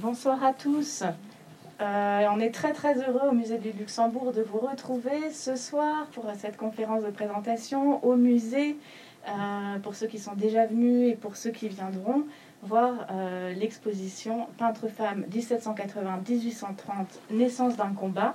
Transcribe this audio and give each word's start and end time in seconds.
Bonsoir 0.00 0.44
à 0.44 0.52
tous. 0.52 1.04
Euh, 1.80 2.26
on 2.30 2.38
est 2.38 2.50
très 2.50 2.74
très 2.74 2.96
heureux 3.00 3.30
au 3.30 3.32
Musée 3.32 3.56
du 3.56 3.72
Luxembourg 3.72 4.30
de 4.30 4.42
vous 4.42 4.58
retrouver 4.58 5.30
ce 5.32 5.56
soir 5.56 6.08
pour 6.12 6.26
cette 6.36 6.58
conférence 6.58 7.02
de 7.02 7.08
présentation 7.08 8.04
au 8.04 8.14
musée, 8.14 8.76
euh, 9.26 9.78
pour 9.82 9.94
ceux 9.94 10.06
qui 10.06 10.18
sont 10.18 10.34
déjà 10.34 10.66
venus 10.66 11.12
et 11.12 11.16
pour 11.16 11.36
ceux 11.36 11.50
qui 11.50 11.68
viendront 11.68 12.24
voir 12.62 13.06
euh, 13.10 13.54
l'exposition 13.54 14.48
Peintre-femme 14.58 15.24
1780-1830, 15.32 16.66
naissance 17.30 17.76
d'un 17.76 17.94
combat, 17.94 18.34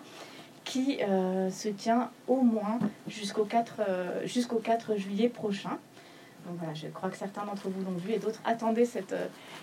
qui 0.63 0.99
se 0.99 1.69
tient 1.69 2.11
au 2.27 2.41
moins 2.41 2.79
jusqu'au 3.07 3.45
4, 3.45 3.81
jusqu'au 4.25 4.57
4 4.59 4.95
juillet 4.95 5.27
prochain. 5.27 5.77
Donc 6.45 6.57
voilà, 6.57 6.73
je 6.73 6.87
crois 6.87 7.09
que 7.09 7.17
certains 7.17 7.45
d'entre 7.45 7.69
vous 7.69 7.83
l'ont 7.83 7.97
vu 7.97 8.13
et 8.13 8.19
d'autres 8.19 8.41
attendaient 8.45 8.85
cette, 8.85 9.15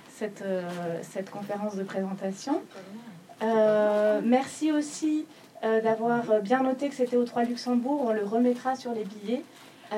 cette, 0.09 0.45
cette 1.03 1.31
conférence 1.31 1.77
de 1.77 1.83
présentation. 1.83 2.63
Euh, 3.43 4.21
merci 4.25 4.73
aussi 4.73 5.27
euh, 5.65 5.81
d'avoir 5.81 6.41
bien 6.43 6.63
noté 6.63 6.89
que 6.89 6.95
c'était 6.95 7.17
au 7.17 7.25
3 7.25 7.45
Luxembourg. 7.45 8.05
On 8.07 8.13
le 8.13 8.25
remettra 8.25 8.75
sur 8.77 8.93
les 8.93 9.05
billets 9.05 9.45
euh, 9.93 9.97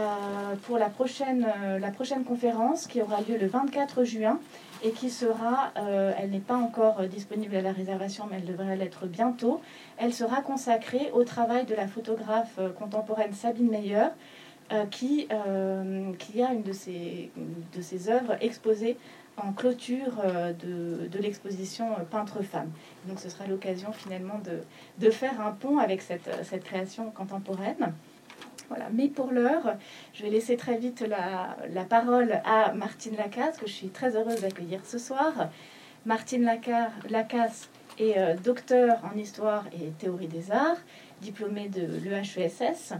pour 0.66 0.78
la 0.78 0.88
prochaine, 0.88 1.46
la 1.80 1.90
prochaine 1.90 2.24
conférence 2.24 2.86
qui 2.86 3.00
aura 3.00 3.20
lieu 3.22 3.36
le 3.38 3.46
24 3.46 4.04
juin 4.04 4.38
et 4.82 4.92
qui 4.92 5.10
sera, 5.10 5.72
elle 6.16 6.30
n'est 6.30 6.38
pas 6.38 6.56
encore 6.56 7.02
disponible 7.02 7.54
à 7.54 7.60
la 7.60 7.72
réservation, 7.72 8.24
mais 8.30 8.38
elle 8.38 8.46
devrait 8.46 8.76
l'être 8.76 9.06
bientôt. 9.06 9.60
Elle 9.98 10.14
sera 10.14 10.40
consacrée 10.40 11.10
au 11.12 11.22
travail 11.22 11.66
de 11.66 11.74
la 11.74 11.86
photographe 11.86 12.58
contemporaine 12.78 13.34
Sabine 13.34 13.68
Meyer, 13.68 14.06
qui, 14.90 15.28
qui 16.18 16.42
a 16.42 16.52
une 16.52 16.62
de 16.62 16.72
ses, 16.72 17.30
de 17.74 17.82
ses 17.82 18.08
œuvres 18.08 18.36
exposées 18.40 18.96
en 19.36 19.52
clôture 19.52 20.20
euh, 20.24 20.52
de, 20.52 21.18
l'exposition 21.18 21.94
Peintre-Femme. 22.10 22.70
Donc 23.06 23.18
ce 23.18 23.28
sera 23.28 23.46
l'occasion 23.46 23.92
finalement 23.92 24.40
de, 24.98 25.10
faire 25.10 25.40
un 25.40 25.52
pont 25.52 25.78
avec 25.78 26.02
cette, 26.02 26.30
cette 26.44 26.64
création 26.64 27.10
contemporaine. 27.10 27.94
Voilà. 28.68 28.88
Mais 28.92 29.08
pour 29.08 29.32
l'heure, 29.32 29.76
je 30.14 30.22
vais 30.22 30.30
laisser 30.30 30.56
très 30.56 30.78
vite 30.78 31.00
la, 31.00 31.56
la, 31.72 31.84
parole 31.84 32.40
à 32.44 32.72
Martine 32.72 33.16
Lacasse, 33.16 33.58
que 33.58 33.66
je 33.66 33.72
suis 33.72 33.88
très 33.88 34.16
heureuse 34.16 34.42
d'accueillir 34.42 34.80
ce 34.84 34.98
soir. 34.98 35.32
Martine 36.06 36.48
Lacasse 37.08 37.68
est 37.98 38.16
euh, 38.16 38.36
docteur 38.36 39.00
en 39.12 39.18
histoire 39.18 39.64
et 39.72 39.90
théorie 39.98 40.28
des 40.28 40.52
arts, 40.52 40.78
diplômée 41.20 41.68
de 41.68 41.82
l'EHESS. 42.04 42.94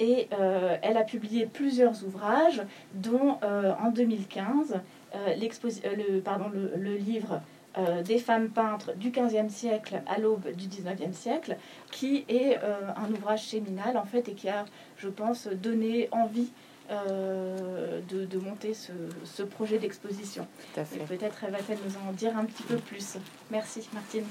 Et 0.00 0.28
euh, 0.32 0.76
elle 0.82 0.96
a 0.96 1.04
publié 1.04 1.46
plusieurs 1.46 2.04
ouvrages, 2.04 2.62
dont 2.94 3.38
en 3.42 3.90
2015 3.90 4.80
euh, 5.14 5.34
euh, 5.34 5.96
le, 5.96 6.20
pardon, 6.20 6.50
le, 6.52 6.96
livre 6.96 7.40
euh, 7.78 8.02
des 8.02 8.18
femmes 8.18 8.50
peintres 8.50 8.92
du 8.96 9.10
XVe 9.10 9.48
siècle 9.48 10.02
à 10.06 10.18
l'aube 10.18 10.50
du 10.52 10.68
XIXe 10.68 11.16
siècle, 11.16 11.56
qui 11.90 12.24
est 12.28 12.58
un 12.96 13.10
ouvrage 13.10 13.46
séminal 13.46 13.96
en 13.96 14.04
fait 14.04 14.28
et 14.28 14.34
qui 14.34 14.48
a, 14.48 14.64
je 14.96 15.08
pense, 15.08 15.46
donné 15.48 16.08
envie 16.12 16.50
de, 16.90 18.38
monter 18.38 18.74
ce, 18.74 19.42
projet 19.42 19.78
d'exposition. 19.78 20.46
Peut-être 20.74 21.46
va-t-elle 21.48 21.78
nous 21.84 22.08
en 22.08 22.12
dire 22.12 22.36
un 22.36 22.44
petit 22.44 22.64
peu 22.64 22.76
plus. 22.76 23.16
Merci, 23.50 23.88
Martine. 23.92 24.24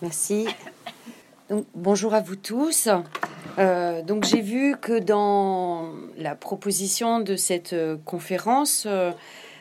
Merci. 0.00 0.46
Bonjour 1.74 2.14
à 2.14 2.20
vous 2.20 2.36
tous. 2.36 2.88
donc 3.58 4.24
j'ai 4.24 4.40
vu 4.40 4.76
que 4.80 4.98
dans 4.98 5.90
la 6.16 6.34
proposition 6.34 7.20
de 7.20 7.36
cette 7.36 7.76
conférence, 8.06 8.86
euh, 8.88 9.12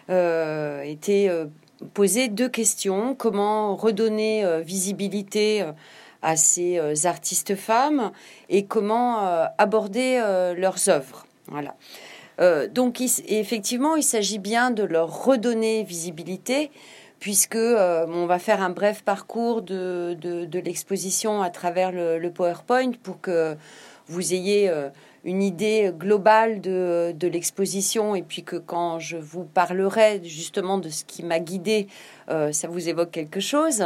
euh, 0.10 1.46
posé 1.94 2.30
deux 2.30 2.48
questions. 2.48 3.16
Comment 3.16 3.76
redonner 3.76 4.46
euh, 4.46 4.62
visibilité 4.62 5.66
à 6.22 6.38
ces 6.38 7.06
artistes 7.06 7.56
femmes 7.56 8.14
et 8.48 8.64
comment 8.64 9.18
aborder 9.58 10.22
leurs 10.56 10.88
œuvres. 10.88 11.28
Voilà. 11.48 11.76
donc 12.70 13.02
effectivement, 13.28 13.98
il 13.98 14.04
s'agit 14.04 14.40
bien 14.40 14.72
de 14.72 14.84
leur 14.84 15.26
redonner 15.26 15.84
visibilité 15.84 16.72
puisque 17.24 17.56
on 17.56 18.26
va 18.26 18.38
faire 18.38 18.62
un 18.62 18.70
bref 18.70 19.02
parcours 19.02 19.62
de, 19.62 20.14
de, 20.20 20.60
l'exposition 20.60 21.42
à 21.42 21.50
travers 21.50 21.94
le, 21.94 22.30
PowerPoint 22.30 22.92
pour 23.02 23.22
que 23.22 23.56
vous 24.08 24.34
ayez 24.34 24.70
une 25.24 25.42
idée 25.42 25.92
globale 25.98 26.60
de, 26.60 27.14
de 27.16 27.28
l'exposition 27.30 28.14
et 28.14 28.24
puis 28.24 28.44
que 28.44 28.58
quand 28.58 29.00
je 29.00 29.16
vous 29.16 29.46
parlerai 29.46 30.22
justement 30.24 30.78
de 30.78 30.90
ce 30.90 31.06
qui 31.06 31.24
m'a 31.24 31.40
guidé, 31.40 31.88
euh, 32.30 32.52
ça 32.52 32.68
vous 32.68 32.90
évoque 32.90 33.12
quelque 33.12 33.40
chose. 33.40 33.86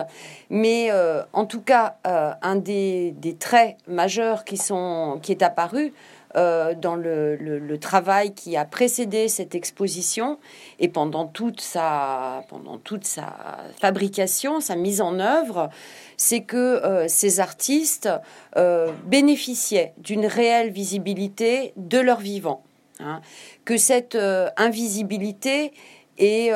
Mais 0.50 0.88
euh, 0.90 1.22
en 1.34 1.46
tout 1.46 1.62
cas, 1.62 1.98
euh, 2.08 2.32
un 2.42 2.56
des, 2.56 3.12
des, 3.12 3.36
traits 3.36 3.78
majeurs 3.88 4.46
qui, 4.46 4.58
sont, 4.58 5.20
qui 5.22 5.32
est 5.32 5.44
apparu, 5.44 5.94
euh, 6.38 6.76
dans 6.76 6.96
le, 6.96 7.78
travail 7.82 8.34
qui 8.34 8.58
a 8.58 8.66
précédé 8.66 9.28
cette 9.28 9.56
exposition 9.56 10.38
et 10.80 10.88
pendant 10.88 11.26
toute 11.26 11.62
sa, 11.62 12.44
pendant 12.50 12.78
toute 12.78 13.06
sa 13.06 13.34
fabrication, 13.80 14.60
sa 14.60 14.76
mise 14.76 15.02
en 15.02 15.20
œuvre, 15.20 15.70
c'est 16.18 16.42
que 16.42 16.58
euh, 16.58 17.08
ces 17.08 17.40
artistes 17.40 18.10
euh, 18.56 18.92
bénéficiaient 19.06 19.94
d'une 19.98 20.26
réelle 20.26 20.72
visibilité 20.72 21.74
de 21.76 22.00
leur 22.00 22.20
vivant. 22.20 22.64
Hein, 23.00 23.22
que 23.64 23.78
cette 23.78 24.18
invisibilité 24.58 25.72
est 26.18 26.52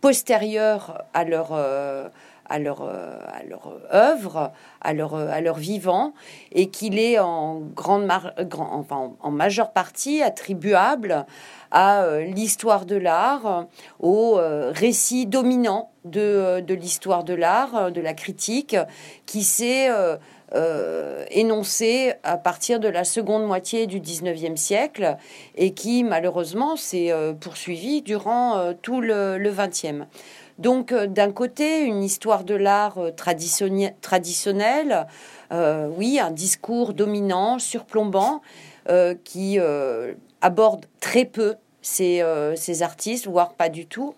postérieure 0.00 1.04
à 1.14 1.24
leur 1.24 1.52
à 2.48 2.58
leur, 2.58 2.82
euh, 2.82 3.18
à 3.26 3.42
leur 3.44 3.72
œuvre, 3.92 4.52
à 4.80 4.92
leur, 4.92 5.14
à 5.14 5.40
leur 5.40 5.56
vivant, 5.56 6.12
et 6.52 6.70
qu'il 6.70 6.98
est 6.98 7.18
en, 7.18 7.60
grande 7.60 8.08
en 9.20 9.30
majeure 9.30 9.72
partie 9.72 10.22
attribuable 10.22 11.26
à 11.70 12.04
euh, 12.04 12.24
l'histoire 12.24 12.86
de 12.86 12.96
l'art, 12.96 13.66
au 14.00 14.38
euh, 14.38 14.72
récit 14.74 15.26
dominant 15.26 15.90
de, 16.04 16.60
de 16.60 16.74
l'histoire 16.74 17.24
de 17.24 17.34
l'art, 17.34 17.90
de 17.90 18.00
la 18.00 18.14
critique, 18.14 18.76
qui 19.26 19.42
s'est 19.42 19.88
énoncé 21.32 22.14
à 22.22 22.36
partir 22.36 22.78
de 22.78 22.86
la 22.86 23.02
seconde 23.02 23.44
moitié 23.44 23.88
du 23.88 24.00
19e 24.00 24.56
siècle 24.56 25.16
et 25.56 25.74
qui 25.74 26.04
malheureusement 26.04 26.76
s'est 26.76 27.12
poursuivi 27.40 28.02
durant 28.02 28.72
tout 28.82 29.00
le, 29.00 29.36
le 29.36 29.50
20e. 29.50 30.06
Donc, 30.58 30.92
euh, 30.92 31.06
d'un 31.06 31.32
côté, 31.32 31.80
une 31.80 32.02
histoire 32.02 32.44
de 32.44 32.54
l'art 32.54 32.98
euh, 32.98 33.10
traditionnelle, 33.10 35.06
euh, 35.52 35.88
oui, 35.96 36.18
un 36.18 36.30
discours 36.30 36.94
dominant, 36.94 37.58
surplombant, 37.58 38.40
qui 39.24 39.58
aborde 40.40 40.86
très 41.00 41.24
peu 41.24 41.56
ces, 41.82 42.22
artistes, 42.82 43.26
voire 43.26 43.54
pas 43.54 43.68
du 43.68 43.84
tout. 43.86 44.14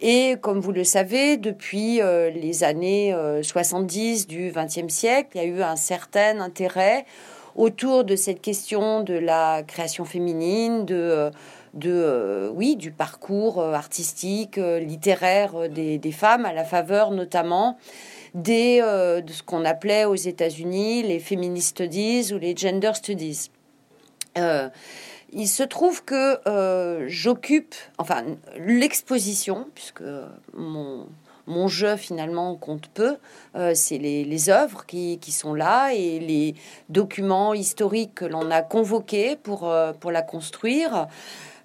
Et 0.00 0.36
comme 0.40 0.60
vous 0.60 0.70
le 0.70 0.84
savez, 0.84 1.38
depuis 1.38 1.98
les 1.98 2.62
années 2.62 3.12
70 3.42 4.28
du 4.28 4.52
XXe 4.54 4.94
siècle, 4.94 5.30
il 5.34 5.38
y 5.38 5.40
a 5.40 5.44
eu 5.44 5.60
un 5.60 5.74
certain 5.74 6.38
intérêt 6.38 7.04
autour 7.56 8.04
de 8.04 8.14
cette 8.14 8.40
question 8.40 9.02
de 9.02 9.14
la 9.14 9.64
création 9.64 10.04
féminine, 10.04 10.84
de 10.84 11.32
de, 11.76 11.92
euh, 11.92 12.50
oui, 12.52 12.74
du 12.76 12.90
parcours 12.90 13.60
euh, 13.60 13.72
artistique, 13.74 14.58
euh, 14.58 14.80
littéraire 14.80 15.68
des, 15.68 16.12
femmes, 16.12 16.46
à 16.46 16.52
la 16.52 16.64
faveur 16.64 17.10
notamment 17.10 17.78
des, 18.34 18.80
de 18.80 19.32
ce 19.32 19.42
qu'on 19.42 19.64
appelait 19.64 20.04
aux 20.04 20.14
États-Unis 20.14 21.02
les 21.02 21.18
feminist 21.20 21.68
studies 21.68 22.32
ou 22.34 22.38
les 22.38 22.56
gender 22.56 22.92
studies. 22.94 23.50
il 25.32 25.48
se 25.48 25.62
trouve 25.62 26.04
que 26.04 26.38
j'occupe, 27.08 27.74
enfin, 27.98 28.24
l'exposition, 28.58 29.66
puisque 29.74 30.02
mon, 30.54 31.06
mon 31.46 31.68
jeu 31.68 31.96
finalement 31.96 32.56
compte 32.56 32.88
peu, 32.88 33.16
c'est 33.74 33.98
les, 33.98 34.24
les, 34.24 34.50
œuvres 34.50 34.84
qui, 34.84 35.18
qui, 35.18 35.32
sont 35.32 35.54
là 35.54 35.94
et 35.94 36.18
les 36.18 36.54
documents 36.90 37.54
historiques 37.54 38.16
que 38.16 38.26
l'on 38.26 38.50
a 38.50 38.60
convoqués 38.62 39.36
pour, 39.36 39.72
pour 40.00 40.10
la 40.10 40.22
construire. 40.22 41.08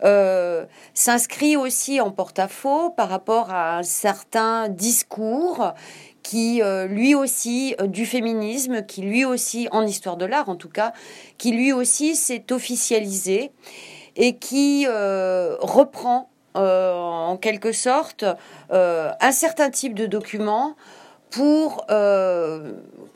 Euh, 0.03 0.65
s'inscrit 0.95 1.55
aussi 1.55 2.01
en 2.01 2.09
porte-à-faux 2.09 2.89
par 2.89 3.09
rapport 3.09 3.51
à 3.51 3.77
un 3.77 3.83
certain 3.83 4.67
discours 4.67 5.73
qui 6.23 6.61
euh, 6.61 6.87
lui 6.87 7.13
aussi 7.13 7.75
euh, 7.79 7.85
du 7.85 8.05
féminisme, 8.07 8.83
qui 8.83 9.01
lui 9.01 9.25
aussi 9.25 9.67
en 9.71 9.83
histoire 9.85 10.17
de 10.17 10.25
l'art 10.25 10.49
en 10.49 10.55
tout 10.55 10.69
cas, 10.69 10.93
qui 11.37 11.51
lui 11.51 11.71
aussi 11.71 12.15
s'est 12.15 12.51
officialisé 12.51 13.51
et 14.15 14.35
qui 14.35 14.85
reprend 14.87 16.29
en 16.53 17.37
quelque 17.37 17.71
sorte 17.71 18.25
un 18.69 19.31
certain 19.31 19.69
type 19.69 19.93
de 19.93 20.05
document 20.05 20.75
pour 21.29 21.85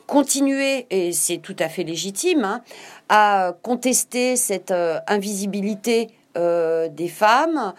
continuer, 0.06 0.86
et 0.88 1.12
c'est 1.12 1.36
tout 1.36 1.56
à 1.58 1.68
fait 1.68 1.84
légitime, 1.84 2.44
hein, 2.44 2.62
à 3.10 3.52
contester 3.62 4.36
cette 4.36 4.72
invisibilité 5.06 6.08
des 6.36 7.08
femmes, 7.08 7.74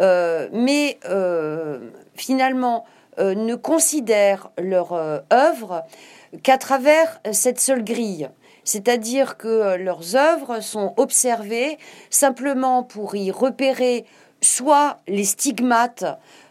euh, 0.00 0.48
mais 0.52 0.98
euh, 1.08 1.90
finalement 2.14 2.84
ne 3.18 3.54
considèrent 3.54 4.50
leur 4.56 4.94
œuvre 5.30 5.84
qu'à 6.42 6.56
travers 6.56 7.20
cette 7.32 7.60
seule 7.60 7.84
grille. 7.84 8.30
C'est-à-dire 8.64 9.36
que 9.36 9.76
leurs 9.76 10.16
œuvres 10.16 10.60
sont 10.60 10.94
observées 10.96 11.76
simplement 12.08 12.82
pour 12.82 13.14
y 13.16 13.30
repérer 13.30 14.06
soit 14.40 14.98
les 15.06 15.24
stigmates 15.24 16.04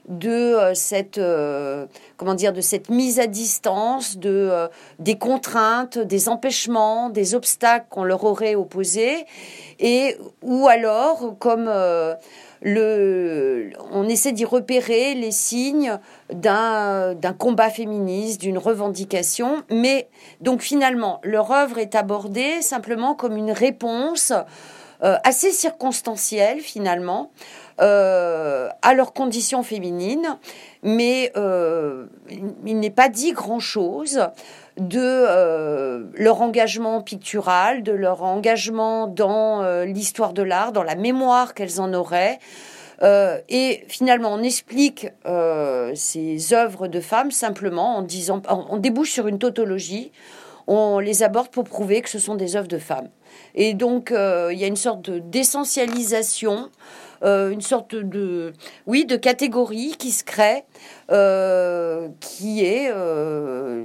de 0.09 0.29
euh, 0.29 0.73
cette 0.73 1.19
euh, 1.19 1.85
comment 2.17 2.33
dire 2.33 2.51
de 2.51 2.61
cette 2.61 2.89
mise 2.89 3.19
à 3.19 3.27
distance 3.27 4.17
de 4.17 4.29
euh, 4.29 4.67
des 4.97 5.17
contraintes 5.17 5.99
des 5.99 6.27
empêchements 6.27 7.09
des 7.09 7.35
obstacles 7.35 7.85
qu'on 7.89 8.03
leur 8.03 8.23
aurait 8.23 8.55
opposés. 8.55 9.25
Et 9.79 10.17
ou 10.41 10.67
alors 10.67 11.35
comme 11.39 11.71
le 12.61 13.69
on 13.91 14.09
essaie 14.09 14.31
d'y 14.31 14.45
repérer 14.45 15.13
les 15.13 15.31
signes 15.31 15.99
d'un 16.33 17.15
combat 17.37 17.69
féministe 17.69 18.41
d'une 18.41 18.57
revendication. 18.57 19.63
Mais 19.69 20.09
donc 20.41 20.61
finalement 20.61 21.21
leur 21.23 21.51
œuvre 21.51 21.77
est 21.77 21.95
abordée 21.95 22.61
simplement 22.61 23.13
comme 23.13 23.37
une 23.37 23.51
réponse 23.51 24.33
assez 25.01 25.51
circonstancielle 25.51 26.59
finalement 26.59 27.31
euh, 27.81 28.67
à 28.81 28.93
leurs 28.93 29.13
conditions 29.13 29.63
féminines, 29.63 30.37
mais 30.83 31.31
euh, 31.37 32.07
il 32.65 32.77
n'est 32.77 32.89
pas 32.89 33.07
dit 33.07 33.31
grand-chose 33.31 34.27
de 34.75 34.99
euh, 34.99 36.03
leur 36.13 36.41
engagement 36.41 37.01
pictural, 37.01 37.81
de 37.83 37.93
leur 37.93 38.23
engagement 38.23 39.07
dans 39.07 39.83
l'histoire 39.83 40.33
de 40.33 40.43
l'art, 40.43 40.73
dans 40.73 40.83
la 40.83 40.95
mémoire 40.95 41.53
qu'elles 41.53 41.79
en 41.79 41.93
auraient. 41.93 42.39
et 43.01 43.85
finalement, 43.87 44.33
on 44.33 44.43
explique 44.43 45.07
ces 45.95 46.53
œuvres 46.53 46.87
de 46.87 46.99
femmes 46.99 47.31
simplement 47.31 47.97
en 47.97 48.01
disant, 48.01 48.41
on 48.49 48.77
débouche 48.77 49.11
sur 49.11 49.27
une 49.27 49.39
tautologie, 49.39 50.11
on 50.67 50.99
les 50.99 51.23
aborde 51.23 51.47
pour 51.47 51.63
prouver 51.63 52.01
que 52.01 52.09
ce 52.09 52.19
sont 52.19 52.35
des 52.35 52.57
œuvres 52.57 52.67
de 52.67 52.77
femmes. 52.77 53.07
Et 53.55 53.73
donc, 53.73 54.11
il 54.11 54.57
y 54.57 54.63
a 54.65 54.67
une 54.67 54.75
sorte 54.75 55.09
d'essentialisation 55.09 56.69
euh, 57.23 57.49
une 57.49 57.61
sorte 57.61 57.95
de, 57.95 58.53
oui, 58.87 59.05
de 59.05 59.15
catégorie 59.15 59.95
qui 59.97 60.11
se 60.11 60.23
crée, 60.23 60.63
euh, 61.11 62.07
qui 62.19 62.63
est 62.63 62.89
euh, 62.93 63.83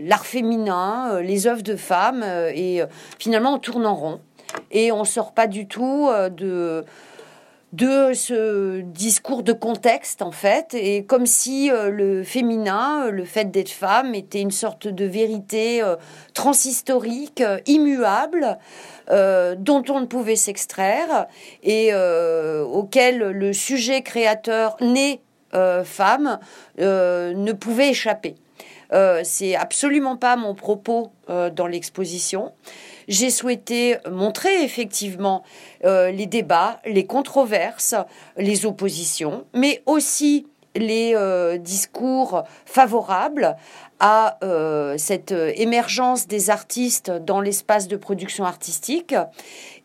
l'art 0.00 0.26
féminin, 0.26 1.20
les 1.20 1.46
œuvres 1.46 1.62
de 1.62 1.76
femmes, 1.76 2.24
et 2.54 2.82
finalement 3.18 3.54
on 3.54 3.58
tourne 3.58 3.86
en 3.86 3.94
rond. 3.94 4.20
Et 4.70 4.92
on 4.92 5.04
sort 5.04 5.32
pas 5.32 5.46
du 5.46 5.66
tout 5.66 6.08
de 6.30 6.84
de 7.74 8.12
ce 8.14 8.80
discours 8.80 9.42
de 9.42 9.52
contexte 9.52 10.22
en 10.22 10.30
fait 10.30 10.74
et 10.74 11.04
comme 11.04 11.26
si 11.26 11.70
le 11.70 12.22
féminin 12.22 13.10
le 13.10 13.24
fait 13.24 13.50
d'être 13.50 13.70
femme 13.70 14.14
était 14.14 14.40
une 14.40 14.50
sorte 14.50 14.86
de 14.86 15.04
vérité 15.04 15.82
transhistorique 16.34 17.42
immuable 17.66 18.58
euh, 19.10 19.54
dont 19.58 19.82
on 19.90 20.00
ne 20.00 20.06
pouvait 20.06 20.36
s'extraire 20.36 21.26
et 21.62 21.90
euh, 21.92 22.64
auquel 22.64 23.18
le 23.18 23.52
sujet 23.52 24.00
créateur 24.00 24.78
né 24.80 25.20
euh, 25.52 25.84
femme 25.84 26.38
ne 26.78 27.52
pouvait 27.52 27.90
échapper. 27.90 28.34
c'est 29.24 29.56
absolument 29.56 30.16
pas 30.16 30.36
mon 30.36 30.54
propos 30.54 31.12
dans 31.28 31.66
l'exposition. 31.66 32.52
J'ai 33.08 33.30
souhaité 33.30 33.96
montrer 34.10 34.62
effectivement 34.62 35.42
les 35.82 36.26
débats, 36.26 36.80
les 36.86 37.04
controverses, 37.04 37.94
les 38.36 38.66
oppositions, 38.66 39.44
mais 39.54 39.82
aussi 39.86 40.46
les 40.74 41.14
discours 41.58 42.44
favorables 42.64 43.56
à 44.00 44.38
euh, 44.42 44.96
cette 44.98 45.32
euh, 45.32 45.52
émergence 45.54 46.26
des 46.26 46.50
artistes 46.50 47.10
dans 47.10 47.40
l'espace 47.40 47.88
de 47.88 47.96
production 47.96 48.44
artistique. 48.44 49.14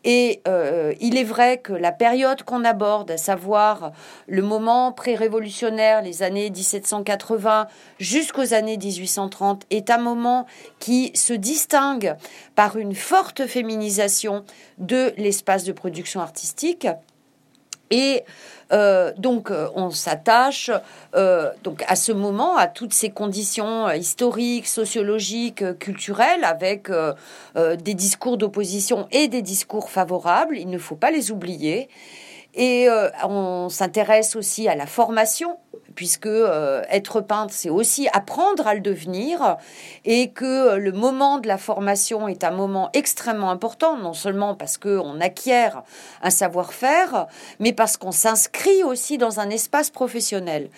Et 0.03 0.41
euh, 0.47 0.93
il 1.01 1.17
est 1.17 1.23
vrai 1.23 1.57
que 1.57 1.73
la 1.73 1.91
période 1.91 2.43
qu'on 2.43 2.63
aborde, 2.63 3.11
à 3.11 3.17
savoir 3.17 3.91
le 4.27 4.41
moment 4.41 4.93
pré-révolutionnaire, 4.93 6.01
les 6.01 6.23
années 6.23 6.49
1780 6.49 7.67
jusqu'aux 7.99 8.53
années 8.53 8.77
1830, 8.77 9.65
est 9.69 9.89
un 9.89 9.97
moment 9.97 10.45
qui 10.79 11.11
se 11.15 11.33
distingue 11.33 12.15
par 12.55 12.77
une 12.77 12.95
forte 12.95 13.45
féminisation 13.45 14.45
de 14.77 15.13
l'espace 15.17 15.65
de 15.65 15.73
production 15.73 16.21
artistique. 16.21 16.87
Et 17.91 18.23
euh, 18.71 19.11
donc, 19.17 19.51
euh, 19.51 19.67
on 19.75 19.89
s'attache 19.89 20.69
euh, 21.15 21.51
à 21.87 21.95
ce 21.95 22.11
moment, 22.11 22.55
à 22.55 22.67
toutes 22.67 22.93
ces 22.93 23.09
conditions 23.09 23.89
historiques, 23.91 24.67
sociologiques, 24.67 25.77
culturelles, 25.79 26.43
avec 26.43 26.89
des 27.55 27.93
discours 27.93 28.37
d'opposition 28.37 29.07
et 29.11 29.27
des 29.27 29.41
discours 29.41 29.89
favorables. 29.89 30.57
Il 30.57 30.69
ne 30.69 30.77
faut 30.77 30.95
pas 30.95 31.11
les 31.11 31.31
oublier. 31.31 31.89
Et 32.55 32.87
on 33.23 33.69
s'intéresse 33.69 34.35
aussi 34.35 34.67
à 34.67 34.75
la 34.75 34.87
formation 34.87 35.57
puisque 35.99 36.27
euh, 36.27 36.81
être 36.89 37.19
peintre, 37.19 37.53
c'est 37.53 37.69
aussi 37.69 38.07
apprendre 38.13 38.65
à 38.65 38.73
le 38.73 38.79
devenir, 38.79 39.57
et 40.05 40.29
que 40.29 40.45
euh, 40.45 40.77
le 40.77 40.93
moment 40.93 41.39
de 41.39 41.47
la 41.49 41.57
formation 41.57 42.29
est 42.29 42.45
un 42.45 42.51
moment 42.51 42.89
extrêmement 42.93 43.51
important, 43.51 43.97
non 43.97 44.13
seulement 44.13 44.55
parce 44.55 44.77
qu'on 44.77 45.19
acquiert 45.19 45.83
un 46.21 46.29
savoir-faire, 46.29 47.27
mais 47.59 47.73
parce 47.73 47.97
qu'on 47.97 48.13
s'inscrit 48.13 48.81
aussi 48.81 49.17
dans 49.17 49.41
un 49.41 49.49
espace 49.49 49.89
professionnel. 49.89 50.69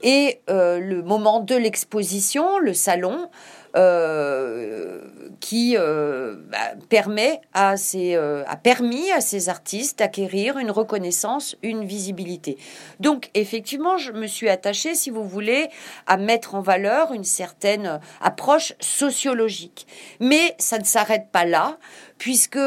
Et 0.00 0.40
euh, 0.48 0.80
le 0.80 1.02
moment 1.02 1.40
de 1.40 1.56
l'exposition, 1.56 2.58
le 2.58 2.72
salon, 2.72 3.28
euh, 3.76 5.00
qui 5.40 5.76
euh, 5.76 6.36
bah, 6.48 6.58
permet 6.88 7.40
à 7.52 7.76
ces, 7.76 8.14
euh, 8.14 8.44
a 8.46 8.56
permis 8.56 9.10
à 9.10 9.20
ces 9.20 9.48
artistes 9.48 9.98
d'acquérir 9.98 10.58
une 10.58 10.70
reconnaissance, 10.70 11.56
une 11.62 11.84
visibilité. 11.84 12.56
Donc 13.00 13.30
effectivement, 13.34 13.98
je 13.98 14.12
me 14.12 14.26
suis 14.26 14.48
attachée, 14.48 14.94
si 14.94 15.10
vous 15.10 15.24
voulez, 15.24 15.68
à 16.06 16.16
mettre 16.16 16.54
en 16.54 16.60
valeur 16.60 17.12
une 17.12 17.24
certaine 17.24 18.00
approche 18.20 18.74
sociologique. 18.80 19.86
Mais 20.20 20.54
ça 20.58 20.78
ne 20.78 20.84
s'arrête 20.84 21.28
pas 21.32 21.44
là, 21.44 21.78
puisque 22.18 22.58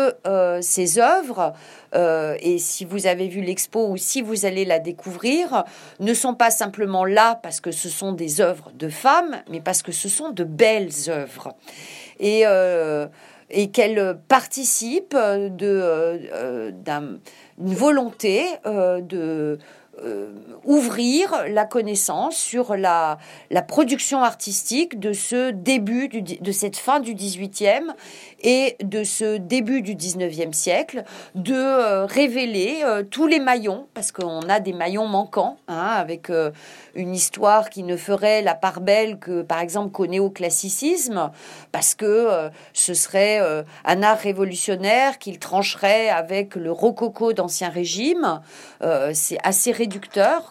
ces 0.61 0.99
œuvres 0.99 1.53
euh, 1.95 2.35
et 2.39 2.57
si 2.57 2.85
vous 2.85 3.07
avez 3.07 3.27
vu 3.27 3.41
l'expo 3.41 3.87
ou 3.87 3.97
si 3.97 4.21
vous 4.21 4.45
allez 4.45 4.65
la 4.65 4.79
découvrir, 4.79 5.63
ne 5.99 6.13
sont 6.13 6.33
pas 6.33 6.51
simplement 6.51 7.05
là 7.05 7.39
parce 7.41 7.61
que 7.61 7.71
ce 7.71 7.89
sont 7.89 8.11
des 8.11 8.41
œuvres 8.41 8.71
de 8.75 8.89
femmes, 8.89 9.37
mais 9.49 9.61
parce 9.61 9.81
que 9.81 9.91
ce 9.91 10.09
sont 10.09 10.29
de 10.29 10.43
belles 10.43 10.91
œuvres. 11.09 11.55
Et, 12.19 12.41
euh, 12.45 13.07
et 13.49 13.69
qu'elles 13.69 14.17
participent 14.27 15.15
d'une 15.15 15.57
euh, 15.63 16.71
volonté 17.57 18.45
de 18.65 19.57
euh, 20.03 20.27
ouvrir 20.63 21.45
la 21.49 21.63
connaissance 21.63 22.35
sur 22.35 22.75
la, 22.75 23.17
production 23.67 24.21
artistique 24.21 24.99
de 24.99 25.13
ce 25.13 25.51
début, 25.51 26.09
de 26.09 26.51
cette 26.51 26.75
fin 26.75 26.99
du 26.99 27.15
18e 27.15 27.93
et 28.41 28.75
de 28.83 29.03
ce 29.03 29.37
début 29.37 29.81
du 29.81 29.95
19e 29.95 30.51
siècle, 30.51 31.03
de 31.35 31.53
euh, 31.53 32.05
révéler 32.05 32.81
euh, 32.83 33.03
tous 33.03 33.27
les 33.27 33.39
maillons, 33.39 33.87
parce 33.93 34.11
qu'on 34.11 34.41
a 34.41 34.59
des 34.59 34.73
maillons 34.73 35.07
manquants, 35.07 35.57
hein, 35.67 35.93
avec 35.95 36.29
une 36.95 37.15
histoire 37.15 37.69
qui 37.69 37.83
ne 37.83 37.95
ferait 37.95 38.41
la 38.41 38.55
part 38.55 38.81
belle 38.81 39.19
que, 39.19 39.41
par 39.41 39.61
exemple, 39.61 39.91
qu'au 39.91 40.05
néoclassicisme, 40.05 41.31
parce 41.71 41.95
que 41.95 42.49
ce 42.73 42.93
serait 42.93 43.39
un 43.85 44.03
art 44.03 44.17
révolutionnaire 44.17 45.17
qu'il 45.17 45.39
trancherait 45.39 46.09
avec 46.09 46.55
le 46.55 46.71
rococo 46.71 47.33
d'Ancien 47.33 47.69
Régime. 47.69 48.41
C'est 49.13 49.37
assez 49.43 49.71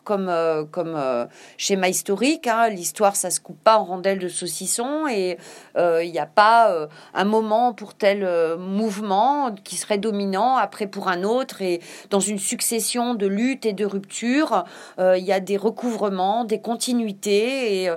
comme, 0.05 0.29
euh, 0.29 0.65
comme 0.65 0.95
euh, 0.97 1.27
schéma 1.57 1.89
historique. 1.89 2.47
Hein. 2.47 2.69
L'histoire, 2.69 3.17
ça 3.17 3.31
se 3.31 3.41
coupe 3.41 3.63
pas 3.63 3.79
en 3.79 3.85
rondelles 3.85 4.19
de 4.19 4.29
saucisson 4.29 5.07
et 5.07 5.39
euh, 5.77 6.03
il 6.03 6.11
n'y 6.13 6.19
a 6.19 6.27
pas 6.27 6.89
un 7.15 7.25
moment 7.25 7.73
pour 7.73 7.95
tel 7.95 8.27
mouvement 8.59 9.55
qui 9.65 9.77
serait 9.77 9.99
dominant, 9.99 10.57
après 10.57 10.87
pour 10.87 11.09
un 11.09 11.23
autre. 11.23 11.63
Et 11.63 11.81
dans 12.11 12.21
une 12.21 12.39
succession 12.39 13.15
de 13.15 13.27
luttes 13.27 13.67
et 13.67 13.73
de 13.73 13.85
ruptures, 13.85 14.65
il 14.99 15.25
y 15.25 15.33
a 15.33 15.41
des 15.41 15.57
recouvrements, 15.57 16.45
des 16.45 16.61
continuités 16.61 17.91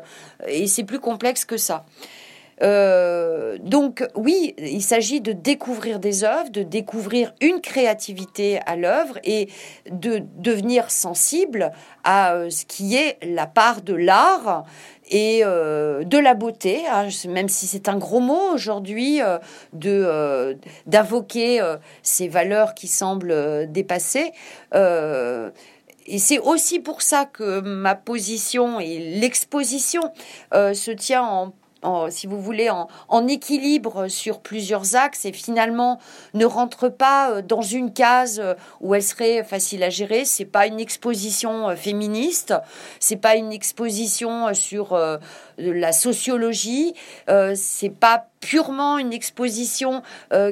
et 0.48 0.68
c'est 0.68 0.84
plus 0.84 1.00
complexe 1.00 1.46
que 1.46 1.58
ça. 1.58 1.86
Euh, 2.62 3.58
donc 3.62 4.06
oui, 4.16 4.54
il 4.58 4.82
s'agit 4.82 5.22
de 5.22 5.32
découvrir 5.32 6.00
des 6.00 6.24
œuvres, 6.24 6.50
de 6.50 6.64
découvrir 6.64 7.34
une 7.42 7.62
créativité 7.62 8.60
à 8.66 8.76
l'œuvre 8.76 9.18
et 9.24 9.50
de 9.90 10.22
devenir 10.38 10.92
sensible 10.92 11.72
à 12.04 12.34
euh, 12.34 12.50
ce 12.50 12.66
qui 12.66 12.96
est 12.96 13.18
la 13.24 13.48
part 13.48 13.82
de 13.82 13.94
l'art 13.94 14.66
et 15.10 15.42
euh, 15.44 16.04
de 16.04 16.18
la 16.18 16.34
beauté, 16.34 16.82
hein, 16.92 17.08
même 17.28 17.50
si 17.50 17.66
c'est 17.66 17.88
un 17.90 17.98
gros 17.98 18.20
mot 18.20 18.54
aujourd'hui, 18.54 19.22
de 19.74 20.58
d'invoquer 20.86 21.62
ces 22.04 22.28
valeurs 22.28 22.76
qui 22.76 22.88
semblent 22.88 23.68
dépassées 23.72 24.32
et 24.74 26.18
c'est 26.18 26.40
aussi 26.40 26.80
pour 26.80 27.02
ça 27.02 27.26
que 27.26 27.60
ma 27.62 27.96
position 27.96 28.80
et 28.80 29.00
l'exposition 29.20 30.02
se 30.52 30.92
tient 30.92 31.24
en 31.24 31.54
si 32.10 32.28
vous 32.28 32.42
voulez, 32.42 32.70
en, 32.70 33.28
équilibre 33.28 34.08
sur 34.08 34.40
plusieurs 34.40 34.96
axes 34.96 35.26
et 35.26 35.34
finalement 35.34 36.00
ne 36.34 36.46
rentre 36.46 36.90
pas 36.90 37.32
euh, 37.32 37.42
dans 37.42 37.62
une 37.62 37.94
case 37.94 38.40
euh, 38.40 38.56
où 38.82 38.96
elle 38.96 39.04
serait 39.04 39.44
facile 39.44 39.84
à 39.84 39.90
gérer. 39.90 40.26
C'est 40.26 40.46
pas 40.46 40.68
une 40.68 40.80
exposition 40.80 41.70
euh, 41.70 41.76
féministe, 41.76 42.54
c'est 43.00 43.18
pas 43.18 43.36
une 43.36 43.52
exposition 43.52 44.54
sur 44.54 44.98
la 45.58 45.92
sociologie, 45.92 46.94
c'est 47.56 47.90
pas 47.90 48.26
purement 48.40 48.98
une 48.98 49.14
exposition 49.14 50.02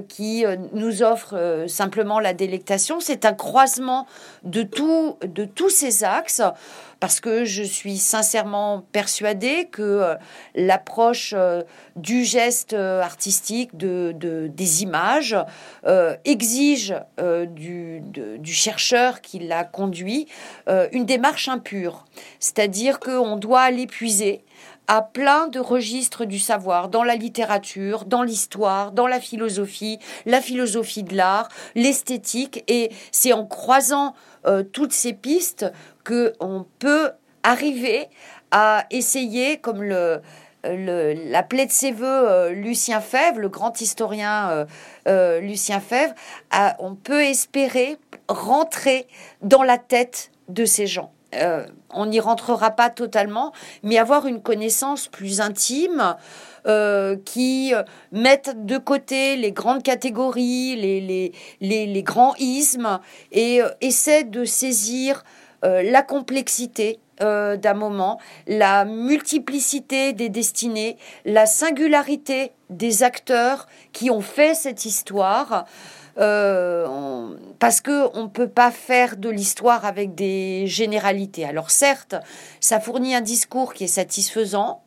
qui 0.10 0.46
nous 0.74 1.04
offre 1.04 1.66
simplement 1.68 2.20
la 2.20 2.34
délectation. 2.34 3.00
C'est 3.00 3.26
un 3.26 3.34
croisement 3.34 4.08
de 4.44 4.64
de 4.64 5.46
tous 5.46 5.70
ces 5.70 6.04
axes 6.04 6.42
parce 7.00 7.20
que 7.20 7.46
je 7.46 7.64
suis 7.64 7.98
sincèrement 7.98 8.84
persuadée 8.92 9.68
que 9.72 9.82
euh, 9.82 10.16
l'approche 10.56 11.34
euh, 11.36 11.62
du 11.96 12.24
geste 12.24 12.74
euh, 12.74 13.02
artistique, 13.02 13.76
de, 13.78 14.14
des 14.48 14.84
images, 14.84 15.36
exige 16.26 16.96
du, 17.50 18.04
chercheur 18.46 19.22
qui 19.22 19.40
l'a 19.40 19.64
conduit 19.64 20.28
une 20.92 21.06
démarche 21.06 21.48
impure. 21.48 22.06
C'est-à-dire 22.40 23.00
qu'on 23.00 23.38
doit 23.38 23.70
l'épuiser 23.72 24.44
à 24.88 25.02
plein 25.02 25.48
de 25.48 25.60
registres 25.60 26.26
du 26.26 26.40
savoir, 26.40 26.90
dans 26.90 27.04
la 27.04 27.16
littérature, 27.16 28.06
dans 28.06 28.24
l'histoire, 28.24 28.92
dans 28.92 29.08
la 29.08 29.20
philosophie, 29.20 30.00
la 30.26 30.42
philosophie 30.42 31.04
de 31.04 31.16
l'art, 31.16 31.50
l'esthétique, 31.76 32.64
et 32.68 32.92
c'est 33.12 33.34
en 33.34 33.46
croisant 33.46 34.14
toutes 34.72 34.94
ces 34.94 35.14
pistes 35.14 35.66
qu'on 36.08 36.66
peut 36.80 37.12
arriver 37.44 38.08
à 38.52 38.86
essayer, 38.92 39.58
comme 39.58 39.84
le, 39.84 40.22
le, 40.64 41.14
l'appelait 41.32 41.66
de 41.66 41.72
ses 41.72 41.92
voeux 41.92 42.06
euh, 42.06 42.52
Lucien 42.52 43.02
Fèvre, 43.02 43.40
le 43.40 43.50
grand 43.50 43.80
historien 43.82 44.50
euh, 44.50 44.66
euh, 45.08 45.40
Lucien 45.40 45.80
Fèvre, 45.80 46.14
on 46.80 46.96
peut 46.96 47.24
espérer 47.24 47.98
rentrer 48.28 49.08
dans 49.42 49.64
la 49.64 49.78
tête 49.78 50.32
de 50.50 50.66
ces 50.66 50.88
gens. 50.88 51.12
on 51.92 52.06
n'y 52.06 52.20
rentrera 52.20 52.72
pas 52.72 52.90
totalement, 52.90 53.52
mais 53.84 53.98
avoir 53.98 54.28
une 54.28 54.42
connaissance 54.42 55.08
plus 55.08 55.42
intime 55.42 56.16
qui 57.24 57.74
mette 58.12 58.66
de 58.66 58.78
côté 58.78 59.38
les 59.38 59.54
grandes 59.54 59.84
catégories, 59.84 60.76
les, 60.76 61.32
les 61.62 62.04
grands 62.04 62.36
ismes 62.36 63.00
et 63.32 63.62
essaie 63.80 64.26
de 64.26 64.44
saisir 64.44 65.24
euh, 65.64 65.82
la 65.84 66.04
complexité 66.04 67.00
euh, 67.22 67.58
d'un 67.58 67.74
moment, 67.74 68.20
la 68.46 68.86
multiplicité 68.86 70.14
des 70.14 70.30
destinées, 70.30 70.98
la 71.26 71.48
singularité 71.48 72.52
des 72.70 73.02
acteurs 73.02 73.68
qui 73.92 74.12
ont 74.12 74.22
fait 74.22 74.54
cette 74.54 74.86
histoire. 74.86 75.66
Euh, 76.20 77.36
parce 77.60 77.80
que 77.80 78.10
on 78.18 78.28
peut 78.28 78.48
pas 78.48 78.72
faire 78.72 79.18
de 79.18 79.30
l'histoire 79.30 79.86
avec 79.86 80.16
des 80.16 80.66
généralités. 80.66 81.46
Alors 81.46 81.70
certes, 81.70 82.16
ça 82.60 82.80
fournit 82.80 83.14
un 83.14 83.22
discours 83.22 83.74
qui 83.74 83.84
est 83.84 83.88
satisfaisant, 83.88 84.82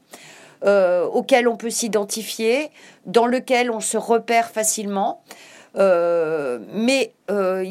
auquel 0.63 1.49
on 1.49 1.57
peut 1.57 1.71
s'identifier, 1.71 2.71
dans 3.07 3.27
lequel 3.27 3.71
on 3.71 3.81
se 3.81 3.97
repère 3.97 4.51
facilement. 4.51 5.23
Euh, 5.77 6.59
mais 6.73 7.13
euh, 7.31 7.65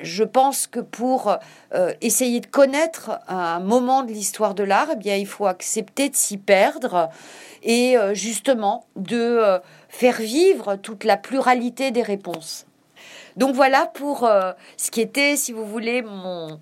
je 0.00 0.24
pense 0.24 0.66
que 0.66 0.80
pour 0.80 1.36
euh, 1.74 1.92
essayer 2.00 2.40
de 2.40 2.46
connaître 2.46 3.18
un 3.28 3.58
moment 3.58 4.02
de 4.02 4.12
l'histoire 4.12 4.54
de 4.54 4.62
l'art, 4.62 4.88
eh 4.92 4.96
bien, 4.96 5.16
il 5.16 5.26
faut 5.26 5.46
accepter 5.46 6.08
de 6.08 6.16
s'y 6.16 6.36
perdre 6.36 7.10
et 7.64 7.94
justement 8.12 8.86
de 8.96 9.40
faire 9.88 10.16
vivre 10.16 10.74
toute 10.74 11.04
la 11.04 11.16
pluralité 11.16 11.92
des 11.92 12.02
réponses. 12.02 12.66
Donc 13.36 13.54
voilà 13.54 13.86
pour 13.86 14.28
ce 14.76 14.90
qui 14.90 15.00
était, 15.00 15.36
si 15.36 15.52
vous 15.52 15.64
voulez, 15.64 16.02
mon, 16.02 16.58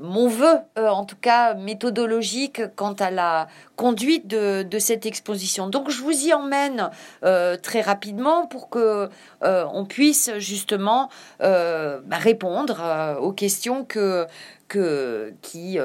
mon 0.00 0.28
vœu, 0.28 0.58
euh, 0.78 0.88
en 0.88 1.04
tout 1.04 1.16
cas 1.16 1.54
méthodologique, 1.54 2.62
quant 2.74 2.94
à 2.94 3.10
la 3.10 3.48
conduite 3.76 4.26
de, 4.26 4.78
cette 4.78 5.06
exposition. 5.06 5.68
Donc 5.68 5.90
je 5.90 6.02
vous 6.02 6.26
y 6.26 6.32
emmène 6.32 6.90
euh, 7.24 7.56
très 7.56 7.80
rapidement 7.80 8.46
pour 8.46 8.68
que 8.68 9.08
euh, 9.42 9.64
on 9.72 9.84
puisse 9.84 10.30
justement 10.38 11.08
bah, 11.40 12.00
répondre 12.12 13.18
aux 13.20 13.32
questions 13.32 13.84
que, 13.84 14.26
que 14.68 15.32
qui 15.42 15.78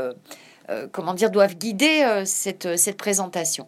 comment 0.91 1.13
dire 1.13 1.31
doivent 1.31 1.55
guider 1.55 2.23
cette, 2.25 2.77
cette 2.77 2.97
présentation. 2.97 3.67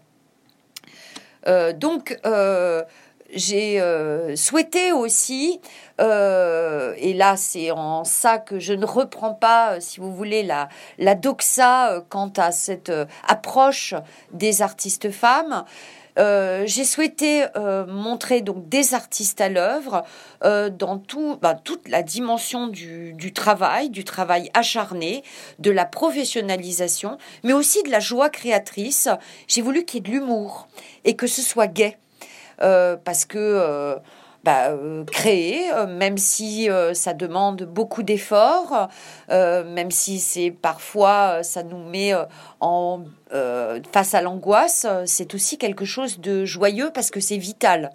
donc 1.76 2.20
j'ai 3.34 3.82
souhaité 4.36 4.92
aussi 4.92 5.60
euh, 6.02 6.94
et 6.98 7.14
là, 7.14 7.38
c'est 7.38 7.72
en 7.72 8.04
ça 8.04 8.40
que 8.40 8.60
je 8.60 8.74
ne 8.74 8.86
reprends 8.86 9.34
pas, 9.34 9.74
euh, 9.74 9.78
si 9.80 10.00
vous 10.00 10.14
voulez, 10.14 10.44
la, 10.44 11.16
doxa 11.16 11.92
euh, 11.92 12.02
quant 12.10 12.32
à 12.38 12.52
cette 12.52 12.92
approche 13.28 13.94
des 14.32 14.62
artistes 14.62 15.12
femmes. 15.12 15.64
j'ai 16.18 16.84
souhaité 16.84 17.46
montrer 17.88 18.42
donc 18.42 18.68
des 18.68 18.94
artistes 18.94 19.42
à 19.42 19.50
l'œuvre 19.50 20.04
dans 20.44 20.98
tout, 20.98 21.38
ben, 21.42 21.56
toute 21.56 21.88
la 21.88 22.04
dimension 22.04 22.68
du, 22.68 23.14
du, 23.14 23.34
travail, 23.34 23.90
du 23.90 24.04
travail 24.04 24.50
acharné, 24.54 25.24
de 25.60 25.72
la 25.72 25.86
professionnalisation, 25.86 27.18
mais 27.44 27.54
aussi 27.54 27.82
de 27.84 27.90
la 27.90 28.00
joie 28.00 28.30
créatrice. 28.30 29.10
J'ai 29.48 29.62
voulu 29.62 29.86
qu'il 29.86 29.98
y 29.98 30.00
ait 30.00 30.12
de 30.12 30.18
l'humour 30.18 30.68
et 31.06 31.16
que 31.16 31.28
ce 31.28 31.42
soit 31.42 31.68
gai, 31.68 31.98
parce 33.04 33.26
que 33.26 34.00
bah, 34.44 34.70
euh, 34.70 35.04
créer, 35.06 35.72
euh, 35.72 35.86
même 35.86 36.18
si 36.18 36.68
euh, 36.68 36.96
ça 36.96 37.14
demande 37.14 37.62
beaucoup 37.64 38.02
d'efforts, 38.02 38.90
même 39.30 39.92
si 39.92 40.20
c'est 40.20 40.50
parfois 40.50 41.44
ça 41.44 41.64
nous 41.64 41.78
met 41.78 42.14
en 42.60 43.04
face 43.92 44.14
à 44.14 44.22
l'angoisse, 44.22 44.86
c'est 45.06 45.36
aussi 45.36 45.58
quelque 45.58 45.86
chose 45.86 46.20
de 46.20 46.44
joyeux 46.44 46.92
parce 46.94 47.12
que 47.12 47.20
c'est 47.20 47.38
vital. 47.38 47.92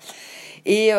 Et 0.65 0.93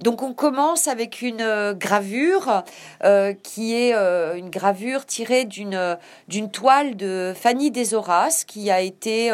donc 0.00 0.22
on 0.22 0.34
commence 0.34 0.88
avec 0.88 1.22
une 1.22 1.40
euh, 1.40 1.74
gravure 1.74 2.64
euh, 3.04 3.32
qui 3.42 3.74
est 3.74 3.94
euh, 3.94 4.34
une 4.34 4.50
gravure 4.50 5.06
tirée 5.06 5.44
d'une 5.44 5.96
d'une 6.28 6.50
toile 6.50 6.96
de 6.96 7.32
Fanny 7.34 7.70
Deshoras 7.70 8.44
qui 8.46 8.70
a 8.70 8.80
été 8.80 9.32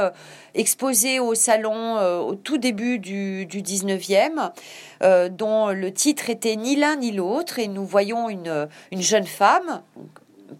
exposée 0.54 1.20
au 1.20 1.34
salon 1.34 1.96
au 2.20 2.34
tout 2.34 2.58
début 2.58 2.98
du, 2.98 3.46
du 3.46 3.62
19e, 3.62 4.50
dont 5.30 5.68
le 5.68 5.92
titre 5.92 6.30
était 6.30 6.56
Ni 6.56 6.76
l'un 6.76 6.96
ni 6.96 7.12
l'autre, 7.12 7.58
et 7.58 7.68
nous 7.68 7.84
voyons 7.84 8.28
une 8.28 8.68
jeune 8.92 9.26
femme, 9.26 9.82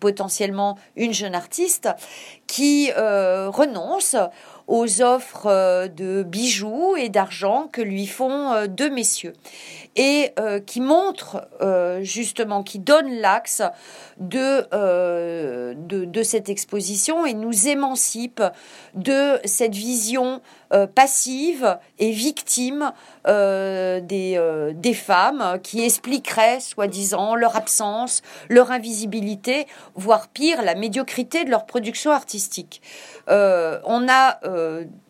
potentiellement 0.01 0.79
une 0.97 1.13
jeune 1.13 1.35
artiste, 1.35 1.89
qui 2.47 2.91
renonce 2.93 4.17
aux 4.73 5.03
offres 5.03 5.87
de 5.89 6.23
bijoux 6.23 6.97
et 6.97 7.11
d'argent 7.11 7.69
que 7.71 7.83
lui 7.83 8.07
font 8.07 8.67
deux 8.67 8.89
messieurs. 8.89 9.35
Et 9.95 10.31
euh, 10.39 10.59
qui 10.59 10.81
montre 10.81 11.47
euh, 11.61 12.03
justement, 12.03 12.63
qui 12.63 12.79
donne 12.79 13.13
l'axe 13.21 13.61
de, 14.23 14.67
euh, 14.73 15.75
de, 15.77 16.23
cette 16.23 16.49
exposition 16.49 17.27
et 17.27 17.35
nous 17.35 17.69
émancipe 17.69 18.43
de 18.95 19.39
cette 19.45 19.75
vision 19.75 20.41
passive 20.95 21.79
et 21.99 22.13
victime 22.13 22.93
des, 23.27 24.73
des 24.75 24.95
femmes 24.95 25.59
qui 25.63 25.85
expliqueraient, 25.85 26.61
soi-disant, 26.61 27.35
leur 27.35 27.57
absence, 27.57 28.23
leur 28.49 28.71
invisibilité, 28.71 29.67
voire 29.95 30.29
pire, 30.29 30.63
la 30.63 30.75
médiocrité 30.75 31.45
de 31.45 31.51
leur 31.51 31.67
production 31.67 32.11
artistique. 32.11 32.81
on 33.29 34.09
a 34.09 34.39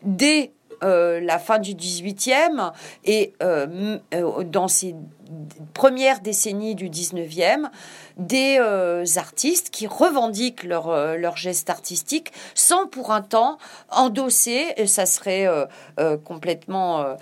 des 0.02 0.52
euh, 0.82 1.20
la 1.20 1.38
fin 1.38 1.58
du 1.58 1.74
18e 1.74 2.72
et 3.04 3.34
euh, 3.42 3.98
euh, 4.14 4.42
dans 4.42 4.66
ces 4.68 4.96
premières 5.74 6.20
décennies 6.20 6.74
du 6.74 6.90
19e, 6.90 7.68
des 8.18 8.58
artistes 9.16 9.70
qui 9.70 9.86
revendiquent 9.86 10.64
leur, 10.64 11.16
leur 11.16 11.38
geste 11.38 11.70
artistique 11.70 12.32
sans 12.54 12.86
pour 12.86 13.12
un 13.12 13.22
temps 13.22 13.56
endosser, 13.88 14.74
et 14.76 14.86
ça 14.86 15.06
serait 15.06 15.48
complètement 16.22 17.16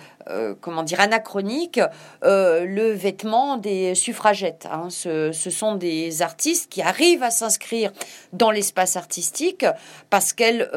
comment 0.61 0.83
dire, 0.83 0.99
anachronique, 0.99 1.81
le 2.23 2.91
vêtement 2.91 3.59
des 3.59 3.95
suffragettes. 3.95 4.67
Hein. 4.69 4.89
Ce, 4.91 5.31
ce, 5.31 5.51
sont 5.51 5.77
des 5.77 6.23
artistes 6.23 6.69
qui 6.69 6.83
arrivent 6.83 7.23
à 7.23 7.31
s'inscrire 7.31 7.93
dans 8.33 8.51
l'espace 8.51 8.97
artistique 8.97 9.65
parce 10.11 10.33
qu'elles 10.33 10.69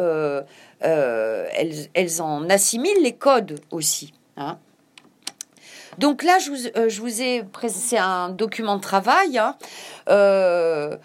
euh, 0.84 1.48
elles, 1.94 2.22
en 2.22 2.50
assimilent 2.50 3.04
les 3.04 3.14
codes 3.14 3.60
aussi. 3.72 4.14
Hein. 4.38 4.58
Donc 5.98 6.24
là, 6.24 6.40
je 6.40 6.50
vous, 6.50 6.68
euh, 6.76 7.22
ai 7.22 7.44
présenté 7.44 7.98
un 7.98 8.30
document 8.30 8.78
de 8.78 8.82
travail. 8.82 9.38
Hein. 9.38 9.56
Euh, 10.10 10.98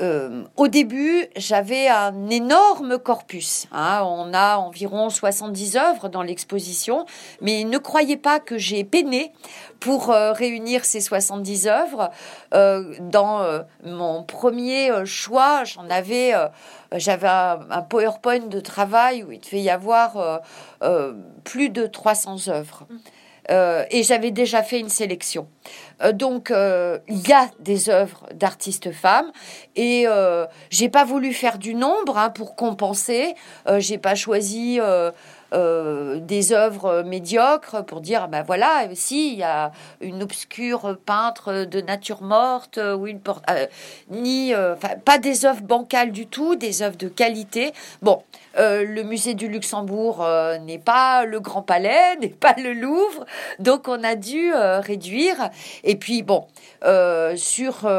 euh, 0.00 0.44
au 0.56 0.68
début, 0.68 1.26
j'avais 1.36 1.88
un 1.88 2.30
énorme 2.30 2.98
corpus. 2.98 3.66
Hein. 3.72 4.02
on 4.04 4.32
a 4.32 4.56
environ 4.56 5.10
70 5.10 5.76
œuvres 5.76 6.08
dans 6.08 6.22
l'exposition, 6.22 7.04
mais 7.42 7.64
ne 7.64 7.76
croyez 7.76 8.16
pas 8.16 8.40
que 8.40 8.56
j'ai 8.56 8.84
peiné 8.84 9.32
pour 9.80 10.10
euh, 10.10 10.32
réunir 10.32 10.86
ces 10.86 11.00
70 11.00 11.66
œuvres. 11.66 12.10
Euh, 12.54 12.94
dans 13.00 13.62
mon 13.84 14.22
premier 14.22 15.04
choix, 15.04 15.64
j'en 15.64 15.88
avais, 15.90 16.32
j'avais 16.92 17.28
un, 17.28 17.60
un, 17.70 17.82
PowerPoint 17.82 18.46
de 18.46 18.60
travail 18.60 19.22
où 19.24 19.32
il 19.32 19.40
devait 19.40 19.60
y 19.60 19.70
avoir 19.70 20.40
plus 21.44 21.68
de 21.68 21.86
300 21.86 22.48
œuvres. 22.48 22.86
Euh, 23.50 23.84
et 23.90 24.02
j'avais 24.02 24.30
déjà 24.30 24.62
fait 24.62 24.78
une 24.78 24.88
sélection. 24.88 25.48
Euh, 26.02 26.12
donc, 26.12 26.50
euh, 26.50 26.98
il 27.08 27.26
y 27.26 27.32
a 27.32 27.50
des 27.58 27.90
œuvres 27.90 28.26
d'artistes 28.34 28.92
femmes 28.92 29.32
et 29.74 30.06
j'ai 30.70 30.88
pas 30.88 31.04
voulu 31.04 31.32
faire 31.32 31.58
du 31.58 31.74
nombre 31.74 32.18
hein, 32.18 32.30
pour 32.30 32.56
compenser. 32.56 33.34
j'ai 33.78 33.98
pas 33.98 34.14
choisi 34.14 34.78
des 35.52 36.52
œuvres 36.52 37.02
médiocres 37.02 37.84
pour 37.84 38.00
dire 38.00 38.28
ben 38.28 38.42
voilà 38.42 38.86
si 38.94 39.32
il 39.32 39.38
y 39.38 39.42
a 39.42 39.72
une 40.00 40.22
obscure 40.22 40.98
peintre 41.04 41.64
de 41.64 41.80
nature 41.80 42.22
morte 42.22 42.78
ou 42.78 43.06
une 43.06 43.20
porte 43.20 43.44
ni 44.10 44.52
pas 45.04 45.18
des 45.18 45.44
œuvres 45.44 45.62
bancales 45.62 46.12
du 46.12 46.26
tout 46.26 46.56
des 46.56 46.82
œuvres 46.82 46.96
de 46.96 47.08
qualité 47.08 47.72
bon 48.02 48.22
le 48.56 49.02
musée 49.02 49.34
du 49.34 49.48
Luxembourg 49.48 50.26
n'est 50.64 50.78
pas 50.78 51.24
le 51.24 51.40
Grand 51.40 51.62
Palais 51.62 52.16
n'est 52.20 52.28
pas 52.28 52.54
le 52.58 52.72
Louvre 52.72 53.24
donc 53.58 53.88
on 53.88 54.02
a 54.04 54.14
dû 54.14 54.52
réduire 54.54 55.50
et 55.84 55.96
puis 55.96 56.22
bon 56.22 56.46
sur 57.36 57.90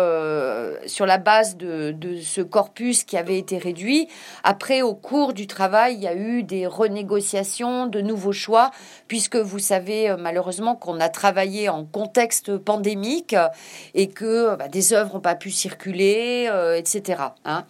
sur 0.86 1.06
la 1.06 1.18
base 1.18 1.58
de, 1.58 1.92
de 1.92 2.20
ce 2.20 2.42
corpus 2.42 3.04
qui 3.04 3.18
avait 3.18 3.38
été 3.38 3.58
réduit 3.58 4.08
après 4.44 4.82
au 4.82 4.94
cours 4.94 5.34
du 5.34 5.48
travail 5.48 5.96
il 5.96 6.04
y 6.04 6.08
a 6.08 6.16
eu 6.16 6.44
des 6.44 6.68
renégociations 6.68 7.88
de 7.88 8.02
nouveaux 8.02 8.32
choix, 8.32 8.72
puisque 9.08 9.36
vous 9.36 9.60
savez 9.60 10.10
euh, 10.10 10.18
malheureusement 10.18 10.76
qu'on 10.76 11.00
a 11.00 11.10
travaillé 11.10 11.70
en 11.70 11.86
contexte 11.86 12.58
pandémique 12.58 13.36
et 13.94 14.10
que 14.10 14.56
bah, 14.56 14.68
des 14.68 14.94
œuvres 14.94 15.16
n'ont 15.16 15.22
pas 15.22 15.36
pu 15.36 15.52
circuler, 15.52 16.48
euh, 16.50 16.76
etc. 16.76 17.22
Hein. 17.46 17.66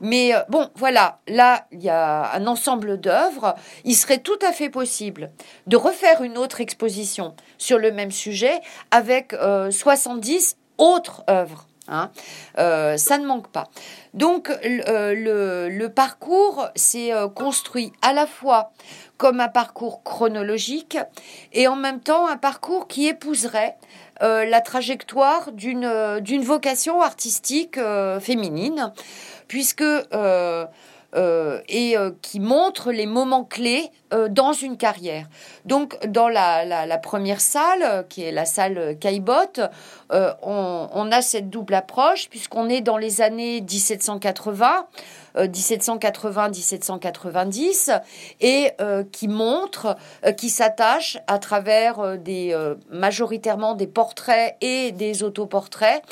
Mais 0.00 0.34
euh, 0.34 0.40
bon, 0.48 0.68
voilà, 0.74 1.18
là, 1.28 1.66
il 1.72 1.82
y 1.82 1.88
a 1.88 2.22
un 2.34 2.46
ensemble 2.46 3.00
d'œuvres. 3.00 3.54
Il 3.84 3.94
serait 3.94 4.18
tout 4.18 4.38
à 4.46 4.52
fait 4.52 4.68
possible 4.68 5.30
de 5.66 5.76
refaire 5.76 6.22
une 6.22 6.38
autre 6.38 6.60
exposition 6.60 7.34
sur 7.58 7.78
le 7.78 7.92
même 7.92 8.10
sujet 8.10 8.60
avec 8.90 9.34
70 9.70 10.56
autres 10.78 11.24
œuvres. 11.28 11.66
Hein. 11.88 12.10
ça 12.56 13.18
ne 13.18 13.26
manque 13.26 13.48
pas. 13.48 13.68
Donc 14.12 14.50
le, 14.64 15.68
le 15.68 15.88
parcours 15.88 16.68
s'est 16.74 17.12
construit 17.34 17.92
à 18.02 18.12
la 18.12 18.26
fois 18.26 18.72
comme 19.16 19.40
un 19.40 19.48
parcours 19.48 20.02
chronologique 20.02 20.98
et 21.52 21.68
en 21.68 21.76
même 21.76 22.00
temps 22.00 22.26
un 22.26 22.36
parcours 22.36 22.88
qui 22.88 23.06
épouserait 23.06 23.76
euh, 24.22 24.46
la 24.46 24.62
trajectoire 24.62 25.52
d'une 25.52 25.84
euh, 25.84 26.20
vocation 26.42 27.02
artistique 27.02 27.76
euh, 27.76 28.18
féminine, 28.18 28.92
puisque 29.46 29.84
et 31.16 31.96
qui 32.22 32.40
montre 32.40 32.92
les 32.92 33.06
moments 33.06 33.44
clés 33.44 33.90
dans 34.30 34.52
une 34.52 34.76
carrière. 34.76 35.26
Donc, 35.64 35.98
dans 36.06 36.28
la, 36.28 36.64
la, 36.64 36.98
première 36.98 37.40
salle, 37.40 38.06
qui 38.08 38.22
est 38.22 38.32
la 38.32 38.44
salle 38.44 38.96
Caillebotte, 38.98 39.60
on, 40.10 40.88
on, 40.92 41.12
a 41.12 41.22
cette 41.22 41.50
double 41.50 41.74
approche, 41.74 42.28
puisqu'on 42.28 42.68
est 42.68 42.80
dans 42.80 42.96
les 42.96 43.20
années 43.20 43.60
1780. 43.60 44.86
1780-1790 45.44 47.90
euh, 47.90 47.98
et 48.40 48.70
euh, 48.80 49.04
qui 49.10 49.28
montre, 49.28 49.96
euh, 50.24 50.32
qui 50.32 50.48
s'attache 50.50 51.18
à 51.26 51.38
travers 51.38 52.18
des 52.18 52.54
majoritairement 52.90 53.74
des 53.74 53.86
portraits 53.86 54.56
et 54.60 54.92
des 54.92 55.22
autoportraits 55.22 56.02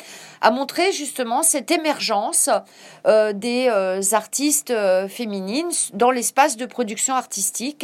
à 0.41 0.51
montrer 0.51 0.91
justement 0.93 1.43
cette 1.43 1.71
émergence 1.71 2.49
des 3.35 3.69
artistes 4.13 4.73
féminines 5.09 5.71
dans 5.95 6.11
l'espace 6.11 6.57
de 6.57 6.65
production 6.67 7.15
artistique 7.15 7.84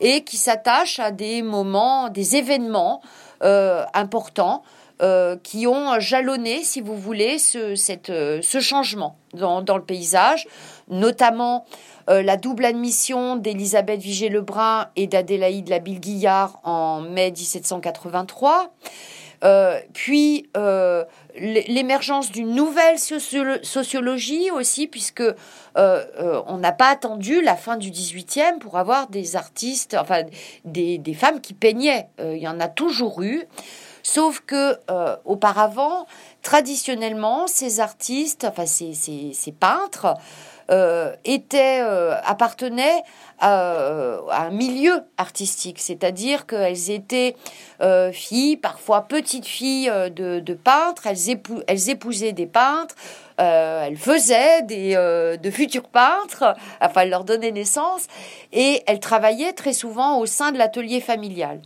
et 0.00 0.24
qui 0.24 0.36
s'attache 0.36 0.98
à 0.98 1.10
des 1.10 1.42
moments, 1.42 2.08
des 2.08 2.36
événements 2.36 3.00
importants 3.40 4.62
euh, 5.02 5.36
qui 5.42 5.66
ont 5.66 6.00
jalonné, 6.00 6.62
si 6.62 6.80
vous 6.80 6.96
voulez, 6.96 7.38
ce, 7.38 7.74
euh, 8.10 8.40
changement 8.40 9.18
dans, 9.34 9.60
le 9.76 9.82
paysage, 9.82 10.48
notamment 10.88 11.66
euh, 12.08 12.22
la 12.22 12.38
double 12.38 12.64
admission 12.64 13.36
d'Elisabeth 13.36 14.00
Vigée-Lebrun 14.00 14.88
et 14.96 15.06
d'Adélaïde 15.06 15.68
Labille-Guillard 15.68 16.60
en 16.64 17.02
mai 17.02 17.30
1783. 17.30 18.72
Euh, 19.44 19.78
puis 19.92 20.48
euh, 20.56 21.04
l'émergence 21.38 22.32
d'une 22.32 22.54
nouvelle 22.54 22.98
sociologie 22.98 24.50
aussi, 24.50 24.86
puisque 24.86 25.22
euh, 25.76 26.42
on 26.46 26.58
n'a 26.58 26.72
pas 26.72 26.88
attendu 26.88 27.42
la 27.42 27.56
fin 27.56 27.76
du 27.76 27.90
18e 27.90 28.58
pour 28.58 28.78
avoir 28.78 29.08
des 29.08 29.36
artistes, 29.36 29.96
enfin 29.98 30.22
des, 30.64 30.98
des 30.98 31.14
femmes 31.14 31.40
qui 31.40 31.54
peignaient. 31.54 32.08
il 32.18 32.38
y 32.38 32.48
en 32.48 32.60
a 32.60 32.68
toujours 32.68 33.22
eu. 33.22 33.46
Sauf 34.06 34.40
que 34.46 34.78
euh, 34.88 35.16
auparavant, 35.24 36.06
traditionnellement, 36.42 37.48
ces 37.48 37.80
artistes, 37.80 38.44
enfin 38.48 38.64
ces, 38.64 38.94
ces, 38.94 39.50
peintres, 39.50 40.14
euh, 40.70 41.14
étaient, 41.24 41.80
euh, 41.80 42.14
appartenaient 42.24 43.02
à, 43.38 44.18
un 44.30 44.50
milieu 44.50 45.02
artistique, 45.16 45.78
c'est-à-dire 45.78 46.46
qu'elles 46.46 46.90
étaient 46.90 47.36
filles, 48.12 48.56
parfois 48.56 49.02
petites 49.02 49.46
filles 49.46 49.92
de, 50.10 50.54
peintres, 50.54 51.06
elles, 51.06 51.90
épousaient 51.90 52.32
des 52.32 52.46
peintres, 52.46 52.94
euh, 52.96 53.25
elle 53.38 53.96
faisait 53.96 54.62
des, 54.62 54.94
euh, 54.96 55.36
de 55.36 55.50
futurs 55.50 55.88
peintres, 55.88 56.54
enfin 56.80 57.02
elle 57.02 57.10
leur 57.10 57.24
donnait 57.24 57.50
naissance, 57.50 58.06
et 58.52 58.82
elle 58.86 59.00
travaillait 59.00 59.52
très 59.52 59.72
souvent 59.72 60.18
au 60.18 60.26
sein 60.26 60.52
de 60.52 60.58
l'atelier 60.58 61.00
familial, 61.00 61.60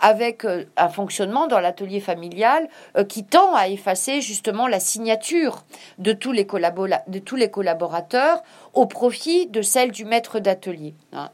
avec 0.00 0.44
euh, 0.44 0.64
un 0.76 0.88
fonctionnement 0.88 1.46
dans 1.46 1.60
l'atelier 1.60 2.00
familial 2.00 2.68
qui 3.08 3.24
tend 3.24 3.54
à 3.54 3.68
effacer 3.68 4.20
justement 4.20 4.66
la 4.66 4.80
signature 4.80 5.64
de 5.98 6.12
tous 6.12 6.32
les, 6.32 6.44
de 6.44 7.18
tous 7.18 7.36
les 7.36 7.50
collaborateurs 7.50 8.42
au 8.74 8.86
profit 8.86 9.46
de 9.46 9.62
celle 9.62 9.92
du 9.92 10.04
maître 10.04 10.38
d'atelier. 10.40 10.94
Hein. 11.12 11.30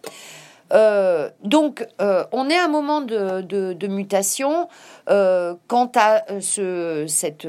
Euh, 0.73 1.31
donc, 1.43 1.87
euh, 2.01 2.25
on 2.33 2.49
est 2.51 2.59
à 2.59 2.65
un 2.65 2.69
moment 2.69 3.01
de, 3.01 3.87
mutation 3.87 4.69
euh, 5.09 5.55
quant 5.67 5.91
à 5.97 6.25
ce, 6.41 7.05
cette, 7.09 7.49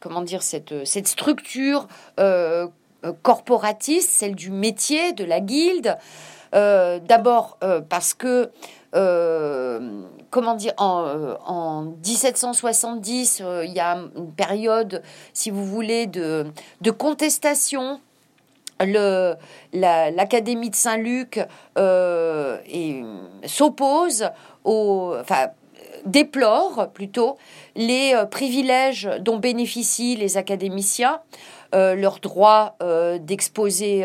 comment 0.00 0.22
dire, 0.22 0.42
cette, 0.42 0.86
cette 0.86 1.08
structure 1.08 1.88
corporatiste, 3.22 4.10
celle 4.10 4.34
du 4.34 4.50
métier, 4.50 5.12
de 5.12 5.24
la 5.24 5.40
guilde. 5.40 5.96
D'abord 6.52 7.58
parce 7.88 8.14
que, 8.14 8.50
comment 8.92 10.54
dire, 10.54 10.74
en, 10.76 11.36
en 11.46 11.82
1770, 12.04 13.42
il 13.64 13.72
y 13.72 13.80
a 13.80 13.98
une 14.16 14.32
période, 14.32 15.02
si 15.32 15.50
vous 15.50 15.64
voulez, 15.64 16.06
de, 16.06 16.46
de 16.80 16.90
contestation 16.90 18.00
l'Académie 18.80 20.70
de 20.70 20.74
Saint-Luc 20.74 21.40
euh, 21.78 22.58
s'oppose 23.46 24.30
au, 24.64 25.14
déplore 26.06 26.90
plutôt 26.94 27.36
les 27.76 28.12
euh, 28.14 28.24
privilèges 28.24 29.08
dont 29.20 29.36
bénéficient 29.36 30.16
les 30.16 30.38
académiciens, 30.38 31.20
euh, 31.74 31.94
leur 31.94 32.18
droit 32.20 32.76
d'exposer 33.20 34.04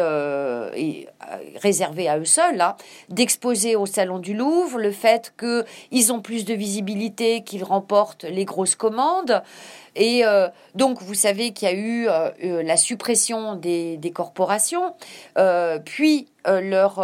réservé 1.62 2.08
à 2.08 2.20
eux 2.20 2.26
seuls, 2.26 2.62
hein, 2.62 2.76
d'exposer 3.10 3.76
au 3.76 3.86
Salon 3.86 4.20
du 4.20 4.34
Louvre, 4.34 4.78
le 4.78 4.92
fait 4.92 5.34
qu'ils 5.40 6.14
ont 6.14 6.20
plus 6.20 6.46
de 6.46 6.54
visibilité, 6.54 7.44
qu'ils 7.44 7.64
remportent 7.64 8.26
les 8.26 8.46
grosses 8.46 8.76
commandes, 8.76 9.42
et 9.96 10.26
euh, 10.26 10.48
donc, 10.76 11.02
vous 11.02 11.14
savez 11.14 11.52
qu'il 11.52 11.70
y 11.70 11.72
a 11.72 11.76
eu 11.76 12.08
euh, 12.08 12.30
euh, 12.44 12.64
la 12.64 12.76
suppression 12.78 13.56
des, 13.56 14.00
corporations, 14.14 14.94
puis 15.86 16.28
leur, 16.46 16.96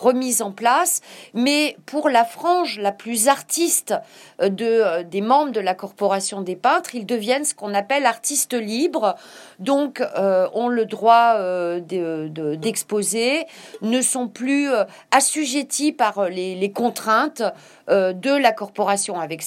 remise 0.00 0.40
en 0.40 0.52
place, 0.52 1.00
mais 1.34 1.76
pour 1.84 2.08
la 2.08 2.24
frange 2.24 2.78
la 2.78 2.92
plus 2.92 3.28
artiste 3.28 3.94
de, 4.40 5.02
des 5.02 5.20
membres 5.20 5.50
de 5.50 5.60
la 5.60 5.74
corporation 5.74 6.42
des 6.42 6.54
peintres, 6.54 6.94
ils 6.94 7.04
deviennent 7.06 7.44
ce 7.44 7.54
qu'on 7.54 7.74
appelle 7.74 8.06
artistes 8.06 8.54
libres, 8.54 9.16
donc 9.58 10.00
ont 10.16 10.68
le 10.68 10.86
droit 10.86 11.36
d'exposer, 11.80 13.46
ne 13.82 14.00
sont 14.00 14.28
plus 14.28 14.70
assujettis 15.10 15.92
par 15.92 16.28
les, 16.28 16.72
contraintes 16.72 17.42
de 17.88 18.36
la 18.36 18.52
corporation 18.52 19.20
avec 19.20 19.42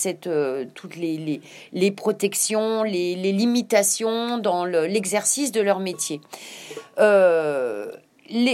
toutes 0.76 0.96
les, 0.98 1.92
protections, 1.92 2.55
les, 2.84 3.16
limitations 3.16 4.38
dans 4.38 4.66
l'exercice 4.66 5.52
de 5.52 5.62
leur 5.62 5.80
métier 5.80 6.22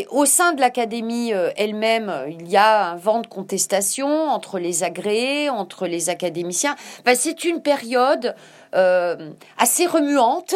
au 0.09 0.25
sein 0.25 0.53
de 0.53 0.59
l'académie 0.59 1.33
euh, 1.33 1.51
elle-même, 1.55 2.13
il 2.27 2.49
y 2.49 2.57
a 2.57 2.91
un 2.91 2.95
vent 2.95 3.21
de 3.21 3.27
contestation 3.27 4.07
entre 4.29 4.59
les 4.59 4.83
agréés, 4.83 5.49
entre 5.49 5.87
les 5.87 6.09
académiciens. 6.09 6.75
c'est 7.15 7.43
une 7.43 7.61
période 7.61 8.35
euh, 8.75 9.31
assez 9.57 9.85
remuante 9.85 10.55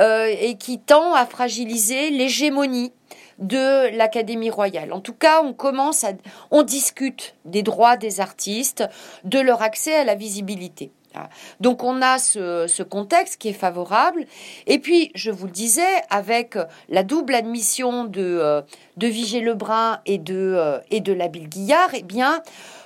euh, 0.00 0.34
et 0.40 0.56
qui 0.56 0.80
tend 0.80 1.14
à 1.14 1.24
fragiliser 1.24 2.10
l'hégémonie 2.10 2.92
de 3.38 3.96
l'Académie 3.96 4.50
royale. 4.50 4.92
En 4.92 5.00
tout 5.00 5.14
cas, 5.14 5.42
on 5.42 5.52
commence 5.52 6.04
à, 6.04 6.12
on 6.50 6.62
discute 6.62 7.34
des 7.44 7.62
droits 7.62 7.96
des 7.96 8.20
artistes, 8.20 8.84
de 9.24 9.40
leur 9.40 9.62
accès 9.62 9.94
à 9.94 10.04
la 10.04 10.14
visibilité. 10.14 10.92
Donc 11.60 11.82
on 11.82 12.02
a 12.02 12.18
ce, 12.18 12.82
contexte 12.82 13.40
qui 13.40 13.48
est 13.48 13.54
favorable. 13.54 14.26
Et 14.66 14.78
puis, 14.78 15.10
je 15.14 15.30
vous 15.30 15.46
le 15.46 15.52
disais, 15.52 16.02
avec 16.10 16.56
la 16.88 17.02
double 17.02 17.34
admission 17.34 18.04
de, 18.04 18.20
euh, 18.22 18.62
de 18.96 19.06
Vigée 19.06 19.40
Lebrun 19.40 20.00
et 20.06 20.18
de, 20.18 20.54
euh, 20.56 20.78
et 20.90 21.00
de 21.00 21.12
la 21.12 21.28
Guillard, 21.28 21.90
eh 21.94 22.02
bien, 22.02 22.42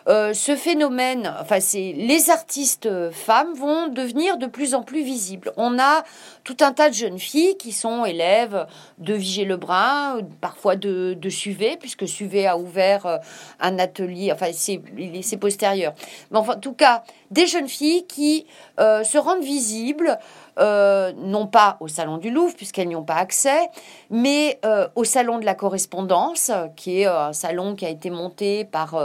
euh, 0.09 0.33
ce 0.33 0.57
phénomène, 0.57 1.35
enfin, 1.41 1.61
c'est 1.61 1.93
les 1.97 2.31
artistes 2.31 2.89
femmes 3.11 3.55
vont 3.55 3.89
devenir 3.89 4.39
de 4.39 4.47
plus 4.47 4.75
en 4.75 4.83
plus 4.83 5.03
visibles. 5.03 5.53
On 5.57 5.79
a 5.79 6.05
tout 6.45 6.57
un 6.61 6.73
tas 6.73 6.89
de 6.89 6.95
jeunes 6.95 7.19
filles 7.19 7.57
qui 7.57 7.73
sont 7.73 8.05
élèves 8.05 8.67
de 8.99 9.15
Vigée-Lebrun, 9.15 10.21
parfois 10.41 10.77
de, 10.77 11.15
de 11.15 11.29
Suvet, 11.31 11.77
puisque 11.79 12.07
Suvet 12.07 12.47
a 12.47 12.57
ouvert 12.57 13.21
un 13.61 13.79
atelier, 13.79 14.33
enfin, 14.33 14.51
c'est 14.53 15.37
postérieur. 15.37 15.95
Mais 16.31 16.39
enfin, 16.39 16.55
en 16.55 16.61
tout 16.61 16.75
cas, 16.75 17.03
des 17.31 17.47
jeunes 17.47 17.69
filles 17.69 18.07
qui 18.07 18.47
euh, 18.81 19.05
se 19.05 19.19
rendent 19.19 19.43
visibles, 19.43 20.19
euh, 20.59 21.13
non 21.17 21.47
pas 21.47 21.77
au 21.81 21.89
Salon 21.89 22.19
du 22.19 22.31
Louvre, 22.31 22.55
puisqu'elles 22.55 22.89
n'y 22.89 22.97
ont 22.97 23.05
pas 23.05 23.17
accès, 23.17 23.69
mais 24.11 24.59
euh, 24.65 24.89
au 24.95 25.05
Salon 25.05 25.39
de 25.39 25.45
la 25.45 25.55
Correspondance, 25.55 26.51
qui 26.77 27.01
est 27.01 27.07
un 27.07 27.33
salon 27.33 27.75
qui 27.75 27.85
a 27.85 27.91
été 27.91 28.11
monté 28.11 28.65
par 28.65 28.97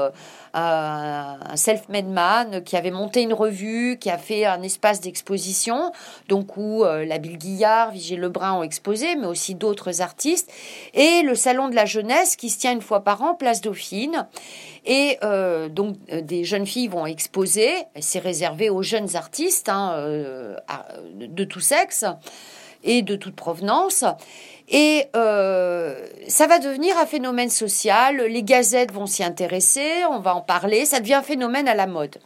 un 0.53 1.55
self-made 1.55 2.07
man, 2.07 2.63
qui 2.63 2.75
avait 2.77 2.91
monté 2.91 3.21
une 3.21 3.33
revue, 3.33 3.97
qui 3.99 4.09
a 4.09 4.17
fait 4.17 4.45
un 4.45 4.61
espace 4.61 5.01
d'exposition, 5.01 5.91
donc 6.27 6.57
où 6.57 6.83
la 6.83 7.17
Bill 7.17 7.37
Guillard, 7.37 7.91
Vigée 7.91 8.17
Lebrun 8.17 8.53
ont 8.53 8.63
exposé, 8.63 9.15
mais 9.15 9.27
aussi 9.27 9.55
d'autres 9.55 10.01
artistes, 10.01 10.51
et 10.93 11.21
le 11.21 11.35
Salon 11.35 11.69
de 11.69 11.75
la 11.75 11.85
Jeunesse, 11.85 12.35
qui 12.35 12.49
se 12.49 12.59
tient 12.59 12.71
une 12.73 12.81
fois 12.81 13.03
par 13.03 13.21
an, 13.21 13.35
place 13.35 13.61
Dauphine. 13.61 14.27
Et 14.85 15.17
euh, 15.23 15.69
donc, 15.69 15.97
euh, 16.11 16.21
des 16.21 16.43
jeunes 16.43 16.65
filles 16.65 16.87
vont 16.87 17.05
exposer. 17.05 17.69
C'est 17.99 18.19
réservé 18.19 18.69
aux 18.69 18.81
jeunes 18.81 19.15
artistes 19.15 19.69
hein, 19.69 19.93
euh, 19.95 20.55
de 21.15 21.43
tout 21.43 21.59
sexe 21.59 22.05
et 22.83 23.01
de 23.03 23.15
toute 23.15 23.35
provenance. 23.35 24.03
Et 24.71 25.07
ça 25.13 26.47
va 26.47 26.59
devenir 26.59 26.97
un 26.97 27.05
phénomène 27.05 27.49
social. 27.49 28.17
Les 28.17 28.43
gazettes 28.43 28.91
vont 28.91 29.05
s'y 29.05 29.23
intéresser, 29.23 30.05
on 30.09 30.19
va 30.19 30.33
en 30.33 30.41
parler. 30.41 30.85
Ça 30.85 30.99
devient 30.99 31.15
un 31.15 31.21
phénomène 31.21 31.67
à 31.67 31.75
la 31.75 31.87
mode. 31.87 32.17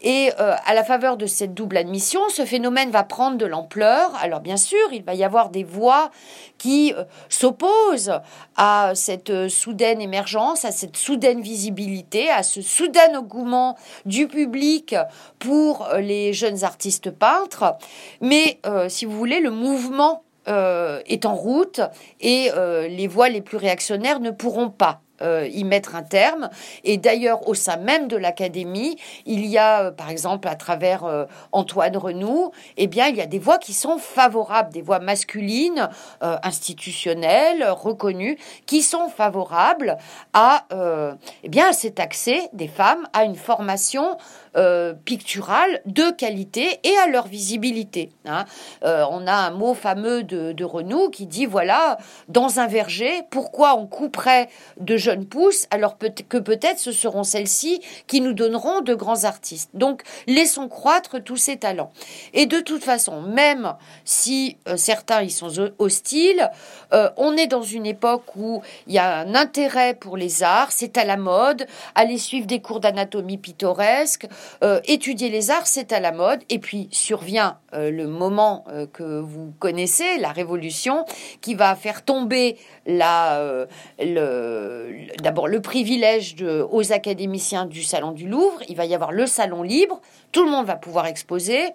Et 0.00 0.30
euh, 0.38 0.54
à 0.64 0.74
la 0.74 0.84
faveur 0.84 1.16
de 1.16 1.26
cette 1.26 1.54
double 1.54 1.76
admission, 1.76 2.20
ce 2.28 2.44
phénomène 2.44 2.90
va 2.90 3.02
prendre 3.02 3.36
de 3.36 3.46
l'ampleur. 3.46 4.14
Alors 4.20 4.40
bien 4.40 4.56
sûr, 4.56 4.78
il 4.92 5.02
va 5.02 5.14
y 5.14 5.24
avoir 5.24 5.50
des 5.50 5.64
voix 5.64 6.12
qui 6.56 6.94
euh, 6.96 7.02
s'opposent 7.28 8.12
à 8.56 8.92
cette 8.94 9.30
euh, 9.30 9.48
soudaine 9.48 10.00
émergence, 10.00 10.64
à 10.64 10.70
cette 10.70 10.96
soudaine 10.96 11.40
visibilité, 11.40 12.30
à 12.30 12.44
ce 12.44 12.62
soudain 12.62 13.18
engouement 13.18 13.76
du 14.06 14.28
public 14.28 14.94
pour 15.40 15.88
les 15.98 16.32
jeunes 16.32 16.62
artistes 16.62 17.10
peintres. 17.10 17.76
Mais 18.20 18.60
si 18.88 19.04
vous 19.04 19.16
voulez, 19.16 19.40
le 19.40 19.50
mouvement 19.50 20.22
est 20.48 21.26
en 21.26 21.34
route 21.34 21.80
et 22.20 22.50
les 22.88 23.06
voix 23.06 23.28
les 23.28 23.40
plus 23.40 23.56
réactionnaires 23.56 24.20
ne 24.20 24.30
pourront 24.30 24.70
pas 24.70 25.02
euh, 25.20 25.48
y 25.50 25.64
mettre 25.64 25.96
un 25.96 26.02
terme. 26.02 26.48
Et 26.84 26.96
d'ailleurs, 26.96 27.48
au 27.48 27.54
sein 27.54 27.76
même 27.76 28.06
de 28.06 28.16
l'académie, 28.16 28.96
il 29.26 29.46
y 29.46 29.58
a, 29.58 29.86
euh, 29.86 29.90
par 29.90 30.10
exemple, 30.10 30.46
à 30.46 30.54
travers 30.54 31.04
euh, 31.04 31.24
Antoine 31.50 31.96
Renou, 31.96 32.52
eh 32.76 32.86
bien, 32.86 33.08
il 33.08 33.16
y 33.16 33.20
a 33.20 33.26
des 33.26 33.40
voix 33.40 33.58
qui 33.58 33.72
sont 33.72 33.98
favorables, 33.98 34.72
des 34.72 34.82
voix 34.82 35.00
masculines, 35.00 35.88
institutionnelles, 36.20 37.64
reconnues, 37.68 38.38
qui 38.66 38.82
sont 38.82 39.08
favorables 39.08 39.96
à, 40.32 40.66
eh 41.42 41.48
bien, 41.48 41.72
cet 41.72 42.00
accès 42.00 42.48
des 42.52 42.68
femmes 42.68 43.06
à 43.12 43.24
une 43.24 43.36
formation 43.36 44.16
picturale 45.04 45.80
de 45.86 46.10
qualité 46.10 46.80
et 46.82 46.96
à 46.98 47.08
leur 47.08 47.26
visibilité. 47.26 48.10
Hein. 48.24 48.44
on 48.82 49.26
a 49.26 49.32
un 49.32 49.50
mot 49.50 49.74
fameux 49.74 50.22
de, 50.22 50.52
de 50.52 50.64
Renou 50.64 51.10
qui 51.10 51.26
dit 51.26 51.46
voilà, 51.46 51.98
dans 52.28 52.58
un 52.58 52.66
verger, 52.66 53.22
pourquoi 53.30 53.76
on 53.76 53.86
couperait 53.86 54.48
de 54.80 54.96
jeunes 54.96 55.07
pousses, 55.26 55.66
alors 55.70 55.96
que 55.98 56.38
peut-être 56.38 56.78
ce 56.78 56.92
seront 56.92 57.24
celles-ci 57.24 57.80
qui 58.06 58.20
nous 58.20 58.32
donneront 58.32 58.80
de 58.80 58.94
grands 58.94 59.24
artistes. 59.24 59.70
Donc, 59.74 60.02
laissons 60.26 60.68
croître 60.68 61.22
tous 61.22 61.36
ces 61.36 61.56
talents. 61.56 61.90
Et 62.34 62.46
de 62.46 62.60
toute 62.60 62.84
façon, 62.84 63.20
même 63.20 63.74
si 64.04 64.56
euh, 64.68 64.76
certains 64.76 65.22
y 65.22 65.30
sont 65.30 65.70
hostiles, 65.78 66.50
euh, 66.92 67.10
on 67.16 67.36
est 67.36 67.46
dans 67.46 67.62
une 67.62 67.86
époque 67.86 68.36
où 68.36 68.62
il 68.86 68.94
y 68.94 68.98
a 68.98 69.18
un 69.18 69.34
intérêt 69.34 69.94
pour 69.94 70.16
les 70.16 70.42
arts, 70.42 70.72
c'est 70.72 70.96
à 70.98 71.04
la 71.04 71.16
mode, 71.16 71.66
aller 71.94 72.18
suivre 72.18 72.46
des 72.46 72.60
cours 72.60 72.80
d'anatomie 72.80 73.38
pittoresque, 73.38 74.26
euh, 74.62 74.80
étudier 74.86 75.30
les 75.30 75.50
arts, 75.50 75.66
c'est 75.66 75.92
à 75.92 76.00
la 76.00 76.12
mode, 76.12 76.40
et 76.48 76.58
puis 76.58 76.88
survient 76.92 77.58
le 77.72 78.06
moment 78.06 78.64
que 78.94 79.20
vous 79.20 79.52
connaissez, 79.58 80.18
la 80.18 80.32
révolution, 80.32 81.04
qui 81.42 81.54
va 81.54 81.74
faire 81.74 82.02
tomber 82.02 82.56
la, 82.86 83.66
le, 83.98 84.88
d'abord 85.22 85.48
le 85.48 85.60
privilège 85.60 86.34
de, 86.34 86.66
aux 86.70 86.92
académiciens 86.92 87.66
du 87.66 87.82
Salon 87.82 88.12
du 88.12 88.28
Louvre, 88.28 88.60
il 88.68 88.76
va 88.76 88.84
y 88.86 88.94
avoir 88.94 89.12
le 89.12 89.26
Salon 89.26 89.62
libre, 89.62 90.00
tout 90.32 90.44
le 90.44 90.50
monde 90.50 90.66
va 90.66 90.76
pouvoir 90.76 91.06
exposer, 91.06 91.70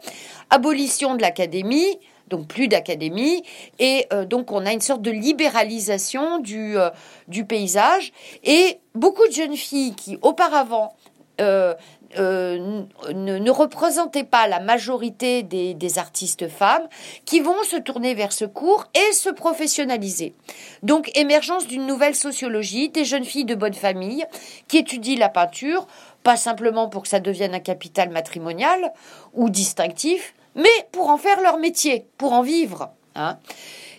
abolition 0.50 1.16
de 1.16 1.22
l'académie, 1.22 2.00
donc 2.28 2.48
plus 2.48 2.68
d'académie, 2.68 3.44
et 3.80 4.06
euh, 4.14 4.26
donc 4.26 4.52
on 4.52 4.66
a 4.66 4.74
une 4.74 4.82
sorte 4.82 5.02
de 5.02 5.12
libéralisation 5.12 6.40
du, 6.40 6.78
euh, 6.78 6.90
du 7.28 7.46
paysage, 7.46 8.12
et 8.44 8.80
beaucoup 8.96 9.28
de 9.28 9.34
jeunes 9.34 9.58
filles 9.58 9.96
qui 9.96 10.18
auparavant 10.22 10.96
euh, 11.42 11.74
euh, 12.18 12.84
ne, 13.14 13.50
représentaient 13.52 14.24
pas 14.24 14.48
la 14.48 14.60
majorité 14.60 15.44
des, 15.44 16.00
artistes 16.00 16.48
femmes 16.48 16.88
qui 17.26 17.40
vont 17.40 17.62
se 17.64 17.76
tourner 17.76 18.14
vers 18.14 18.34
ce 18.34 18.46
cours 18.46 18.86
et 18.96 19.14
se 19.14 19.30
professionnaliser. 19.30 20.34
Donc 20.82 21.12
émergence 21.16 21.68
d'une 21.68 21.86
nouvelle 21.86 22.16
sociologie, 22.16 22.90
des 22.90 23.06
jeunes 23.06 23.26
filles 23.26 23.46
de 23.46 23.56
bonne 23.56 23.74
famille 23.74 24.26
qui 24.68 24.78
étudient 24.78 25.20
la 25.20 25.30
peinture, 25.30 25.88
pas 26.24 26.38
simplement 26.38 26.90
pour 26.90 27.04
que 27.04 27.10
ça 27.10 27.20
devienne 27.20 27.54
un 27.54 27.60
capital 27.60 28.10
matrimonial 28.10 28.94
ou 29.34 29.50
distinctif, 29.50 30.34
mais 30.56 30.70
pour 30.92 31.10
en 31.10 31.18
faire 31.18 31.42
leur 31.42 31.58
métier, 31.58 32.06
pour 32.18 32.34
en 32.34 32.42
vivre. 32.42 32.92
Hein. 33.16 33.38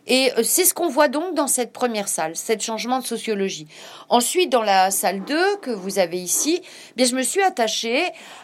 Et 0.07 0.31
euh, 0.37 0.43
c'est 0.43 0.65
ce 0.65 0.75
qu'on 0.75 0.89
voit 0.89 1.09
donc 1.09 1.35
dans 1.35 1.47
cette 1.47 1.73
première 1.73 2.09
salle, 2.09 2.37
cet 2.37 2.63
changement 2.63 2.99
de 2.99 3.07
sociologie. 3.07 3.67
Ensuite, 4.09 4.51
dans 4.51 4.63
la 4.63 4.91
salle 4.91 5.25
2 5.25 5.57
que 5.63 5.71
vous 5.71 5.99
avez 5.99 6.19
ici, 6.19 6.63
bien, 6.97 7.07
je 7.07 7.15
me 7.15 7.23
suis 7.23 7.43
attachée 7.43 8.03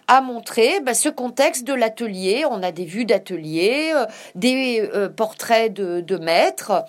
à 0.08 0.20
montrer 0.20 0.80
bah, 0.80 0.94
ce 0.94 1.08
contexte 1.08 1.64
de 1.64 1.74
l'atelier. 1.74 2.44
On 2.50 2.62
a 2.62 2.72
des 2.72 2.84
vues 2.84 3.04
d'atelier, 3.04 3.92
euh, 3.94 4.06
des 4.34 4.88
euh, 4.94 5.08
portraits 5.08 5.72
de, 5.72 6.16
maîtres. 6.16 6.84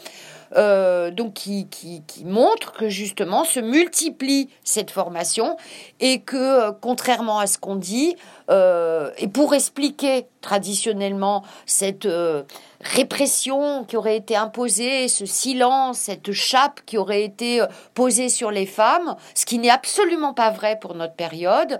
Donc 0.54 1.36
qui, 1.36 1.70
qui, 1.70 2.04
qui, 2.06 2.26
montre 2.26 2.74
que 2.74 2.90
justement 2.90 3.46
se 3.46 3.62
multiplie 3.62 4.50
cette 4.66 4.92
formation 4.92 5.56
et 6.02 6.20
que 6.20 6.72
contrairement 6.72 7.40
à 7.40 7.48
ce 7.48 7.58
qu'on 7.58 7.78
dit, 7.78 8.18
euh, 8.52 9.10
et 9.18 9.28
pour 9.28 9.54
expliquer 9.54 10.28
traditionnellement 10.42 11.44
cette 11.66 12.06
euh, 12.06 12.44
répression 12.82 13.86
qui 13.86 13.98
aurait 13.98 14.18
été 14.18 14.36
imposée, 14.36 15.08
ce 15.08 15.26
silence, 15.26 15.98
cette 15.98 16.32
chape 16.32 16.82
qui 16.86 16.98
aurait 16.98 17.24
été 17.24 17.66
posée 17.94 18.30
sur 18.30 18.52
les 18.52 18.66
femmes, 18.66 19.16
ce 19.34 19.46
qui 19.46 19.58
n'est 19.58 19.70
absolument 19.70 20.34
pas 20.34 20.52
vrai 20.52 20.78
pour 20.80 20.94
notre 20.96 21.16
période, 21.16 21.80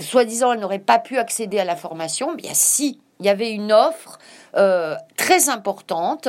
soi-disant 0.00 0.52
elles 0.52 0.60
n'auraient 0.60 0.78
pas 0.78 0.98
pu 0.98 1.18
accéder 1.18 1.58
à 1.58 1.64
la 1.64 1.76
formation, 1.76 2.34
bien 2.34 2.52
si, 2.54 3.00
il 3.20 3.26
y 3.26 3.28
avait 3.28 3.52
une 3.52 3.72
offre 3.72 4.18
euh, 4.56 4.96
très 5.16 5.48
importante 5.48 6.28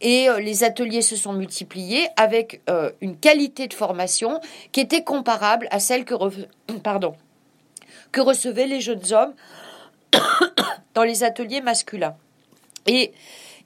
et 0.00 0.28
euh, 0.28 0.40
les 0.40 0.64
ateliers 0.64 1.02
se 1.02 1.16
sont 1.16 1.32
multipliés 1.32 2.08
avec 2.16 2.60
euh, 2.68 2.90
une 3.00 3.16
qualité 3.16 3.66
de 3.66 3.74
formation 3.74 4.40
qui 4.72 4.80
était 4.80 5.04
comparable 5.04 5.68
à 5.70 5.78
celle 5.78 6.04
que, 6.04 6.14
pardon, 6.82 7.14
que 8.12 8.20
recevaient 8.20 8.66
les 8.66 8.80
jeunes 8.80 9.12
hommes 9.12 9.34
dans 10.94 11.02
les 11.02 11.24
ateliers 11.24 11.60
masculins. 11.60 12.14
Et 12.86 13.12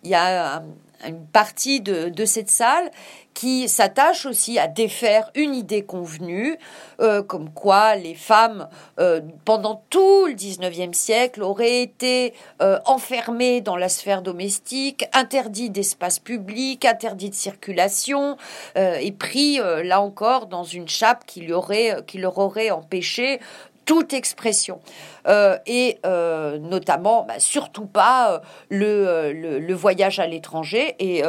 il 0.02 0.10
y 0.10 0.14
a 0.14 0.62
une 1.06 1.26
partie 1.26 1.80
de, 1.80 2.08
de 2.08 2.24
cette 2.24 2.48
salle 2.48 2.90
qui 3.36 3.68
s'attache 3.68 4.24
aussi 4.24 4.58
à 4.58 4.66
défaire 4.66 5.30
une 5.34 5.54
idée 5.54 5.82
convenue, 5.84 6.56
euh, 7.00 7.22
comme 7.22 7.50
quoi 7.50 7.94
les 7.94 8.14
femmes, 8.14 8.66
euh, 8.98 9.20
pendant 9.44 9.82
tout 9.90 10.24
le 10.24 10.32
19e 10.32 10.94
siècle, 10.94 11.42
auraient 11.42 11.82
été 11.82 12.32
euh, 12.62 12.78
enfermées 12.86 13.60
dans 13.60 13.76
la 13.76 13.90
sphère 13.90 14.22
domestique, 14.22 15.04
interdites 15.12 15.72
d'espace 15.72 16.18
public, 16.18 16.86
interdites 16.86 17.32
de 17.32 17.38
circulation, 17.38 18.38
et 18.76 19.12
pris, 19.12 19.58
là 19.84 20.00
encore, 20.00 20.46
dans 20.46 20.64
une 20.64 20.88
chape 20.88 21.26
qui, 21.26 21.52
aurait, 21.52 22.02
qui 22.06 22.18
leur 22.18 22.38
aurait 22.38 22.70
empêché 22.70 23.40
toute 23.86 24.12
expression. 24.12 24.80
Euh, 25.26 25.56
et 25.66 25.98
euh, 26.04 26.58
notamment, 26.58 27.24
bah, 27.24 27.38
surtout 27.38 27.86
pas 27.86 28.42
euh, 28.72 29.32
le, 29.32 29.74
voyage 29.74 30.18
à 30.18 30.26
l'étranger. 30.26 30.94
Et 30.98 31.22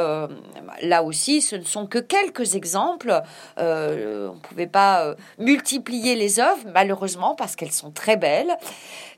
là 0.82 1.04
aussi, 1.04 1.42
ce 1.42 1.56
ne 1.56 1.64
sont 1.64 1.86
que 1.86 2.00
quelques 2.00 2.56
exemples. 2.56 3.22
on 3.58 3.64
ne 3.64 4.40
pouvait 4.42 4.68
pas 4.68 5.16
multiplier 5.38 6.16
les 6.16 6.40
œuvres, 6.40 6.66
malheureusement, 6.74 7.36
parce 7.36 7.56
qu'elles 7.56 7.72
sont 7.72 7.92
très 7.92 8.18
belles. 8.18 8.56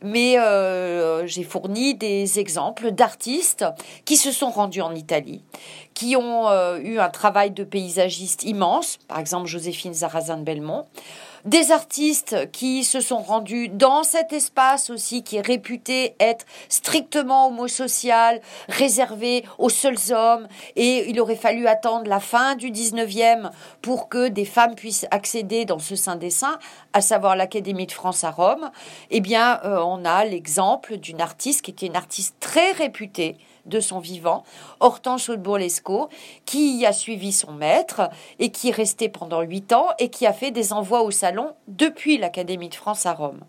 Mais 0.02 0.38
j'ai 1.25 1.43
fourni 1.43 1.95
des 1.95 2.39
exemples 2.39 2.91
d'artistes 2.91 3.65
qui 4.06 4.17
se 4.17 4.32
sont 4.32 4.49
rendus 4.49 4.82
en 4.82 4.93
Italie, 4.93 5.43
qui 5.93 6.15
ont 6.17 6.49
eu 6.78 6.99
un 6.99 7.10
travail 7.10 7.52
de 7.52 7.63
paysagiste 7.63 8.43
immense, 8.43 8.97
par 9.08 9.19
exemple 9.19 9.47
Joséphine 9.47 9.93
Zarazin 9.93 10.38
de 10.38 10.43
Belmont 10.43 10.86
des 11.45 11.71
artistes 11.71 12.52
qui 12.52 12.84
se 12.84 13.02
sont 13.02 13.19
rendus 13.19 13.69
dans 13.69 14.04
cet 14.04 14.34
espace 14.34 14.89
aussi 14.89 15.23
qui 15.23 15.38
est 15.38 15.45
réputé 15.45 16.15
être 16.19 16.45
strictement 16.69 17.47
homosocial, 17.47 18.41
réservé 18.67 19.43
aux 19.58 19.69
seuls 19.69 20.12
hommes, 20.12 20.47
et 20.75 21.10
il 21.10 21.19
aurait 21.19 21.36
fallu 21.36 21.67
attendre 21.67 22.08
la 22.08 22.19
fin 22.19 22.56
du 22.56 22.71
19e 22.71 23.52
pour 23.82 24.10
que 24.10 24.28
des 24.28 24.45
femmes 24.45 24.75
puissent 24.75 25.08
accéder 25.12 25.65
dans 25.65 25.80
ce 25.80 25.95
saint 25.95 26.15
des 26.15 26.30
saints, 26.30 26.60
à 26.93 27.02
savoir 27.02 27.36
l'Académie 27.36 27.88
de 27.88 27.91
France 27.91 28.23
à 28.23 28.32
Rome. 28.32 28.71
Eh 29.12 29.21
bien, 29.21 29.60
euh, 29.63 29.80
on 29.80 30.06
a 30.06 30.25
l'exemple 30.25 30.97
d'une 30.97 31.21
artiste 31.21 31.62
qui 31.63 31.71
était 31.71 31.88
une 31.88 31.95
artiste 31.95 32.36
très 32.39 32.71
réputée, 32.71 33.38
de 33.65 33.80
son 33.80 34.00
vivant, 34.00 34.43
Hortense 34.80 35.30
Burlesco, 35.30 36.10
qui 36.45 36.86
a 36.86 36.93
suivi 36.93 37.32
son 37.32 37.52
maître 37.52 38.10
et 38.39 38.52
qui 38.52 38.69
est 38.69 38.76
resté 38.76 39.10
pendant 39.10 39.41
huit 39.41 39.74
ans 39.74 39.88
et 40.00 40.10
qui 40.10 40.26
a 40.26 40.34
fait 40.34 40.52
des 40.52 40.74
envois 40.74 41.02
au 41.02 41.12
salon 41.12 41.54
depuis 41.67 42.17
l'Académie 42.17 42.69
de 42.69 42.76
France 42.76 43.06
à 43.06 43.13
Rome. 43.13 43.41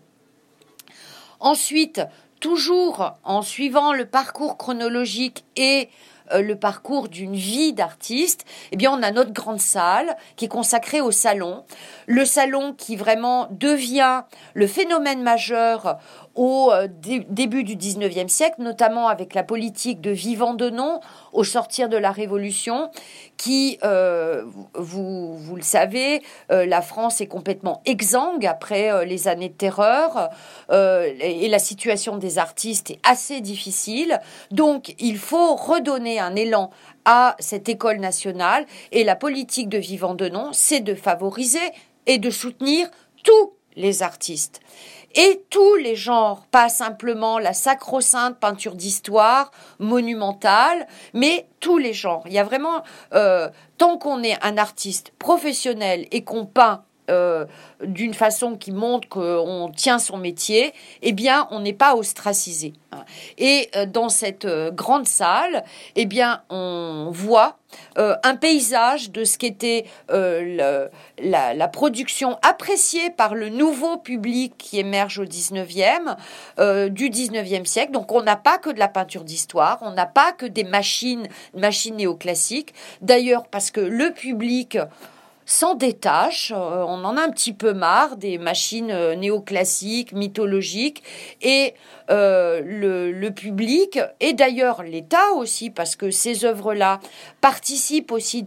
Ensuite, 1.39 2.01
toujours 2.39 3.13
en 3.23 3.41
suivant 3.41 3.93
le 3.93 4.05
parcours 4.05 4.57
chronologique 4.57 5.45
et 5.55 5.89
euh, 6.33 6.41
le 6.41 6.55
parcours 6.55 7.09
d'une 7.09 7.35
vie 7.35 7.73
d'artiste, 7.73 8.45
eh 8.71 8.77
bien, 8.77 8.91
on 8.91 9.03
a 9.03 9.11
notre 9.11 9.31
grande 9.31 9.59
salle 9.59 10.17
qui 10.35 10.45
est 10.45 10.49
consacrée 10.49 11.01
au 11.01 11.11
salon. 11.11 11.63
Le 12.07 12.25
salon 12.25 12.73
qui 12.73 12.95
vraiment 12.95 13.47
devient 13.51 14.23
le 14.53 14.67
phénomène 14.67 15.23
majeur 15.23 15.97
au 16.35 16.71
euh, 16.71 16.87
début 16.89 17.63
du 17.63 17.75
19e 17.75 18.27
siècle, 18.27 18.55
notamment 18.59 19.07
avec 19.07 19.33
la 19.33 19.43
politique 19.43 20.01
de 20.01 20.11
vivant 20.11 20.53
de 20.53 20.69
nom 20.69 21.01
au 21.33 21.43
sortir 21.43 21.89
de 21.89 21.97
la 21.97 22.11
Révolution, 22.11 22.89
qui, 23.37 23.79
euh, 23.83 24.43
vous, 24.75 25.55
le 25.55 25.61
savez, 25.61 26.21
euh, 26.51 26.65
la 26.65 26.81
France 26.81 27.21
est 27.21 27.27
complètement 27.27 27.81
exsangue 27.85 28.45
après 28.45 29.05
les 29.05 29.27
années 29.27 29.49
de 29.49 29.53
terreur 29.53 30.29
et 30.71 31.47
la 31.49 31.59
situation 31.59 32.17
des 32.17 32.37
artistes 32.37 32.91
est 32.91 32.99
assez 33.03 33.41
difficile. 33.41 34.19
Donc, 34.51 34.95
il 34.99 35.17
faut 35.17 35.55
redonner 35.55 36.19
un 36.19 36.35
élan 36.35 36.69
à 37.05 37.35
cette 37.39 37.69
école 37.69 37.97
nationale 37.97 38.65
et 38.91 39.03
la 39.03 39.15
politique 39.15 39.69
de 39.69 39.77
vivant 39.77 40.13
de 40.13 40.29
nom, 40.29 40.49
c'est 40.53 40.81
de 40.81 40.95
favoriser 40.95 41.59
et 42.05 42.17
de 42.17 42.29
soutenir 42.29 42.89
tous 43.23 43.53
les 43.75 44.03
artistes 44.03 44.61
et 45.15 45.43
tous 45.49 45.75
les 45.75 45.95
genres, 45.95 46.45
pas 46.51 46.69
simplement 46.69 47.39
la 47.39 47.53
sacro-sainte 47.53 48.37
peinture 48.39 48.75
d'histoire 48.75 49.51
monumentale, 49.79 50.87
mais 51.13 51.47
tous 51.59 51.77
les 51.77 51.93
genres. 51.93 52.23
Il 52.25 52.33
y 52.33 52.39
a 52.39 52.43
vraiment, 52.43 52.83
euh, 53.13 53.49
tant 53.77 53.97
qu'on 53.97 54.23
est 54.23 54.37
un 54.43 54.57
artiste 54.57 55.13
professionnel 55.17 56.07
et 56.11 56.23
qu'on 56.23 56.45
peint 56.45 56.83
euh, 57.11 57.45
d'une 57.83 58.13
façon 58.13 58.57
qui 58.57 58.71
montre 58.71 59.09
qu'on 59.09 59.71
tient 59.75 59.97
son 59.97 60.17
métier, 60.17 60.71
eh 61.01 61.13
bien, 61.13 61.47
on 61.49 61.59
n'est 61.61 61.73
pas 61.73 61.95
ostracisé. 61.95 62.73
Et 63.39 63.69
euh, 63.75 63.87
dans 63.87 64.09
cette 64.09 64.45
euh, 64.45 64.69
grande 64.69 65.07
salle, 65.07 65.63
eh 65.95 66.05
bien, 66.05 66.43
on 66.49 67.09
voit 67.11 67.57
un 67.95 68.35
paysage 68.35 69.11
de 69.11 69.23
ce 69.23 69.37
qu'était 69.37 69.85
la, 70.09 71.67
production 71.69 72.37
appréciée 72.41 73.09
par 73.11 73.33
le 73.33 73.47
nouveau 73.47 73.95
public 73.97 74.55
qui 74.57 74.77
émerge 74.77 75.19
au 75.19 75.23
19e, 75.23 76.17
du 76.89 77.09
19e 77.09 77.63
siècle. 77.63 77.93
Donc, 77.93 78.11
on 78.11 78.23
n'a 78.23 78.35
pas 78.35 78.57
que 78.57 78.69
de 78.69 78.77
la 78.77 78.89
peinture 78.89 79.23
d'histoire, 79.23 79.79
on 79.83 79.91
n'a 79.91 80.05
pas 80.05 80.33
que 80.33 80.45
des 80.45 80.65
machines, 80.65 81.29
machines 81.55 81.95
néoclassiques. 81.95 82.73
D'ailleurs, 82.99 83.47
parce 83.47 83.71
que 83.71 83.79
le 83.79 84.11
public 84.11 84.77
s'en 85.45 85.75
détache. 85.75 86.51
Euh, 86.55 86.83
on 86.87 87.03
en 87.03 87.17
a 87.17 87.21
un 87.21 87.29
petit 87.29 87.53
peu 87.53 87.73
marre 87.73 88.17
des 88.17 88.37
machines 88.37 88.91
euh, 88.91 89.15
néoclassiques, 89.15 90.13
mythologiques, 90.13 91.03
et 91.41 91.73
euh, 92.11 92.61
le, 92.63 93.29
public, 93.29 93.99
et 94.19 94.33
d'ailleurs 94.33 94.83
l'État 94.83 95.31
aussi, 95.35 95.69
parce 95.69 95.95
que 95.95 96.11
ces 96.11 96.45
œuvres-là 96.45 96.99
participent 97.39 98.11
aussi 98.11 98.43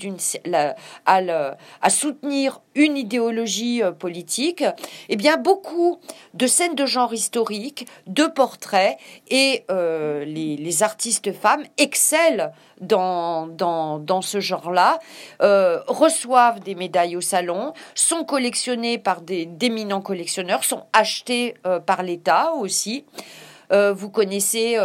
à, 1.06 1.90
soutenir 1.90 2.60
une 2.74 2.96
idéologie 2.96 3.82
politique, 3.98 4.64
eh 5.08 5.16
bien 5.16 5.36
beaucoup 5.36 5.98
de 6.34 6.46
scènes 6.46 6.74
de 6.74 6.86
genre 6.86 7.14
historique, 7.14 7.86
de 8.06 8.26
portraits, 8.26 8.98
et 9.28 9.64
les, 9.70 10.56
les 10.56 10.82
artistes 10.82 11.32
femmes 11.32 11.64
excellent 11.78 12.52
dans, 12.80 13.46
dans, 13.46 13.98
dans 13.98 14.22
ce 14.22 14.40
genre-là, 14.40 14.98
euh, 15.42 15.80
reçoivent 15.86 16.60
des 16.60 16.74
médailles 16.74 17.16
au 17.16 17.20
salon, 17.20 17.72
sont 17.94 18.24
collectionnés 18.24 18.98
par 18.98 19.20
des 19.20 19.46
d'éminents 19.46 20.00
collectionneurs, 20.00 20.64
sont 20.64 20.84
achetés 20.92 21.54
euh, 21.66 21.80
par 21.80 22.02
l'État 22.02 22.52
aussi. 22.52 23.04
Euh, 23.72 23.92
vous 23.92 24.10
connaissez 24.10 24.78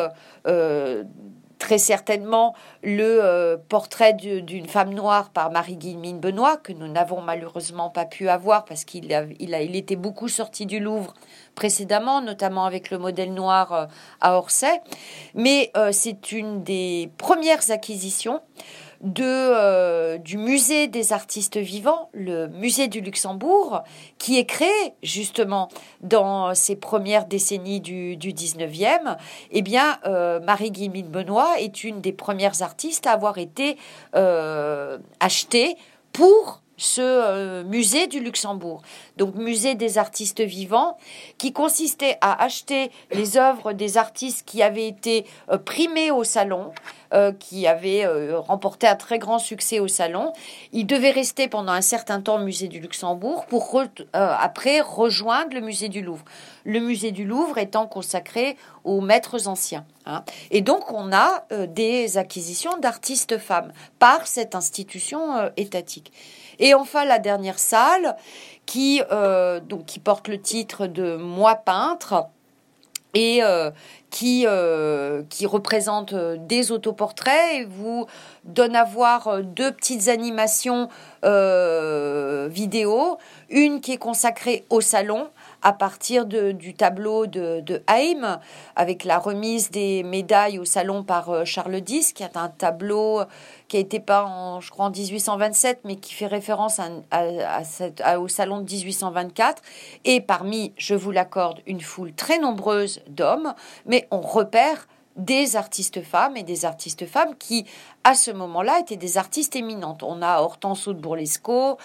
très 1.60 1.78
certainement 1.78 2.56
le 2.82 3.58
portrait 3.68 4.13
d'une 4.13 4.68
femme 4.68 4.94
noire 4.94 5.30
par 5.30 5.52
Marie-Guillemine 5.52 6.20
Benoît, 6.20 6.58
que 6.58 6.72
nous 6.72 6.88
n'avons 6.88 7.22
malheureusement 7.22 7.89
pas 7.89 8.06
pu 8.06 8.30
avoir 8.30 8.63
parce 8.65 8.86
qu'il 8.86 9.12
était 9.12 9.96
beaucoup 9.98 10.30
sorti 10.30 10.65
du 10.65 10.80
Louvre 10.80 11.13
précédemment, 11.56 12.22
notamment 12.22 12.63
avec 12.65 12.89
le 12.89 12.98
modèle 12.98 13.34
noir 13.34 13.74
euh, 13.74 13.86
à 14.22 14.38
Orsay. 14.38 14.82
Mais 15.36 15.72
euh, 15.76 15.89
c'est 15.92 16.32
une 16.32 16.63
des 16.63 17.12
premières 17.18 17.70
acquisitions 17.70 18.42
de, 19.02 19.24
euh, 19.24 20.18
du 20.18 20.38
musée 20.38 20.88
des 20.88 21.14
artistes 21.14 21.58
vivants, 21.58 22.10
le 22.14 22.48
musée 22.48 22.88
du 22.88 23.02
Luxembourg, 23.02 23.84
qui 24.18 24.38
est 24.38 24.46
créé 24.46 24.94
justement 25.04 25.70
dans 26.02 26.54
ces 26.54 26.76
premières 26.76 27.26
décennies 27.26 27.82
du, 27.82 28.18
du 28.18 28.34
19e. 28.34 29.18
Eh 29.52 29.62
bien, 29.62 30.00
Marie-Guillemine 30.44 31.08
Benoît 31.08 31.60
est 31.60 31.84
une 31.84 32.02
des 32.02 32.14
premières 32.14 32.62
artistes 32.62 33.08
à 33.08 33.12
avoir 33.12 33.38
été 33.38 33.78
achetée 34.14 35.78
pour 36.12 36.62
ce 36.80 37.02
euh, 37.02 37.63
musée 37.63 38.08
du 38.08 38.22
Luxembourg, 38.22 38.82
donc 39.18 39.36
musée 39.36 39.76
des 39.76 39.98
artistes 39.98 40.42
vivants, 40.42 40.98
qui 41.38 41.52
consistait 41.52 42.18
à 42.22 42.42
acheter 42.42 42.92
les 43.12 43.38
œuvres 43.38 43.74
des 43.74 43.98
artistes 43.98 44.44
qui 44.46 44.63
avaient 44.63 44.88
été 44.88 45.26
euh, 45.52 45.58
primés 45.58 46.10
au 46.10 46.24
salon, 46.24 46.72
euh, 47.13 47.34
qui 47.34 47.68
avaient 47.68 48.06
remporté 48.38 48.88
un 48.88 48.96
très 48.96 49.20
grand 49.20 49.39
succès 49.39 49.80
au 49.80 49.88
salon. 49.88 50.32
Ils 50.72 50.86
devaient 50.86 51.12
rester 51.12 51.48
pendant 51.48 51.72
un 51.72 51.82
certain 51.82 52.22
temps 52.22 52.36
au 52.36 52.44
musée 52.44 52.68
du 52.68 52.80
Luxembourg 52.80 53.46
pour 53.46 53.70
après 54.13 54.82
rejoindre 54.82 55.54
le 55.54 55.62
musée 55.62 55.89
du 55.89 56.02
Louvre. 56.02 56.24
Le 56.65 56.80
musée 56.80 57.12
du 57.12 57.26
Louvre 57.26 57.58
étant 57.58 57.88
consacré 57.88 58.58
aux 58.84 59.02
maîtres 59.02 59.48
anciens. 59.48 59.86
Hein. 60.06 60.24
Et 60.50 60.62
donc 60.62 60.92
on 60.92 61.12
a 61.12 61.46
des 61.68 62.18
acquisitions 62.18 62.78
d'artistes 62.78 63.38
femmes 63.38 63.72
par 64.00 64.26
cette 64.26 64.56
institution 64.56 65.52
étatique. 65.58 66.12
Et 66.60 66.74
enfin, 66.74 67.06
la 67.06 67.19
dernière 67.19 67.60
salle 67.60 68.15
qui, 68.65 69.02
euh, 69.12 69.60
qui 69.88 70.00
porte 70.00 70.28
le 70.28 70.39
titre 70.39 70.88
de 70.88 71.15
Moi 71.15 71.56
peintre. 71.56 72.28
Et 73.13 73.41
euh, 73.41 73.72
qui, 74.10 74.45
euh, 74.48 75.24
qui 75.30 75.45
représente 75.45 76.13
des 76.13 76.72
autoportraits 76.72 77.54
et 77.54 77.65
vous 77.65 78.06
donne 78.43 78.76
à 78.76 78.84
voir 78.84 79.43
deux 79.43 79.72
petites 79.72 80.08
animations 80.08 80.89
vidéo, 82.50 83.17
une 83.50 83.82
qui 83.82 83.91
est 83.91 83.98
consacrée 83.98 84.65
au 84.69 84.80
salon 84.80 85.28
à 85.62 85.74
partir 85.74 86.26
du 86.26 86.74
tableau 86.74 87.28
de, 87.28 87.60
de 87.60 87.84
avec 88.78 89.04
la 89.04 89.19
remise 89.19 89.69
des 89.69 90.04
médailles 90.04 90.60
au 90.60 90.65
salon 90.65 91.04
par 91.04 91.45
Charles 91.45 91.82
X, 91.86 92.13
qui 92.13 92.24
est 92.24 92.38
un 92.38 92.48
tableau 92.48 93.22
qui 93.69 93.78
a 93.78 93.80
été 93.80 94.00
peint, 94.00 94.24
en, 94.24 94.60
je 94.60 94.69
crois, 94.72 94.86
en 94.86 94.89
1827, 94.89 95.82
mais 95.86 95.95
qui 95.95 96.13
fait 96.13 96.28
référence 96.28 96.82
à, 97.12 98.19
au 98.19 98.28
salon 98.28 98.58
de 98.58 98.63
1824. 98.63 99.62
Et 100.04 100.19
parmi, 100.19 100.74
je 100.76 100.95
vous 100.95 101.12
l'accorde, 101.12 101.62
une 101.67 101.80
foule 101.80 102.13
très 102.13 102.39
nombreuse 102.39 103.02
d'hommes, 103.08 103.54
mais 103.86 103.99
on 104.12 104.22
repère 104.22 104.88
des 105.20 105.56
artistes 105.56 106.02
femmes 106.02 106.38
et 106.38 106.44
des 106.44 106.66
artistes 106.66 107.06
femmes 107.06 107.36
qui, 107.38 107.66
à 108.04 108.16
ce 108.16 108.32
moment-là, 108.32 108.80
étaient 108.80 108.96
des 108.96 109.18
artistes 109.18 109.56
éminentes. 109.56 110.02
On 110.02 110.22
a 110.22 110.42
Hortense 110.42 110.88
de 110.88 110.94
Bourlesco, 110.94 111.78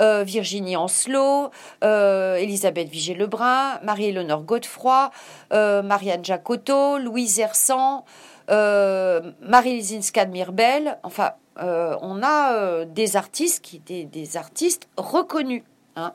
euh, 0.00 0.24
Virginie 0.24 0.76
Ancelot, 0.76 1.50
euh, 1.84 2.36
Elisabeth 2.36 2.88
Vigée-Lebrun, 2.88 3.78
Marie-Éléonore 3.82 4.42
Godefroy, 4.42 5.10
euh, 5.52 5.82
Marianne 5.82 6.24
Jacotto, 6.24 6.98
Louise 6.98 7.38
Hersan, 7.38 8.04
euh, 8.50 9.32
Marie 9.40 9.74
Lisinska 9.74 10.24
de 10.24 10.32
Mirbel, 10.32 10.98
enfin, 11.02 11.32
on 11.58 12.22
a 12.22 12.86
des 12.86 13.16
artistes 13.16 13.62
qui 13.62 13.76
étaient 13.76 14.04
des 14.04 14.38
artistes 14.38 14.88
reconnus. 14.96 15.62
Hein. 15.96 16.14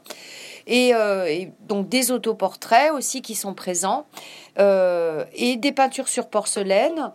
Et, 0.66 0.94
donc 1.62 1.88
des 1.88 2.12
autoportraits 2.12 2.92
aussi 2.92 3.22
qui 3.22 3.36
sont 3.36 3.54
présents 3.54 4.06
et 4.58 5.56
des 5.58 5.72
peintures 5.72 6.08
sur 6.08 6.28
porcelaine 6.30 7.12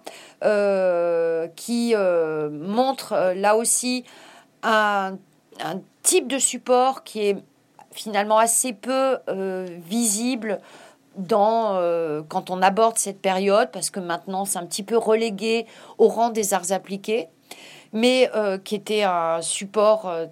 qui 1.56 1.94
montrent 1.94 3.32
là 3.34 3.56
aussi 3.56 4.04
un, 4.62 5.18
type 6.02 6.28
de 6.28 6.38
support 6.38 7.04
qui 7.04 7.28
est 7.28 7.36
finalement 7.92 8.38
assez 8.38 8.72
peu 8.72 9.18
visible 9.86 10.60
dans, 11.16 11.76
euh, 11.76 12.22
quand 12.26 12.50
on 12.50 12.62
aborde 12.62 12.98
cette 12.98 13.20
période, 13.20 13.70
parce 13.72 13.90
que 13.90 14.00
maintenant 14.00 14.44
c'est 14.44 14.58
un 14.58 14.66
petit 14.66 14.82
peu 14.82 14.96
relégué 14.96 15.66
au 15.98 16.08
rang 16.08 16.30
des 16.30 16.54
arts 16.54 16.72
appliqués, 16.72 17.28
mais 17.92 18.30
euh, 18.34 18.58
qui 18.58 18.74
était 18.74 19.02
un 19.02 19.42
support 19.42 20.08
euh, 20.08 20.26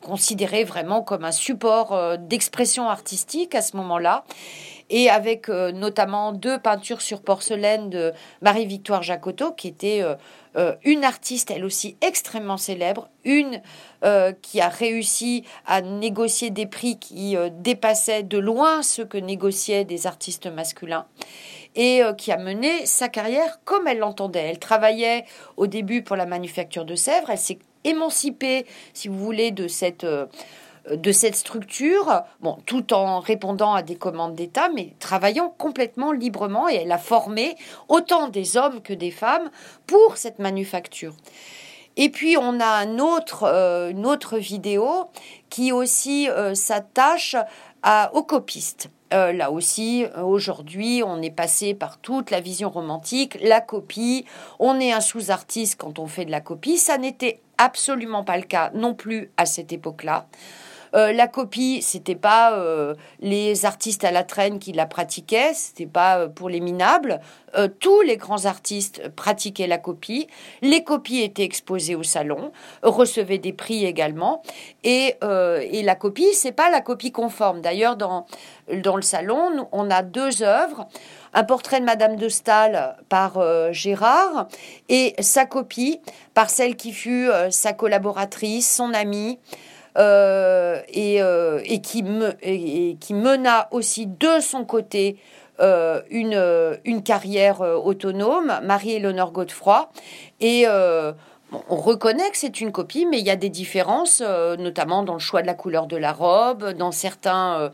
considéré 0.00 0.64
vraiment 0.64 1.02
comme 1.02 1.24
un 1.24 1.32
support 1.32 2.18
d'expression 2.18 2.88
artistique 2.88 3.54
à 3.54 3.62
ce 3.62 3.76
moment-là. 3.76 4.24
Et 4.88 5.10
avec 5.10 5.48
euh, 5.48 5.72
notamment 5.72 6.32
deux 6.32 6.58
peintures 6.58 7.00
sur 7.00 7.20
porcelaine 7.20 7.90
de 7.90 8.12
Marie-Victoire 8.40 9.02
Jacotot, 9.02 9.52
qui 9.52 9.66
était 9.66 10.02
euh, 10.02 10.14
euh, 10.56 10.76
une 10.84 11.02
artiste, 11.04 11.50
elle 11.50 11.64
aussi 11.64 11.96
extrêmement 12.00 12.56
célèbre, 12.56 13.08
une 13.24 13.60
qui 14.40 14.60
a 14.60 14.68
réussi 14.68 15.42
à 15.66 15.80
négocier 15.80 16.50
des 16.50 16.66
prix 16.66 16.96
qui 16.96 17.34
dépassaient 17.50 18.22
de 18.22 18.38
loin 18.38 18.80
ce 18.82 19.02
que 19.02 19.18
négociaient 19.18 19.84
des 19.84 20.06
artistes 20.06 20.46
masculins. 20.46 21.06
Et 21.74 22.02
qui 22.16 22.30
a 22.30 22.36
mené 22.36 22.86
sa 22.86 23.08
carrière 23.08 23.58
comme 23.64 23.88
elle 23.88 23.98
l'entendait. 23.98 24.46
Elle 24.50 24.60
travaillait 24.60 25.24
au 25.56 25.66
début 25.66 26.02
pour 26.02 26.14
la 26.14 26.24
manufacture 26.24 26.84
de 26.84 26.94
Sèvres, 26.94 27.30
elle 27.30 27.38
s'est 27.38 27.58
émancipée, 27.86 28.66
si 28.92 29.08
vous 29.08 29.18
voulez, 29.18 29.50
de 29.50 29.68
cette 29.68 30.06
de 30.90 31.10
cette 31.10 31.34
structure, 31.34 32.22
bon, 32.40 32.58
tout 32.64 32.92
en 32.92 33.18
répondant 33.18 33.74
à 33.74 33.82
des 33.82 33.96
commandes 33.96 34.34
d'État, 34.34 34.68
mais 34.72 34.94
travaillant 35.00 35.52
complètement 35.58 36.12
librement. 36.12 36.68
Et 36.68 36.76
elle 36.76 36.92
a 36.92 36.98
formé 36.98 37.56
autant 37.88 38.28
des 38.28 38.56
hommes 38.56 38.80
que 38.80 38.92
des 38.92 39.10
femmes 39.10 39.50
pour 39.86 40.16
cette 40.16 40.38
manufacture. 40.38 41.14
Et 41.96 42.10
puis 42.10 42.36
on 42.36 42.60
a 42.60 42.66
un 42.66 42.98
autre, 42.98 43.44
euh, 43.44 43.90
une 43.90 44.06
autre 44.06 44.38
vidéo 44.38 45.06
qui 45.48 45.72
aussi 45.72 46.28
euh, 46.28 46.54
s'attache 46.54 47.36
aux 48.12 48.24
copistes. 48.24 48.90
Euh, 49.14 49.32
là 49.32 49.52
aussi, 49.52 50.04
aujourd'hui, 50.20 51.04
on 51.06 51.22
est 51.22 51.30
passé 51.30 51.72
par 51.72 51.98
toute 51.98 52.32
la 52.32 52.40
vision 52.40 52.68
romantique, 52.68 53.38
la 53.40 53.60
copie, 53.60 54.24
on 54.58 54.80
est 54.80 54.90
un 54.90 55.00
sous-artiste 55.00 55.76
quand 55.78 56.00
on 56.00 56.08
fait 56.08 56.24
de 56.24 56.32
la 56.32 56.40
copie. 56.40 56.78
Ça 56.78 56.98
n'était 56.98 57.38
absolument 57.58 58.24
pas 58.24 58.36
le 58.36 58.44
cas 58.44 58.70
non 58.74 58.94
plus 58.94 59.30
à 59.36 59.46
cette 59.46 59.72
époque-là. 59.72 60.26
Euh, 60.94 61.12
la 61.12 61.26
copie, 61.26 61.82
c'était 61.82 62.14
pas 62.14 62.54
euh, 62.54 62.94
les 63.20 63.66
artistes 63.66 64.04
à 64.04 64.10
la 64.10 64.24
traîne 64.24 64.58
qui 64.58 64.72
la 64.72 64.86
pratiquaient, 64.86 65.52
c'était 65.52 65.86
pas 65.86 66.18
euh, 66.18 66.28
pour 66.28 66.48
les 66.48 66.60
minables. 66.60 67.20
tous 67.80 68.02
les 68.02 68.18
grands 68.18 68.44
artistes 68.44 69.08
pratiquaient 69.16 69.66
la 69.66 69.78
copie. 69.78 70.26
Les 70.60 70.84
copies 70.84 71.22
étaient 71.22 71.44
exposées 71.44 71.94
au 71.94 72.02
salon, 72.02 72.52
recevaient 72.82 73.38
des 73.38 73.54
prix 73.54 73.86
également. 73.86 74.42
Et, 74.84 75.16
la 75.22 75.94
copie, 75.94 76.34
c'est 76.34 76.52
pas 76.52 76.68
la 76.70 76.82
copie 76.82 77.12
conforme. 77.12 77.62
D'ailleurs, 77.62 77.96
dans, 77.96 78.26
dans 78.84 78.96
le 78.96 79.02
salon, 79.02 79.68
on 79.72 79.90
a 79.90 80.02
deux 80.02 80.42
œuvres 80.42 80.86
un 81.36 81.44
portrait 81.44 81.78
de 81.78 81.84
Madame 81.84 82.16
de 82.16 82.28
Stahl 82.28 82.96
par 83.08 83.38
Gérard 83.72 84.48
et 84.88 85.14
sa 85.20 85.46
copie 85.46 86.00
par 86.34 86.50
celle 86.50 86.74
qui 86.74 86.92
fut 86.92 87.28
sa 87.50 87.72
collaboratrice, 87.72 88.74
son 88.74 88.92
amie, 88.92 89.38
euh, 89.98 90.82
et, 90.88 91.22
euh, 91.22 91.60
qui 91.80 92.02
mena 92.02 93.68
aussi 93.70 94.06
de 94.06 94.40
son 94.40 94.64
côté 94.66 95.16
euh, 95.60 96.02
une, 96.10 96.38
une 96.84 97.02
carrière 97.02 97.60
autonome, 97.60 98.60
Marie-Éléonore 98.62 99.32
Godefroy. 99.32 99.88
Et 100.40 100.66
on 100.66 101.76
reconnaît 101.76 102.30
que 102.30 102.36
c'est 102.36 102.60
une 102.60 102.72
copie, 102.72 103.06
mais 103.06 103.20
il 103.20 103.26
y 103.26 103.30
a 103.30 103.36
des 103.36 103.48
différences, 103.48 104.20
notamment 104.58 105.02
dans 105.02 105.14
le 105.14 105.18
choix 105.18 105.40
de 105.40 105.46
la 105.46 105.54
couleur 105.54 105.86
de 105.86 105.96
la 105.96 106.12
robe, 106.12 106.72
dans 106.72 106.92
certains 106.92 107.70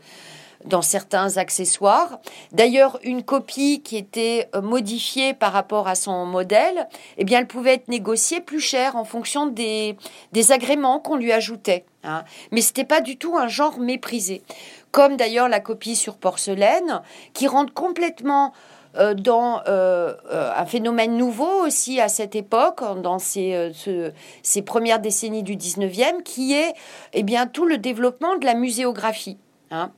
dans 0.65 0.81
certains 0.81 1.37
accessoires. 1.37 2.19
D'ailleurs, 2.51 2.99
une 3.03 3.23
copie 3.23 3.81
qui 3.81 3.97
était 3.97 4.49
euh, 4.55 4.61
modifiée 4.61 5.33
par 5.33 5.53
rapport 5.53 5.87
à 5.87 5.95
son 5.95 6.25
modèle, 6.25 6.87
eh 7.17 7.23
bien, 7.23 7.39
elle 7.39 7.47
pouvait 7.47 7.75
être 7.75 7.87
négociée 7.87 8.41
plus 8.41 8.59
cher 8.59 8.95
en 8.95 9.03
fonction 9.03 9.45
des, 9.45 9.97
des 10.31 10.51
agréments 10.51 10.99
qu'on 10.99 11.15
lui 11.15 11.31
ajoutait. 11.31 11.85
Hein. 12.03 12.23
Mais 12.51 12.61
ce 12.61 12.69
n'était 12.69 12.85
pas 12.85 13.01
du 13.01 13.17
tout 13.17 13.37
un 13.37 13.47
genre 13.47 13.79
méprisé. 13.79 14.41
Comme 14.91 15.17
d'ailleurs 15.17 15.49
la 15.49 15.59
copie 15.59 15.95
sur 15.95 16.17
porcelaine, 16.17 17.01
qui 17.33 17.47
rentre 17.47 17.73
complètement 17.73 18.53
euh, 18.95 19.15
dans 19.15 19.61
euh, 19.67 20.13
un 20.31 20.65
phénomène 20.65 21.17
nouveau 21.17 21.65
aussi 21.65 21.99
à 21.99 22.09
cette 22.09 22.35
époque, 22.35 22.81
dans 23.01 23.17
ces, 23.17 23.71
ces 24.43 24.61
premières 24.61 24.99
décennies 24.99 25.43
du 25.43 25.55
19e, 25.55 26.21
qui 26.23 26.53
est 26.53 26.73
eh 27.13 27.23
bien, 27.23 27.47
tout 27.47 27.65
le 27.65 27.77
développement 27.79 28.35
de 28.35 28.45
la 28.45 28.53
muséographie. 28.53 29.37
Hein. 29.71 29.91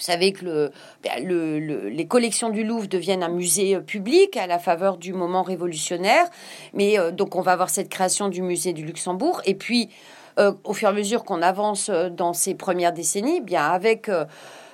Vous 0.00 0.06
savez 0.06 0.32
que 0.32 0.46
le, 0.46 1.88
les 1.90 2.06
collections 2.06 2.48
du 2.48 2.64
Louvre 2.64 2.88
deviennent 2.88 3.22
un 3.22 3.28
musée 3.28 3.76
euh, 3.76 3.80
public 3.80 4.34
à 4.38 4.46
la 4.46 4.58
faveur 4.58 4.96
du 4.96 5.12
moment 5.12 5.42
révolutionnaire. 5.42 6.24
Mais 6.72 6.98
euh, 6.98 7.10
donc 7.10 7.36
on 7.36 7.42
va 7.42 7.52
avoir 7.52 7.68
cette 7.68 7.90
création 7.90 8.30
du 8.30 8.40
musée 8.40 8.72
du 8.72 8.82
Luxembourg. 8.82 9.42
Et 9.44 9.54
puis, 9.54 9.90
euh, 10.38 10.54
au 10.64 10.72
fur 10.72 10.88
et 10.88 10.90
à 10.90 10.94
mesure 10.94 11.22
qu'on 11.24 11.42
avance 11.42 11.90
dans 11.90 12.32
ces 12.32 12.54
premières 12.54 12.94
décennies, 12.94 13.42
bien 13.42 13.66
avec 13.66 14.10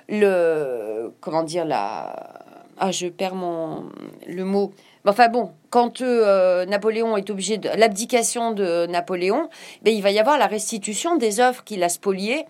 le 0.08 1.12
comment 1.20 1.42
dire 1.42 1.64
la 1.64 2.44
ah 2.78 2.92
je 2.92 3.08
perds 3.08 3.34
mon 3.34 3.86
le 4.28 4.44
mot 4.44 4.72
Enfin 5.08 5.28
bon, 5.28 5.52
quand 5.70 6.00
euh, 6.00 6.66
Napoléon 6.66 7.16
est 7.16 7.30
obligé 7.30 7.58
de 7.58 7.68
l'abdication 7.68 8.50
de 8.50 8.86
Napoléon, 8.86 9.48
ben, 9.82 9.94
il 9.94 10.02
va 10.02 10.10
y 10.10 10.18
avoir 10.18 10.36
la 10.36 10.48
restitution 10.48 11.16
des 11.16 11.38
œuvres 11.38 11.62
qu'il 11.62 11.84
a 11.84 11.88
spoliées 11.88 12.44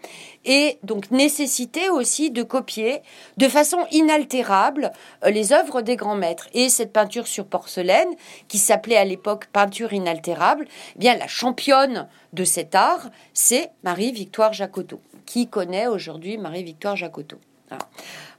et 0.47 0.79
donc 0.83 1.11
nécessité 1.11 1.91
aussi 1.91 2.31
de 2.31 2.43
copier 2.43 3.03
de 3.37 3.47
façon 3.47 3.85
inaltérable 3.91 4.91
euh, 5.25 5.31
les 5.31 5.53
œuvres 5.53 5.83
des 5.83 5.97
grands 5.97 6.15
maîtres. 6.15 6.49
Et 6.55 6.71
cette 6.71 6.95
peinture 6.95 7.27
sur 7.27 7.45
porcelaine, 7.45 8.09
qui 8.49 8.57
s'appelait 8.57 8.97
à 8.97 9.05
l'époque 9.05 9.47
peinture 9.53 9.93
inaltérable, 9.93 10.67
eh 10.95 10.99
bien 10.99 11.15
la 11.17 11.27
championne 11.27 12.09
de 12.33 12.45
cet 12.45 12.75
art, 12.75 13.11
c'est 13.35 13.71
Marie-Victoire 13.83 14.55
Jacotot. 14.55 15.01
Qui 15.27 15.49
connaît 15.49 15.89
aujourd'hui 15.89 16.39
Marie-Victoire 16.39 16.97
Jacotot 16.97 17.39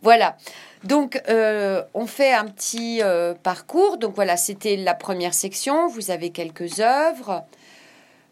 Voilà. 0.02 0.38
Donc, 0.84 1.22
euh, 1.30 1.84
on 1.94 2.06
fait 2.06 2.34
un 2.34 2.46
petit 2.46 3.02
euh, 3.02 3.34
parcours. 3.34 3.98
Donc 3.98 4.16
voilà, 4.16 4.38
c'était 4.38 4.76
la 4.76 4.94
première 4.94 5.34
section. 5.34 5.88
Vous 5.88 6.12
avez 6.12 6.30
quelques 6.30 6.80
œuvres. 6.80 7.44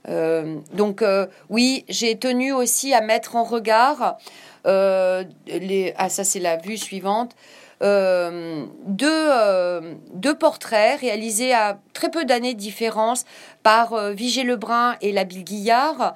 Euh, 0.07 0.57
donc 0.73 1.03
oui, 1.49 1.83
j'ai 1.89 2.17
tenu 2.17 2.53
aussi 2.53 2.93
à 2.93 3.01
mettre 3.01 3.35
en 3.35 3.43
regard 3.43 4.17
les. 4.65 5.93
Ah 5.97 6.09
ça 6.09 6.23
c'est 6.23 6.39
la 6.39 6.57
vue 6.57 6.77
suivante. 6.77 7.35
deux, 7.81 9.29
deux, 10.13 10.37
portraits 10.37 10.99
réalisés 10.99 11.53
à 11.53 11.79
très 11.93 12.11
peu 12.11 12.23
d'années 12.23 12.53
de 12.53 12.59
différence 12.59 13.25
par 13.63 14.11
Vigée 14.11 14.43
Lebrun 14.43 14.95
et 15.01 15.11
Labille 15.11 15.43
Guillard 15.43 16.13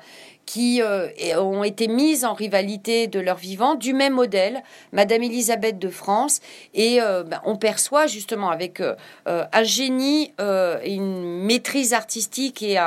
qui 0.50 0.82
euh, 0.82 1.10
ont 1.38 1.64
été 1.64 1.88
mises 1.88 2.26
en 2.26 2.34
rivalité 2.34 3.06
de 3.06 3.20
leur 3.20 3.38
vivant 3.38 3.76
du 3.76 3.94
même 3.94 4.14
modèle, 4.14 4.64
Madame 4.94 5.22
Elisabeth 5.22 5.78
de 5.78 5.90
France, 5.90 6.42
et 6.74 7.00
euh, 7.00 7.22
ben, 7.22 7.40
on 7.46 7.56
perçoit 7.56 8.08
justement 8.08 8.50
avec 8.50 8.82
euh, 8.82 8.96
un 9.28 9.64
génie, 9.64 10.34
une 10.40 11.44
maîtrise 11.44 11.94
artistique 11.94 12.64
et 12.64 12.80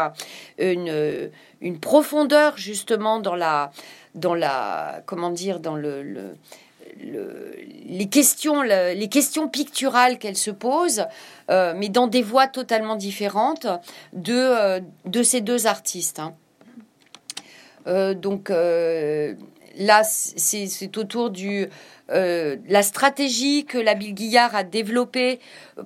une, 0.58 1.78
profondeur 1.80 2.56
justement 2.56 3.20
dans 3.20 3.36
la, 3.36 3.70
dans 4.16 4.34
la, 4.34 5.00
comment 5.06 5.30
dire, 5.30 5.60
dans 5.60 5.76
le 5.76 6.34
les, 7.00 8.08
questions, 8.08 8.62
les 8.62 9.08
questions 9.08 9.46
picturales 9.46 10.18
qu'elle 10.18 10.36
se 10.36 10.50
pose, 10.50 11.04
mais 11.48 11.88
dans 11.88 12.08
des 12.08 12.22
voies 12.22 12.48
totalement 12.48 12.96
différentes 12.96 13.66
de, 14.12 14.82
de 15.06 15.22
ces 15.22 15.40
deux 15.40 15.66
artistes. 15.68 16.18
Hein. 16.18 16.34
Donc 17.86 18.50
là, 18.50 20.02
c'est 20.04 20.98
autour 20.98 21.30
du 21.30 21.68
euh, 22.10 22.56
la 22.68 22.82
stratégie 22.82 23.64
que 23.64 23.78
la 23.78 23.94
Bill 23.94 24.14
Guillard 24.14 24.54
a 24.54 24.64
développée 24.64 25.40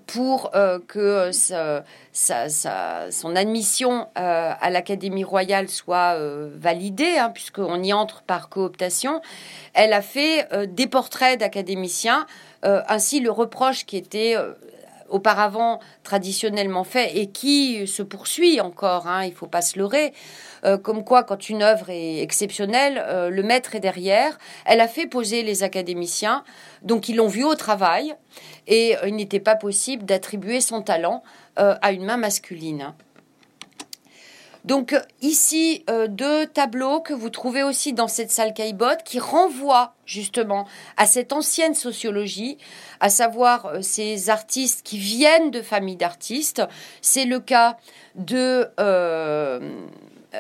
pour 0.06 0.50
euh, 0.54 0.78
que 0.86 1.30
son 1.32 3.36
admission 3.36 4.06
euh, 4.18 4.52
à 4.60 4.70
l'Académie 4.70 5.24
royale 5.24 5.68
soit 5.68 6.18
validée, 6.54 7.16
hein, 7.18 7.30
puisqu'on 7.32 7.82
y 7.82 7.92
entre 7.92 8.22
par 8.22 8.48
cooptation, 8.48 9.20
elle 9.74 9.92
a 9.92 10.02
fait 10.02 10.48
des 10.68 10.86
portraits 10.86 11.38
d'académiciens, 11.38 12.26
ainsi 12.62 13.20
le 13.20 13.30
reproche 13.30 13.86
qui 13.86 13.96
était 13.96 14.36
auparavant 15.08 15.80
traditionnellement 16.02 16.84
fait 16.84 17.16
et 17.16 17.26
qui 17.28 17.86
se 17.86 18.02
poursuit 18.02 18.60
encore, 18.60 19.06
hein, 19.06 19.24
il 19.24 19.32
faut 19.32 19.46
pas 19.46 19.62
se 19.62 19.78
leurrer, 19.78 20.12
euh, 20.64 20.78
comme 20.78 21.04
quoi 21.04 21.22
quand 21.22 21.48
une 21.48 21.62
œuvre 21.62 21.90
est 21.90 22.22
exceptionnelle, 22.22 23.02
euh, 23.06 23.30
le 23.30 23.42
maître 23.42 23.74
est 23.74 23.80
derrière. 23.80 24.38
Elle 24.64 24.80
a 24.80 24.88
fait 24.88 25.06
poser 25.06 25.42
les 25.42 25.62
académiciens, 25.62 26.44
donc 26.82 27.08
ils 27.08 27.16
l'ont 27.16 27.28
vu 27.28 27.44
au 27.44 27.54
travail, 27.54 28.14
et 28.66 28.96
euh, 28.96 29.08
il 29.08 29.16
n'était 29.16 29.40
pas 29.40 29.56
possible 29.56 30.04
d'attribuer 30.04 30.60
son 30.60 30.82
talent 30.82 31.22
à 31.58 31.92
une 31.92 32.04
main 32.04 32.18
masculine. 32.18 32.92
Donc 34.66 34.94
ici, 35.22 35.84
deux 36.08 36.46
tableaux 36.46 37.00
que 37.00 37.14
vous 37.14 37.30
trouvez 37.30 37.62
aussi 37.62 37.92
dans 37.92 38.08
cette 38.08 38.30
salle 38.30 38.52
Caillebotte 38.52 39.04
qui 39.04 39.20
renvoient 39.20 39.94
justement 40.04 40.66
à 40.96 41.06
cette 41.06 41.32
ancienne 41.32 41.74
sociologie, 41.74 42.58
à 43.00 43.08
savoir 43.08 43.76
ces 43.80 44.28
artistes 44.28 44.84
qui 44.84 44.98
viennent 44.98 45.50
de 45.50 45.62
familles 45.62 45.96
d'artistes. 45.96 46.62
C'est 47.00 47.26
le 47.26 47.38
cas 47.38 47.76
de 48.16 48.68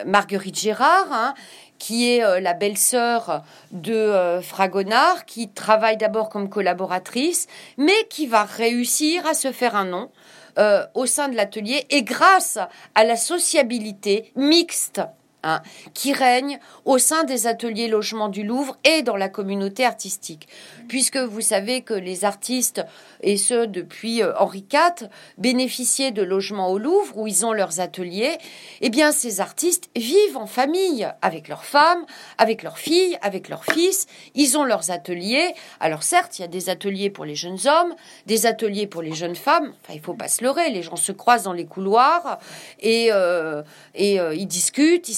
Marguerite 0.04 0.58
Gérard, 0.58 1.12
hein, 1.12 1.34
qui 1.78 2.10
est 2.10 2.24
euh, 2.24 2.40
la 2.40 2.54
belle-sœur 2.54 3.42
de 3.72 3.94
euh, 3.94 4.40
Fragonard, 4.40 5.24
qui 5.24 5.48
travaille 5.48 5.96
d'abord 5.96 6.28
comme 6.28 6.48
collaboratrice, 6.48 7.46
mais 7.76 8.06
qui 8.10 8.26
va 8.26 8.44
réussir 8.44 9.26
à 9.26 9.34
se 9.34 9.52
faire 9.52 9.76
un 9.76 9.84
nom 9.84 10.10
euh, 10.58 10.86
au 10.94 11.06
sein 11.06 11.28
de 11.28 11.36
l'atelier 11.36 11.86
et 11.90 12.02
grâce 12.02 12.58
à 12.94 13.04
la 13.04 13.16
sociabilité 13.16 14.32
mixte 14.36 15.00
Hein, 15.46 15.62
qui 15.94 16.12
règne 16.12 16.58
au 16.84 16.98
sein 16.98 17.22
des 17.22 17.46
ateliers 17.46 17.86
logements 17.86 18.28
du 18.28 18.42
Louvre 18.42 18.76
et 18.82 19.02
dans 19.02 19.14
la 19.14 19.28
communauté 19.28 19.84
artistique. 19.84 20.48
Puisque 20.88 21.18
vous 21.18 21.40
savez 21.40 21.82
que 21.82 21.94
les 21.94 22.24
artistes, 22.24 22.84
et 23.20 23.36
ce 23.36 23.64
depuis 23.64 24.24
euh, 24.24 24.36
Henri 24.40 24.66
IV, 24.72 25.08
bénéficiaient 25.38 26.10
de 26.10 26.22
logements 26.22 26.68
au 26.72 26.78
Louvre 26.78 27.16
où 27.16 27.28
ils 27.28 27.46
ont 27.46 27.52
leurs 27.52 27.78
ateliers, 27.78 28.38
eh 28.80 28.90
bien 28.90 29.12
ces 29.12 29.40
artistes 29.40 29.88
vivent 29.94 30.36
en 30.36 30.46
famille 30.46 31.08
avec 31.22 31.46
leurs 31.46 31.64
femmes, 31.64 32.04
avec 32.38 32.64
leurs 32.64 32.78
filles, 32.78 33.16
avec 33.22 33.48
leurs 33.48 33.64
fils. 33.64 34.08
Ils 34.34 34.58
ont 34.58 34.64
leurs 34.64 34.90
ateliers. 34.90 35.54
Alors 35.78 36.02
certes, 36.02 36.40
il 36.40 36.42
y 36.42 36.44
a 36.44 36.48
des 36.48 36.70
ateliers 36.70 37.08
pour 37.08 37.24
les 37.24 37.36
jeunes 37.36 37.68
hommes, 37.68 37.94
des 38.26 38.46
ateliers 38.46 38.88
pour 38.88 39.02
les 39.02 39.14
jeunes 39.14 39.36
femmes. 39.36 39.72
Enfin, 39.84 39.94
il 39.94 40.00
faut 40.00 40.14
pas 40.14 40.26
se 40.26 40.42
leurrer. 40.42 40.70
Les 40.70 40.82
gens 40.82 40.96
se 40.96 41.12
croisent 41.12 41.44
dans 41.44 41.52
les 41.52 41.66
couloirs 41.66 42.40
et, 42.80 43.12
euh, 43.12 43.62
euh, 43.96 44.34
ils 44.34 44.48
discutent, 44.48 45.08
ils 45.08 45.14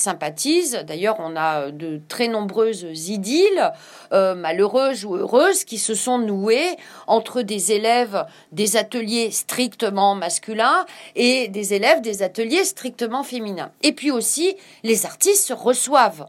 D'ailleurs, 0.84 1.16
on 1.18 1.36
a 1.36 1.70
de 1.70 2.00
très 2.08 2.28
nombreuses 2.28 2.86
idylles, 3.08 3.72
euh, 4.12 4.34
malheureuses 4.34 5.04
ou 5.04 5.14
heureuses, 5.16 5.64
qui 5.64 5.78
se 5.78 5.94
sont 5.94 6.18
nouées 6.18 6.76
entre 7.06 7.42
des 7.42 7.72
élèves 7.72 8.26
des 8.52 8.76
ateliers 8.76 9.30
strictement 9.30 10.14
masculins 10.14 10.86
et 11.14 11.48
des 11.48 11.74
élèves 11.74 12.00
des 12.00 12.22
ateliers 12.22 12.64
strictement 12.64 13.22
féminins. 13.22 13.70
Et 13.82 13.92
puis 13.92 14.10
aussi, 14.10 14.56
les 14.82 15.06
artistes 15.06 15.46
se 15.46 15.52
reçoivent 15.52 16.26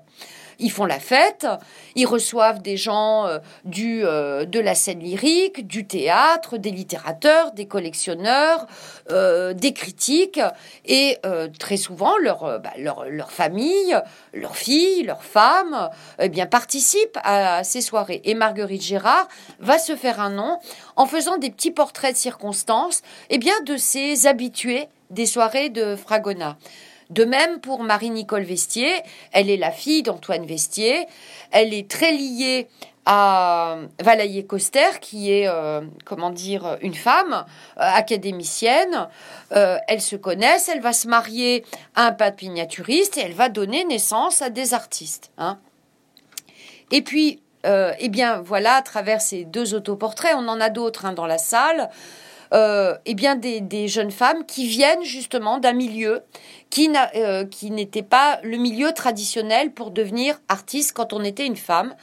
ils 0.60 0.72
font 0.72 0.86
la 0.86 1.00
fête, 1.00 1.48
ils 1.96 2.06
reçoivent 2.06 2.62
des 2.62 2.78
gens 2.78 3.26
euh, 3.26 3.40
du, 3.66 4.02
euh, 4.04 4.46
de 4.46 4.60
la 4.60 4.76
scène 4.76 5.00
lyrique, 5.00 5.66
du 5.66 5.88
théâtre, 5.88 6.58
des 6.58 6.72
littérateurs, 6.72 7.52
des 7.54 7.66
collectionneurs, 7.66 8.68
euh, 9.12 9.54
des 9.54 9.74
critiques, 9.74 10.42
et 10.86 11.18
très 11.58 11.78
souvent 11.78 12.18
leur, 12.18 12.60
bah, 12.60 12.72
leur, 12.78 13.06
leur, 13.06 13.32
famille, 13.32 13.96
leurs 14.34 14.56
filles, 14.56 15.04
leurs 15.04 15.24
femmes, 15.24 15.90
eh 16.20 16.30
bien 16.30 16.46
participent 16.46 17.18
à, 17.24 17.64
ces 17.64 17.82
soirées. 17.82 18.22
Et 18.26 18.34
Marguerite 18.34 18.82
Gérard 18.82 19.28
va 19.60 19.78
se 19.78 19.96
faire 19.96 20.20
un 20.20 20.30
nom 20.30 20.60
en 20.96 21.06
faisant 21.06 21.38
des 21.38 21.50
petits 21.50 21.72
portraits 21.72 22.14
de 22.14 22.18
circonstances, 22.18 23.02
eh 23.30 23.38
bien 23.38 23.54
de 23.66 23.78
ces 23.78 24.28
habitués 24.28 24.88
des 25.10 25.26
soirées 25.26 25.70
de 25.70 25.96
Fragonard. 25.96 26.58
De 27.10 27.26
même 27.26 27.60
pour 27.60 27.82
Marie-Nicole 27.82 28.44
Vestier, 28.44 28.92
elle 29.32 29.50
est 29.50 29.58
la 29.58 29.72
fille 29.72 30.04
d'Antoine 30.04 30.46
Vestier, 30.46 31.08
elle 31.52 31.74
est 31.74 31.90
très 31.90 32.12
liée 32.12 32.68
à 33.12 33.78
Valayer 34.00 34.46
Coster, 34.46 35.00
qui 35.02 35.32
est, 35.32 35.48
euh, 35.48 35.82
comment 36.06 36.30
dire, 36.30 36.78
une 36.82 36.94
femme 36.94 37.34
euh, 37.34 37.82
académicienne. 37.82 39.08
Euh, 39.52 39.80
elles 39.88 40.02
se 40.02 40.16
connaissent, 40.16 40.70
elle 40.70 40.82
va 40.82 40.94
se 40.94 41.08
marier 41.08 41.66
à 41.96 42.06
un 42.06 42.12
peintre 42.12 42.44
miniaturiste 42.44 43.18
et 43.18 43.22
elle 43.22 43.34
va 43.34 43.50
donner 43.50 43.84
naissance 43.86 44.44
à 44.44 44.52
des 44.52 44.76
artistes. 44.76 45.32
Hein. 45.40 45.58
Et 46.92 47.02
puis, 47.02 47.42
eh 47.66 48.10
bien, 48.10 48.42
voilà, 48.42 48.76
à 48.76 48.82
travers 48.84 49.22
ces 49.22 49.44
deux 49.44 49.74
autoportraits, 49.74 50.36
on 50.38 50.48
en 50.48 50.62
a 50.62 50.70
d'autres 50.70 51.06
hein, 51.06 51.14
dans 51.14 51.26
la 51.26 51.38
salle. 51.40 51.90
Euh, 52.52 52.98
eh 53.06 53.14
bien 53.14 53.36
des, 53.36 53.88
jeunes 53.88 54.12
femmes 54.12 54.46
qui 54.46 54.68
viennent 54.68 55.04
justement 55.04 55.60
d'un 55.60 55.74
milieu 55.74 56.24
qui, 56.70 56.92
euh, 57.16 57.46
qui 57.46 57.70
n'était 57.70 58.04
pas 58.04 58.40
le 58.44 58.58
milieu 58.58 58.92
traditionnel 58.92 59.72
pour 59.72 59.92
devenir 59.92 60.40
artiste 60.48 60.94
quand 60.94 61.14
on 61.14 61.24
était 61.24 61.46
une 61.46 61.56
femme. 61.56 61.96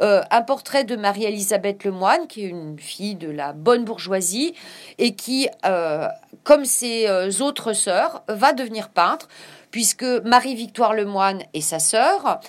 Euh, 0.00 0.22
un 0.32 0.42
portrait 0.42 0.82
de 0.82 0.96
Marie-Elisabeth 0.96 1.84
Lemoine, 1.84 2.26
qui 2.26 2.44
est 2.44 2.48
une 2.48 2.76
fille 2.80 3.14
de 3.14 3.30
la 3.30 3.52
bonne 3.52 3.84
bourgeoisie 3.84 4.54
et 4.98 5.14
qui, 5.14 5.48
comme 6.42 6.64
ses 6.64 7.40
autres 7.40 7.72
sœurs, 7.74 8.24
va 8.26 8.52
devenir 8.52 8.88
peintre, 8.88 9.28
puisque 9.70 10.02
Marie-Victoire 10.02 10.94
Lemoine 10.94 11.42
est 11.52 11.60
sa 11.60 11.78
sœur, 11.78 12.40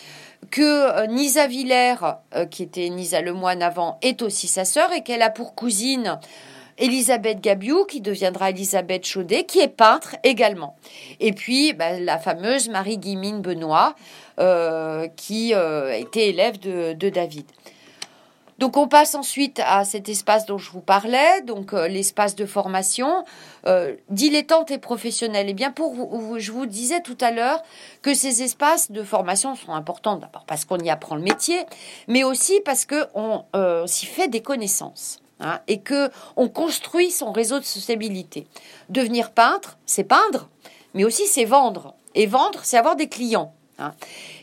que 0.49 1.05
Nisa 1.05 1.45
Villers, 1.45 2.17
qui 2.49 2.63
était 2.63 2.89
Nisa 2.89 3.21
Lemoine 3.21 3.61
avant, 3.61 3.99
est 4.01 4.23
aussi 4.23 4.47
sa 4.47 4.65
sœur 4.65 4.91
et 4.91 5.03
qu'elle 5.03 5.21
a 5.21 5.29
pour 5.29 5.53
cousine 5.53 6.19
Elisabeth 6.77 7.39
Gabiou, 7.39 7.85
qui 7.85 8.01
deviendra 8.01 8.49
Elisabeth 8.49 9.05
Chaudet, 9.05 9.45
qui 9.45 9.59
est 9.59 9.69
peintre 9.69 10.15
également. 10.23 10.75
Et 11.19 11.31
puis 11.31 11.73
bah, 11.73 11.99
la 11.99 12.17
fameuse 12.17 12.69
Marie-Guimine 12.69 13.41
Benoît, 13.41 13.95
euh, 14.39 15.07
qui 15.15 15.53
euh, 15.53 15.97
était 15.97 16.27
élève 16.27 16.59
de, 16.59 17.09
David. 17.09 17.45
Donc 18.59 18.75
on 18.75 18.87
passe 18.87 19.15
ensuite 19.15 19.61
à 19.65 19.85
cet 19.85 20.09
espace 20.09 20.45
dont 20.45 20.57
je 20.57 20.71
vous 20.71 20.81
parlais, 20.81 21.41
donc 21.41 21.73
euh, 21.73 21.87
l'espace 21.87 22.35
de 22.35 22.45
formation, 22.45 23.23
dilettante 24.09 24.71
et 24.71 24.77
professionnelle. 24.77 25.47
Et 25.47 25.51
eh 25.51 25.53
bien 25.53 25.71
pour 25.71 25.93
vous, 25.93 26.39
je 26.39 26.51
vous 26.51 26.65
disais 26.65 27.01
tout 27.01 27.17
à 27.21 27.31
l'heure 27.31 27.63
que 28.01 28.13
ces 28.13 28.43
espaces 28.43 28.91
de 28.91 29.03
formation 29.03 29.55
sont 29.55 29.73
importants 29.73 30.17
d'abord 30.17 30.45
parce 30.45 30.65
qu'on 30.65 30.77
y 30.77 30.89
apprend 30.89 31.15
le 31.15 31.21
métier, 31.21 31.59
mais 32.07 32.23
aussi 32.23 32.59
parce 32.63 32.85
qu'on 32.85 33.45
s'y 33.87 34.05
fait 34.05 34.27
des 34.27 34.41
connaissances. 34.41 35.19
Hein, 35.41 35.59
et 35.67 35.81
que 35.81 36.09
on 36.37 36.47
construit 36.47 37.11
son 37.11 37.33
réseau 37.33 37.59
de 37.59 37.65
sociabilité. 37.65 38.47
Devenir 38.87 39.31
peintre, 39.31 39.77
c'est 39.85 40.05
peindre, 40.05 40.49
mais 40.93 41.03
aussi 41.03 41.27
c'est 41.27 41.43
vendre. 41.43 41.93
Et 42.13 42.25
vendre, 42.25 42.61
c'est 42.63 42.77
avoir 42.77 42.95
des 42.95 43.09
clients. 43.09 43.53
Hein. 43.77 43.93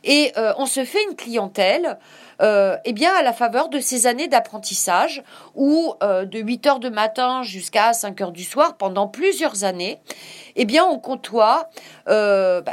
Et 0.05 0.33
euh, 0.37 0.53
on 0.59 0.67
se 0.67 0.85
fait 0.85 1.03
une 1.09 1.17
clientèle 1.17 1.99
euh, 2.43 2.77
eh 2.85 2.93
bien, 2.93 3.15
à 3.15 3.23
la 3.23 3.33
faveur 3.33 3.69
de 3.69 3.79
ces 3.79 4.07
années 4.07 4.27
d'apprentissage 4.27 5.23
où 5.55 5.95
euh, 6.03 6.25
de 6.25 6.41
8 6.41 6.67
heures 6.67 6.81
de 6.81 6.89
matin 6.89 7.43
jusqu'à 7.43 7.93
5 7.93 8.21
heures 8.21 8.33
du 8.33 8.43
soir, 8.43 8.77
pendant 8.77 9.07
plusieurs 9.07 9.63
années, 9.63 10.01
eh 10.57 10.65
bien, 10.65 10.85
on 10.85 10.99
côtoie 10.99 11.71
euh, 12.09 12.61
bah, 12.61 12.73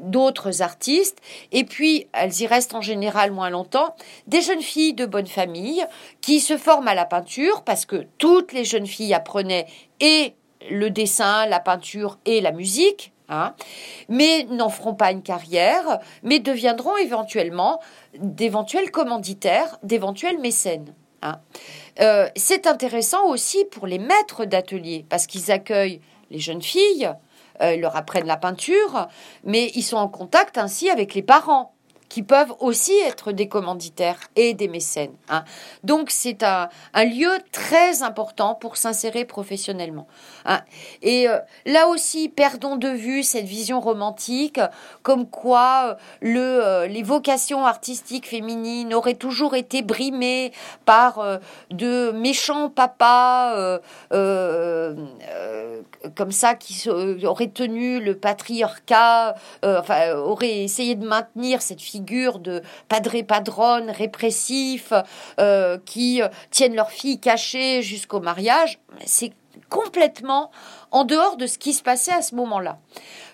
d'autres 0.00 0.62
artistes 0.62 1.18
et 1.52 1.64
puis 1.64 2.08
elles 2.12 2.40
y 2.40 2.46
restent 2.48 2.74
en 2.74 2.80
général 2.80 3.30
moins 3.30 3.50
longtemps, 3.50 3.94
des 4.26 4.40
jeunes 4.40 4.62
filles 4.62 4.94
de 4.94 5.06
bonne 5.06 5.28
famille 5.28 5.84
qui 6.20 6.40
se 6.40 6.56
forment 6.56 6.88
à 6.88 6.94
la 6.94 7.04
peinture 7.04 7.62
parce 7.62 7.86
que 7.86 8.06
toutes 8.18 8.52
les 8.52 8.64
jeunes 8.64 8.86
filles 8.86 9.14
apprenaient 9.14 9.66
et 10.00 10.34
le 10.68 10.90
dessin, 10.90 11.46
la 11.46 11.60
peinture 11.60 12.18
et 12.24 12.40
la 12.40 12.50
musique, 12.50 13.12
Hein, 13.28 13.54
mais 14.08 14.44
n'en 14.44 14.68
feront 14.68 14.94
pas 14.94 15.10
une 15.10 15.22
carrière, 15.22 15.98
mais 16.22 16.38
deviendront 16.38 16.96
éventuellement 16.96 17.80
d'éventuels 18.18 18.92
commanditaires, 18.92 19.78
d'éventuels 19.82 20.38
mécènes. 20.38 20.94
Hein. 21.22 21.40
Euh, 22.00 22.28
c'est 22.36 22.68
intéressant 22.68 23.26
aussi 23.26 23.64
pour 23.64 23.88
les 23.88 23.98
maîtres 23.98 24.44
d'atelier, 24.44 25.04
parce 25.08 25.26
qu'ils 25.26 25.50
accueillent 25.50 26.00
les 26.30 26.38
jeunes 26.38 26.62
filles, 26.62 27.10
euh, 27.62 27.76
leur 27.76 27.96
apprennent 27.96 28.26
la 28.26 28.36
peinture, 28.36 29.08
mais 29.42 29.72
ils 29.74 29.82
sont 29.82 29.96
en 29.96 30.08
contact 30.08 30.58
ainsi 30.58 30.90
avec 30.90 31.14
les 31.14 31.22
parents. 31.22 31.75
Qui 32.08 32.22
peuvent 32.22 32.54
aussi 32.60 32.92
être 33.06 33.32
des 33.32 33.48
commanditaires 33.48 34.20
et 34.36 34.54
des 34.54 34.68
mécènes. 34.68 35.14
Hein. 35.28 35.44
Donc 35.84 36.10
c'est 36.10 36.42
un, 36.42 36.68
lieu 36.94 37.30
très 37.52 38.02
important 38.02 38.54
pour 38.54 38.76
s'insérer 38.76 39.24
professionnellement. 39.24 40.06
Hein. 40.44 40.60
Et 41.02 41.28
euh, 41.28 41.38
là 41.64 41.88
aussi, 41.88 42.28
perdons 42.28 42.76
de 42.76 42.88
vue 42.88 43.22
cette 43.22 43.46
vision 43.46 43.80
romantique, 43.80 44.60
comme 45.02 45.28
quoi 45.28 45.98
euh, 46.24 46.36
euh, 46.36 46.86
les 46.86 47.02
vocations 47.02 47.64
artistiques 47.66 48.28
féminines 48.28 48.94
auraient 48.94 49.14
toujours 49.14 49.54
été 49.54 49.82
brimées 49.82 50.52
par 50.84 51.40
de 51.70 52.12
méchants 52.12 52.70
papas 52.70 53.80
comme 56.14 56.32
ça 56.32 56.54
qui 56.54 56.88
auraient 56.88 57.48
tenu 57.48 58.00
le 58.00 58.16
patriarcat, 58.16 59.34
enfin 59.62 60.14
auraient 60.14 60.62
essayé 60.62 60.94
de 60.94 61.06
maintenir 61.06 61.62
cette 61.62 61.80
figure 61.80 62.05
de 62.06 62.62
padré 62.88 63.22
padrone 63.22 63.90
répressif 63.90 64.92
euh, 65.38 65.78
qui 65.84 66.22
euh, 66.22 66.28
tiennent 66.50 66.74
leur 66.74 66.90
fille 66.90 67.18
cachée 67.18 67.82
jusqu'au 67.82 68.20
mariage, 68.20 68.78
c'est 69.04 69.32
complètement 69.68 70.50
en 70.92 71.04
dehors 71.04 71.36
de 71.36 71.46
ce 71.46 71.58
qui 71.58 71.72
se 71.72 71.82
passait 71.82 72.12
à 72.12 72.22
ce 72.22 72.34
moment-là. 72.36 72.78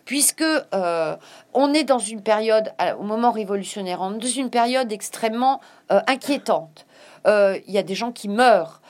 Puisque 0.04 0.42
euh, 0.42 1.16
on 1.52 1.74
est 1.74 1.84
dans 1.84 1.98
une 1.98 2.22
période, 2.22 2.72
au 2.98 3.02
moment 3.02 3.30
révolutionnaire, 3.30 4.00
on 4.00 4.14
est 4.14 4.18
dans 4.18 4.26
une 4.26 4.50
période 4.50 4.90
extrêmement 4.90 5.60
inquiétante. 5.88 6.86
Il 7.26 7.62
y 7.68 7.78
a 7.78 7.82
des 7.82 7.94
gens 7.94 8.10
qui 8.10 8.28
meurent. 8.28 8.80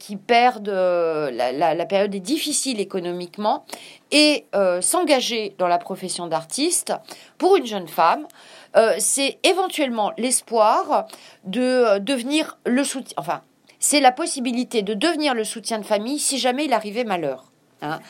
qui 0.00 0.16
perdent, 0.16 0.70
la, 0.70 1.86
période 1.86 2.14
est 2.14 2.20
difficile 2.20 2.80
économiquement, 2.80 3.64
et 4.10 4.46
s'engager 4.80 5.54
dans 5.58 5.68
la 5.68 5.78
profession 5.78 6.26
d'artiste 6.26 6.94
pour 7.38 7.56
une 7.56 7.66
jeune 7.66 7.86
femme, 7.86 8.26
euh, 8.76 8.94
c'est 8.98 9.38
éventuellement 9.42 10.12
l'espoir 10.18 11.06
de 11.44 11.60
euh, 11.60 11.98
devenir 11.98 12.58
le 12.66 12.84
soutien, 12.84 13.14
enfin, 13.16 13.42
c'est 13.78 14.00
la 14.00 14.12
possibilité 14.12 14.82
de 14.82 14.94
devenir 14.94 15.34
le 15.34 15.44
soutien 15.44 15.78
de 15.78 15.84
famille 15.84 16.18
si 16.18 16.38
jamais 16.38 16.64
il 16.64 16.72
arrivait 16.72 17.04
malheur. 17.04 17.44
Hein. 17.82 18.00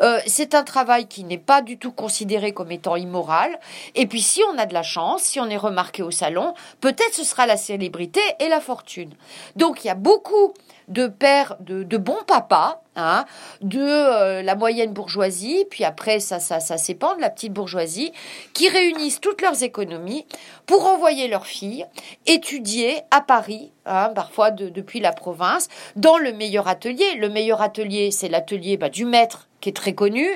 Euh, 0.00 0.18
c'est 0.26 0.54
un 0.54 0.64
travail 0.64 1.06
qui 1.06 1.22
n'est 1.24 1.38
pas 1.38 1.62
du 1.62 1.78
tout 1.78 1.92
considéré 1.92 2.52
comme 2.52 2.72
étant 2.72 2.96
immoral. 2.96 3.58
Et 3.94 4.06
puis 4.06 4.20
si 4.20 4.40
on 4.52 4.58
a 4.58 4.66
de 4.66 4.74
la 4.74 4.82
chance, 4.82 5.22
si 5.22 5.38
on 5.38 5.48
est 5.48 5.56
remarqué 5.56 6.02
au 6.02 6.10
salon, 6.10 6.54
peut-être 6.80 7.14
ce 7.14 7.24
sera 7.24 7.46
la 7.46 7.56
célébrité 7.56 8.20
et 8.40 8.48
la 8.48 8.60
fortune. 8.60 9.12
Donc 9.56 9.84
il 9.84 9.88
y 9.88 9.90
a 9.90 9.94
beaucoup 9.94 10.54
de 10.88 11.06
pères, 11.06 11.56
de, 11.60 11.96
bons 11.96 12.22
papas, 12.26 12.82
hein, 12.96 13.24
de 13.60 13.80
euh, 13.80 14.42
la 14.42 14.54
moyenne 14.54 14.92
bourgeoisie, 14.92 15.64
puis 15.70 15.84
après 15.84 16.20
ça, 16.20 16.40
ça, 16.40 16.60
ça 16.60 16.78
s'épand 16.78 17.16
de 17.16 17.20
la 17.20 17.30
petite 17.30 17.52
bourgeoisie, 17.52 18.12
qui 18.52 18.68
réunissent 18.68 19.20
toutes 19.20 19.42
leurs 19.42 19.62
économies 19.62 20.26
pour 20.66 20.86
envoyer 20.86 21.28
leurs 21.28 21.46
filles 21.46 21.86
étudier 22.26 23.00
à 23.10 23.20
Paris, 23.20 23.72
hein, 23.86 24.10
parfois 24.14 24.50
depuis 24.50 25.00
la 25.00 25.12
province, 25.12 25.68
dans 25.96 26.18
le 26.18 26.32
meilleur 26.32 26.68
atelier. 26.68 27.14
Le 27.16 27.28
meilleur 27.28 27.62
atelier, 27.62 28.10
c'est 28.10 28.28
l'atelier 28.28 28.76
bah, 28.76 28.88
du 28.88 29.04
maître 29.04 29.48
qui 29.60 29.68
est 29.70 29.76
très 29.76 29.94
connu, 29.94 30.26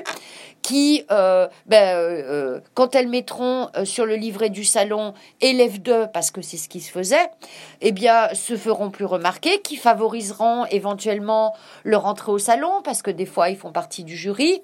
qui, 0.61 1.05
euh, 1.11 1.47
ben, 1.65 1.95
euh, 1.95 2.23
euh, 2.25 2.59
quand 2.73 2.93
elles 2.95 3.07
mettront 3.07 3.69
sur 3.85 4.05
le 4.05 4.15
livret 4.15 4.49
du 4.49 4.65
salon 4.65 5.13
élève 5.39 5.81
2, 5.81 6.07
parce 6.13 6.29
que 6.29 6.41
c'est 6.41 6.57
ce 6.57 6.67
qui 6.67 6.81
se 6.81 6.91
faisait, 6.91 7.29
eh 7.81 7.91
bien, 7.91 8.33
se 8.33 8.57
feront 8.57 8.89
plus 8.89 9.05
remarquer, 9.05 9.61
qui 9.61 9.77
favoriseront 9.77 10.65
éventuellement 10.65 11.55
leur 11.85 12.05
entrée 12.05 12.31
au 12.31 12.37
salon, 12.37 12.81
parce 12.83 13.01
que 13.01 13.11
des 13.11 13.25
fois, 13.25 13.49
ils 13.49 13.57
font 13.57 13.71
partie 13.71 14.03
du 14.03 14.17
jury. 14.17 14.61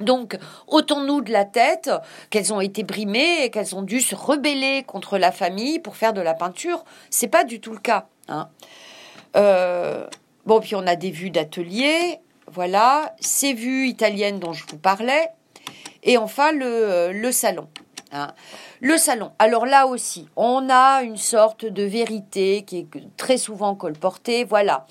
Donc, 0.00 0.36
ôtons-nous 0.66 1.20
de 1.20 1.30
la 1.30 1.44
tête 1.44 1.90
qu'elles 2.30 2.52
ont 2.52 2.60
été 2.60 2.82
brimées 2.82 3.44
et 3.44 3.50
qu'elles 3.50 3.76
ont 3.76 3.82
dû 3.82 4.00
se 4.00 4.16
rebeller 4.16 4.82
contre 4.82 5.18
la 5.18 5.30
famille 5.30 5.78
pour 5.78 5.96
faire 5.96 6.12
de 6.12 6.20
la 6.20 6.34
peinture. 6.34 6.84
C'est 7.10 7.28
pas 7.28 7.44
du 7.44 7.60
tout 7.60 7.72
le 7.72 7.78
cas. 7.78 8.06
Hein. 8.28 8.48
bon, 10.46 10.60
puis 10.60 10.74
on 10.74 10.86
a 10.86 10.96
des 10.96 11.10
vues 11.10 11.30
d'atelier, 11.30 12.21
voilà, 12.52 13.14
ces 13.20 13.54
vues 13.54 13.88
italiennes 13.88 14.38
dont 14.38 14.52
je 14.52 14.64
vous 14.68 14.78
parlais. 14.78 15.28
Et 16.02 16.18
enfin, 16.18 16.52
le, 16.52 17.30
salon. 17.30 17.68
Hein. 18.12 18.32
Le 18.80 18.96
salon. 18.96 19.32
Alors 19.38 19.66
là 19.66 19.86
aussi, 19.86 20.28
on 20.36 20.68
a 20.68 21.02
une 21.02 21.16
sorte 21.16 21.64
de 21.64 21.82
vérité 21.82 22.64
qui 22.66 22.78
est 22.78 23.16
très 23.16 23.36
souvent 23.36 23.74
colportée. 23.74 24.44
Voilà. 24.44 24.86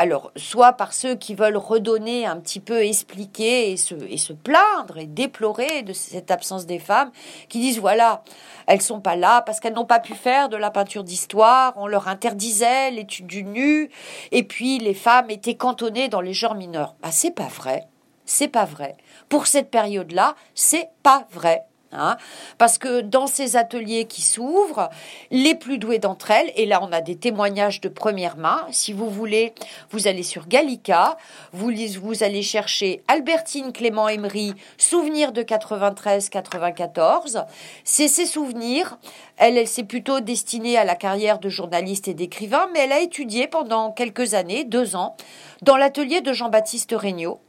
Alors, 0.00 0.30
soit 0.36 0.74
par 0.74 0.92
ceux 0.92 1.16
qui 1.16 1.34
veulent 1.34 1.56
redonner 1.56 2.24
un 2.24 2.36
petit 2.36 2.60
peu, 2.60 2.84
expliquer 2.84 3.72
et 3.72 3.76
se, 3.76 4.32
plaindre 4.32 4.96
et 4.96 5.06
déplorer 5.06 5.82
de 5.82 5.92
cette 5.92 6.30
absence 6.30 6.66
des 6.66 6.78
femmes, 6.78 7.10
qui 7.48 7.58
disent 7.58 7.80
voilà, 7.80 8.22
elles 8.68 8.80
sont 8.80 9.00
pas 9.00 9.16
là 9.16 9.42
parce 9.42 9.58
qu'elles 9.58 9.74
n'ont 9.74 9.86
pas 9.86 9.98
pu 9.98 10.14
faire 10.14 10.48
de 10.50 10.56
la 10.56 10.70
peinture 10.70 11.02
d'histoire, 11.02 11.72
on 11.74 11.88
leur 11.88 12.06
interdisait 12.06 12.92
l'étude 12.92 13.26
du 13.26 13.42
nu, 13.42 13.90
et 14.30 14.44
puis 14.44 14.78
les 14.78 14.94
femmes 14.94 15.30
étaient 15.30 15.56
cantonnées 15.56 16.08
dans 16.08 16.20
les 16.20 16.32
genres 16.32 16.54
mineurs. 16.54 16.94
Bah, 17.02 17.10
c'est 17.10 17.32
pas 17.32 17.48
vrai. 17.48 17.88
C'est 18.24 18.46
pas 18.46 18.66
vrai. 18.66 18.96
Pour 19.28 19.48
cette 19.48 19.68
période-là, 19.68 20.36
c'est 20.54 20.90
pas 21.02 21.26
vrai. 21.32 21.64
Hein, 21.90 22.18
parce 22.58 22.76
que 22.76 23.00
dans 23.00 23.26
ces 23.26 23.56
ateliers 23.56 24.04
qui 24.04 24.20
s'ouvrent, 24.20 24.90
les 25.30 25.54
plus 25.54 25.78
doués 25.78 25.98
d'entre 25.98 26.30
elles, 26.30 26.52
et 26.54 26.66
là 26.66 26.80
on 26.82 26.92
a 26.92 27.00
des 27.00 27.16
témoignages 27.16 27.80
de 27.80 27.88
première 27.88 28.36
main, 28.36 28.66
si 28.70 28.92
vous 28.92 29.08
voulez, 29.08 29.54
vous 29.90 30.06
allez 30.06 30.22
sur 30.22 30.48
Gallica, 30.48 31.16
vous, 31.52 31.72
vous 32.02 32.22
allez 32.22 32.42
chercher 32.42 33.02
Albertine 33.08 33.72
Clément 33.72 34.06
Emery, 34.06 34.52
Souvenirs 34.76 35.32
de 35.32 35.42
93-94, 35.42 37.46
c'est 37.84 38.08
ses 38.08 38.26
souvenirs, 38.26 38.98
elle, 39.38 39.66
s'est 39.66 39.84
plutôt 39.84 40.20
destinée 40.20 40.76
à 40.76 40.84
la 40.84 40.96
carrière 40.96 41.38
de 41.38 41.48
journaliste 41.48 42.08
et 42.08 42.14
d'écrivain, 42.14 42.68
mais 42.72 42.80
elle 42.80 42.92
a 42.92 43.00
étudié 43.00 43.46
pendant 43.46 43.92
quelques 43.92 44.34
années, 44.34 44.64
deux 44.64 44.96
ans, 44.96 45.16
dans 45.62 45.76
l'atelier 45.76 46.20
de 46.20 46.32
Jean-Baptiste 46.32 46.92
Regnault. 46.92 47.40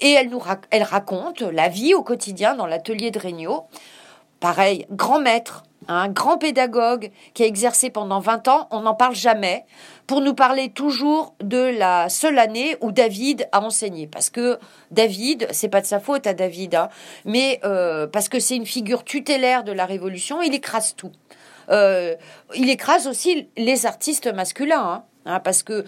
Et 0.00 0.10
elle 0.10 0.28
nous 0.28 0.40
raconte 0.40 1.42
la 1.42 1.68
vie 1.68 1.94
au 1.94 2.02
quotidien 2.02 2.54
dans 2.54 2.66
l'atelier 2.66 3.10
de 3.10 3.18
Regnault. 3.18 3.66
Pareil, 4.40 4.86
grand 4.90 5.20
maître, 5.20 5.62
un 5.88 6.08
grand 6.08 6.38
pédagogue 6.38 7.10
qui 7.34 7.42
a 7.42 7.46
exercé 7.46 7.90
pendant 7.90 8.20
20 8.20 8.48
ans, 8.48 8.68
on 8.70 8.80
n'en 8.80 8.94
parle 8.94 9.14
jamais, 9.14 9.64
pour 10.06 10.20
nous 10.20 10.34
parler 10.34 10.70
toujours 10.70 11.34
de 11.42 11.58
la 11.58 12.08
seule 12.08 12.38
année 12.38 12.76
où 12.80 12.92
David 12.92 13.48
a 13.52 13.60
enseigné. 13.60 14.06
Parce 14.06 14.30
que 14.30 14.58
David, 14.90 15.48
c'est 15.50 15.68
pas 15.68 15.80
de 15.80 15.86
sa 15.86 16.00
faute 16.00 16.26
à 16.26 16.34
David, 16.34 16.74
hein, 16.74 16.88
mais 17.24 17.60
euh, 17.64 18.06
parce 18.06 18.28
que 18.28 18.40
c'est 18.40 18.56
une 18.56 18.66
figure 18.66 19.04
tutélaire 19.04 19.64
de 19.64 19.72
la 19.72 19.86
Révolution, 19.86 20.42
il 20.42 20.54
écrase 20.54 20.94
tout. 20.96 21.12
Euh, 21.70 22.14
il 22.54 22.70
écrase 22.70 23.06
aussi 23.06 23.48
les 23.56 23.86
artistes 23.86 24.32
masculins, 24.32 24.84
hein, 24.84 25.04
hein, 25.24 25.40
parce 25.40 25.62
que 25.62 25.84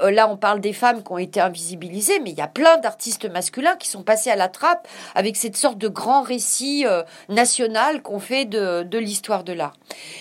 euh, 0.00 0.10
là, 0.10 0.28
on 0.28 0.36
parle 0.36 0.60
des 0.60 0.72
femmes 0.72 1.02
qui 1.02 1.12
ont 1.12 1.18
été 1.18 1.40
invisibilisées, 1.40 2.20
mais 2.20 2.30
il 2.30 2.38
y 2.38 2.42
a 2.42 2.48
plein 2.48 2.78
d'artistes 2.78 3.24
masculins 3.30 3.76
qui 3.76 3.88
sont 3.88 4.02
passés 4.02 4.30
à 4.30 4.36
la 4.36 4.48
trappe 4.48 4.86
avec 5.14 5.36
cette 5.36 5.56
sorte 5.56 5.78
de 5.78 5.88
grand 5.88 6.22
récit 6.22 6.86
euh, 6.86 7.02
national 7.28 8.02
qu'on 8.02 8.20
fait 8.20 8.44
de, 8.44 8.98
l'histoire 8.98 9.44
de 9.44 9.52
l'art. 9.52 9.74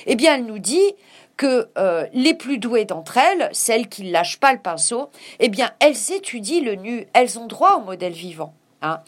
Eh 0.05 0.15
bien, 0.15 0.35
elle 0.35 0.45
nous 0.45 0.59
dit 0.59 0.93
que 1.35 1.69
euh, 1.77 2.05
les 2.13 2.33
plus 2.33 2.57
douées 2.57 2.85
d'entre 2.85 3.17
elles, 3.17 3.49
celles 3.51 3.87
qui 3.87 4.03
ne 4.03 4.11
lâchent 4.11 4.39
pas 4.39 4.53
le 4.53 4.59
pinceau, 4.59 5.09
eh 5.39 5.49
bien, 5.49 5.71
elles 5.79 6.11
étudient 6.11 6.63
le 6.63 6.75
nu, 6.75 7.07
elles 7.13 7.37
ont 7.37 7.45
droit 7.45 7.75
au 7.75 7.81
modèle 7.81 8.13
vivant. 8.13 8.53
Hein. 8.81 9.01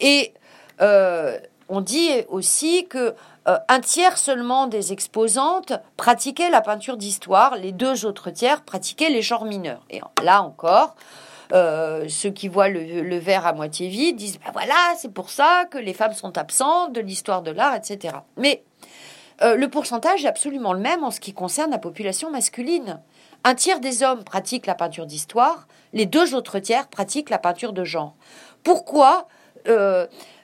Et 0.00 0.32
on 1.68 1.80
dit 1.80 2.10
aussi 2.28 2.86
que 2.88 3.14
euh, 3.48 3.58
un 3.68 3.80
tiers 3.80 4.18
seulement 4.18 4.66
des 4.66 4.92
exposantes 4.92 5.72
pratiquaient 5.96 6.50
la 6.50 6.60
peinture 6.60 6.96
d'histoire, 6.96 7.56
les 7.56 7.72
deux 7.72 8.04
autres 8.04 8.30
tiers 8.30 8.62
pratiquaient 8.62 9.10
les 9.10 9.22
genres 9.22 9.44
mineurs. 9.44 9.82
Et 9.90 10.00
là 10.22 10.42
encore, 10.42 10.96
euh, 11.52 12.08
ceux 12.08 12.30
qui 12.30 12.48
voient 12.48 12.68
le, 12.68 13.18
verre 13.18 13.46
à 13.46 13.52
moitié 13.52 13.88
vide 13.88 14.16
disent 14.16 14.40
ben 14.44 14.50
voilà, 14.52 14.74
c'est 14.98 15.12
pour 15.12 15.30
ça 15.30 15.64
que 15.70 15.78
les 15.78 15.94
femmes 15.94 16.12
sont 16.12 16.36
absentes 16.38 16.92
de 16.92 17.00
l'histoire 17.00 17.42
de 17.42 17.52
l'art, 17.52 17.74
etc. 17.76 18.16
Mais 18.36 18.64
euh, 19.42 19.54
le 19.54 19.68
pourcentage 19.68 20.24
est 20.24 20.28
absolument 20.28 20.72
le 20.72 20.80
même 20.80 21.04
en 21.04 21.12
ce 21.12 21.20
qui 21.20 21.32
concerne 21.32 21.70
la 21.70 21.78
population 21.78 22.30
masculine. 22.30 23.00
Un 23.44 23.54
tiers 23.54 23.78
des 23.78 24.02
hommes 24.02 24.24
pratiquent 24.24 24.66
la 24.66 24.74
peinture 24.74 25.06
d'histoire, 25.06 25.68
les 25.92 26.06
deux 26.06 26.34
autres 26.34 26.58
tiers 26.58 26.88
pratiquent 26.88 27.30
la 27.30 27.38
peinture 27.38 27.72
de 27.72 27.84
genre. 27.84 28.14
Pourquoi 28.64 29.28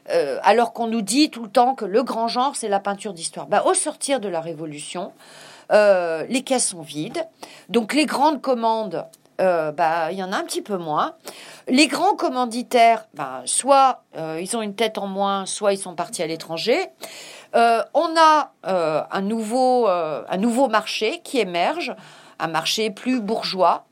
alors 0.08 0.72
qu'on 0.72 0.86
nous 0.86 1.02
dit 1.02 1.30
tout 1.30 1.42
le 1.42 1.50
temps 1.50 1.74
que 1.74 1.84
le 1.84 2.02
grand 2.02 2.28
genre, 2.28 2.56
c'est 2.56 2.68
la 2.68 2.80
peinture 2.80 3.12
d'histoire. 3.12 3.46
Bah, 3.46 3.62
au 3.66 3.74
sortir 3.74 4.20
de 4.20 4.28
la 4.28 4.40
Révolution, 4.40 5.12
euh, 5.72 6.24
les 6.28 6.42
caisses 6.42 6.68
sont 6.68 6.82
vides. 6.82 7.26
Donc 7.68 7.94
les 7.94 8.06
grandes 8.06 8.40
commandes, 8.40 9.06
euh, 9.40 9.72
bah, 9.72 10.12
il 10.12 10.18
y 10.18 10.22
en 10.22 10.32
a 10.32 10.36
un 10.36 10.44
petit 10.44 10.62
peu 10.62 10.76
moins. 10.76 11.14
Les 11.68 11.86
grands 11.86 12.14
commanditaires, 12.14 13.06
bah, 13.14 13.42
soit 13.44 14.02
ils 14.40 14.56
ont 14.56 14.62
une 14.62 14.74
tête 14.74 14.98
en 14.98 15.06
moins, 15.06 15.46
soit 15.46 15.72
ils 15.72 15.78
sont 15.78 15.94
partis 15.94 16.22
à 16.22 16.26
l'étranger. 16.26 16.88
on 17.54 18.14
a 18.16 18.52
un, 18.64 19.22
nouveau, 19.22 19.86
un 19.86 20.36
nouveau 20.36 20.68
marché 20.68 21.20
qui 21.22 21.38
émerge, 21.38 21.94
un 22.40 22.48
marché 22.48 22.90
plus 22.90 23.20
bourgeois. 23.20 23.84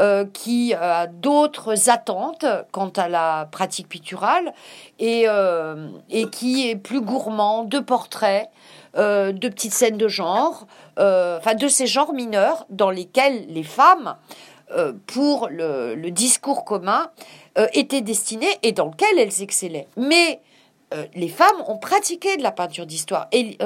Euh, 0.00 0.24
qui 0.32 0.74
a 0.74 1.08
d'autres 1.08 1.90
attentes 1.90 2.46
quant 2.70 2.90
à 2.90 3.08
la 3.08 3.48
pratique 3.50 3.88
picturale 3.88 4.54
et, 5.00 5.24
euh, 5.26 5.88
et 6.08 6.30
qui 6.30 6.68
est 6.68 6.76
plus 6.76 7.00
gourmand 7.00 7.64
de 7.64 7.80
portraits, 7.80 8.48
de 8.94 9.48
petites 9.48 9.74
scènes 9.74 9.98
de 9.98 10.06
genre, 10.06 10.68
enfin 10.96 11.54
de 11.58 11.66
ces 11.66 11.88
genres 11.88 12.12
mineurs 12.12 12.64
dans 12.70 12.90
lesquels 12.90 13.46
les 13.48 13.62
femmes, 13.64 14.16
pour 15.06 15.48
le, 15.50 16.10
discours 16.10 16.64
commun, 16.64 17.10
étaient 17.74 18.00
destinées 18.00 18.56
et 18.62 18.72
dans 18.72 18.86
lequel 18.86 19.18
elles 19.18 19.42
excellaient. 19.42 19.88
Mais 19.96 20.40
les 21.14 21.28
femmes 21.28 21.62
ont 21.66 21.78
pratiqué 21.78 22.36
de 22.36 22.42
la 22.42 22.52
peinture 22.52 22.86
d'histoire. 22.86 23.28
Et 23.30 23.58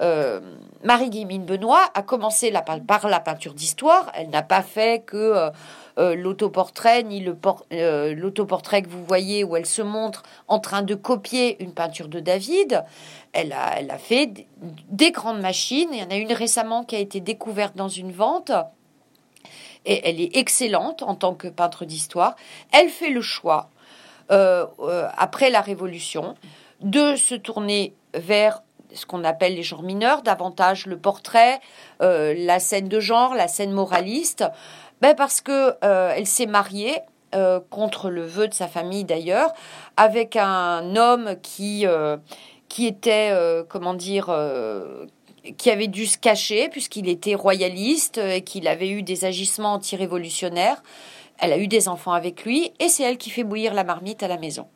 Marie-Guillemine 0.00 1.44
Benoît 1.44 1.84
a 1.94 2.02
commencé 2.02 2.52
par 2.86 3.08
la 3.08 3.20
peinture 3.20 3.54
d'histoire. 3.54 4.12
Elle 4.14 4.30
n'a 4.30 4.42
pas 4.42 4.62
fait 4.62 5.04
que 5.04 5.50
euh, 5.98 6.14
l'autoportrait 6.14 7.02
ni 7.04 7.24
euh, 7.72 8.14
l'autoportrait 8.14 8.82
que 8.82 8.88
vous 8.88 9.04
voyez 9.06 9.44
où 9.44 9.56
elle 9.56 9.64
se 9.64 9.80
montre 9.80 10.24
en 10.46 10.58
train 10.58 10.82
de 10.82 10.94
copier 10.94 11.62
une 11.62 11.72
peinture 11.72 12.08
de 12.08 12.20
David. 12.20 12.84
Elle 13.32 13.52
a, 13.52 13.78
elle 13.78 13.90
a 13.90 13.96
fait 13.96 14.30
des, 14.90 15.10
grandes 15.10 15.40
machines. 15.40 15.88
Il 15.92 15.98
y 15.98 16.02
en 16.02 16.10
a 16.10 16.16
une 16.16 16.32
récemment 16.32 16.84
qui 16.84 16.96
a 16.96 16.98
été 16.98 17.20
découverte 17.20 17.76
dans 17.76 17.88
une 17.88 18.12
vente. 18.12 18.52
Et 19.86 20.06
elle 20.06 20.20
est 20.20 20.36
excellente 20.36 21.02
en 21.02 21.14
tant 21.14 21.34
que 21.34 21.48
peintre 21.48 21.86
d'histoire. 21.86 22.36
Elle 22.72 22.90
fait 22.90 23.10
le 23.10 23.22
choix, 23.22 23.70
euh, 24.30 24.66
après 25.16 25.48
la 25.48 25.62
Révolution, 25.62 26.34
de 26.80 27.16
se 27.16 27.34
tourner 27.34 27.94
vers 28.12 28.62
ce 28.96 29.06
qu'on 29.06 29.22
appelle 29.22 29.54
les 29.54 29.62
genres 29.62 29.82
mineurs, 29.82 30.22
davantage 30.22 30.86
le 30.86 30.98
portrait, 30.98 31.60
la 32.00 32.58
scène 32.58 32.88
de 32.88 32.98
genre, 32.98 33.34
la 33.34 33.48
scène 33.48 33.72
moraliste, 33.72 34.44
ben 35.00 35.14
Parce 35.14 35.40
que 35.40 35.74
euh, 35.84 36.12
elle 36.16 36.26
s'est 36.26 36.46
mariée, 36.46 36.98
euh, 37.34 37.60
contre 37.70 38.08
le 38.08 38.24
vœu 38.24 38.48
de 38.48 38.54
sa 38.54 38.66
famille 38.66 39.04
d'ailleurs, 39.04 39.52
avec 39.96 40.36
un 40.36 40.96
homme 40.96 41.36
qui, 41.42 41.86
euh, 41.86 42.16
qui 42.68 42.86
était, 42.86 43.32
comment 43.68 43.94
dire, 43.94 44.34
qui 45.58 45.70
avait 45.70 45.86
dû 45.86 46.06
se 46.06 46.18
cacher 46.18 46.68
puisqu'il 46.68 47.08
était 47.08 47.34
royaliste 47.34 48.18
et 48.18 48.42
qu'il 48.42 48.66
avait 48.68 48.88
eu 48.88 49.02
des 49.02 49.24
agissements 49.24 49.74
anti-révolutionnaires. 49.74 50.82
Elle 51.38 51.52
a 51.52 51.58
eu 51.58 51.68
des 51.68 51.88
enfants 51.88 52.12
avec 52.12 52.44
lui 52.44 52.72
et 52.78 52.88
c'est 52.88 53.02
elle 53.02 53.18
qui 53.18 53.30
fait 53.30 53.44
bouillir 53.44 53.74
la 53.74 53.84
marmite 53.84 54.22
à 54.22 54.28
la 54.28 54.38
maison. 54.38 54.66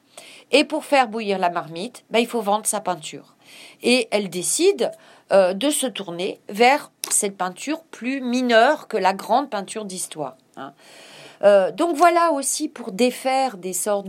Et 0.50 0.64
pour 0.64 0.84
faire 0.84 1.08
bouillir 1.08 1.38
la 1.38 1.50
marmite, 1.50 2.04
ben, 2.10 2.18
il 2.18 2.26
faut 2.26 2.40
vendre 2.40 2.66
sa 2.66 2.80
peinture. 2.80 3.36
Et 3.82 4.08
elle 4.10 4.28
décide 4.28 4.90
euh, 5.32 5.54
de 5.54 5.70
se 5.70 5.86
tourner 5.86 6.40
vers 6.48 6.90
cette 7.08 7.36
peinture 7.36 7.82
plus 7.84 8.20
mineure 8.20 8.88
que 8.88 8.96
la 8.96 9.14
grande 9.14 9.48
peinture 9.48 9.84
d'histoire. 9.84 10.36
Hein. 10.56 10.72
Euh, 11.42 11.72
donc 11.72 11.96
voilà 11.96 12.32
aussi 12.32 12.68
pour 12.68 12.92
défaire 12.92 13.56
des 13.56 13.72
sortes 13.72 14.08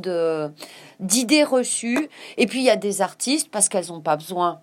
d'idées 0.99 1.43
reçues. 1.43 2.09
Et 2.37 2.45
puis 2.45 2.59
il 2.59 2.65
y 2.65 2.69
a 2.69 2.75
des 2.75 3.01
artistes 3.01 3.49
parce 3.49 3.69
qu'elles 3.69 3.87
n'ont 3.87 4.01
pas 4.01 4.17
besoin 4.17 4.61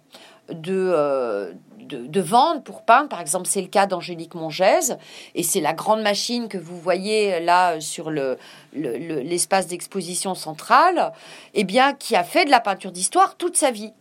euh, 0.50 1.52
de, 1.80 2.06
de, 2.06 2.20
vendre 2.20 2.62
pour 2.62 2.82
peindre. 2.82 3.08
Par 3.08 3.20
exemple, 3.20 3.46
c'est 3.46 3.60
le 3.60 3.68
cas 3.68 3.86
d'Angélique 3.86 4.34
Mongèse. 4.34 4.98
Et 5.34 5.42
c'est 5.42 5.60
la 5.60 5.72
grande 5.72 6.02
machine 6.02 6.48
que 6.48 6.58
vous 6.58 6.78
voyez 6.78 7.40
là 7.40 7.80
sur 7.80 8.10
le, 8.10 8.38
l'espace 8.72 9.66
d'exposition 9.66 10.34
centrale, 10.34 11.12
eh 11.54 11.64
bien, 11.64 11.94
qui 11.94 12.16
a 12.16 12.24
fait 12.24 12.44
de 12.44 12.50
la 12.50 12.60
peinture 12.60 12.92
d'histoire 12.92 13.36
toute 13.36 13.56
sa 13.56 13.70
vie. 13.70 13.92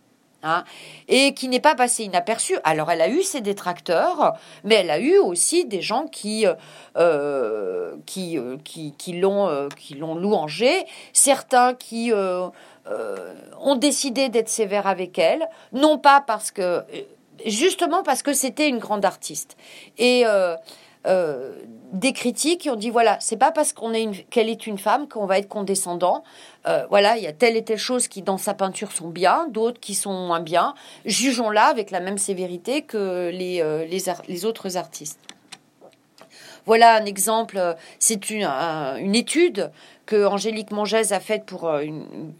Hein, 0.44 0.62
et 1.08 1.34
qui 1.34 1.48
n'est 1.48 1.58
pas 1.58 1.74
passé 1.74 2.04
inaperçu. 2.04 2.58
Alors 2.62 2.92
elle 2.92 3.00
a 3.00 3.08
eu 3.08 3.22
ses 3.22 3.40
détracteurs, 3.40 4.34
mais 4.62 4.76
elle 4.76 4.90
a 4.90 5.00
eu 5.00 5.18
aussi 5.18 5.64
des 5.64 5.82
gens 5.82 6.06
qui 6.06 6.46
euh, 6.46 6.54
euh, 6.96 7.96
qui, 8.06 8.38
euh, 8.38 8.56
qui, 8.62 9.12
l'ont 9.14 9.68
qui 9.76 9.94
l'ont 9.94 10.14
louangé, 10.14 10.86
certains 11.12 11.74
qui 11.74 12.12
ont 13.60 13.76
décidé 13.76 14.28
d'être 14.28 14.48
sévères 14.48 14.86
avec 14.86 15.18
elle, 15.18 15.48
non 15.72 15.98
pas 15.98 16.20
parce 16.20 16.50
que 16.50 16.82
justement 17.44 18.02
parce 18.02 18.22
que 18.22 18.32
c'était 18.32 18.68
une 18.68 18.78
grande 18.78 19.04
artiste 19.04 19.56
et 19.98 20.24
euh, 21.06 21.52
des 21.92 22.12
critiques 22.12 22.62
qui 22.62 22.70
ont 22.70 22.76
dit 22.76 22.90
voilà, 22.90 23.16
c'est 23.20 23.38
pas 23.38 23.50
parce 23.50 23.72
qu'on 23.72 23.94
est 23.94 24.02
une, 24.02 24.14
qu'elle 24.14 24.50
est 24.50 24.66
une 24.66 24.76
femme 24.76 25.08
qu'on 25.08 25.24
va 25.24 25.38
être 25.38 25.48
condescendant. 25.48 26.22
Euh, 26.66 26.84
voilà, 26.90 27.16
il 27.16 27.22
y 27.22 27.26
a 27.26 27.32
telle 27.32 27.56
et 27.56 27.64
telle 27.64 27.78
chose 27.78 28.08
qui 28.08 28.20
dans 28.20 28.36
sa 28.36 28.52
peinture 28.52 28.92
sont 28.92 29.08
bien, 29.08 29.46
d'autres 29.48 29.80
qui 29.80 29.94
sont 29.94 30.12
moins 30.12 30.40
bien. 30.40 30.74
Jugeons-la 31.06 31.64
avec 31.64 31.90
la 31.90 32.00
même 32.00 32.18
sévérité 32.18 32.82
que 32.82 33.30
les, 33.32 33.62
euh, 33.62 33.86
les, 33.86 34.04
les 34.28 34.44
autres 34.44 34.76
artistes. 34.76 35.20
Voilà 36.66 36.96
un 36.96 37.06
exemple, 37.06 37.58
c'est 37.98 38.28
une, 38.28 38.44
une 38.44 39.14
étude 39.14 39.70
que 40.08 40.24
Angélique 40.24 40.70
Mongès 40.70 41.12
a 41.12 41.20
faite 41.20 41.44
pour 41.44 41.68
euh, 41.68 41.82
une, 41.82 42.32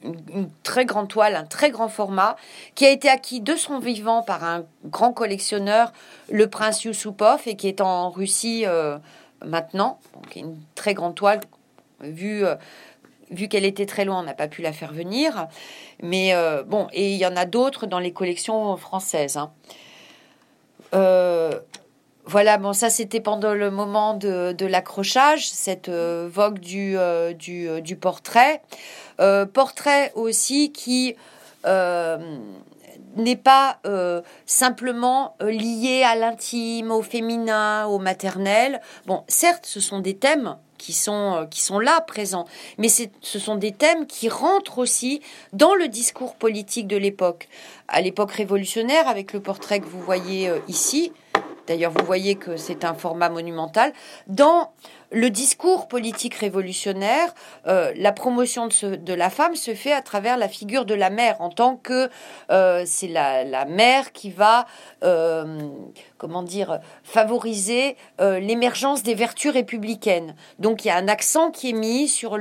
très 0.63 0.87
grande 0.87 1.07
toile, 1.07 1.37
un 1.37 1.45
très 1.45 1.71
grand 1.71 1.91
format, 1.91 2.37
qui 2.75 2.87
a 2.87 2.91
été 2.91 3.11
acquis 3.11 3.43
de 3.43 3.57
son 3.57 3.79
vivant 3.79 4.23
par 4.23 4.43
un 4.43 4.65
grand 4.87 5.13
collectionneur, 5.13 5.93
le 6.31 6.49
prince 6.49 6.85
Yusupov, 6.85 7.43
et 7.45 7.57
qui 7.57 7.69
est 7.69 7.83
en 7.83 8.09
Russie 8.09 8.65
euh, 8.65 8.97
maintenant. 9.45 10.01
Donc 10.15 10.35
une 10.35 10.57
très 10.77 10.95
grande 10.95 11.15
toile, 11.15 11.41
vu, 12.01 12.43
euh, 12.47 12.55
vu 13.31 13.49
qu'elle 13.49 13.67
était 13.67 13.85
très 13.85 14.07
loin, 14.07 14.21
on 14.21 14.25
n'a 14.25 14.33
pas 14.33 14.49
pu 14.49 14.63
la 14.63 14.73
faire 14.73 14.95
venir. 14.95 15.47
Mais 16.03 16.33
bon, 16.65 16.87
et 16.95 17.13
il 17.13 17.19
y 17.19 17.27
en 17.27 17.37
a 17.37 17.45
d'autres 17.45 17.85
dans 17.87 17.99
les 17.99 18.13
collections 18.13 18.79
françaises. 18.79 19.37
Hein. 19.37 19.51
Voilà, 22.31 22.59
bon, 22.59 22.75
ça 22.75 22.91
c'était 22.91 23.21
pendant 23.21 23.55
le 23.55 23.71
moment 23.71 24.13
de, 24.13 24.67
l'accrochage, 24.67 25.49
cette 25.49 25.89
euh, 25.89 26.29
vogue 26.31 26.59
du, 26.59 26.95
euh, 26.99 27.33
euh, 27.49 27.95
portrait. 27.99 28.61
portrait 29.55 30.13
aussi 30.15 30.71
qui 30.71 31.17
n'est 31.65 33.37
pas 33.37 33.79
simplement 34.45 35.37
lié 35.41 36.03
à 36.05 36.17
l'intime, 36.17 36.91
au 36.91 37.01
féminin, 37.01 37.87
au 37.87 37.99
maternel. 37.99 38.83
Bon, 39.07 39.25
certes, 39.27 39.65
ce 39.65 39.81
sont 39.81 40.01
des 40.01 40.15
thèmes 40.15 40.59
qui 40.77 40.93
sont, 40.93 41.49
qui 41.51 41.63
sont 41.63 41.79
là 41.79 42.03
présents, 42.03 42.45
mais 42.77 42.89
ce 42.89 43.39
sont 43.39 43.57
des 43.57 43.73
thèmes 43.73 44.07
qui 44.07 44.29
rentrent 44.29 44.77
aussi 44.77 45.23
dans 45.55 45.75
le 45.75 45.89
discours 45.89 46.35
politique 46.35 46.89
de 46.89 46.99
l'époque. 46.99 47.49
À 47.89 48.03
l'époque 48.03 48.33
révolutionnaire, 48.33 49.09
avec 49.09 49.33
le 49.33 49.41
portrait 49.41 49.81
que 49.81 49.87
vous 49.87 50.03
voyez 50.03 50.53
ici, 50.69 51.11
D'ailleurs, 51.69 51.93
vous 51.93 52.05
voyez 52.07 52.35
que 52.35 52.57
c'est 52.57 52.83
un 52.85 52.95
format 52.95 53.29
monumental. 53.29 53.93
Dans 54.27 54.73
le 55.11 55.29
discours 55.29 55.87
politique 55.87 56.35
révolutionnaire, 56.35 57.35
euh, 57.67 57.93
la 57.97 58.13
promotion 58.13 58.69
de, 58.69 59.13
la 59.15 59.31
femme 59.31 59.55
se 59.55 59.75
fait 59.75 59.93
à 59.93 60.01
travers 60.01 60.39
la 60.39 60.49
figure 60.49 60.87
de 60.87 60.95
la 60.95 61.11
mère, 61.11 61.41
en 61.41 61.51
tant 61.51 61.77
que 61.77 62.09
euh, 62.51 62.85
c'est 62.87 63.09
la, 63.09 63.65
mère 63.67 64.13
qui 64.13 64.31
va, 64.31 64.67
euh, 65.05 65.59
comment 66.17 66.43
dire, 66.43 66.81
favoriser 67.05 67.97
l'émergence 68.19 69.03
des 69.03 69.15
vertus 69.15 69.53
républicaines. 69.53 70.35
Donc 70.59 70.85
il 70.85 70.89
y 70.89 70.91
a 70.91 70.97
un 70.97 71.09
accent 71.09 71.51
qui 71.51 71.71
est 71.71 71.75
mis 71.75 72.09
sur 72.09 72.39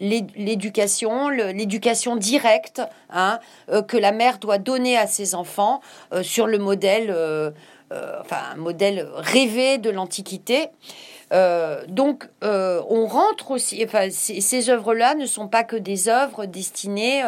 l'éducation, 0.00 1.28
l'éducation 1.28 2.16
directe 2.16 2.80
hein, 3.10 3.40
que 3.88 3.96
la 3.96 4.12
mère 4.12 4.38
doit 4.38 4.58
donner 4.58 4.96
à 4.96 5.06
ses 5.06 5.34
enfants 5.34 5.80
sur 6.22 6.46
le 6.46 6.58
modèle 6.58 7.54
enfin 7.90 8.52
un 8.52 8.56
modèle 8.56 9.08
rêvé 9.14 9.78
de 9.78 9.90
l'Antiquité. 9.90 10.70
Euh, 11.32 11.82
donc, 11.88 12.28
euh, 12.42 12.82
on 12.88 13.06
rentre 13.06 13.50
aussi. 13.50 13.82
Enfin, 13.84 14.08
ces, 14.10 14.70
œuvres-là 14.70 15.14
ne 15.14 15.26
sont 15.26 15.48
pas 15.48 15.64
que 15.64 15.76
des 15.76 16.08
œuvres 16.08 16.46
destinées 16.46 17.22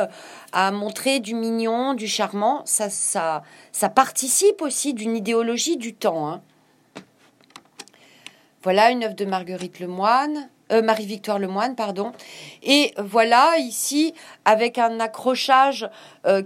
à 0.53 0.71
montrer 0.71 1.21
du 1.21 1.35
mignon, 1.35 1.95
du 1.95 2.09
charmant. 2.09 2.63
Ça, 2.65 2.91
ça, 2.91 3.43
ça 3.73 3.89
participe 3.89 4.63
aussi 4.63 4.95
d'une 4.95 5.17
idéologie 5.17 5.77
du 5.77 5.95
temps. 5.95 6.29
Hein. 6.29 6.43
Voilà 8.63 8.91
une 8.91 9.05
œuvre 9.05 9.15
de 9.15 9.25
Marguerite 9.25 9.81
Lemoine. 9.81 10.49
Marie-Victoire 10.71 11.41
Lemoine, 11.41 11.75
pardon. 11.75 12.13
Et 12.63 12.95
voilà 12.97 13.59
ici 13.59 14.15
avec 14.45 14.79
un 14.79 15.01
accrochage 15.01 15.91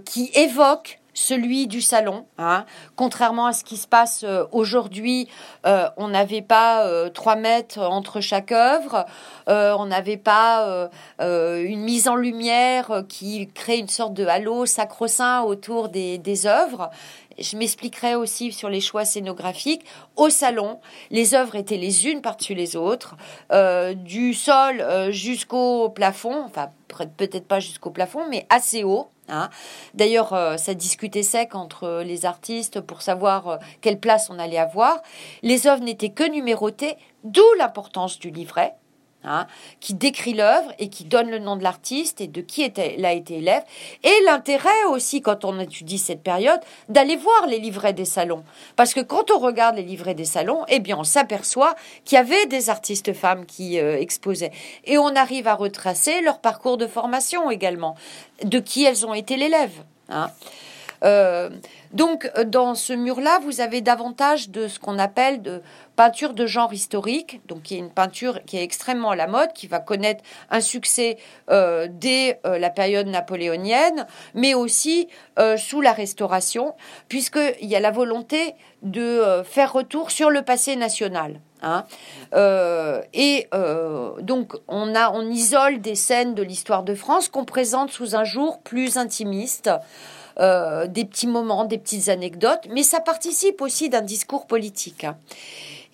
qui 0.03 0.31
évoque 0.33 0.99
celui 1.15 1.65
du 1.65 1.81
salon. 1.81 2.27
Hein. 2.37 2.65
Contrairement 2.95 3.47
à 3.47 3.53
ce 3.53 3.63
qui 3.63 3.77
se 3.77 3.87
passe 3.87 4.23
euh, 4.23 4.45
aujourd'hui, 4.51 5.27
euh, 5.65 5.87
on 5.97 6.09
n'avait 6.09 6.43
pas 6.43 6.85
euh, 6.85 7.09
trois 7.09 7.37
mètres 7.37 7.79
entre 7.79 8.21
chaque 8.21 8.51
œuvre, 8.51 9.05
on 9.47 9.85
n'avait 9.85 10.17
pas 10.17 10.89
une 11.19 11.81
mise 11.81 12.07
en 12.07 12.15
lumière 12.15 13.03
qui 13.07 13.47
crée 13.47 13.77
une 13.77 13.87
sorte 13.87 14.13
de 14.13 14.25
halo 14.25 14.65
sacro-saint 14.65 15.43
autour 15.43 15.89
des 15.89 16.45
œuvres. 16.45 16.89
Je 17.37 17.55
m'expliquerai 17.55 18.15
aussi 18.15 18.51
sur 18.51 18.69
les 18.69 18.81
choix 18.81 19.05
scénographiques. 19.05 19.85
Au 20.15 20.29
salon, 20.29 20.79
les 21.09 21.35
œuvres 21.35 21.55
étaient 21.55 21.77
les 21.77 22.07
unes 22.07 22.21
par-dessus 22.21 22.55
les 22.55 22.75
autres, 22.75 23.15
du 23.95 24.33
sol 24.33 24.83
jusqu'au 25.11 25.89
plafond, 25.89 26.43
enfin 26.43 26.71
peut-être 26.87 27.47
pas 27.47 27.59
jusqu'au 27.59 27.91
plafond, 27.91 28.25
mais 28.29 28.45
assez 28.49 28.83
haut. 28.83 29.09
Hein. 29.29 29.49
D'ailleurs, 29.93 30.33
euh, 30.33 30.57
ça 30.57 30.73
discutait 30.73 31.23
sec 31.23 31.55
entre 31.55 32.03
les 32.05 32.25
artistes 32.25 32.81
pour 32.81 33.01
savoir 33.01 33.47
euh, 33.47 33.57
quelle 33.81 33.99
place 33.99 34.29
on 34.29 34.39
allait 34.39 34.57
avoir. 34.57 35.01
Les 35.41 35.67
œuvres 35.67 35.83
n'étaient 35.83 36.09
que 36.09 36.29
numérotées, 36.29 36.95
d'où 37.23 37.45
l'importance 37.57 38.19
du 38.19 38.29
livret. 38.29 38.75
Hein, 39.27 39.47
qui 39.79 39.95
décrit 39.95 40.35
l'œuvre 40.35 40.71
et 40.77 40.87
qui 40.89 41.03
donne 41.03 41.31
le 41.31 41.39
nom 41.39 41.55
de 41.55 41.63
l'artiste 41.63 42.21
et 42.21 42.27
de 42.27 42.41
qui 42.41 42.61
était, 42.61 43.03
a 43.03 43.11
été 43.11 43.37
élève. 43.37 43.63
Et 44.03 44.13
l'intérêt 44.23 44.83
aussi, 44.89 45.21
quand 45.21 45.45
on 45.45 45.59
étudie 45.59 45.97
cette 45.97 46.21
période, 46.21 46.59
d'aller 46.89 47.15
voir 47.15 47.47
les 47.47 47.57
livrets 47.57 47.93
des 47.93 48.05
salons. 48.05 48.43
Parce 48.75 48.93
que 48.93 48.99
quand 48.99 49.31
on 49.31 49.39
regarde 49.39 49.77
les 49.77 49.81
livrets 49.83 50.13
des 50.13 50.25
salons, 50.25 50.63
eh 50.67 50.79
bien, 50.79 50.95
on 50.99 51.03
s'aperçoit 51.03 51.73
qu'il 52.03 52.17
y 52.17 52.19
avait 52.19 52.45
des 52.45 52.69
artistes 52.69 53.13
femmes 53.13 53.47
qui 53.47 53.79
euh, 53.79 53.99
exposaient. 53.99 54.51
Et 54.83 54.99
on 54.99 55.15
arrive 55.15 55.47
à 55.47 55.55
retracer 55.55 56.21
leur 56.21 56.37
parcours 56.37 56.77
de 56.77 56.85
formation 56.85 57.49
également, 57.49 57.95
de 58.43 58.59
qui 58.59 58.83
elles 58.83 59.07
ont 59.07 59.15
été 59.15 59.37
l'élève. 59.37 59.73
Hein. 60.09 60.29
Euh, 61.03 61.49
donc, 61.95 62.29
dans 62.47 62.75
ce 62.75 62.91
mur-là, 62.91 63.39
vous 63.41 63.61
avez 63.61 63.79
davantage 63.79 64.49
de 64.49 64.67
ce 64.67 64.79
qu'on 64.79 64.99
appelle 64.99 65.41
de 65.41 65.61
peinture 65.95 66.33
de 66.33 66.45
genre 66.45 66.73
historique, 66.73 67.39
donc 67.47 67.63
qui 67.63 67.75
est 67.75 67.77
une 67.77 67.89
peinture 67.89 68.43
qui 68.45 68.57
est 68.57 68.63
extrêmement 68.63 69.11
à 69.11 69.15
la 69.15 69.27
mode, 69.27 69.53
qui 69.53 69.67
va 69.67 69.79
connaître 69.79 70.21
un 70.49 70.59
succès 70.59 71.17
euh, 71.49 71.87
dès 71.89 72.41
euh, 72.45 72.59
la 72.59 72.69
période 72.69 73.07
napoléonienne, 73.07 74.07
mais 74.33 74.53
aussi 74.53 75.07
euh, 75.39 75.55
sous 75.55 75.79
la 75.79 75.93
Restauration, 75.93 76.75
puisqu'il 77.07 77.65
y 77.65 77.77
a 77.77 77.79
la 77.79 77.91
volonté 77.91 78.55
de 78.81 79.41
faire 79.45 79.71
retour 79.71 80.11
sur 80.11 80.29
le 80.29 80.41
passé 80.41 80.75
national. 80.75 81.39
Hein. 81.61 81.85
et 83.13 83.47
donc 84.21 84.53
on 84.67 84.93
a, 84.93 85.09
on 85.09 85.27
isole 85.31 85.81
des 85.81 85.95
scènes 85.95 86.35
de 86.35 86.43
l'histoire 86.43 86.83
de 86.83 86.93
France 86.93 87.27
qu'on 87.29 87.45
présente 87.45 87.89
sous 87.89 88.15
un 88.15 88.25
jour 88.25 88.59
plus 88.59 88.97
intimiste. 88.97 89.71
Des 90.37 91.05
petits 91.05 91.27
moments, 91.27 91.65
des 91.65 91.77
petites 91.77 92.09
anecdotes, 92.09 92.67
mais 92.69 92.83
ça 92.83 92.99
participe 92.99 93.61
aussi 93.61 93.89
d'un 93.89 94.01
discours 94.01 94.47
politique. 94.47 95.05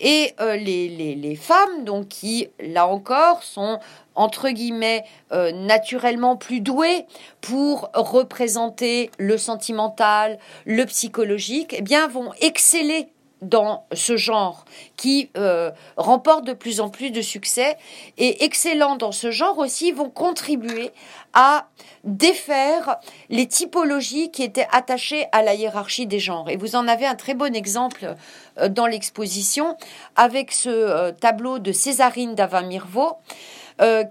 Et 0.01 0.33
euh, 0.41 0.55
les, 0.55 1.15
les, 1.15 1.35
femmes, 1.35 1.85
donc 1.85 2.07
qui, 2.07 2.49
là 2.59 2.87
encore, 2.87 3.43
sont 3.43 3.79
entre 4.15 4.49
guillemets 4.49 5.05
euh, 5.31 5.51
naturellement 5.51 6.35
plus 6.35 6.59
douées 6.59 7.05
pour 7.39 7.91
représenter 7.93 9.11
le 9.19 9.37
sentimental, 9.37 10.39
le 10.65 10.85
psychologique, 10.85 11.75
eh 11.77 11.83
bien 11.83 12.07
vont 12.07 12.31
exceller 12.41 13.09
dans 13.41 13.85
ce 13.91 14.17
genre 14.17 14.65
qui 14.97 15.31
euh, 15.35 15.71
remporte 15.97 16.45
de 16.45 16.53
plus 16.53 16.79
en 16.79 16.89
plus 16.89 17.11
de 17.11 17.21
succès 17.21 17.77
et 18.17 18.43
excellents 18.43 18.95
dans 18.95 19.11
ce 19.11 19.31
genre 19.31 19.57
aussi 19.57 19.91
vont 19.91 20.09
contribuer 20.09 20.91
à 21.33 21.67
défaire 22.03 22.97
les 23.29 23.47
typologies 23.47 24.31
qui 24.31 24.43
étaient 24.43 24.67
attachées 24.71 25.25
à 25.31 25.41
la 25.41 25.55
hiérarchie 25.55 26.05
des 26.05 26.19
genres. 26.19 26.49
Et 26.49 26.57
vous 26.57 26.75
en 26.75 26.87
avez 26.87 27.05
un 27.05 27.15
très 27.15 27.33
bon 27.33 27.55
exemple 27.55 28.15
euh, 28.59 28.69
dans 28.69 28.85
l'exposition 28.85 29.75
avec 30.15 30.51
ce 30.51 30.69
euh, 30.69 31.11
tableau 31.11 31.57
de 31.57 31.71
Césarine 31.71 32.35
d'Avin 32.35 32.63
Mirvaux 32.63 33.17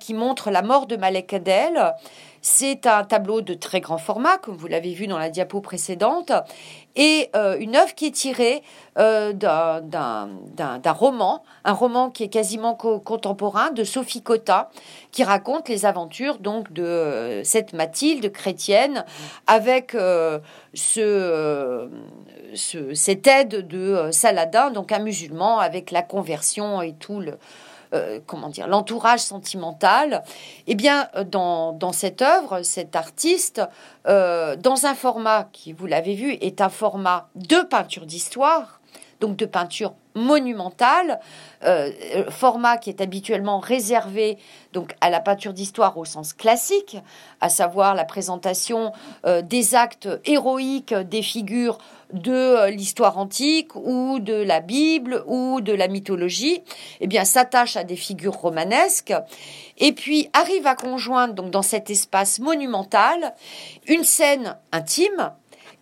qui 0.00 0.14
montre 0.14 0.50
la 0.50 0.62
mort 0.62 0.88
de 0.88 0.96
Malek 0.96 1.32
Adel. 1.32 1.94
C'est 2.43 2.86
un 2.86 3.05
tableau 3.05 3.43
de 3.43 3.53
très 3.53 3.80
grand 3.80 3.99
format, 3.99 4.38
comme 4.38 4.57
vous 4.57 4.66
l'avez 4.66 4.95
vu 4.95 5.07
dans 5.07 5.18
la 5.18 5.28
diapo 5.28 5.61
précédente, 5.61 6.32
et 6.97 7.28
euh, 7.36 7.59
une 7.59 7.76
œuvre 7.76 7.95
qui 7.95 8.07
est 8.07 8.12
tirée 8.12 8.62
euh, 8.99 9.32
d'un 9.34 10.93
roman, 10.93 11.43
un 11.64 11.72
roman 11.72 12.11
qui 12.11 12.24
est 12.24 12.28
quasiment 12.28 12.74
contemporain 12.74 13.70
de 13.72 13.84
Sophie 13.84 14.22
Cotta, 14.22 14.70
qui 15.12 15.22
raconte 15.22 15.68
les 15.68 15.84
aventures 15.84 16.38
donc 16.38 16.72
de 16.72 16.82
euh, 16.82 17.45
cette 17.45 17.74
Mathilde 17.74 18.32
chrétienne 18.32 19.05
avec 19.47 19.95
ce, 20.72 21.88
cette 22.55 23.26
aide 23.26 23.68
de 23.68 24.09
Saladin, 24.12 24.70
donc 24.70 24.93
un 24.93 25.01
musulman 25.01 25.59
avec 25.59 25.91
la 25.91 26.03
conversion 26.03 26.80
et 26.80 26.95
tout 26.95 27.20
le 27.20 27.38
euh, 27.93 28.20
comment 28.24 28.49
dire, 28.49 28.68
l'entourage 28.68 29.18
sentimental, 29.18 30.22
eh 30.68 30.76
bien, 30.76 31.09
euh, 31.16 31.24
dans, 31.24 31.72
dans 31.72 31.91
cette 31.91 32.22
œuvre, 32.22 32.62
cet 32.62 32.95
artiste, 32.95 33.62
euh, 34.07 34.55
dans 34.55 34.86
un 34.86 34.95
format 34.95 35.49
qui, 35.53 35.72
vous 35.72 35.86
l'avez 35.86 36.14
vu, 36.14 36.34
est 36.34 36.61
un 36.61 36.68
format 36.68 37.28
de 37.34 37.57
peinture 37.62 38.07
d'histoire, 38.07 38.80
donc 39.18 39.36
de 39.36 39.45
peinture 39.45 39.95
monumentale, 40.14 41.20
format 42.30 42.78
qui 42.78 42.91
est 42.91 43.01
habituellement 43.01 43.61
réservé 43.61 44.38
donc 44.72 44.97
à 45.01 45.09
la 45.09 45.20
peinture 45.20 45.53
d'histoire 45.53 45.97
au 45.99 46.05
sens 46.05 46.32
classique, 46.32 46.97
à 47.41 47.49
savoir 47.49 47.95
la 47.95 48.05
présentation 48.05 48.93
des 49.45 49.74
actes 49.76 50.09
héroïques 50.24 50.95
des 50.95 51.22
figures 51.22 51.78
de 52.12 52.32
euh, 52.32 52.70
l'histoire 52.70 53.18
antique 53.18 53.74
ou 53.74 54.18
de 54.20 54.34
la 54.34 54.61
Bible 54.61 55.22
ou 55.26 55.61
de 55.61 55.72
la 55.72 55.88
mythologie, 55.88 56.62
eh 57.00 57.06
bien, 57.06 57.24
s'attache 57.24 57.76
à 57.76 57.84
des 57.84 57.96
figures 57.96 58.34
romanesques 58.34 59.14
et 59.78 59.92
puis 59.92 60.28
arrive 60.32 60.66
à 60.66 60.74
conjoindre 60.74 61.34
donc 61.34 61.50
dans 61.50 61.62
cet 61.62 61.90
espace 61.90 62.38
monumental 62.38 63.34
une 63.86 64.04
scène 64.04 64.56
intime 64.72 65.32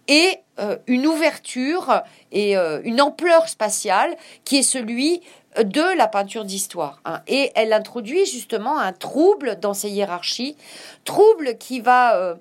et 0.06 0.38
euh, 0.58 0.76
une 0.86 1.06
ouverture 1.06 2.02
et 2.32 2.56
euh, 2.56 2.80
une 2.84 3.00
ampleur 3.00 3.48
spatiale 3.48 4.16
qui 4.44 4.58
est 4.58 4.62
celui 4.62 5.20
de 5.58 5.96
la 5.96 6.06
peinture 6.06 6.44
d'histoire. 6.44 7.00
Hein. 7.04 7.20
Et 7.26 7.50
elle 7.54 7.72
introduit 7.72 8.26
justement 8.26 8.78
un 8.78 8.92
trouble 8.92 9.58
dans 9.60 9.74
ces 9.74 9.90
hiérarchies, 9.90 10.56
trouble 11.04 11.56
qui 11.58 11.80
va, 11.80 12.36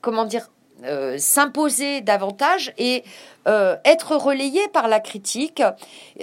comment 0.00 0.24
dire, 0.24 0.48
euh, 0.82 1.18
s'imposer 1.18 2.00
davantage 2.00 2.74
et 2.78 3.04
euh, 3.46 3.76
être 3.84 4.16
relayé 4.16 4.60
par 4.72 4.88
la 4.88 4.98
critique. 4.98 5.62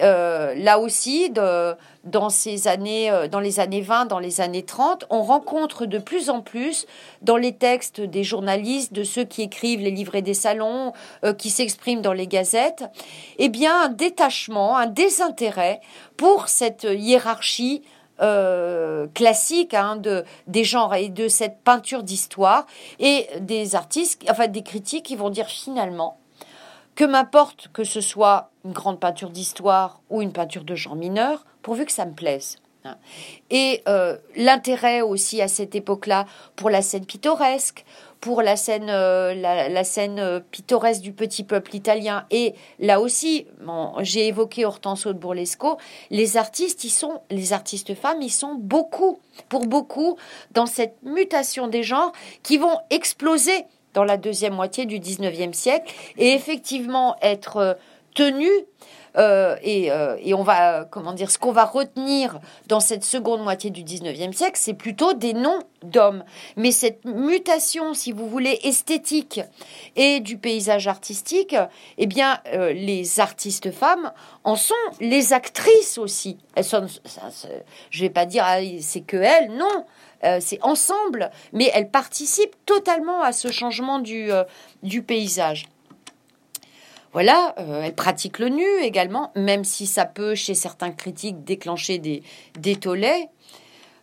Euh, 0.01 0.53
là 0.55 0.77
aussi, 0.77 1.29
dans, 1.29 2.29
ces 2.29 2.67
années, 2.67 3.09
dans 3.31 3.39
les 3.39 3.61
années 3.61 3.79
20, 3.79 4.07
dans 4.07 4.19
les 4.19 4.41
années 4.41 4.63
30, 4.63 5.05
on 5.09 5.23
rencontre 5.23 5.85
de 5.85 5.97
plus 5.99 6.29
en 6.29 6.41
plus 6.41 6.85
dans 7.21 7.37
les 7.37 7.53
textes 7.53 8.01
des 8.01 8.25
journalistes, 8.25 8.91
de 8.91 9.05
ceux 9.05 9.23
qui 9.23 9.41
écrivent 9.41 9.79
les 9.79 9.89
livrets 9.89 10.21
des 10.21 10.33
salons, 10.33 10.91
qui 11.37 11.49
s'expriment 11.49 12.01
dans 12.01 12.13
les 12.13 12.27
gazettes, 12.27 12.83
eh 13.37 13.47
bien 13.47 13.83
un 13.83 13.89
détachement, 13.89 14.75
un 14.75 14.87
désintérêt 14.87 15.79
pour 16.17 16.49
cette 16.49 16.83
hiérarchie 16.83 17.83
euh, 18.21 19.07
classique 19.13 19.73
hein, 19.73 19.95
de, 19.95 20.23
des 20.47 20.63
genres 20.63 20.95
et 20.95 21.09
de 21.09 21.27
cette 21.27 21.59
peinture 21.63 22.03
d'histoire 22.03 22.65
et 22.99 23.27
des 23.39 23.75
artistes, 23.75 24.23
enfin 24.29 24.47
des 24.47 24.63
critiques 24.63 25.05
qui 25.05 25.15
vont 25.15 25.29
dire 25.29 25.47
finalement 25.47 26.17
que 26.95 27.03
m'importe 27.03 27.69
que 27.73 27.83
ce 27.83 28.01
soit 28.01 28.51
une 28.65 28.73
grande 28.73 28.99
peinture 28.99 29.29
d'histoire 29.29 30.01
ou 30.09 30.21
une 30.21 30.33
peinture 30.33 30.63
de 30.63 30.75
genre 30.75 30.95
mineur, 30.95 31.45
pourvu 31.61 31.85
que 31.85 31.91
ça 31.91 32.05
me 32.05 32.13
plaise. 32.13 32.57
Et 33.49 33.83
euh, 33.87 34.17
l'intérêt 34.35 35.01
aussi 35.01 35.41
à 35.41 35.47
cette 35.47 35.75
époque-là 35.75 36.25
pour 36.55 36.69
la 36.69 36.81
scène 36.81 37.05
pittoresque, 37.05 37.85
pour 38.21 38.43
la 38.43 38.55
scène, 38.55 38.89
euh, 38.89 39.33
la, 39.33 39.83
scène 39.83 40.19
euh, 40.19 40.39
pittoresque 40.39 41.01
du 41.01 41.11
petit 41.11 41.43
peuple 41.43 41.75
italien. 41.75 42.25
Et 42.29 42.53
là 42.79 43.01
aussi, 43.01 43.47
j'ai 43.99 44.27
évoqué 44.27 44.63
Hortense 44.63 45.07
de 45.07 45.13
Burlesco, 45.13 45.77
les 46.11 46.37
artistes, 46.37 46.83
ils 46.83 46.91
sont, 46.91 47.21
les 47.31 47.51
artistes 47.51 47.95
femmes, 47.95 48.21
ils 48.21 48.29
sont 48.29 48.55
beaucoup, 48.55 49.19
pour 49.49 49.65
beaucoup, 49.65 50.17
dans 50.51 50.67
cette 50.67 51.01
mutation 51.03 51.67
des 51.67 51.81
genres 51.81 52.11
qui 52.43 52.57
vont 52.57 52.77
exploser 52.91 53.65
dans 53.93 54.03
la 54.03 54.17
deuxième 54.17 54.53
moitié 54.53 54.85
du 54.85 54.99
19e 54.99 55.53
siècle 55.53 55.91
et 56.17 56.31
effectivement 56.33 57.15
être 57.21 57.77
euh, 59.17 59.55
euh, 59.65 60.17
et, 60.21 60.33
on 60.33 60.43
va, 60.43 60.85
comment 60.89 61.13
dire, 61.13 61.31
ce 61.31 61.37
qu'on 61.37 61.51
va 61.51 61.65
retenir 61.65 62.39
dans 62.67 62.79
cette 62.79 63.03
seconde 63.03 63.43
moitié 63.43 63.69
du 63.69 63.83
19e 63.83 64.33
siècle, 64.33 64.57
c'est 64.59 64.73
plutôt 64.73 65.13
des 65.13 65.33
noms 65.33 65.59
d'hommes. 65.83 66.23
Mais 66.55 66.71
cette 66.71 67.03
mutation, 67.05 67.93
si 67.93 68.11
vous 68.11 68.27
voulez, 68.27 68.59
esthétique 68.63 69.41
et 69.95 70.19
du 70.19 70.37
paysage 70.37 70.87
artistique, 70.87 71.55
eh 71.97 72.07
bien, 72.07 72.39
euh, 72.53 72.71
les 72.73 73.19
artistes 73.19 73.71
femmes 73.71 74.11
en 74.43 74.55
sont 74.55 74.73
les 74.99 75.33
actrices 75.33 75.97
aussi. 75.97 76.37
Elles 76.55 76.63
sont, 76.63 76.85
je 77.89 78.01
vais 78.01 78.09
pas 78.09 78.25
dire 78.25 78.43
ah, 78.45 78.59
c'est 78.81 79.01
que 79.01 79.17
elles, 79.17 79.51
non. 79.51 79.85
c'est 80.39 80.59
ensemble, 80.61 81.31
mais 81.53 81.71
elles 81.73 81.89
participent 81.89 82.55
totalement 82.65 83.21
à 83.21 83.31
ce 83.33 83.51
changement 83.51 83.99
du 83.99 85.01
paysage. 85.03 85.65
Voilà, 87.13 87.53
euh, 87.59 87.81
elle 87.83 87.93
pratique 87.93 88.39
le 88.39 88.49
nu 88.49 88.67
également, 88.81 89.31
même 89.35 89.65
si 89.65 89.85
ça 89.85 90.05
peut, 90.05 90.33
chez 90.35 90.53
certains 90.53 90.91
critiques, 90.91 91.43
déclencher 91.43 91.97
des, 91.97 92.23
des. 92.59 92.77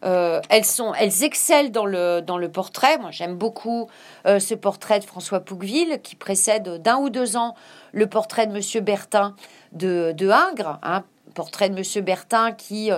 Euh, 0.05 0.41
elles, 0.49 0.65
sont, 0.65 0.95
elles 0.95 1.25
excellent 1.25 1.71
dans 1.71 1.87
le, 1.87 2.49
portrait. 2.49 2.99
Moi, 2.99 3.11
j'aime 3.11 3.37
beaucoup 3.37 3.89
euh, 4.27 4.39
ce 4.39 4.55
portrait 4.55 5.01
de 5.01 5.05
François 5.05 5.41
Pouqueville 5.41 6.01
qui 6.03 6.15
précède 6.15 6.81
d'un 6.83 6.99
ou 6.99 7.11
deux 7.11 7.37
ans 7.37 7.55
le 7.93 8.07
portrait 8.07 8.47
de 8.47 8.53
Monsieur 8.53 8.81
Bertin 8.81 9.35
de, 9.73 10.13
de 10.13 10.29
Ingres, 10.29 10.79
hein, 10.83 11.03
portrait 11.39 11.68
de 11.68 11.74
Monsieur 11.76 12.01
Bertin 12.01 12.51
qui 12.51 12.91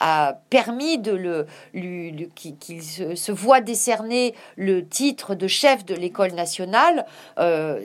a 0.00 0.38
permis 0.50 0.98
de 0.98 1.12
le, 1.12 1.46
qu'il 2.34 2.82
se, 2.82 3.32
voit 3.32 3.62
décerner 3.62 4.34
le 4.56 4.86
titre 4.86 5.34
de 5.34 5.46
chef 5.46 5.86
de 5.86 5.94
l'école 5.94 6.32
nationale. 6.32 7.06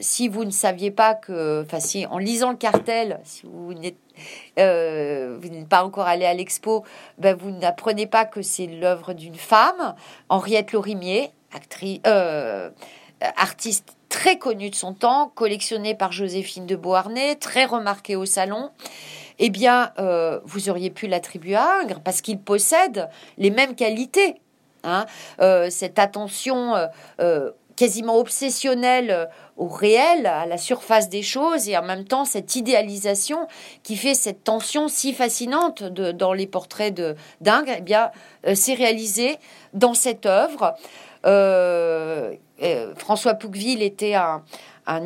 si 0.02 0.28
vous 0.28 0.44
ne 0.44 0.52
saviez 0.52 0.92
pas 0.92 1.16
que, 1.16 1.64
enfin, 1.64 1.80
si 1.80 2.06
en 2.08 2.18
lisant 2.18 2.52
le 2.52 2.58
cartel, 2.58 3.22
si 3.24 3.44
vous 3.46 3.74
n'êtes 3.74 3.96
vous 4.58 5.50
n'êtes 5.50 5.70
pas 5.70 5.86
encore 5.86 6.08
allé 6.08 6.26
à 6.26 6.34
l'expo, 6.34 6.84
ben 7.18 7.34
vous 7.34 7.52
n'apprenez 7.52 8.06
pas 8.06 8.26
que 8.26 8.42
c'est 8.42 8.68
l'œuvre 8.68 9.14
d'une 9.14 9.36
femme, 9.36 9.96
Henriette 10.28 10.74
Lorimier, 10.74 11.32
actrice, 11.54 12.02
artiste 13.38 13.96
très 14.12 14.38
connue 14.38 14.70
de 14.70 14.76
son 14.76 14.94
temps, 14.94 15.32
collectionnée 15.34 15.96
par 15.96 16.12
Joséphine 16.12 16.66
de 16.66 16.76
Beauharnais, 16.76 17.36
très 17.36 17.66
remarquée 17.66 18.18
au 18.18 18.26
salon, 18.26 18.70
eh 19.40 19.50
bien, 19.50 19.92
euh, 20.00 20.40
vous 20.46 20.70
auriez 20.70 20.90
pu 20.90 21.08
l'attribuer 21.08 21.56
à 21.56 21.80
Ingres 21.82 22.02
parce 22.04 22.22
qu'il 22.22 22.40
possède 22.40 23.10
les 23.38 23.52
mêmes 23.52 23.76
qualités. 23.76 24.36
Hein. 24.84 25.06
Euh, 25.42 25.70
cette 25.70 26.00
attention 26.00 26.76
euh, 27.20 27.52
quasiment 27.76 28.18
obsessionnelle 28.18 29.30
au 29.58 29.68
réel, 29.68 30.26
à 30.26 30.46
la 30.46 30.58
surface 30.58 31.10
des 31.10 31.22
choses, 31.22 31.70
et 31.70 31.78
en 31.78 31.84
même 31.84 32.04
temps 32.06 32.26
cette 32.26 32.56
idéalisation 32.56 33.48
qui 33.84 33.96
fait 33.96 34.16
cette 34.16 34.44
tension 34.44 34.88
si 34.88 35.14
fascinante 35.14 35.84
dans 35.84 36.34
les 36.34 36.48
portraits 36.48 36.94
de 36.94 37.16
d'Ingres, 37.42 37.76
eh 37.78 37.82
bien, 37.82 38.12
c'est 38.56 38.74
réalisé 38.74 39.38
dans 39.74 39.94
cette 39.94 40.26
œuvre. 40.26 40.76
François 42.98 43.36
Pouqueville 43.36 43.84
était 43.84 44.16
un, 44.16 44.44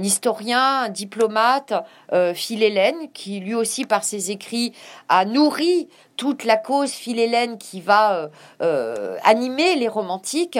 historien, 0.02 0.84
un 0.84 0.90
diplomate, 0.90 1.74
euh, 2.14 2.34
Philhélène, 2.34 3.12
qui 3.14 3.40
lui 3.40 3.56
aussi 3.56 3.86
par 3.86 4.04
ses 4.04 4.32
écrits 4.32 4.74
a 5.10 5.26
nourri 5.26 5.88
toute 6.18 6.46
la 6.46 6.56
cause 6.56 6.92
Philhélène 6.92 7.58
qui 7.58 7.82
va 7.82 8.16
euh, 8.16 8.28
euh, 8.62 9.18
animer 9.24 9.76
les 9.76 9.90
romantiques. 9.90 10.60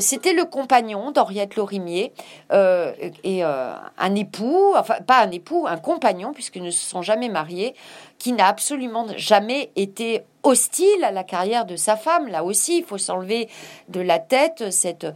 C'était 0.00 0.32
le 0.32 0.44
compagnon 0.44 1.10
d'Henriette 1.10 1.56
Lorimier 1.56 2.12
et 2.52 3.42
un 3.42 4.14
époux, 4.14 4.74
enfin 4.76 4.96
pas 5.06 5.20
un 5.20 5.30
époux, 5.30 5.66
un 5.68 5.76
compagnon 5.76 6.32
puisqu'ils 6.32 6.62
ne 6.62 6.70
se 6.70 6.88
sont 6.88 7.02
jamais 7.02 7.28
mariés, 7.28 7.74
qui 8.18 8.32
n'a 8.32 8.46
absolument 8.46 9.06
jamais 9.16 9.70
été 9.76 10.22
hostile 10.42 11.04
à 11.04 11.10
la 11.10 11.24
carrière 11.24 11.64
de 11.64 11.76
sa 11.76 11.96
femme. 11.96 12.28
Là 12.28 12.44
aussi, 12.44 12.78
il 12.78 12.84
faut 12.84 12.98
s'enlever 12.98 13.48
de 13.88 14.00
la 14.00 14.18
tête 14.18 14.70
cette 14.70 15.06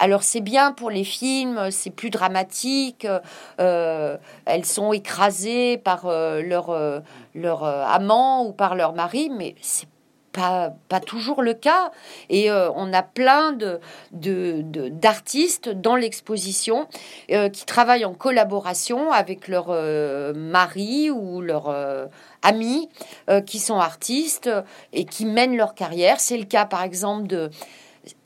alors 0.00 0.22
c'est 0.22 0.40
bien 0.40 0.72
pour 0.72 0.90
les 0.90 1.04
films, 1.04 1.70
c'est 1.70 1.90
plus 1.90 2.08
dramatique. 2.08 3.06
Euh, 3.60 4.16
elles 4.46 4.64
sont 4.64 4.94
écrasées 4.94 5.76
par 5.76 6.06
euh, 6.06 6.40
leur, 6.40 6.70
euh, 6.70 7.00
leur 7.34 7.64
amant 7.64 8.46
ou 8.46 8.52
par 8.52 8.74
leur 8.74 8.94
mari, 8.94 9.30
mais 9.30 9.54
c'est 9.60 9.88
pas, 10.32 10.72
pas 10.88 11.00
toujours 11.00 11.42
le 11.42 11.52
cas. 11.52 11.90
Et 12.30 12.50
on 12.50 12.92
a 12.94 13.02
plein 13.02 13.52
de, 13.52 13.80
d'artistes 14.12 15.68
dans 15.68 15.96
l'exposition 15.96 16.86
qui 17.28 17.66
travaillent 17.66 18.04
en 18.04 18.14
collaboration 18.14 19.10
avec 19.10 19.48
leur 19.48 19.70
mari 20.36 21.10
ou 21.10 21.40
leur 21.40 21.74
amis 22.42 22.88
qui 23.44 23.58
sont 23.58 23.80
artistes 23.80 24.48
et 24.92 25.04
qui 25.04 25.26
mènent 25.26 25.56
leur 25.56 25.74
carrière. 25.74 26.20
C'est 26.20 26.38
le 26.38 26.44
cas 26.44 26.64
par 26.64 26.84
exemple 26.84 27.26
de 27.26 27.50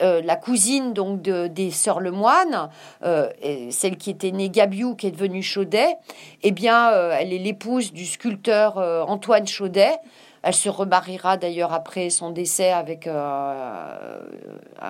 euh, 0.01 0.21
la 0.23 0.35
cousine 0.35 0.93
donc 0.93 1.21
de, 1.21 1.47
des 1.47 1.71
sœurs 1.71 1.99
Lemoine, 1.99 2.69
euh, 3.03 3.29
celle 3.71 3.97
qui 3.97 4.09
était 4.09 4.31
née 4.31 4.49
Gabiou, 4.49 4.95
qui 4.95 5.07
est 5.07 5.11
devenue 5.11 5.43
Chaudet, 5.43 5.97
eh 6.43 6.51
bien, 6.51 6.91
euh, 6.91 7.15
elle 7.19 7.33
est 7.33 7.39
l'épouse 7.39 7.93
du 7.93 8.05
sculpteur 8.05 8.77
Antoine 9.09 9.47
Chaudet. 9.47 9.97
Elle 10.41 10.53
se 10.53 10.69
remariera 10.69 11.37
d'ailleurs 11.37 11.73
après 11.73 12.11
son 12.11 12.29
décès 12.29 12.71
avec 12.71 13.07
un 13.07 14.19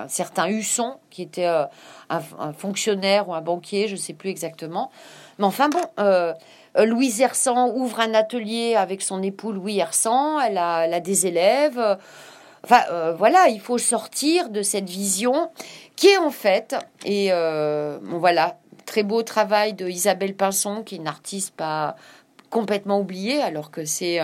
certain 0.09 0.49
Husson, 0.49 0.95
qui 1.09 1.21
était 1.21 1.47
un, 2.09 2.53
fonctionnaire 2.57 3.29
ou 3.29 3.33
un 3.33 3.39
banquier, 3.41 3.87
je 3.87 3.93
ne 3.93 3.99
sais 3.99 4.11
plus 4.11 4.29
exactement. 4.29 4.91
Mais 5.39 5.45
enfin 5.45 5.69
bon, 5.69 5.79
Louise 6.77 7.21
Hersan 7.21 7.71
ouvre 7.73 8.01
un 8.01 8.13
atelier 8.13 8.75
avec 8.75 9.01
son 9.01 9.23
époux 9.23 9.53
Louis 9.53 9.79
Hersan. 9.79 10.41
Elle 10.41 10.57
a 10.57 10.99
des 10.99 11.25
élèves. 11.25 11.97
Enfin, 12.65 12.81
euh, 12.89 13.13
voilà, 13.13 13.47
il 13.49 13.59
faut 13.59 13.77
sortir 13.77 14.49
de 14.49 14.63
cette 14.63 14.89
vision 14.89 15.51
qui 15.95 16.07
est 16.07 16.17
en 16.17 16.31
fait, 16.31 16.75
et 17.05 17.27
euh, 17.29 17.99
bon, 18.01 18.17
voilà, 18.17 18.57
très 18.87 19.03
beau 19.03 19.21
travail 19.21 19.75
de 19.75 19.87
Isabelle 19.87 20.35
Pinson, 20.35 20.81
qui 20.83 20.95
est 20.95 20.97
une 20.97 21.07
artiste 21.07 21.53
pas 21.53 21.95
complètement 22.49 22.99
oubliée, 22.99 23.39
alors 23.39 23.69
que 23.69 23.85
c'est 23.85 24.19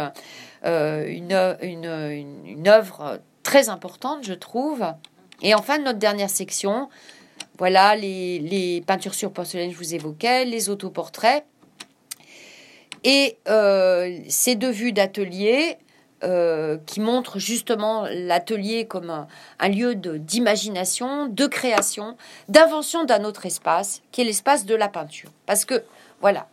euh, 0.66 1.06
une, 1.06 1.56
une, 1.62 2.68
œuvre 2.68 3.20
très 3.44 3.70
importante, 3.70 4.24
je 4.24 4.34
trouve. 4.34 4.88
Et 5.44 5.54
enfin, 5.54 5.78
notre 5.78 6.00
dernière 6.00 6.32
section, 6.32 6.90
voilà, 7.60 7.96
les, 7.96 8.40
les 8.40 8.82
peintures 8.82 9.14
sur 9.14 9.32
porcelaine, 9.32 9.70
je 9.70 9.78
vous 9.78 9.94
évoquais, 9.94 10.46
les 10.46 10.72
autoportraits. 10.72 11.46
Et 13.04 13.38
ces 14.30 14.56
deux 14.56 14.72
vues 14.72 14.94
d'atelier, 14.94 15.78
euh, 16.24 16.78
qui 16.86 17.00
montre 17.00 17.40
justement 17.40 18.06
l'atelier 18.10 18.86
comme 18.86 19.26
un, 19.60 19.70
lieu 19.70 19.96
d'imagination, 19.96 21.28
de, 21.28 21.48
création, 21.48 22.16
d'invention 22.48 23.06
d'un 23.06 23.24
autre 23.24 23.46
espace, 23.46 24.02
qui 24.12 24.22
est 24.22 24.26
l'espace 24.26 24.66
de 24.66 24.76
la 24.76 24.88
peinture. 24.88 25.30
Parce 25.46 25.66
que, 25.66 25.84
voilà, 26.20 26.48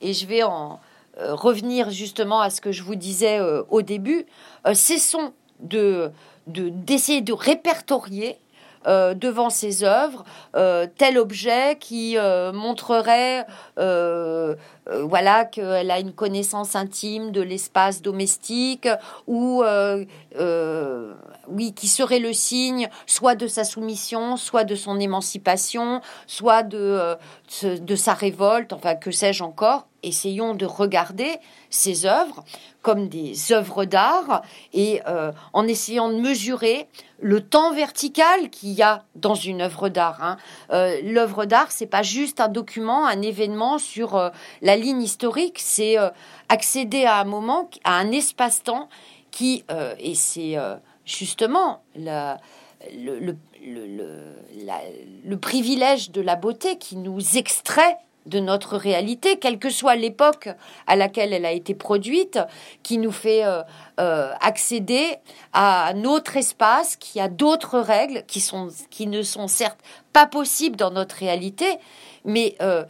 et 0.00 0.14
je 0.14 0.26
vais 0.26 0.42
en 0.42 0.80
euh, 1.18 1.34
revenir 1.34 1.90
justement 1.90 2.40
à 2.40 2.50
ce 2.50 2.60
que 2.60 2.72
je 2.72 2.82
vous 2.82 2.94
disais 2.94 3.38
euh, 3.38 3.62
au 3.68 3.82
début, 3.82 4.26
cessons 4.74 5.32
de 5.60 6.10
d'essayer 6.46 7.20
de 7.20 7.32
répertorier 7.32 8.38
devant 8.86 9.50
ses 9.50 9.84
œuvres 9.84 10.24
tel 10.96 11.18
objet 11.18 11.76
qui 11.78 12.16
euh, 12.16 12.50
montrerait 12.50 13.46
voilà 15.04 15.44
qu'elle 15.44 15.90
a 15.90 16.00
une 16.00 16.12
connaissance 16.12 16.74
intime 16.74 17.30
de 17.30 17.40
l'espace 17.40 18.02
domestique 18.02 18.88
ou 19.26 19.62
oui 21.48 21.72
qui 21.74 21.88
serait 21.88 22.18
le 22.18 22.32
signe 22.32 22.88
soit 23.06 23.34
de 23.34 23.46
sa 23.46 23.64
soumission 23.64 24.36
soit 24.36 24.64
de 24.64 24.74
son 24.74 24.98
émancipation 24.98 26.00
soit 26.26 26.62
de 26.62 27.16
de 27.62 27.96
sa 27.96 28.14
révolte 28.14 28.72
enfin 28.72 28.94
que 28.94 29.10
sais-je 29.10 29.42
encore 29.42 29.86
essayons 30.02 30.54
de 30.54 30.66
regarder 30.66 31.36
ces 31.68 32.06
œuvres 32.06 32.44
comme 32.82 33.08
des 33.08 33.52
œuvres 33.52 33.84
d'art 33.84 34.42
et 34.72 35.02
euh, 35.06 35.32
en 35.52 35.66
essayant 35.66 36.08
de 36.08 36.18
mesurer 36.18 36.88
le 37.20 37.42
temps 37.42 37.72
vertical 37.74 38.48
qu'il 38.48 38.70
y 38.70 38.82
a 38.82 39.04
dans 39.14 39.34
une 39.34 39.60
œuvre 39.60 39.90
d'art. 39.90 40.22
Hein. 40.22 40.38
Euh, 40.72 40.98
l'œuvre 41.04 41.44
d'art, 41.44 41.70
c'est 41.70 41.86
pas 41.86 42.02
juste 42.02 42.40
un 42.40 42.48
document, 42.48 43.06
un 43.06 43.20
événement 43.20 43.76
sur 43.76 44.16
euh, 44.16 44.30
la 44.62 44.76
ligne 44.80 45.02
historique, 45.02 45.58
c'est 45.60 45.96
accéder 46.48 47.04
à 47.04 47.20
un 47.20 47.24
moment, 47.24 47.70
à 47.84 47.96
un 47.96 48.10
espace-temps 48.10 48.88
qui, 49.30 49.64
et 49.98 50.14
c'est 50.14 50.56
justement 51.04 51.82
le, 52.94 53.36
privilège 55.40 56.10
de 56.10 56.20
la 56.20 56.36
beauté 56.36 56.78
qui 56.78 56.96
nous 56.96 57.36
extrait 57.36 57.98
de 58.26 58.38
notre 58.38 58.76
réalité, 58.76 59.38
quelle 59.38 59.58
que 59.58 59.70
soit 59.70 59.96
l'époque 59.96 60.50
à 60.86 60.94
laquelle 60.94 61.32
elle 61.32 61.46
a 61.46 61.52
été 61.52 61.74
produite, 61.74 62.38
qui 62.82 62.98
nous 62.98 63.12
fait 63.12 63.44
euh, 63.44 63.62
euh, 63.98 64.32
accéder 64.40 65.16
à 65.52 65.92
notre 65.94 66.36
espace, 66.36 66.96
qui 66.96 67.18
a 67.18 67.28
d'autres 67.28 67.78
règles 67.78 68.24
qui, 68.26 68.40
sont, 68.40 68.68
qui 68.90 69.06
ne 69.06 69.22
sont 69.22 69.48
certes 69.48 69.80
pas 70.12 70.26
possibles 70.26 70.76
dans 70.76 70.90
notre 70.90 71.16
réalité, 71.16 71.78
mais 72.24 72.54
euh, 72.60 72.84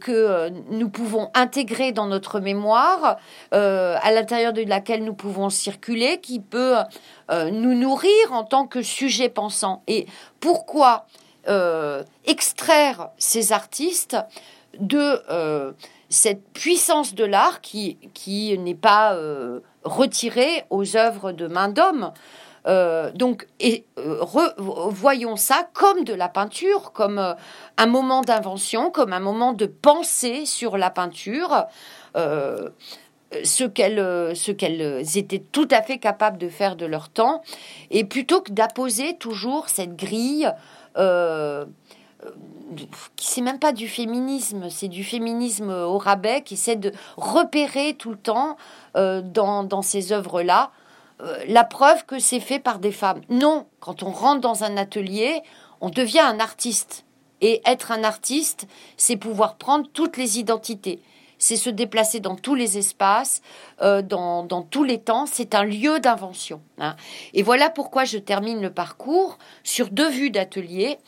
que 0.00 0.48
nous 0.70 0.88
pouvons 0.88 1.30
intégrer 1.34 1.92
dans 1.92 2.06
notre 2.06 2.40
mémoire, 2.40 3.18
à 3.52 4.12
l'intérieur 4.12 4.52
de 4.52 4.62
laquelle 4.62 5.04
nous 5.04 5.14
pouvons 5.14 5.48
circuler, 5.48 6.20
qui 6.20 6.40
peut 6.40 6.76
nous 7.30 7.74
nourrir 7.74 8.32
en 8.32 8.44
tant 8.44 8.66
que 8.66 8.82
sujet 8.82 9.28
pensant. 9.28 9.82
Et 9.86 10.06
pourquoi 10.40 11.06
extraire 12.26 13.08
ces 13.16 13.52
artistes 13.52 14.16
de 14.78 15.22
euh, 15.30 15.72
cette 16.08 16.44
puissance 16.52 17.14
de 17.14 17.24
l'art 17.24 17.60
qui, 17.60 17.98
qui 18.14 18.56
n'est 18.58 18.74
pas 18.74 19.14
euh, 19.14 19.60
retirée 19.84 20.64
aux 20.70 20.96
œuvres 20.96 21.32
de 21.32 21.46
main 21.46 21.68
d'homme? 21.68 22.12
Euh, 22.66 23.10
donc, 23.12 23.46
et, 23.58 23.84
voyons 24.58 25.36
ça 25.36 25.68
comme 25.72 26.04
de 26.04 26.14
la 26.14 26.28
peinture, 26.28 26.92
comme 26.92 27.34
un 27.76 27.86
moment 27.86 28.20
d'invention, 28.22 28.90
comme 28.90 29.12
un 29.12 29.20
moment 29.20 29.52
de 29.52 29.66
pensée 29.66 30.46
sur 30.46 30.76
la 30.76 30.90
peinture, 30.90 31.64
ce 32.14 33.64
qu'elles 33.64 34.36
ce 34.36 34.52
qu'elles 34.52 35.16
étaient 35.16 35.42
tout 35.52 35.68
à 35.70 35.82
fait 35.82 35.98
capables 35.98 36.38
de 36.38 36.48
faire 36.48 36.76
de 36.76 36.86
leur 36.86 37.08
temps, 37.08 37.42
et 37.90 38.04
plutôt 38.04 38.40
que 38.40 38.52
d'apposer 38.52 39.16
toujours 39.16 39.68
cette 39.68 39.96
grille 39.96 40.52
c'est 43.16 43.40
même 43.40 43.58
pas 43.58 43.72
du 43.72 43.88
féminisme, 43.88 44.68
c'est 44.68 44.88
du 44.88 45.02
féminisme 45.04 45.70
au 45.70 45.96
rabais 45.96 46.42
qui 46.42 46.54
essaie 46.54 46.76
de 46.76 46.92
repérer 47.16 47.94
tout 47.94 48.10
le 48.10 48.18
temps 48.18 48.58
dans, 48.94 49.64
dans, 49.64 49.82
ces 49.82 50.12
œuvres-là 50.12 50.70
la 51.46 51.64
preuve 51.64 52.04
que 52.06 52.18
c'est 52.18 52.40
fait 52.40 52.58
par 52.58 52.78
des 52.78 52.92
femmes. 52.92 53.20
Non, 53.28 53.66
quand 53.80 54.02
on 54.02 54.10
rentre 54.10 54.40
dans 54.40 54.64
un 54.64 54.76
atelier, 54.76 55.42
on 55.80 55.90
devient 55.90 56.20
un 56.20 56.40
artiste. 56.40 57.04
Et 57.40 57.62
être 57.64 57.90
un 57.90 58.04
artiste, 58.04 58.66
c'est 58.96 59.16
pouvoir 59.16 59.56
prendre 59.56 59.88
toutes 59.92 60.16
les 60.16 60.38
identités. 60.38 61.00
C'est 61.38 61.56
se 61.56 61.70
déplacer 61.70 62.20
dans 62.20 62.36
tous 62.36 62.54
les 62.54 62.76
espaces, 62.76 63.40
euh, 63.80 64.02
dans, 64.02 64.46
tous 64.70 64.84
les 64.84 65.00
temps. 65.00 65.24
C'est 65.24 65.54
un 65.54 65.64
lieu 65.64 65.98
d'invention. 66.00 66.60
Hein. 66.78 66.96
Et 67.32 67.42
voilà 67.42 67.70
pourquoi 67.70 68.04
je 68.04 68.18
termine 68.18 68.60
le 68.60 68.70
parcours 68.70 69.38
sur 69.64 69.88
deux 69.88 70.10
vues 70.10 70.30
d'atelier. 70.30 70.98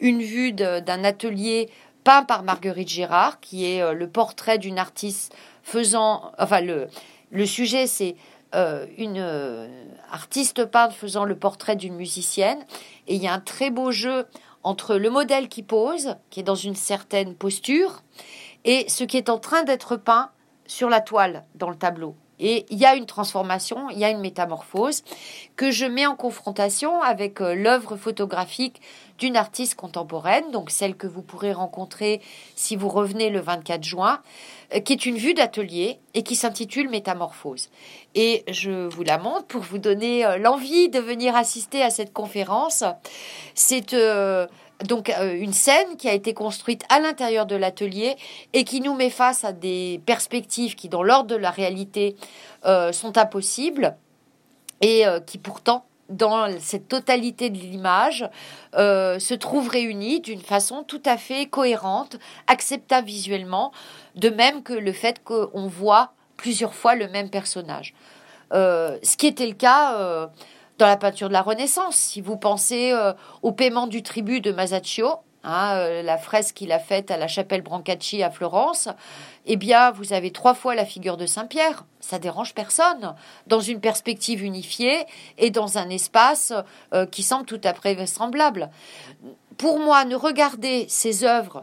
Une 0.00 0.22
vue 0.22 0.52
d'un 0.52 1.04
atelier 1.04 1.68
peint 2.04 2.22
par 2.22 2.42
Marguerite 2.42 2.88
Gérard, 2.88 3.38
qui 3.40 3.66
est 3.66 3.82
euh, 3.82 3.92
le 3.92 4.08
portrait 4.08 4.56
d'une 4.56 4.78
artiste 4.78 5.36
faisant. 5.62 6.32
Enfin, 6.38 6.62
le, 6.62 6.88
le 7.30 7.44
sujet, 7.44 7.86
c'est 7.86 8.16
euh, 8.54 8.86
une 8.98 9.68
artiste 10.10 10.64
peintre 10.66 10.94
faisant 10.94 11.24
le 11.24 11.36
portrait 11.36 11.76
d'une 11.76 11.94
musicienne. 11.94 12.64
Et 13.06 13.14
il 13.14 13.22
y 13.22 13.28
a 13.28 13.32
un 13.32 13.40
très 13.40 13.70
beau 13.70 13.90
jeu 13.90 14.26
entre 14.62 14.96
le 14.96 15.10
modèle 15.10 15.48
qui 15.48 15.62
pose, 15.62 16.16
qui 16.30 16.40
est 16.40 16.44
dans 16.44 16.54
une 16.54 16.76
certaine 16.76 17.34
posture, 17.34 18.02
et 18.64 18.88
ce 18.88 19.04
qui 19.04 19.16
est 19.16 19.28
en 19.28 19.38
train 19.38 19.64
d'être 19.64 19.96
peint 19.96 20.30
sur 20.66 20.88
la 20.88 21.00
toile 21.00 21.44
dans 21.54 21.70
le 21.70 21.76
tableau. 21.76 22.14
Et 22.38 22.66
il 22.70 22.78
y 22.78 22.84
a 22.84 22.96
une 22.96 23.06
transformation, 23.06 23.88
il 23.90 23.98
y 23.98 24.04
a 24.04 24.10
une 24.10 24.20
métamorphose 24.20 25.04
que 25.54 25.70
je 25.70 25.86
mets 25.86 26.06
en 26.06 26.16
confrontation 26.16 27.00
avec 27.00 27.40
euh, 27.40 27.54
l'œuvre 27.54 27.96
photographique 27.96 28.80
d'une 29.18 29.36
artiste 29.36 29.76
contemporaine, 29.76 30.50
donc 30.50 30.70
celle 30.70 30.96
que 30.96 31.06
vous 31.06 31.22
pourrez 31.22 31.52
rencontrer 31.52 32.20
si 32.56 32.74
vous 32.74 32.88
revenez 32.88 33.30
le 33.30 33.38
24 33.38 33.84
juin, 33.84 34.14
euh, 34.14 34.18
qui 34.80 34.92
est 34.92 35.06
une 35.06 35.16
vue 35.16 35.34
d'atelier 35.34 35.98
et 36.14 36.22
qui 36.22 36.36
s'intitule 36.36 36.88
Métamorphose. 36.88 37.68
Et 38.14 38.44
je 38.48 38.88
vous 38.88 39.02
la 39.02 39.18
montre 39.18 39.46
pour 39.46 39.62
vous 39.62 39.78
donner 39.78 40.24
euh, 40.24 40.38
l'envie 40.38 40.88
de 40.88 40.98
venir 40.98 41.36
assister 41.36 41.82
à 41.82 41.90
cette 41.90 42.12
conférence. 42.12 42.84
C'est 43.54 43.94
donc 44.84 45.10
euh, 45.10 45.34
une 45.38 45.52
scène 45.52 45.96
qui 45.96 46.08
a 46.08 46.12
été 46.12 46.34
construite 46.34 46.84
à 46.88 47.00
l'intérieur 47.00 47.46
de 47.46 47.56
l'atelier 47.56 48.16
et 48.52 48.64
qui 48.64 48.80
nous 48.80 48.94
met 48.94 49.10
face 49.10 49.44
à 49.44 49.52
des 49.52 50.00
perspectives 50.06 50.74
qui, 50.74 50.88
dans 50.88 51.02
l'ordre 51.02 51.28
de 51.28 51.36
la 51.36 51.50
réalité, 51.50 52.16
euh, 52.64 52.92
sont 52.92 53.18
impossibles 53.18 53.96
et 54.80 55.06
euh, 55.06 55.20
qui 55.20 55.38
pourtant 55.38 55.84
dans 56.08 56.48
cette 56.60 56.88
totalité 56.88 57.48
de 57.48 57.56
l'image, 57.56 58.28
se 58.74 59.34
trouvent 59.34 59.68
réunies 59.68 60.20
d'une 60.20 60.40
façon 60.40 60.82
tout 60.82 61.00
à 61.06 61.16
fait 61.16 61.46
cohérente, 61.46 62.18
acceptable 62.48 63.06
visuellement, 63.06 63.72
de 64.16 64.28
même 64.28 64.62
que 64.62 64.74
le 64.74 64.92
fait 64.92 65.22
qu'on 65.24 65.66
voit 65.66 66.12
plusieurs 66.36 66.74
fois 66.74 66.96
le 66.96 67.08
même 67.08 67.30
personnage. 67.30 67.94
ce 68.52 69.16
qui 69.16 69.26
était 69.26 69.46
le 69.46 69.54
cas 69.54 70.28
dans 70.82 70.88
la 70.88 70.96
peinture 70.96 71.28
de 71.28 71.32
la 71.32 71.42
Renaissance. 71.42 71.96
Si 71.96 72.20
vous 72.20 72.36
pensez 72.36 72.92
euh, 72.92 73.12
au 73.42 73.52
paiement 73.52 73.86
du 73.86 74.02
tribut 74.02 74.40
de 74.40 74.50
Masaccio, 74.50 75.18
hein, 75.44 75.76
euh, 75.76 76.02
la 76.02 76.18
fresque 76.18 76.56
qu'il 76.56 76.72
a 76.72 76.78
faite 76.78 77.10
à 77.10 77.16
la 77.16 77.28
chapelle 77.28 77.62
Brancacci 77.62 78.22
à 78.22 78.30
Florence, 78.30 78.88
eh 79.46 79.56
bien, 79.56 79.90
vous 79.90 80.12
avez 80.12 80.30
trois 80.30 80.54
fois 80.54 80.74
la 80.74 80.84
figure 80.84 81.16
de 81.16 81.26
Saint-Pierre. 81.26 81.84
Ça 82.00 82.18
dérange 82.18 82.54
personne. 82.54 83.14
Dans 83.46 83.60
une 83.60 83.80
perspective 83.80 84.42
unifiée 84.42 85.06
et 85.38 85.50
dans 85.50 85.78
un 85.78 85.88
espace 85.88 86.52
euh, 86.94 87.06
qui 87.06 87.22
semble 87.22 87.46
tout 87.46 87.60
à 87.64 87.74
fait 87.74 87.94
vraisemblable. 87.94 88.70
Pour 89.58 89.78
moi, 89.78 90.04
ne 90.04 90.16
regarder 90.16 90.86
ces 90.88 91.24
œuvres 91.24 91.62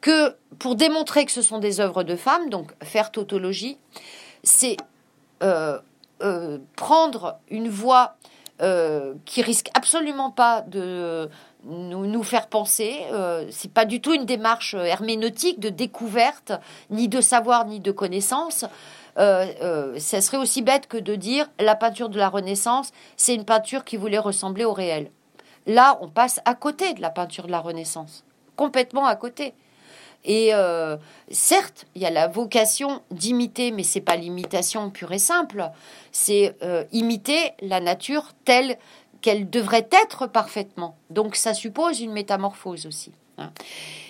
que 0.00 0.36
pour 0.58 0.74
démontrer 0.74 1.24
que 1.24 1.32
ce 1.32 1.42
sont 1.42 1.58
des 1.58 1.80
œuvres 1.80 2.02
de 2.02 2.16
femmes, 2.16 2.50
donc 2.50 2.72
faire 2.82 3.10
tautologie, 3.10 3.78
c'est 4.42 4.76
prendre 6.76 7.38
une 7.50 7.68
voie 7.68 8.16
euh, 8.62 9.12
qui 9.26 9.42
risque 9.42 9.68
absolument 9.74 10.30
pas 10.30 10.62
de 10.62 11.28
nous, 11.66 12.22
faire 12.22 12.48
penser. 12.48 13.00
Euh, 13.12 13.46
c'est 13.50 13.72
pas 13.72 13.84
du 13.84 14.00
tout 14.00 14.14
une 14.14 14.24
démarche 14.24 14.74
herméneutique 14.74 15.60
de 15.60 15.68
découverte, 15.68 16.52
ni 16.90 17.08
de 17.08 17.20
savoir, 17.20 17.66
ni 17.66 17.80
de 17.80 17.92
connaissance. 17.92 18.64
Euh, 19.18 19.46
euh, 19.62 19.98
ça 19.98 20.20
serait 20.20 20.36
aussi 20.36 20.62
bête 20.62 20.86
que 20.86 20.98
de 20.98 21.14
dire 21.14 21.48
la 21.58 21.74
peinture 21.74 22.08
de 22.08 22.18
la 22.18 22.28
Renaissance, 22.28 22.90
c'est 23.16 23.34
une 23.34 23.44
peinture 23.44 23.84
qui 23.84 23.96
voulait 23.96 24.18
ressembler 24.18 24.64
au 24.64 24.72
réel. 24.72 25.10
Là, 25.66 25.98
on 26.00 26.08
passe 26.08 26.40
à 26.44 26.54
côté 26.54 26.94
de 26.94 27.00
la 27.00 27.10
peinture 27.10 27.46
de 27.46 27.50
la 27.50 27.60
Renaissance, 27.60 28.24
complètement 28.56 29.06
à 29.06 29.16
côté. 29.16 29.54
Et 30.26 30.52
euh, 30.52 30.96
certes, 31.30 31.86
il 31.94 32.02
y 32.02 32.06
a 32.06 32.10
la 32.10 32.26
vocation 32.26 33.00
d'imiter, 33.12 33.70
mais 33.70 33.84
c'est 33.84 34.00
pas 34.00 34.16
l'imitation 34.16 34.90
pure 34.90 35.12
et 35.12 35.20
simple. 35.20 35.70
C'est 36.10 36.56
euh, 36.62 36.84
imiter 36.90 37.52
la 37.60 37.80
nature 37.80 38.32
telle 38.44 38.76
qu'elle 39.20 39.48
devrait 39.48 39.88
être 40.04 40.26
parfaitement. 40.26 40.96
Donc 41.10 41.36
ça 41.36 41.54
suppose 41.54 42.00
une 42.00 42.12
métamorphose 42.12 42.86
aussi. 42.86 43.12
Hein. 43.38 43.50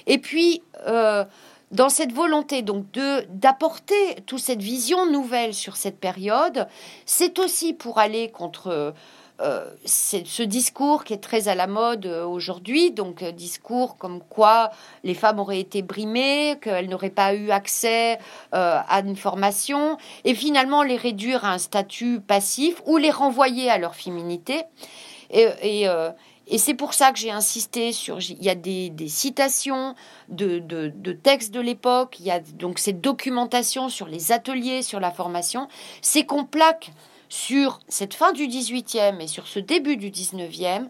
Et 0.07 0.19
puis 0.19 0.63
euh, 0.87 1.25
dans 1.73 1.89
cette 1.89 2.13
volonté 2.13 2.63
donc 2.63 2.87
d'apporter 3.29 4.17
toute 4.27 4.39
cette 4.39 4.63
vision 4.63 5.11
nouvelle 5.11 5.55
sur 5.55 5.77
cette 5.77 5.99
période, 5.99 6.69
c'est 7.07 7.39
aussi 7.39 7.73
pour 7.73 7.99
aller 7.99 8.31
contre 8.31 8.95
euh, 9.43 9.71
c'est 9.85 10.27
ce 10.27 10.43
discours 10.43 11.05
qui 11.05 11.13
est 11.13 11.19
très 11.19 11.49
à 11.49 11.55
la 11.55 11.67
mode 11.67 12.07
euh, 12.07 12.25
aujourd'hui, 12.25 12.91
donc 12.91 13.23
euh, 13.23 13.33
discours 13.33 13.99
comme 13.99 14.21
quoi 14.23 14.71
les 15.05 15.13
femmes 15.13 15.39
auraient 15.39 15.61
été 15.61 15.83
brimées, 15.83 16.57
qu'elles 16.63 16.89
n'auraient 16.89 17.11
pas 17.11 17.35
eu 17.35 17.51
accès 17.51 18.19
à 18.53 19.01
une 19.01 19.17
formation, 19.17 19.99
et 20.25 20.35
finalement 20.35 20.83
les 20.83 20.97
réduire 20.97 21.45
à 21.45 21.53
un 21.53 21.59
statut 21.59 22.21
passif 22.21 22.81
ou 22.87 22.97
les 22.97 23.11
renvoyer 23.11 23.71
à 23.71 23.77
leur 23.77 23.95
féminité. 23.95 24.63
Et, 25.31 25.87
c'est 26.59 26.75
pour 26.75 26.95
ça 26.95 27.11
que 27.11 27.19
j'ai 27.19 27.33
insisté 27.33 27.93
sur. 27.93 28.21
Il 28.21 28.43
y 28.43 28.49
a 28.49 28.55
des, 28.55 28.93
citations 29.09 29.95
de, 30.29 30.61
de, 30.61 31.13
textes 31.13 31.53
de 31.53 31.61
l'époque, 31.61 32.17
il 32.21 32.27
y 32.27 32.31
a 32.31 32.41
donc 32.41 32.79
cette 32.79 33.01
documentation 33.01 33.89
sur 33.89 34.07
les 34.07 34.33
ateliers, 34.33 34.83
sur 34.83 35.01
la 35.01 35.11
formation. 35.11 35.69
C'est 36.01 36.25
qu'on 36.25 36.45
plaque 36.45 36.93
sur 37.29 37.81
cette 37.89 38.15
fin 38.15 38.33
du 38.33 38.47
18e 38.47 39.21
et 39.21 39.27
sur 39.27 39.47
ce 39.47 39.59
début 39.59 39.97
du 39.97 40.11
19e, 40.11 40.89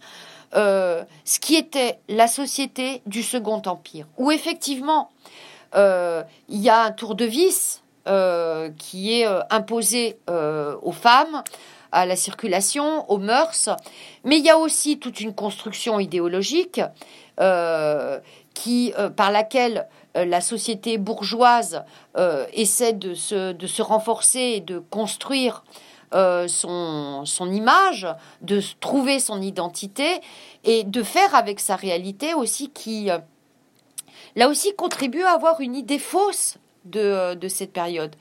euh, 0.54 1.04
ce 1.24 1.38
qui 1.38 1.56
était 1.56 1.98
la 2.08 2.28
société 2.28 3.02
du 3.06 3.22
Second 3.22 3.60
Empire, 3.66 4.06
où 4.16 4.30
effectivement 4.30 5.10
euh, 5.74 6.22
il 6.48 6.60
y 6.60 6.70
a 6.70 6.82
un 6.82 6.92
tour 6.92 7.14
de 7.14 7.24
vis 7.24 7.82
euh, 8.06 8.70
qui 8.78 9.20
est 9.20 9.26
imposé 9.50 10.18
aux 10.28 10.92
femmes, 10.92 11.42
à 11.92 12.06
la 12.06 12.16
circulation, 12.16 13.10
aux 13.10 13.18
mœurs, 13.18 13.68
mais 14.24 14.38
il 14.38 14.44
y 14.44 14.50
a 14.50 14.58
aussi 14.58 14.98
toute 14.98 15.20
une 15.20 15.34
construction 15.34 15.98
idéologique 15.98 16.80
qui, 18.54 18.94
par 19.16 19.30
laquelle 19.30 19.86
la 20.14 20.40
société 20.40 20.98
bourgeoise 20.98 21.84
essaie 22.52 22.92
de 22.92 23.14
se, 23.14 23.52
de 23.52 23.66
se 23.66 23.82
renforcer 23.82 24.54
et 24.56 24.60
de 24.60 24.78
construire 24.78 25.64
euh, 26.14 26.46
son, 26.46 27.24
son 27.24 27.50
image, 27.50 28.06
de 28.40 28.60
trouver 28.80 29.18
son 29.18 29.42
identité 29.42 30.20
et 30.62 30.84
de 30.84 31.02
faire 31.02 31.34
avec 31.34 31.58
sa 31.58 31.74
réalité 31.74 32.32
aussi 32.32 32.70
qui, 32.70 33.10
euh, 33.10 33.18
là 34.36 34.48
aussi, 34.48 34.72
contribue 34.76 35.24
à 35.24 35.32
avoir 35.32 35.60
une 35.60 35.74
idée 35.74 35.98
fausse 35.98 36.58
de, 36.84 37.00
euh, 37.00 37.34
de 37.34 37.48
cette 37.48 37.72
période. 37.72 38.14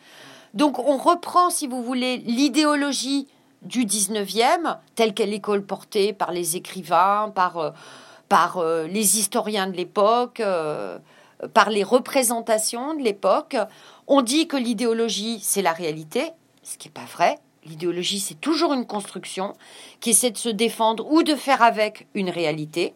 Donc 0.56 0.80
on 0.80 0.98
reprend, 0.98 1.52
si 1.52 1.68
vous 1.68 1.84
voulez, 1.84 2.18
l'idéologie 2.18 3.28
du 3.62 3.86
19e, 3.86 4.78
telle 4.96 5.14
qu'elle 5.14 5.34
est 5.34 5.40
colportée 5.40 6.12
par 6.12 6.32
les 6.32 6.56
écrivains, 6.56 7.32
par, 7.36 7.74
par 8.30 8.64
les 8.64 9.20
historiens 9.20 9.68
de 9.68 9.76
l'époque, 9.76 10.42
par 11.54 11.70
les 11.70 11.84
représentations 11.84 12.94
de 12.94 13.04
l'époque. 13.04 13.58
On 14.08 14.22
dit 14.22 14.48
que 14.48 14.56
l'idéologie, 14.56 15.40
c'est 15.42 15.62
la 15.62 15.74
réalité, 15.74 16.32
ce 16.64 16.78
qui 16.78 16.88
n'est 16.88 16.94
pas 16.94 17.06
vrai. 17.12 17.38
L'idéologie, 17.66 18.20
c'est 18.20 18.40
toujours 18.40 18.74
une 18.74 18.86
construction 18.86 19.54
qui 20.00 20.12
essaie 20.12 20.32
de 20.32 20.38
se 20.38 20.50
défendre 20.50 21.12
ou 21.12 21.24
de 21.24 21.36
faire 21.36 21.62
avec 21.64 22.08
une 22.14 22.30
réalité. 22.30 22.94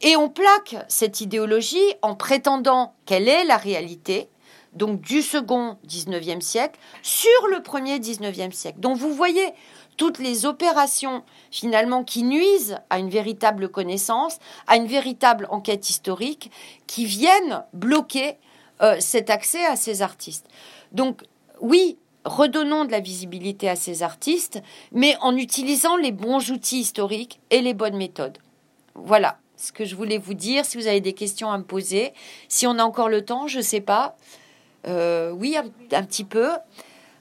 Et 0.00 0.16
on 0.16 0.28
plaque 0.28 0.76
cette 0.88 1.20
idéologie 1.20 1.94
en 2.02 2.14
prétendant 2.14 2.94
qu'elle 3.06 3.28
est 3.28 3.44
la 3.44 3.56
réalité, 3.56 4.28
donc 4.74 5.00
du 5.00 5.22
second 5.22 5.76
19e 5.88 6.40
siècle, 6.40 6.78
sur 7.02 7.48
le 7.50 7.62
premier 7.62 7.98
19e 7.98 8.52
siècle. 8.52 8.78
Donc 8.78 8.98
vous 8.98 9.12
voyez 9.12 9.48
toutes 9.96 10.18
les 10.18 10.46
opérations 10.46 11.24
finalement 11.50 12.04
qui 12.04 12.22
nuisent 12.22 12.78
à 12.90 12.98
une 12.98 13.10
véritable 13.10 13.68
connaissance, 13.68 14.38
à 14.66 14.76
une 14.76 14.86
véritable 14.86 15.48
enquête 15.50 15.90
historique, 15.90 16.50
qui 16.86 17.04
viennent 17.04 17.64
bloquer 17.72 18.36
euh, 18.80 18.96
cet 19.00 19.30
accès 19.30 19.64
à 19.64 19.74
ces 19.74 20.02
artistes. 20.02 20.46
Donc 20.92 21.22
oui, 21.60 21.98
redonnons 22.28 22.84
de 22.84 22.90
la 22.92 23.00
visibilité 23.00 23.68
à 23.68 23.76
ces 23.76 24.02
artistes, 24.02 24.62
mais 24.92 25.16
en 25.20 25.36
utilisant 25.36 25.96
les 25.96 26.12
bons 26.12 26.50
outils 26.50 26.80
historiques 26.80 27.40
et 27.50 27.60
les 27.60 27.74
bonnes 27.74 27.96
méthodes. 27.96 28.38
Voilà. 28.94 29.38
ce 29.56 29.72
que 29.72 29.84
je 29.84 29.96
voulais 29.96 30.18
vous 30.18 30.34
dire. 30.34 30.64
Si 30.64 30.76
vous 30.76 30.86
avez 30.86 31.00
des 31.00 31.14
questions 31.14 31.50
à 31.50 31.58
me 31.58 31.64
poser, 31.64 32.12
si 32.48 32.66
on 32.66 32.78
a 32.78 32.84
encore 32.84 33.08
le 33.08 33.24
temps, 33.24 33.48
je 33.48 33.60
sais 33.60 33.80
pas. 33.80 34.16
Euh, 34.86 35.32
oui, 35.32 35.56
un, 35.56 36.02
petit 36.04 36.24
peu. 36.24 36.50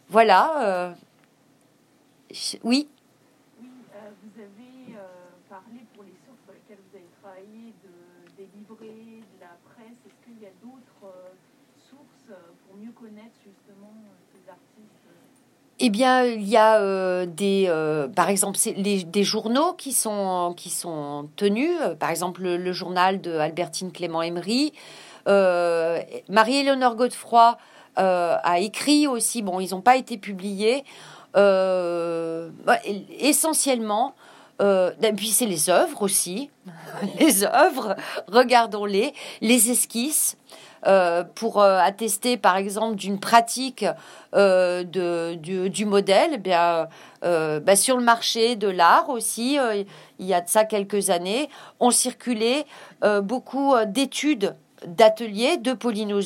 Voilà. 0.10 0.96
oui. 2.64 2.88
Oui, 3.60 3.70
vous 4.24 4.42
avez 4.42 4.98
parlé 5.50 5.82
pour 5.96 6.04
les 6.04 6.14
sources 6.26 6.44
sur 6.44 6.54
lesquelles 6.54 6.84
vous 6.92 6.98
avez 6.98 7.10
travaillé 7.22 7.74
de, 7.84 7.92
des 8.38 8.50
livrets, 8.56 9.22
de 9.22 9.40
la 9.42 9.58
presse. 9.74 9.98
Est-ce 10.06 10.20
qu'il 10.26 10.42
y 10.42 10.46
a 10.46 10.54
d'autres 10.62 11.10
sources 11.90 12.38
pour 12.68 12.78
mieux 12.78 12.92
connaître 12.92 13.36
justement 13.44 13.94
ces 14.32 14.50
artistes 14.50 15.08
eh 15.80 15.90
bien, 15.90 16.26
il 16.26 16.48
y 16.48 16.58
a 16.58 16.80
euh, 16.80 17.28
des, 17.28 17.66
euh, 17.68 18.08
par 18.08 18.30
exemple, 18.30 18.58
les, 18.76 19.04
des 19.04 19.24
journaux 19.24 19.74
qui 19.74 19.94
sont 19.94 20.56
qui 20.58 20.72
sont 20.72 21.30
tenus. 21.36 21.78
Par 22.00 22.10
exemple, 22.10 22.42
le, 22.42 22.72
journal 22.74 23.22
de 23.22 23.38
Albertine 23.38 23.92
Clément 23.92 24.24
Emery. 24.24 24.74
Euh, 25.28 26.00
Marie-Éléonore 26.30 26.96
Godefroy 26.96 27.58
a 27.96 28.60
écrit 28.60 29.08
aussi. 29.08 29.42
Bon, 29.44 29.60
ils 29.60 29.72
n'ont 29.72 29.82
pas 29.82 29.98
été 29.98 30.18
publiés. 30.18 30.84
essentiellement, 33.20 34.16
et 34.60 35.14
puis 35.16 35.28
c'est 35.28 35.46
les 35.46 35.70
œuvres 35.70 36.02
aussi. 36.02 36.50
les 37.20 37.44
œuvres, 37.44 37.96
regardons-les. 38.28 39.14
Les 39.42 39.70
esquisses. 39.70 40.38
Euh, 40.86 41.24
pour 41.24 41.62
euh, 41.62 41.80
attester, 41.80 42.38
par 42.38 42.56
exemple, 42.58 42.96
d'une 42.96 43.20
pratique 43.20 43.86
euh, 44.36 44.84
du, 44.84 45.86
modèle, 45.86 46.32
eh 46.34 46.38
bien, 46.38 46.88
bah, 47.22 47.76
sur 47.76 47.98
le 47.98 48.04
marché 48.04 48.56
de 48.56 48.68
l'art 48.68 49.10
aussi, 49.10 49.58
il 50.20 50.26
y 50.26 50.34
a 50.34 50.42
de 50.42 50.50
ça 50.50 50.66
quelques 50.66 51.10
années, 51.10 51.50
ont 51.80 51.92
circulé 51.92 52.66
beaucoup 53.24 53.76
d'études 53.86 54.56
d'ateliers 54.86 55.58
de 55.58 55.74
Pauline 55.74 56.20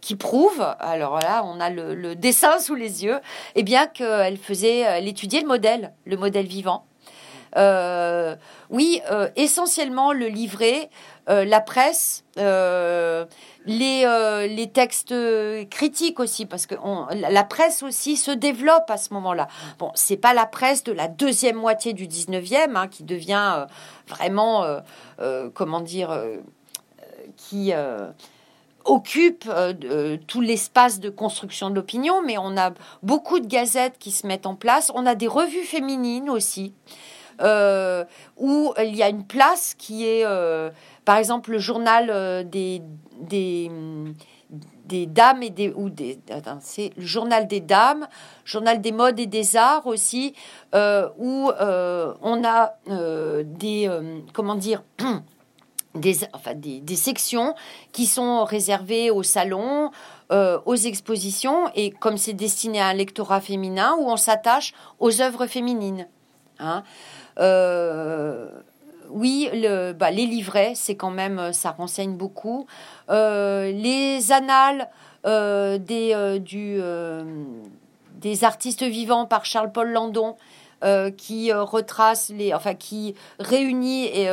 qui 0.00 0.16
prouvent, 0.16 0.74
alors 0.80 1.18
là, 1.20 1.42
on 1.44 1.60
a 1.60 1.70
le, 1.70 2.14
dessin 2.14 2.58
sous 2.58 2.74
les 2.74 3.04
yeux, 3.04 3.16
et 3.54 3.60
eh 3.60 3.62
bien 3.62 3.86
qu'elle 3.86 4.36
faisait, 4.36 4.80
elle 4.80 5.08
étudiait 5.08 5.40
le 5.40 5.48
modèle, 5.48 5.92
le 6.04 6.16
modèle 6.16 6.46
vivant. 6.46 6.84
Oui, 8.70 9.00
essentiellement 9.36 10.12
le 10.12 10.26
livret, 10.26 10.90
la 11.26 11.60
presse, 11.60 12.24
les, 13.66 14.02
euh, 14.04 14.46
les 14.46 14.68
textes 14.68 15.14
critiques 15.70 16.20
aussi, 16.20 16.46
parce 16.46 16.66
que 16.66 16.74
la 17.14 17.44
presse 17.44 17.82
aussi 17.82 18.16
se 18.16 18.30
développe 18.30 18.90
à 18.90 18.96
ce 18.96 19.12
moment-là. 19.14 19.48
Bon, 19.78 19.90
c'est 19.94 20.16
pas 20.16 20.34
la 20.34 20.46
presse 20.46 20.84
de 20.84 20.92
la 20.92 21.08
deuxième 21.08 21.56
moitié 21.56 21.92
du 21.92 22.06
19e 22.06 22.76
hein, 22.76 22.88
qui 22.88 23.04
devient 23.04 23.54
euh, 23.56 23.66
vraiment, 24.08 24.64
euh, 25.20 25.50
comment 25.54 25.80
dire, 25.80 26.16
qui 27.36 27.72
occupe 28.84 29.50
tout 30.26 30.40
l'espace 30.40 31.00
de 31.00 31.08
construction 31.08 31.70
de 31.70 31.76
l'opinion, 31.76 32.22
mais 32.22 32.36
on 32.36 32.56
a 32.56 32.72
beaucoup 33.02 33.40
de 33.40 33.46
gazettes 33.46 33.98
qui 33.98 34.10
se 34.10 34.26
mettent 34.26 34.46
en 34.46 34.54
place. 34.54 34.92
On 34.94 35.06
a 35.06 35.14
des 35.14 35.28
revues 35.28 35.64
féminines 35.64 36.28
aussi, 36.28 36.74
où 37.40 38.74
il 38.78 38.96
y 38.96 39.02
a 39.02 39.08
une 39.08 39.26
place 39.26 39.74
qui 39.76 40.06
est 40.06 40.24
par 41.04 41.18
exemple, 41.18 41.50
le 41.50 41.58
journal 41.58 42.08
euh, 42.10 42.44
des, 42.44 42.82
des, 43.20 43.70
des 44.86 45.06
dames 45.06 45.42
et 45.42 45.50
des 45.50 45.70
ou 45.70 45.90
des 45.90 46.18
c'est 46.60 46.92
le 46.96 47.04
journal 47.04 47.46
des 47.46 47.60
dames, 47.60 48.06
journal 48.44 48.80
des 48.80 48.92
modes 48.92 49.20
et 49.20 49.26
des 49.26 49.56
arts 49.56 49.86
aussi, 49.86 50.34
euh, 50.74 51.08
où 51.18 51.50
euh, 51.60 52.14
on 52.22 52.42
a 52.44 52.74
des 53.44 53.90
comment 54.32 54.54
dire 54.54 54.82
des, 55.94 56.16
enfin, 56.32 56.54
des, 56.54 56.80
des, 56.80 56.96
sections 56.96 57.54
qui 57.92 58.06
sont 58.06 58.44
réservées 58.44 59.10
au 59.10 59.22
salon, 59.22 59.90
aux 60.30 60.74
expositions, 60.74 61.68
et 61.74 61.90
comme 61.90 62.16
c'est 62.16 62.32
destiné 62.32 62.80
à 62.80 62.88
un 62.88 62.94
lectorat 62.94 63.40
féminin, 63.40 63.94
où 64.00 64.10
on 64.10 64.16
s'attache 64.16 64.72
aux 64.98 65.20
œuvres 65.20 65.46
féminines. 65.46 66.08
Hein 66.58 66.82
oui, 69.14 69.48
le, 69.52 69.92
bah, 69.92 70.10
les 70.10 70.26
livrets, 70.26 70.72
c'est 70.74 70.96
quand 70.96 71.10
même, 71.10 71.38
euh, 71.38 71.52
ça 71.52 71.70
renseigne 71.70 72.14
beaucoup. 72.14 72.66
Euh, 73.10 73.70
les 73.70 74.32
annales 74.32 74.88
euh, 75.24 75.78
des, 75.78 76.14
des 78.16 78.44
artistes 78.44 78.82
vivants 78.82 79.24
par 79.24 79.44
Charles-Paul 79.44 79.90
Landon, 79.90 80.36
qui 81.16 81.50
retrace 81.50 82.28
les, 82.28 82.52
enfin 82.52 82.74
qui 82.74 83.14
réunit 83.38 84.04
et 84.04 84.28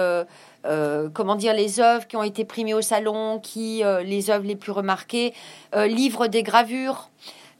comment 1.13 1.35
dire 1.35 1.53
les 1.53 1.79
œuvres 1.79 2.05
qui 2.07 2.17
ont 2.17 2.23
été 2.23 2.43
primées 2.43 2.73
au 2.73 2.81
salon, 2.81 3.39
qui 3.39 3.83
les 4.03 4.29
œuvres 4.29 4.45
les 4.45 4.57
plus 4.57 4.73
remarquées, 4.73 5.33
livre 5.73 6.27
des 6.27 6.43
gravures. 6.43 7.10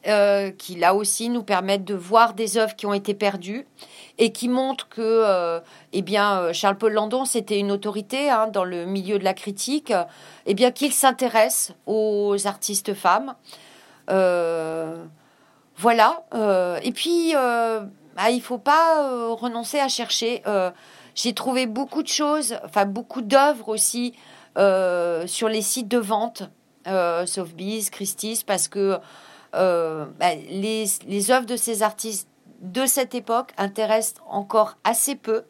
Qui 0.03 0.75
là 0.75 0.95
aussi 0.95 1.29
nous 1.29 1.43
permettent 1.43 1.85
de 1.85 1.93
voir 1.93 2.33
des 2.33 2.57
œuvres 2.57 2.75
qui 2.75 2.85
ont 2.85 2.93
été 2.93 3.13
perdues 3.13 3.67
et 4.21 4.31
qui 4.31 4.49
montre 4.49 4.87
que, 4.87 5.01
euh, 5.01 5.59
eh 5.93 6.03
bien, 6.03 6.39
euh, 6.39 6.53
Charles-Paul 6.53 6.93
Landon, 6.93 7.25
c'était 7.25 7.57
une 7.57 7.71
autorité 7.71 8.29
hein, 8.29 8.47
dans 8.47 8.63
le 8.63 8.85
milieu 8.85 9.17
de 9.17 9.23
la 9.23 9.33
critique, 9.33 9.91
eh 10.45 10.53
bien, 10.53 10.69
qu'il 10.69 10.93
s'intéresse 10.93 11.73
aux 11.87 12.35
artistes 12.45 12.93
femmes. 12.93 13.33
Euh, 14.11 15.03
voilà. 15.77 16.23
et 16.83 16.91
puis, 16.91 17.33
bah, 17.33 18.29
il 18.29 18.41
faut 18.41 18.59
pas 18.59 19.33
renoncer 19.33 19.79
à 19.79 19.87
chercher. 19.87 20.43
J'ai 21.15 21.33
trouvé 21.33 21.65
beaucoup 21.65 22.03
de 22.03 22.07
choses, 22.07 22.55
enfin 22.63 22.85
beaucoup 22.85 23.21
d'œuvres 23.21 23.69
aussi 23.69 24.13
sur 24.55 25.49
les 25.49 25.61
sites 25.63 25.87
de 25.87 25.97
vente, 25.97 26.43
Sotheby's, 26.85 27.89
Christie's, 27.89 28.43
parce 28.43 28.67
que 28.67 28.99
bah, 29.53 30.35
les, 30.49 30.85
les 31.07 31.31
œuvres 31.31 31.45
de 31.45 31.55
ces 31.55 31.83
artistes 31.83 32.27
de 32.61 32.85
cette 32.85 33.15
époque 33.15 33.51
intéressent 33.57 34.21
encore 34.27 34.77
assez 34.83 35.15
peu. 35.15 35.43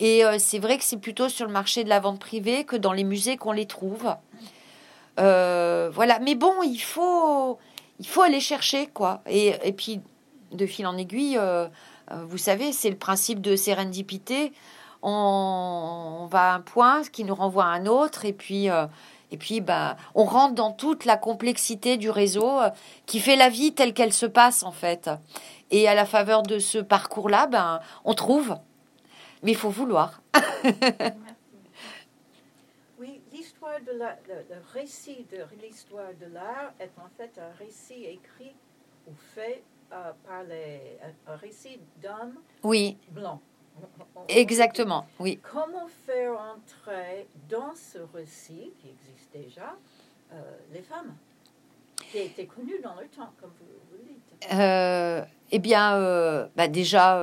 Et 0.00 0.24
euh, 0.24 0.36
c'est 0.38 0.58
vrai 0.58 0.78
que 0.78 0.84
c'est 0.84 0.98
plutôt 0.98 1.28
sur 1.28 1.46
le 1.46 1.52
marché 1.52 1.84
de 1.84 1.88
la 1.88 2.00
vente 2.00 2.18
privée 2.18 2.64
que 2.64 2.76
dans 2.76 2.92
les 2.92 3.04
musées 3.04 3.36
qu'on 3.36 3.52
les 3.52 3.66
trouve. 3.66 4.14
Euh, 5.20 5.90
voilà, 5.92 6.18
mais 6.20 6.34
bon, 6.34 6.62
il 6.62 6.78
faut, 6.78 7.58
il 8.00 8.06
faut 8.06 8.22
aller 8.22 8.40
chercher 8.40 8.86
quoi. 8.88 9.22
Et, 9.26 9.54
et 9.62 9.72
puis 9.72 10.00
de 10.52 10.66
fil 10.66 10.86
en 10.86 10.96
aiguille, 10.96 11.36
euh, 11.38 11.68
vous 12.26 12.38
savez, 12.38 12.72
c'est 12.72 12.90
le 12.90 12.96
principe 12.96 13.40
de 13.40 13.56
sérendipité. 13.56 14.52
On, 15.02 16.20
on, 16.22 16.26
va 16.26 16.52
à 16.52 16.54
un 16.54 16.60
point 16.60 17.02
qui 17.04 17.24
nous 17.24 17.34
renvoie 17.34 17.64
à 17.64 17.68
un 17.68 17.86
autre, 17.86 18.24
et 18.24 18.32
puis 18.32 18.68
et 19.30 19.36
puis, 19.36 19.60
bah, 19.60 19.96
on 20.14 20.24
rentre 20.24 20.54
dans 20.54 20.72
toute 20.72 21.04
la 21.04 21.16
complexité 21.16 21.96
du 21.96 22.10
réseau 22.10 22.60
qui 23.06 23.20
fait 23.20 23.36
la 23.36 23.48
vie 23.48 23.72
telle 23.72 23.94
qu'elle 23.94 24.12
se 24.12 24.26
passe, 24.26 24.62
en 24.62 24.72
fait. 24.72 25.10
Et 25.70 25.88
à 25.88 25.94
la 25.94 26.06
faveur 26.06 26.42
de 26.42 26.58
ce 26.58 26.78
parcours-là, 26.78 27.46
ben, 27.46 27.80
on 28.04 28.14
trouve. 28.14 28.56
Mais 29.42 29.52
il 29.52 29.56
faut 29.56 29.70
vouloir. 29.70 30.22
oui, 32.98 33.20
l'histoire 33.32 33.80
de 33.86 33.98
la, 33.98 34.16
le, 34.28 34.44
récit 34.72 35.26
de 35.30 35.44
l'histoire 35.60 36.12
de 36.20 36.26
l'art 36.32 36.72
est 36.78 36.92
en 36.98 37.08
fait 37.16 37.38
un 37.38 37.52
récit 37.58 38.04
écrit 38.04 38.54
ou 39.06 39.12
fait 39.34 39.62
euh, 39.92 40.12
par 40.26 40.44
les, 40.44 40.98
un 41.26 41.36
récit 41.36 41.80
d'hommes 42.02 42.38
oui. 42.62 42.96
blancs. 43.10 43.40
Exactement, 44.28 45.06
oui. 45.18 45.38
Comment 45.52 45.86
faire 46.06 46.32
entrer 46.32 47.26
dans 47.48 47.74
ce 47.74 47.98
récit 48.16 48.72
qui 48.80 48.88
existe 48.88 49.30
déjà 49.32 49.76
euh, 50.32 50.40
les 50.72 50.82
femmes 50.82 51.14
qui 52.10 52.18
étaient 52.18 52.46
connues 52.46 52.80
dans 52.82 52.94
le 52.94 53.06
temps, 53.06 53.30
comme 53.40 53.50
vous, 53.60 53.66
vous 53.90 54.02
dites? 54.02 54.52
Euh, 54.52 55.22
eh 55.50 55.58
bien, 55.58 55.96
euh, 55.96 56.46
bah 56.56 56.68
déjà, 56.68 57.22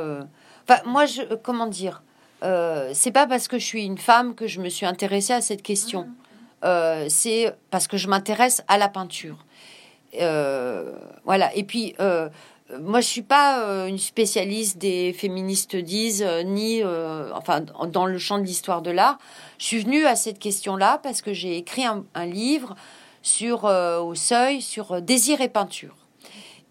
moi, 0.86 1.06
je, 1.06 1.36
comment 1.36 1.68
dire, 1.68 2.04
c'est 2.42 3.12
pas 3.12 3.28
parce 3.28 3.48
que 3.48 3.58
je 3.58 3.66
suis 3.66 3.86
une 3.86 3.98
femme 3.98 4.36
que 4.36 4.48
je 4.48 4.62
me 4.62 4.70
suis 4.70 4.86
intéressée 4.86 5.34
à 5.34 5.42
cette 5.42 5.64
question. 5.64 6.08
c'est 7.10 7.56
parce 7.72 7.88
que 7.88 7.98
je 7.98 8.08
m'intéresse 8.08 8.64
à 8.68 8.78
la 8.78 8.90
peinture. 8.90 9.46
voilà. 10.14 11.56
Et 11.56 11.64
puis, 11.64 11.96
moi, 12.80 13.02
je 13.02 13.08
suis 13.08 13.22
pas 13.22 13.88
une 13.88 13.98
spécialiste 13.98 14.78
des 14.78 15.14
féministes 15.14 15.76
disent, 15.76 16.26
ni, 16.46 16.84
enfin, 17.34 17.62
dans 17.88 18.06
le 18.06 18.18
champ 18.18 18.38
de 18.38 18.44
l'histoire 18.44 18.82
de 18.82 18.92
l'art. 18.92 19.18
Je 19.58 19.66
suis 19.66 19.80
venue 19.80 20.06
à 20.06 20.16
cette 20.16 20.40
question-là 20.40 21.00
parce 21.04 21.22
que 21.22 21.34
j'ai 21.34 21.58
écrit 21.58 21.86
un, 21.86 22.06
un 22.16 22.26
livre 22.26 22.76
sur 23.22 23.66
au 23.66 24.16
seuil 24.16 24.62
sur 24.62 25.02
désir 25.02 25.42
et 25.42 25.50
peinture 25.50 26.01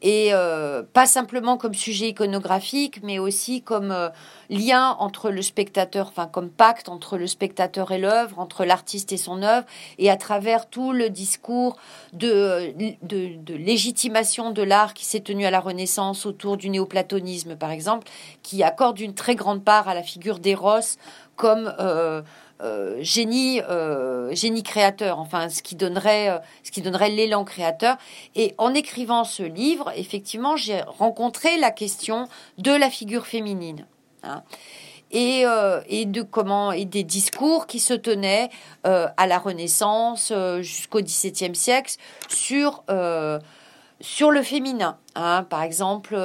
et 0.03 0.31
euh, 0.33 0.83
pas 0.83 1.07
simplement 1.07 1.57
comme 1.57 1.75
sujet 1.75 2.09
iconographique, 2.09 3.03
mais 3.03 3.19
aussi 3.19 3.63
comme 3.63 3.91
euh, 3.91 4.09
lien 4.49 4.97
entre 4.99 5.31
le 5.31 5.43
spectateur, 5.43 6.09
enfin 6.09 6.27
comme 6.27 6.51
pacte 6.51 6.89
entre 6.89 7.19
le 7.19 7.27
spectateur 7.27 7.93
et 7.93 7.99
l'œuvre, 7.99 8.39
entre 8.39 8.65
l'artiste 8.65 9.13
et 9.13 9.17
son 9.17 9.43
œuvre, 9.43 9.67
et 9.99 10.11
à 10.11 10.17
travers 10.17 10.69
tout 10.69 10.93
le 10.93 11.11
discours 11.11 11.77
de, 12.13 12.73
de, 13.03 13.37
de 13.37 13.55
légitimation 13.55 14.51
de 14.51 14.63
l'art 14.63 14.95
qui 14.95 15.05
s'est 15.05 15.21
tenu 15.21 15.45
à 15.45 15.51
la 15.51 15.61
Renaissance 15.61 16.27
autour 16.27 16.57
du 16.57 16.71
néoplatonisme, 16.71 17.57
par 17.57 17.71
exemple, 17.71 18.09
qui 18.43 18.63
accorde 18.63 18.99
une 19.01 19.15
très 19.15 19.35
grande 19.35 19.65
part 19.65 19.89
à 19.89 19.95
la 19.95 20.03
figure 20.03 20.39
d'Eros 20.39 20.97
comme 21.37 21.73
euh, 21.79 22.21
génie, 23.01 23.61
génie 24.33 24.63
créateur, 24.63 25.19
enfin 25.19 25.49
ce 25.49 25.63
qui 25.63 25.77
donnerait, 25.77 26.41
ce 26.63 26.71
qui 26.71 26.83
donnerait 26.83 27.11
l'élan 27.11 27.45
créateur. 27.45 27.97
Et 28.35 28.55
en 28.59 28.75
écrivant 28.75 29.25
ce 29.25 29.43
livre, 29.43 29.93
effectivement, 29.97 30.57
j'ai 30.57 30.81
rencontré 30.83 31.57
la 31.59 31.71
question 31.71 32.29
de 32.59 32.73
la 32.73 32.91
figure 32.91 33.27
féminine. 33.27 33.87
Hein 34.23 34.43
et, 35.11 35.43
euh, 35.45 35.81
et 35.89 36.07
de 36.07 36.23
comment 36.23 36.73
et 36.73 36.85
des 36.85 37.05
discours 37.05 37.67
qui 37.67 37.81
se 37.81 37.95
tenaient 37.95 38.51
euh, 38.87 39.09
à 39.17 39.27
la 39.27 39.39
Renaissance 39.39 40.33
euh, 40.35 40.63
jusqu'au 40.63 41.01
XVIIe 41.01 41.55
siècle 41.55 41.97
sur 42.29 42.85
sur 44.03 44.31
le 44.31 44.43
féminin, 44.43 44.97
hein, 45.15 45.45
par 45.49 45.63
exemple 45.63 46.17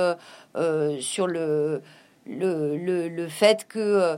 sur 0.99 1.27
le 1.27 1.81
le, 2.27 2.75
le, 2.77 3.07
le 3.07 3.27
fait 3.27 3.67
que 3.67 4.15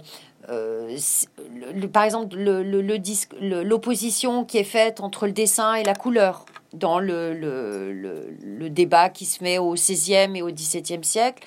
le, 0.50 1.88
par 1.88 2.04
exemple 2.04 2.38
le, 2.38 2.64
le, 2.64 3.64
l'opposition 3.64 4.46
qui 4.46 4.58
est 4.58 4.64
faite 4.64 5.02
entre 5.02 5.26
le 5.26 5.34
dessin 5.34 5.76
et 5.76 5.84
la 5.84 5.96
couleur 5.96 6.46
dans 6.74 7.00
le, 7.00 8.70
débat 8.70 9.10
qui 9.10 9.26
se 9.26 9.44
met 9.44 9.58
au 9.58 9.74
XVIe 9.74 10.36
et 10.36 10.42
au 10.42 10.52
XVIIe 10.52 11.04
siècle 11.04 11.44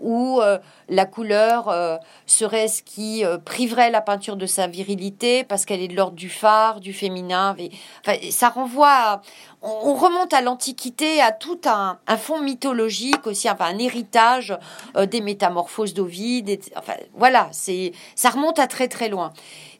où 0.00 0.40
euh, 0.40 0.58
la 0.88 1.04
couleur 1.04 1.68
euh, 1.68 1.96
serait 2.26 2.68
ce 2.68 2.82
qui 2.82 3.24
euh, 3.24 3.38
priverait 3.38 3.90
la 3.90 4.00
peinture 4.00 4.36
de 4.36 4.46
sa 4.46 4.66
virilité 4.66 5.44
parce 5.44 5.64
qu'elle 5.64 5.80
est 5.80 5.88
de 5.88 5.94
l'ordre 5.96 6.16
du 6.16 6.30
phare, 6.30 6.80
du 6.80 6.92
féminin. 6.92 7.54
Enfin, 8.00 8.16
ça 8.30 8.48
renvoie, 8.48 9.20
on, 9.62 9.94
remonte 9.94 10.32
à 10.32 10.40
l'Antiquité, 10.40 11.20
à 11.20 11.32
tout 11.32 11.60
un, 11.66 11.98
un, 12.06 12.16
fond 12.16 12.40
mythologique 12.40 13.26
aussi, 13.26 13.48
enfin 13.48 13.66
un 13.66 13.78
héritage 13.78 14.56
des 15.10 15.20
métamorphoses 15.20 15.94
d'Ovide. 15.94 16.58
Enfin, 16.76 16.94
voilà, 17.14 17.48
c'est 17.52 17.92
ça 18.14 18.30
remonte 18.30 18.58
à 18.58 18.66
très 18.66 18.88
très 18.88 19.08
loin. 19.08 19.32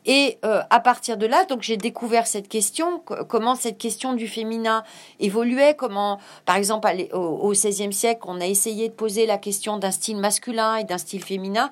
Et 0.07 0.39
euh, 0.45 0.63
à 0.71 0.81
partir 0.81 1.17
de 1.19 1.27
là, 1.27 1.45
donc 1.45 1.63
j'ai 1.63 1.77
découvert 1.77 2.27
cette 2.27 2.49
question, 2.49 3.01
comment 3.01 3.55
cette 3.55 3.77
question 3.77 4.15
du 4.15 4.29
féminin 4.29 4.83
évoluait, 5.19 5.75
comment, 5.75 6.19
par 6.47 6.57
exemple, 6.57 6.89
au 7.13 7.51
XVIe 7.51 7.93
siècle, 7.93 8.23
on 8.25 8.41
a 8.41 8.47
essayé 8.47 8.89
de 8.89 8.95
poser 8.95 9.27
la 9.27 9.37
question 9.37 9.77
d'un 9.77 9.91
style 9.91 10.17
masculin 10.17 10.77
et 10.77 10.85
d'un 10.85 10.97
style 10.97 11.23
féminin. 11.23 11.69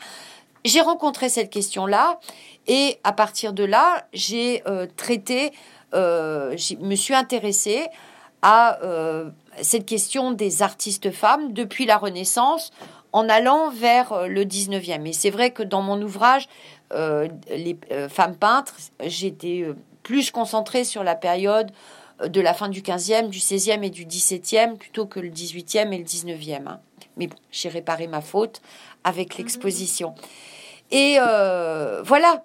J'ai 0.64 0.82
rencontré 0.82 1.30
cette 1.30 1.48
question-là, 1.48 2.20
et 2.66 2.98
à 3.02 3.12
partir 3.12 3.54
de 3.54 3.64
là, 3.64 4.04
j'ai 4.12 4.62
euh, 4.66 4.86
traité, 4.96 5.52
euh, 5.94 6.54
je 6.56 6.74
me 6.76 6.96
suis 6.96 7.14
intéressée 7.14 7.86
à 8.42 8.78
cette 9.62 9.84
question 9.84 10.30
des 10.30 10.62
artistes 10.62 11.10
femmes 11.10 11.52
depuis 11.52 11.86
la 11.86 11.96
Renaissance 11.96 12.70
en 13.12 13.28
allant 13.28 13.68
vers 13.68 14.28
le 14.28 14.44
19e. 14.44 15.04
Et 15.06 15.12
c'est 15.12 15.30
vrai 15.30 15.50
que 15.50 15.64
dans 15.64 15.82
mon 15.82 16.00
ouvrage, 16.00 16.48
les 16.92 17.78
euh, 17.90 18.08
femmes 18.08 18.36
peintres, 18.36 18.74
j'étais 19.04 19.62
euh, 19.62 19.74
plus 20.02 20.30
concentrée 20.30 20.84
sur 20.84 21.04
la 21.04 21.14
période 21.14 21.70
de 22.24 22.40
la 22.40 22.52
fin 22.52 22.68
du 22.68 22.82
15e, 22.82 23.28
du 23.28 23.38
16e 23.38 23.84
et 23.84 23.90
du 23.90 24.04
17e 24.04 24.76
plutôt 24.76 25.06
que 25.06 25.20
le 25.20 25.28
18e 25.28 25.92
et 25.92 25.98
le 25.98 26.04
19e. 26.04 26.66
Hein. 26.66 26.80
Mais 27.16 27.28
bon, 27.28 27.36
j'ai 27.52 27.68
réparé 27.68 28.08
ma 28.08 28.20
faute 28.20 28.60
avec 29.04 29.34
mhm. 29.34 29.44
l'exposition. 29.44 30.14
Et 30.90 31.18
voilà. 32.04 32.44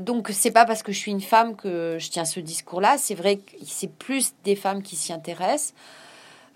donc 0.00 0.30
c'est 0.32 0.50
pas 0.50 0.64
parce 0.64 0.82
que 0.82 0.90
je 0.90 0.98
suis 0.98 1.12
une 1.12 1.20
femme 1.20 1.54
que 1.54 1.98
je 2.00 2.10
tiens 2.10 2.24
ce 2.24 2.40
discours-là. 2.40 2.96
C'est 2.98 3.14
vrai 3.14 3.36
que 3.36 3.52
c'est 3.64 3.92
plus 3.92 4.32
des 4.42 4.56
femmes 4.56 4.82
qui 4.82 4.96
s'y 4.96 5.12
intéressent. 5.12 5.74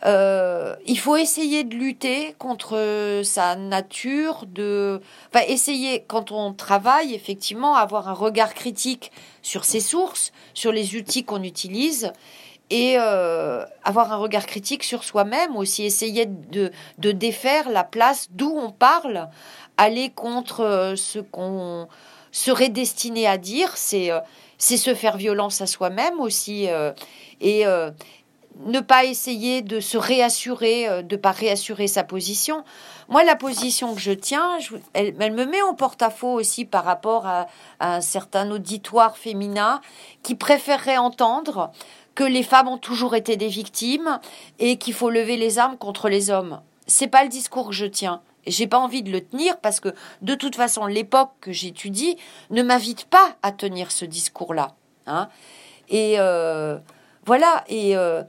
Euh, 0.05 0.77
il 0.87 0.99
faut 0.99 1.17
essayer 1.17 1.65
de 1.65 1.75
lutter 1.75 2.35
contre 2.39 3.23
sa 3.25 3.57
nature, 3.57 4.45
de, 4.47 5.01
enfin, 5.33 5.45
essayer 5.49 6.05
quand 6.07 6.33
on 6.33 6.53
travaille 6.53 7.15
effectivement 7.15 7.77
avoir 7.77 8.09
un 8.09 8.13
regard 8.13 8.53
critique 8.53 9.11
sur 9.43 9.65
ses 9.65 9.81
sources, 9.81 10.33
sur 10.53 10.71
les 10.71 10.97
outils 10.97 11.25
qu'on 11.25 11.43
utilise 11.43 12.13
et 12.69 12.97
euh, 12.99 13.65
avoir 13.85 14.13
un 14.13 14.17
regard 14.17 14.45
critique 14.45 14.83
sur 14.83 15.03
soi-même 15.03 15.57
aussi, 15.57 15.85
essayer 15.85 16.27
de, 16.27 16.73
de 16.99 17.13
défaire 17.13 17.71
la 17.71 17.85
place 17.85 18.29
d'où 18.33 18.53
on 18.55 18.73
parle, 18.73 19.29
aller 19.79 20.11
contre 20.11 20.61
euh, 20.61 20.97
ce 20.97 21.21
qu'on 21.21 21.89
serait 22.33 22.69
destiné 22.69 23.27
à 23.27 23.39
dire, 23.39 23.77
c'est 23.77 24.11
c'est 24.59 24.77
se 24.77 24.95
faire 24.95 25.17
violence 25.17 25.61
à 25.63 25.67
soi-même 25.67 26.19
aussi 26.21 26.67
et 27.41 27.65
ne 28.65 28.81
pas 28.81 29.05
essayer 29.05 29.63
de 29.63 29.81
se 29.81 29.99
réassurer, 29.99 30.89
euh, 30.89 31.03
de 31.03 31.17
pas 31.17 31.31
réassurer 31.31 31.89
sa 31.89 32.05
position. 32.05 32.65
Moi, 33.09 33.25
la 33.25 33.37
position 33.37 33.95
que 33.95 34.01
je 34.01 34.13
tiens, 34.13 34.59
elle, 34.95 35.15
me 35.15 35.45
met 35.45 35.63
en 35.63 35.75
porte-à-faux 35.75 36.33
aussi 36.33 36.65
par 36.65 36.85
rapport 36.85 37.27
à, 37.27 37.47
un 37.81 38.01
certain 38.01 38.51
auditoire 38.51 39.17
féminin 39.19 39.81
qui 40.23 40.35
préférerait 40.35 40.97
entendre 40.97 41.71
que 42.15 42.25
les 42.25 42.43
femmes 42.43 42.69
ont 42.69 42.79
toujours 42.79 43.15
été 43.15 43.37
des 43.37 43.49
victimes 43.49 44.19
et 44.59 44.79
qu'il 44.79 44.95
faut 44.95 45.11
lever 45.11 45.37
les 45.37 45.59
armes 45.59 45.77
contre 45.77 46.09
les 46.09 46.31
hommes. 46.31 46.61
C'est 46.87 47.09
pas 47.09 47.23
le 47.23 47.29
discours 47.29 47.69
que 47.69 47.75
je 47.75 47.87
tiens. 47.87 48.23
J'ai 48.47 48.67
pas 48.67 48.79
envie 48.79 49.03
de 49.03 49.11
le 49.11 49.21
tenir 49.21 49.59
parce 49.59 49.81
que 49.81 49.95
de 50.23 50.35
toute 50.35 50.57
façon, 50.57 50.87
l'époque 50.87 51.33
que 51.41 51.53
j'étudie 51.53 52.17
ne 52.51 52.63
m'invite 52.63 53.05
pas 53.05 53.37
à 53.43 53.53
tenir 53.53 53.91
ce 53.91 54.05
discours-là. 54.05 54.75
Hein. 55.07 55.29
Et 55.89 56.15
euh, 56.19 56.79
voilà, 57.27 57.65
et, 57.69 57.97
euh, 57.97 58.23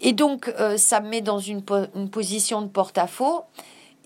et 0.00 0.12
donc 0.12 0.48
euh, 0.60 0.76
ça 0.76 1.00
me 1.00 1.08
met 1.08 1.20
dans 1.20 1.40
une, 1.40 1.62
position 1.62 2.62
de 2.62 2.68
porte-à-faux 2.68 3.42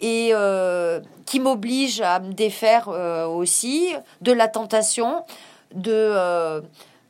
et 0.00 0.30
euh, 0.32 1.00
qui 1.26 1.38
m'oblige 1.38 2.00
à 2.00 2.18
me 2.18 2.32
défaire 2.32 2.88
aussi 2.88 3.92
de 4.22 4.32
la 4.32 4.48
tentation 4.48 5.24
de 5.74 6.62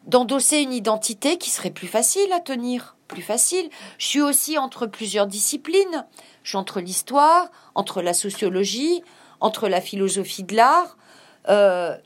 d'endosser 0.06 0.62
une 0.62 0.72
identité 0.72 1.36
qui 1.36 1.50
serait 1.50 1.70
plus 1.70 1.86
facile 1.86 2.32
à 2.32 2.40
tenir, 2.40 2.96
plus 3.08 3.20
facile. 3.20 3.68
Je 3.98 4.06
suis 4.06 4.22
aussi 4.22 4.56
entre 4.56 4.86
plusieurs 4.86 5.26
disciplines. 5.26 6.06
Je 6.42 6.48
suis 6.48 6.56
entre 6.56 6.80
l'histoire, 6.80 7.50
entre 7.74 8.00
la 8.00 8.14
sociologie, 8.14 9.02
entre 9.40 9.68
la 9.68 9.82
philosophie 9.82 10.44
de 10.44 10.56
l'art. 10.56 10.96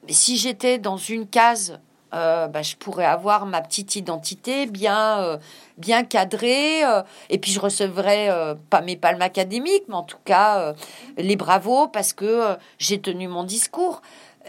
si 0.08 0.36
j'étais 0.36 0.78
dans 0.78 0.96
une 0.96 1.28
case 1.28 1.78
euh, 2.14 2.46
bah, 2.46 2.60
je 2.60 2.76
pourrais 2.76 3.06
avoir 3.06 3.46
ma 3.46 3.62
petite 3.62 3.96
identité 3.96 4.66
bien, 4.66 5.20
euh, 5.20 5.38
bien 5.78 6.04
cadrée, 6.04 6.84
euh, 6.84 7.02
et 7.30 7.38
puis 7.38 7.52
je 7.52 7.60
recevrais 7.60 8.28
pas 8.68 8.82
mes 8.82 8.96
palmes 8.96 9.22
académiques, 9.22 9.84
mais 9.88 9.94
en 9.94 10.02
tout 10.02 10.18
cas 10.24 10.74
les 11.16 11.36
bravos 11.36 11.88
parce 11.88 12.12
que 12.12 12.56
j'ai 12.78 13.00
tenu 13.00 13.28
mon 13.28 13.44
discours. 13.44 14.02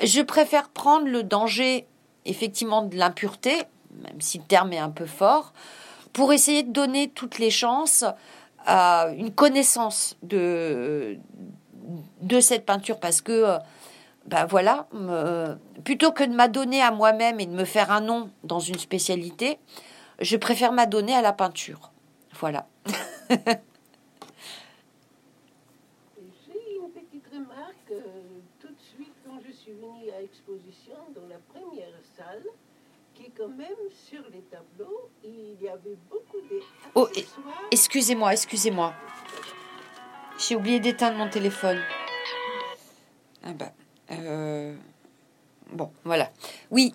Je 0.04 0.22
préfère 0.22 0.70
prendre 0.70 1.08
le 1.08 1.24
danger, 1.24 1.88
effectivement, 2.26 2.82
de 2.82 2.98
l'impureté, 2.98 3.64
même 4.02 4.20
si 4.20 4.40
le 4.40 4.44
terme 4.44 4.74
est 4.74 4.80
un 4.80 4.90
peu 4.90 5.06
fort, 5.06 5.54
pour 6.12 6.34
essayer 6.34 6.64
de 6.64 6.72
donner 6.72 7.10
toutes 7.10 7.40
les 7.40 7.52
chances 7.52 8.04
à 8.66 9.10
une 9.18 9.32
connaissance 9.32 10.18
de, 10.22 11.18
de 12.22 12.40
cette 12.40 12.66
peinture, 12.66 13.00
parce 13.00 13.22
que 13.22 13.58
ben 14.26 14.46
voilà, 14.46 14.88
plutôt 15.84 16.12
que 16.12 16.24
de 16.24 16.34
m'adonner 16.34 16.82
à 16.82 16.92
moi-même 16.92 17.40
et 17.40 17.46
de 17.46 17.52
me 17.52 17.66
faire 17.66 17.92
un 17.92 18.02
nom 18.02 18.30
dans 18.44 18.60
une 18.60 18.80
spécialité, 18.80 19.60
je 20.20 20.38
préfère 20.38 20.72
m'adonner 20.72 21.14
à 21.14 21.22
la 21.22 21.34
peinture. 21.34 21.92
Voilà. 22.40 22.68
J'ai 22.88 22.96
une 26.76 26.90
petite 26.92 27.28
remarque 27.32 27.92
euh, 27.92 28.02
tout 28.60 28.68
de 28.68 28.82
suite 28.96 29.14
quand 29.26 29.40
je 29.46 29.52
suis 29.52 29.74
venue 29.74 30.10
à 30.16 30.22
l'exposition 30.22 30.96
dans 31.16 31.28
la 31.28 31.38
première 31.54 31.94
salle, 32.18 32.44
qui 33.14 33.30
quand 33.32 33.50
même 33.50 33.68
sur 33.92 34.24
les 34.32 34.42
tableaux, 34.42 35.10
il 35.24 35.62
y 35.62 35.68
avait 35.68 35.98
beaucoup 36.10 36.42
de. 36.50 36.60
Oh, 36.96 37.08
excusez-moi, 37.72 38.34
excusez-moi. 38.34 38.94
J'ai 40.40 40.56
oublié 40.56 40.80
d'éteindre 40.80 41.18
mon 41.18 41.30
téléphone. 41.30 41.80
Ah 43.44 43.54
ben. 43.54 43.72
Euh, 44.12 44.76
bon, 45.72 45.92
voilà. 46.04 46.32
Oui. 46.72 46.94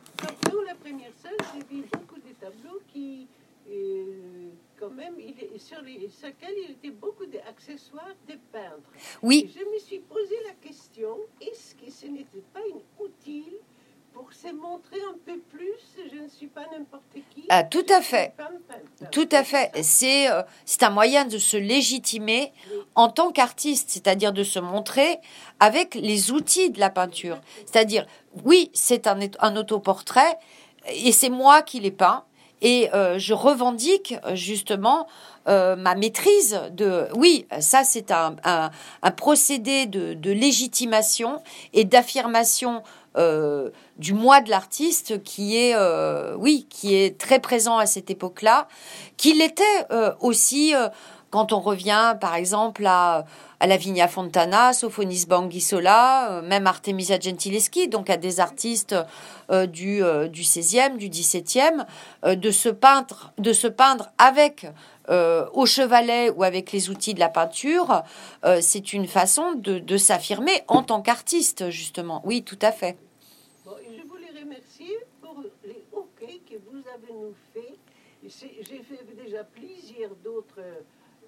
Dans 0.51 0.63
la 0.63 0.75
première 0.75 1.13
salle, 1.23 1.37
j'ai 1.55 1.77
vu 1.77 1.85
beaucoup 1.93 2.17
de 2.21 2.33
tableaux 2.41 2.81
qui, 2.93 3.27
euh, 3.71 4.49
quand 4.79 4.91
même, 4.91 5.15
il, 5.19 5.61
sur 5.61 5.81
les 5.83 5.99
lesquels 5.99 6.55
il 6.65 6.71
était 6.73 6.91
beaucoup 6.91 7.27
d'accessoires 7.27 8.15
de 8.29 8.35
peintres. 8.53 8.91
Oui. 9.23 9.53
je 9.55 9.65
me 9.65 9.79
suis 9.79 10.01
posé 10.01 10.35
la 10.47 10.55
question 10.55 11.19
est-ce 11.41 11.75
que 11.75 11.91
ce 11.91 12.07
n'était 12.07 12.45
pas 12.53 12.61
une 12.69 12.81
utile 13.05 13.59
pour 14.19 14.33
se 14.33 14.53
montrer 14.53 14.99
un 15.09 15.17
peu 15.25 15.39
plus, 15.49 16.11
je 16.13 16.21
ne 16.21 16.29
suis 16.29 16.49
pas 16.49 16.63
n'importe 16.73 17.05
qui. 17.31 17.45
Ah, 17.51 17.63
tout 17.63 17.87
à 17.89 18.01
fait. 18.01 18.35
Tout 19.13 19.29
à 19.31 19.45
fait. 19.45 19.71
C'est 19.83 20.29
euh, 20.29 20.43
c'est 20.65 20.83
un 20.83 20.91
moyen 20.91 21.25
de 21.25 21.39
se 21.39 21.57
légitimer 21.57 22.53
en 22.97 23.11
tant 23.11 23.31
qu'artiste, 23.31 23.91
c'est-à-dire 23.91 24.33
de 24.33 24.43
se 24.43 24.59
montrer 24.59 25.21
avec 25.61 25.95
les 25.95 26.33
outils 26.33 26.71
de 26.71 26.81
la 26.81 26.91
peinture. 26.91 27.39
C'est-à-dire, 27.65 28.07
oui, 28.45 28.73
c'est 28.75 29.07
un, 29.07 29.21
un 29.39 29.57
autoportrait 29.57 30.37
et 30.89 31.13
c'est 31.13 31.31
moi 31.31 31.63
qui 31.63 31.79
l'ai 31.79 31.93
peint. 31.93 32.25
Et 32.61 32.93
euh, 32.93 33.21
je 33.21 33.35
revendique 33.35 34.17
justement 34.33 35.07
euh, 35.47 35.77
ma 35.77 35.95
maîtrise 35.95 36.61
de... 36.73 37.07
Oui, 37.15 37.47
ça 37.61 37.85
c'est 37.85 38.11
un, 38.11 38.35
un, 38.43 38.71
un, 39.03 39.11
procédé 39.13 39.87
de, 39.87 40.15
de 40.15 40.33
légitimation 40.33 41.41
et 41.73 41.85
d'affirmation 41.85 42.83
euh, 43.19 43.71
du 43.97 44.15
moi 44.15 44.41
de 44.41 44.49
l'artiste 44.49 45.23
qui 45.25 45.57
est, 45.57 45.75
euh, 45.75 46.37
oui, 46.39 46.69
qui 46.71 46.95
est 46.95 47.19
très 47.19 47.41
présent 47.41 47.77
à 47.77 47.87
cette 47.87 48.11
époque-là, 48.11 48.69
qu'il 49.17 49.43
était 49.43 49.65
euh, 49.91 50.13
aussi 50.21 50.73
quand 51.31 51.53
on 51.53 51.59
revient, 51.59 52.15
par 52.21 52.37
exemple, 52.37 52.87
à, 52.87 53.25
à 53.59 53.67
Lavinia 53.67 54.07
Fontana, 54.07 54.73
Sophonis 54.73 55.27
Banguissola, 55.27 56.43
même 56.45 56.69
Artemisia 56.69 57.19
Gentileschi, 57.19 57.89
donc 57.89 58.09
à 58.09 58.17
des 58.17 58.39
artistes 58.41 58.95
du, 59.51 60.01
du 60.31 60.43
16e, 60.43 60.97
du 60.97 61.11
17e, 61.11 61.85
de 62.35 62.51
se 62.51 62.69
peindre, 62.69 63.33
de 63.37 63.53
se 63.53 63.67
peindre 63.67 64.11
avec 64.17 64.67
au 65.11 65.67
chevalet 65.67 66.31
ou 66.31 66.45
avec 66.45 66.73
les 66.73 66.89
outils 66.89 67.13
de 67.13 67.21
la 67.21 67.29
peinture, 67.29 68.03
c'est 68.61 68.95
une 68.95 69.07
façon 69.07 69.53
de, 69.55 69.79
de 69.79 69.97
s'affirmer 69.99 70.63
en 70.69 70.83
tant 70.83 71.03
qu'artiste, 71.03 71.69
justement. 71.69 72.23
Oui, 72.25 72.43
tout 72.43 72.59
à 72.63 72.73
fait. 72.73 72.97
J'ai 78.23 78.83
fait 78.83 79.05
déjà 79.17 79.45
plusieurs 79.45 80.15
d'autres 80.17 80.61
euh, 80.61 80.81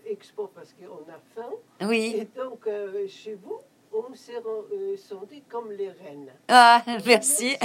expos 0.07 0.49
parce 0.55 0.73
qu'on 0.75 1.11
a 1.11 1.19
faim. 1.35 1.53
Oui. 1.83 2.15
Et 2.17 2.25
donc, 2.37 2.67
euh, 2.67 3.07
chez 3.09 3.35
vous, 3.35 3.59
on 3.93 4.15
s'est 4.15 4.37
euh, 4.45 4.97
senti 4.97 5.43
comme 5.49 5.71
les 5.73 5.91
reines. 5.91 6.31
Ah, 6.49 6.83
merci. 7.07 7.57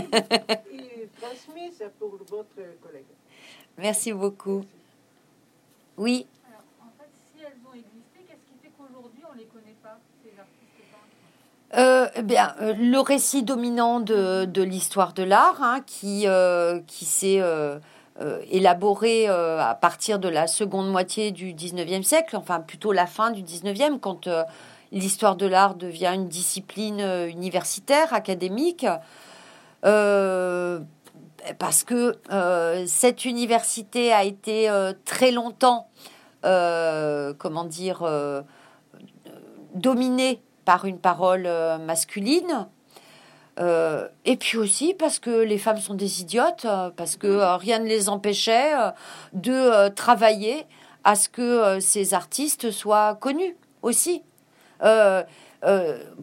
Et 0.71 1.09
transmis 1.19 1.71
ça 1.73 1.89
pour 1.99 2.17
votre 2.29 2.55
collègue. 2.81 3.05
Merci 3.77 4.13
beaucoup. 4.13 4.63
Oui. 5.97 6.27
Alors, 6.47 6.61
en 6.81 6.91
fait, 6.97 7.09
si 7.31 7.43
elles 7.43 7.59
ont 7.67 7.73
existé, 7.73 8.19
qu'est-ce 8.27 8.45
qui 8.45 8.57
fait 8.61 8.71
qu'aujourd'hui 8.77 9.23
on 9.29 9.33
ne 9.33 9.39
les 9.39 9.45
connaît 9.45 9.75
pas, 9.83 9.99
ces 10.23 10.39
artistes 10.39 10.71
peintres? 10.91 11.77
Euh, 11.77 12.09
eh 12.15 12.23
bien, 12.23 12.55
le 12.59 12.99
récit 12.99 13.43
dominant 13.43 13.99
de, 13.99 14.45
de 14.45 14.61
l'histoire 14.61 15.13
de 15.13 15.23
l'art, 15.23 15.61
hein, 15.61 15.81
qui, 15.85 16.27
euh, 16.27 16.79
qui 16.87 17.05
s'est 17.05 17.41
euh, 18.17 18.25
euh, 18.25 18.41
élaboré 18.49 19.27
euh, 19.27 19.59
à 19.59 19.75
partir 19.75 20.19
de 20.19 20.29
la 20.29 20.47
seconde 20.47 20.89
moitié 20.89 21.31
du 21.31 21.53
19e 21.53 22.03
siècle, 22.03 22.37
enfin 22.37 22.61
plutôt 22.61 22.91
la 22.91 23.07
fin 23.07 23.31
du 23.31 23.43
19e, 23.43 23.99
quand 23.99 24.27
euh, 24.27 24.43
l'histoire 24.91 25.35
de 25.35 25.45
l'art 25.45 25.75
devient 25.75 26.11
une 26.15 26.27
discipline 26.27 27.01
universitaire, 27.27 28.13
académique, 28.13 28.85
parce 29.81 31.83
que 31.83 32.15
cette 32.87 33.25
université 33.25 34.13
a 34.13 34.23
été 34.23 34.69
très 35.03 35.31
longtemps, 35.31 35.89
comment 36.41 37.65
dire, 37.65 38.07
dominée 39.73 40.41
par 40.63 40.85
une 40.85 40.99
parole 40.99 41.49
masculine. 41.85 42.67
Euh, 43.59 44.07
et 44.25 44.35
puis 44.35 44.57
aussi 44.57 44.93
parce 44.93 45.19
que 45.19 45.29
les 45.29 45.57
femmes 45.57 45.79
sont 45.79 45.93
des 45.93 46.21
idiotes, 46.21 46.65
euh, 46.65 46.89
parce 46.95 47.15
que 47.15 47.27
euh, 47.27 47.55
rien 47.55 47.79
ne 47.79 47.85
les 47.85 48.09
empêchait 48.09 48.73
de 49.33 49.89
travailler 49.89 50.65
à 51.03 51.15
ce 51.15 51.29
que 51.29 51.79
ces 51.79 52.13
artistes 52.13 52.71
soient 52.71 53.15
connus 53.15 53.55
aussi. 53.81 54.23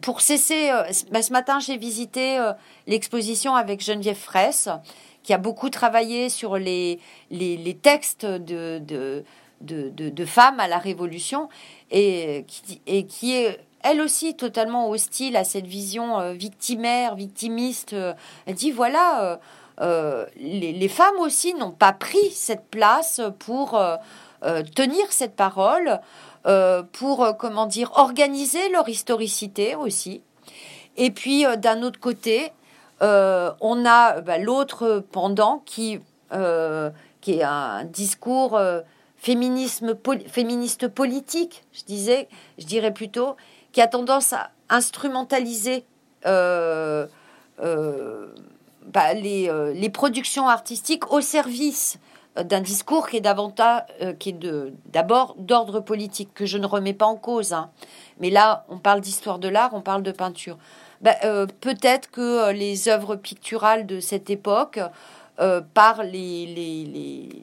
pour 0.01 0.21
cesser, 0.21 0.69
bah, 1.11 1.21
ce 1.21 1.31
matin 1.31 1.59
j'ai 1.59 1.77
visité 1.77 2.39
l'exposition 2.85 3.55
avec 3.55 3.81
Geneviève 3.81 4.17
Fraisse, 4.17 4.69
qui 5.23 5.33
a 5.33 5.37
beaucoup 5.37 5.69
travaillé 5.69 6.29
sur 6.29 6.57
les, 6.57 6.99
les, 7.31 7.77
textes 7.81 8.25
de, 8.25 8.79
de, 8.79 9.23
de, 9.61 9.89
de, 9.89 10.25
femmes 10.25 10.59
à 10.59 10.67
la 10.67 10.77
Révolution 10.77 11.47
et 11.91 12.45
qui, 12.47 12.81
et 12.85 13.05
qui 13.05 13.35
est 13.35 13.59
elle 13.83 14.01
aussi 14.01 14.35
totalement 14.35 14.89
hostile 14.89 15.35
à 15.35 15.43
cette 15.43 15.67
vision 15.67 16.19
euh, 16.19 16.33
victimaire, 16.33 17.15
victimiste. 17.15 17.93
Euh, 17.93 18.13
elle 18.45 18.55
dit 18.55 18.71
voilà, 18.71 19.39
euh, 19.81 20.25
les, 20.37 20.87
femmes 20.87 21.19
aussi 21.19 21.53
n'ont 21.53 21.71
pas 21.71 21.93
pris 21.93 22.31
cette 22.31 22.65
place 22.69 23.21
pour 23.39 23.79
tenir 24.75 25.11
cette 25.11 25.35
parole, 25.35 25.99
pour 26.91 27.37
comment 27.37 27.65
dire 27.65 27.91
organiser 27.95 28.69
leur 28.69 28.87
historicité 28.89 29.75
aussi. 29.75 30.21
Et 30.97 31.11
puis 31.11 31.45
d'un 31.57 31.81
autre 31.81 31.99
côté, 31.99 32.51
on 33.01 33.85
a 33.85 34.21
bah, 34.21 34.37
l'autre 34.37 35.03
pendant 35.11 35.59
qui 35.65 35.99
qui 37.21 37.31
est 37.39 37.43
un 37.43 37.85
discours 37.85 38.59
féminisme 39.17 39.95
féministe 40.27 40.89
politique, 40.89 41.63
je 41.71 41.83
disais, 41.85 42.27
je 42.57 42.65
dirais 42.65 42.93
plutôt, 42.93 43.37
qui 43.73 43.81
a 43.81 43.87
tendance 43.87 44.31
à 44.31 44.51
instrumentaliser 44.69 45.83
euh, 46.25 47.05
euh, 47.61 48.27
bah, 48.85 49.13
euh, 49.13 49.73
les, 49.73 49.89
productions 49.89 50.47
artistiques 50.47 51.11
au 51.11 51.19
service 51.19 51.97
d'un 52.35 52.61
discours 52.61 53.09
qui 53.09 53.17
est 53.17 53.21
davantage, 53.21 53.83
qui 54.19 54.29
est 54.29 54.39
d'abord 54.91 55.35
d'ordre 55.37 55.79
politique, 55.81 56.33
que 56.33 56.45
je 56.45 56.57
ne 56.57 56.65
remets 56.65 56.93
pas 56.93 57.05
en 57.05 57.15
cause. 57.15 57.53
Hein. 57.53 57.69
Mais 58.19 58.31
là, 58.31 58.65
on 58.69 58.79
parle 58.79 59.01
d'histoire 59.01 59.37
de 59.37 59.47
l'art, 59.47 59.71
on 59.73 59.81
parle 59.81 60.01
de 60.01 60.11
peinture. 60.11 60.57
Bah, 61.01 61.15
peut-être 61.61 62.09
que 62.09 62.51
les 62.51 62.87
œuvres 62.87 63.15
picturales 63.15 63.85
de 63.85 63.99
cette 63.99 64.31
époque, 64.31 64.79
par 65.37 66.03
les, 66.03 66.45
les, 66.47 67.35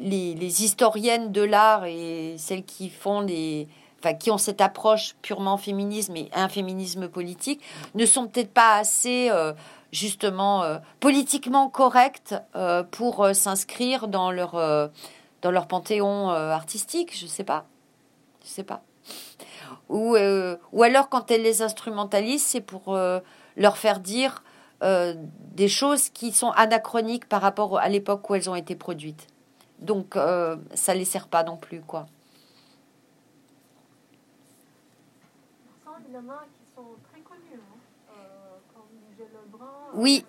les, 0.00 0.34
les, 0.34 0.64
historiennes 0.64 1.30
de 1.30 1.42
l'art 1.42 1.84
et 1.84 2.34
celles 2.38 2.64
qui 2.64 2.88
font 2.88 3.20
les, 3.20 3.68
enfin, 4.00 4.14
qui 4.14 4.30
ont 4.30 4.38
cette 4.38 4.60
approche 4.60 5.14
purement 5.22 5.56
féminisme 5.56 6.16
et 6.16 6.30
un 6.34 6.48
féminisme 6.48 7.08
politique, 7.08 7.62
ne 7.94 8.06
sont 8.06 8.26
peut-être 8.26 8.52
pas 8.52 8.76
assez 8.76 9.28
euh, 9.30 9.52
justement 9.92 10.62
euh, 10.62 10.78
politiquement 11.00 11.68
correctes 11.68 12.34
euh, 12.54 12.82
pour 12.82 13.28
s'inscrire 13.34 14.08
dans 14.08 14.30
leur 14.30 14.52
dans 15.42 15.50
leur 15.50 15.68
panthéon 15.68 16.30
artistique. 16.30 17.16
Je 17.16 17.26
sais 17.26 17.44
pas, 17.44 17.66
je 18.44 18.48
sais 18.48 18.64
pas. 18.64 18.82
Ou 19.88 20.16
ou 20.72 20.82
alors 20.82 21.08
quand 21.08 21.30
elles 21.30 21.42
les 21.42 21.62
instrumentalisent, 21.62 22.44
c'est 22.46 22.60
pour 22.60 22.96
leur 23.56 23.78
faire 23.78 24.00
dire 24.00 24.42
des 24.82 25.68
choses 25.68 26.08
qui 26.08 26.32
sont 26.32 26.50
anachroniques 26.50 27.28
par 27.28 27.42
rapport 27.42 27.78
à 27.78 27.88
l'époque 27.88 28.28
où 28.30 28.34
elles 28.34 28.50
ont 28.50 28.54
été 28.54 28.74
produites. 28.74 29.26
Donc 29.78 30.16
ça 30.74 30.94
les 30.94 31.04
sert 31.04 31.28
pas 31.28 31.44
non 31.44 31.56
plus 31.56 31.80
quoi. 31.80 32.06
Qui 36.20 36.74
sont 36.74 36.84
très 37.10 37.20
connus, 37.20 37.54
hein. 37.54 37.78
euh, 38.16 38.58
Oui, 39.94 40.24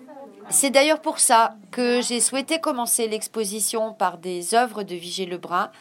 c'est 0.49 0.69
d'ailleurs 0.69 1.01
pour 1.01 1.19
ça 1.19 1.55
que 1.71 2.01
j'ai 2.01 2.19
souhaité 2.19 2.59
commencer 2.59 3.07
l'exposition 3.07 3.93
par 3.93 4.17
des 4.17 4.53
œuvres 4.53 4.83
de 4.83 4.95
Vigée 4.95 5.25
Lebrun 5.25 5.71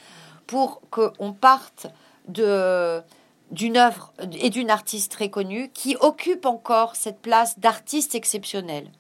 pour 0.47 0.81
qu'on 0.91 1.33
parte 1.33 1.87
de 2.29 3.03
d'une 3.51 3.79
œuvre 3.79 4.13
et 4.33 4.51
d'une 4.51 4.71
artiste 4.71 5.11
très 5.11 5.31
connue 5.31 5.71
qui 5.71 5.97
occupe 6.01 6.45
encore 6.45 6.97
cette 6.97 7.19
place 7.23 7.59
d'artiste 7.59 8.15
exceptionnel. 8.15 8.91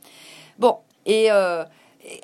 Bon, 0.59 0.79
et 1.05 1.31
euh, 1.31 1.65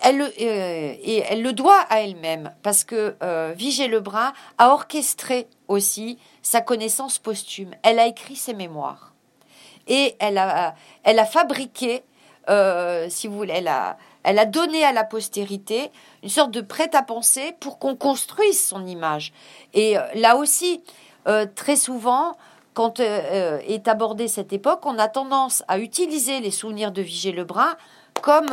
elle, 0.02 0.22
euh, 0.22 0.28
et 0.40 1.24
elle 1.28 1.42
le 1.42 1.52
doit 1.52 1.80
à 1.90 2.00
elle-même 2.00 2.52
parce 2.62 2.84
que 2.84 3.16
euh, 3.22 3.52
Vigée 3.56 3.88
Lebrun 3.88 4.32
a 4.58 4.70
orchestré 4.70 5.46
aussi 5.68 6.18
sa 6.42 6.60
connaissance 6.60 7.18
posthume. 7.18 7.72
Elle 7.82 7.98
a 7.98 8.06
écrit 8.06 8.36
ses 8.36 8.54
mémoires. 8.54 9.12
Et 9.86 10.16
elle 10.18 10.38
a, 10.38 10.74
elle 11.02 11.18
a 11.18 11.26
fabriqué, 11.26 12.02
euh, 12.48 13.06
si 13.10 13.26
vous 13.26 13.36
voulez, 13.36 13.54
elle 13.56 13.68
a, 13.68 13.98
elle 14.22 14.38
a 14.38 14.46
donné 14.46 14.84
à 14.84 14.92
la 14.92 15.04
postérité 15.04 15.90
une 16.22 16.30
sorte 16.30 16.50
de 16.50 16.62
prêt-à-penser 16.62 17.54
pour 17.60 17.78
qu'on 17.78 17.94
construise 17.94 18.62
son 18.62 18.86
image. 18.86 19.32
Et 19.74 19.98
euh, 19.98 20.02
là 20.14 20.36
aussi, 20.36 20.82
très 21.54 21.76
souvent, 21.76 22.36
quand 22.74 23.00
est 23.00 23.88
abordée 23.88 24.28
cette 24.28 24.52
époque, 24.52 24.84
on 24.84 24.98
a 24.98 25.08
tendance 25.08 25.62
à 25.68 25.78
utiliser 25.78 26.40
les 26.40 26.50
souvenirs 26.50 26.92
de 26.92 27.00
Vigée 27.00 27.32
Lebrun 27.32 27.74
comme 28.20 28.50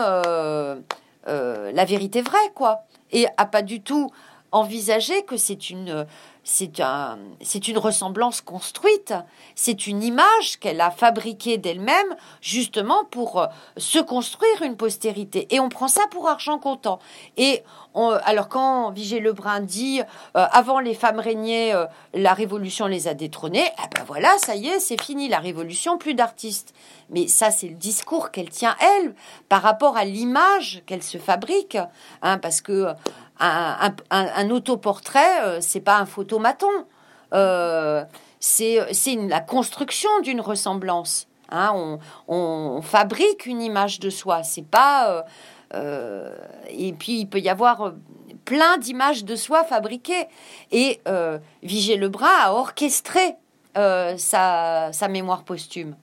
la 1.26 1.86
vérité 1.86 2.22
vraie, 2.22 2.52
quoi. 2.56 2.86
Et 3.12 3.28
à 3.38 3.46
pas 3.46 3.62
du 3.62 3.82
tout 3.82 4.10
envisager 4.52 5.24
que 5.24 5.38
c'est 5.38 5.70
une 5.70 6.06
c'est 6.44 6.80
un, 6.80 7.20
une 7.68 7.78
ressemblance 7.78 8.42
construite, 8.42 9.14
c'est 9.56 9.88
une 9.88 10.02
image 10.02 10.60
qu'elle 10.60 10.82
a 10.82 10.90
fabriquée 10.90 11.58
d'elle-même 11.58 12.16
justement 12.42 13.06
pour 13.06 13.40
euh, 13.40 13.48
se 13.78 14.00
construire 14.00 14.64
une 14.64 14.76
postérité. 14.76 15.48
Et 15.54 15.60
on 15.60 15.70
prend 15.70 15.88
ça 15.88 16.02
pour 16.10 16.28
argent 16.28 16.58
comptant. 16.58 17.00
Et 17.38 17.64
alors 17.94 18.48
quand 18.48 18.92
Vigée 18.92 19.20
Lebrun 19.20 19.60
dit 19.60 20.02
euh, 20.02 20.46
avant 20.52 20.80
les 20.80 20.94
femmes 20.94 21.20
régnaient, 21.20 21.76
euh, 21.76 21.86
la 22.14 22.34
révolution 22.34 22.88
les 22.88 23.08
a 23.08 23.14
détrônées, 23.14 23.70
eh 23.78 23.96
ben 23.96 24.04
voilà, 24.08 24.30
ça 24.38 24.56
y 24.56 24.68
est, 24.68 24.80
c'est 24.80 25.02
fini 25.02 25.28
la 25.28 25.40
révolution, 25.40 25.98
plus 25.98 26.14
d'artistes. 26.14 26.74
Mais 27.10 27.28
ça, 27.28 27.52
c'est 27.52 27.68
le 27.68 27.76
discours 27.76 28.32
qu'elle 28.32 28.50
tient 28.50 28.76
elle 28.80 29.14
par 29.50 29.62
rapport 29.62 29.98
à 29.98 30.06
l'image 30.06 30.82
qu'elle 30.86 31.04
se 31.04 31.18
fabrique, 31.18 31.78
hein, 32.22 32.38
parce 32.38 32.62
que 32.62 32.88
un, 33.42 34.50
autoportrait, 34.50 35.44
euh, 35.44 35.58
c'est 35.62 35.80
pas 35.80 35.98
un 35.98 36.06
photomaton. 36.06 36.68
Euh, 37.34 38.04
c'est 38.40 38.86
la 39.28 39.40
construction 39.40 40.10
d'une 40.22 40.42
ressemblance. 40.42 41.28
Hein, 41.50 42.00
on, 42.28 42.82
fabrique 42.82 43.46
une 43.46 43.62
image 43.62 44.00
de 44.00 44.10
soi. 44.10 44.44
C'est 44.44 44.66
pas. 44.66 45.26
et 45.74 46.94
puis, 46.94 47.20
il 47.20 47.26
peut 47.28 47.40
y 47.40 47.50
avoir 47.50 47.94
plein 48.46 48.78
d'images 48.78 49.26
de 49.26 49.36
soi 49.36 49.64
fabriquées. 49.64 50.28
Et 50.72 51.02
Vigée 51.62 51.98
Lebrun 51.98 52.32
a 52.42 52.54
orchestré 52.54 53.36
sa, 53.76 54.90
sa 54.92 55.08
mémoire 55.08 55.44
posthume. 55.44 55.96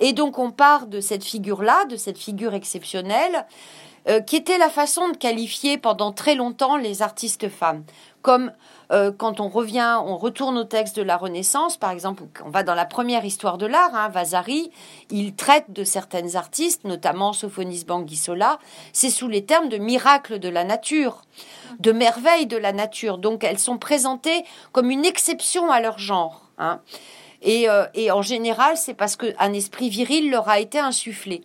Et 0.00 0.14
donc 0.14 0.38
on 0.38 0.50
part 0.50 0.86
de 0.86 1.00
cette 1.00 1.24
figure-là, 1.24 1.84
de 1.84 1.96
cette 1.96 2.18
figure 2.18 2.54
exceptionnelle, 2.54 3.46
euh, 4.08 4.20
qui 4.20 4.36
était 4.36 4.58
la 4.58 4.70
façon 4.70 5.08
de 5.10 5.16
qualifier 5.16 5.78
pendant 5.78 6.12
très 6.12 6.34
longtemps 6.34 6.76
les 6.76 7.02
artistes 7.02 7.48
femmes. 7.48 7.84
Comme 8.22 8.52
euh, 8.92 9.12
quand 9.16 9.40
on 9.40 9.48
revient, 9.48 9.98
on 10.04 10.16
retourne 10.16 10.58
au 10.58 10.64
texte 10.64 10.96
de 10.96 11.02
la 11.02 11.16
Renaissance, 11.16 11.76
par 11.76 11.90
exemple, 11.90 12.24
on 12.44 12.50
va 12.50 12.62
dans 12.62 12.74
la 12.74 12.84
première 12.84 13.24
histoire 13.24 13.56
de 13.56 13.66
l'art, 13.66 13.94
hein, 13.94 14.08
Vasari, 14.08 14.70
il 15.10 15.34
traite 15.34 15.70
de 15.70 15.84
certaines 15.84 16.36
artistes, 16.36 16.84
notamment 16.84 17.32
Sophonis 17.32 17.84
Banguissola, 17.86 18.58
c'est 18.92 19.10
sous 19.10 19.28
les 19.28 19.44
termes 19.44 19.68
de 19.68 19.78
miracles 19.78 20.38
de 20.38 20.48
la 20.48 20.64
nature, 20.64 21.22
de 21.78 21.92
merveilles 21.92 22.46
de 22.46 22.56
la 22.56 22.72
nature. 22.72 23.18
Donc 23.18 23.44
elles 23.44 23.58
sont 23.58 23.78
présentées 23.78 24.44
comme 24.72 24.90
une 24.90 25.04
exception 25.04 25.70
à 25.70 25.80
leur 25.80 25.98
genre. 25.98 26.42
Hein. 26.58 26.80
Euh, 27.46 27.86
et, 27.94 28.10
en 28.10 28.22
général, 28.22 28.76
c'est 28.76 28.94
parce 28.94 29.16
qu'un 29.16 29.52
esprit 29.52 29.88
viril 29.88 30.30
leur 30.30 30.48
a 30.48 30.60
été 30.60 30.78
insufflé. 30.78 31.42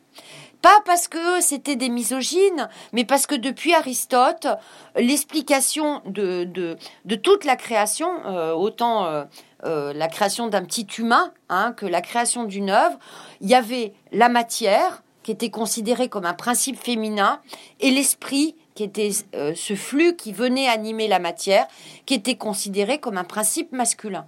Pas 0.65 0.81
parce 0.83 1.07
que 1.07 1.41
c'était 1.41 1.75
des 1.75 1.89
misogynes, 1.89 2.69
mais 2.91 3.05
parce 3.05 3.27
que 3.27 3.35
depuis 3.35 3.75
Aristote, 3.75 4.47
l'explication 4.95 6.01
de, 6.07 6.43
de, 6.43 7.15
toute 7.15 7.45
la 7.45 7.55
création, 7.55 8.09
euh, 8.25 8.51
autant 8.51 9.05
euh, 9.05 9.93
la 9.93 10.07
création 10.07 10.47
d'un 10.47 10.63
petit 10.63 10.87
humain 10.97 11.31
hein, 11.49 11.71
que 11.73 11.85
la 11.85 12.01
création 12.01 12.45
d'une 12.45 12.71
œuvre, 12.71 12.97
il 13.41 13.47
y 13.47 13.53
avait 13.53 13.93
la 14.11 14.27
matière, 14.27 15.03
qui 15.21 15.29
était 15.29 15.51
considérée 15.51 16.09
comme 16.09 16.25
un 16.25 16.33
principe 16.33 16.77
féminin, 16.77 17.41
et 17.79 17.91
l'esprit, 17.91 18.55
qui 18.73 18.83
était 18.85 19.11
ce 19.11 19.75
flux 19.75 20.15
qui 20.15 20.33
venait 20.33 20.67
animer 20.67 21.07
la 21.07 21.19
matière, 21.19 21.67
qui 22.07 22.15
était 22.15 22.37
considéré 22.37 22.97
comme 22.97 23.19
un 23.19 23.23
principe 23.23 23.71
masculin. 23.71 24.25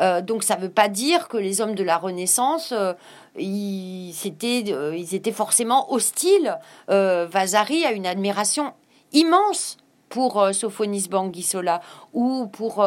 Euh, 0.00 0.20
donc 0.20 0.44
ça 0.44 0.56
ne 0.56 0.62
veut 0.62 0.70
pas 0.70 0.88
dire 0.88 1.28
que 1.28 1.36
les 1.36 1.60
hommes 1.60 1.74
de 1.74 1.82
la 1.82 1.98
Renaissance, 1.98 2.72
euh, 2.72 2.92
ils, 3.36 4.14
euh, 4.44 4.96
ils, 4.96 5.14
étaient 5.14 5.32
forcément 5.32 5.92
hostiles. 5.92 6.58
Vasari 6.88 7.84
a 7.84 7.92
une 7.92 8.06
admiration 8.06 8.72
immense 9.12 9.76
pour 10.08 10.42
Sophonis 10.52 11.08
Banguissola 11.10 11.82
ou 12.14 12.46
pour 12.46 12.86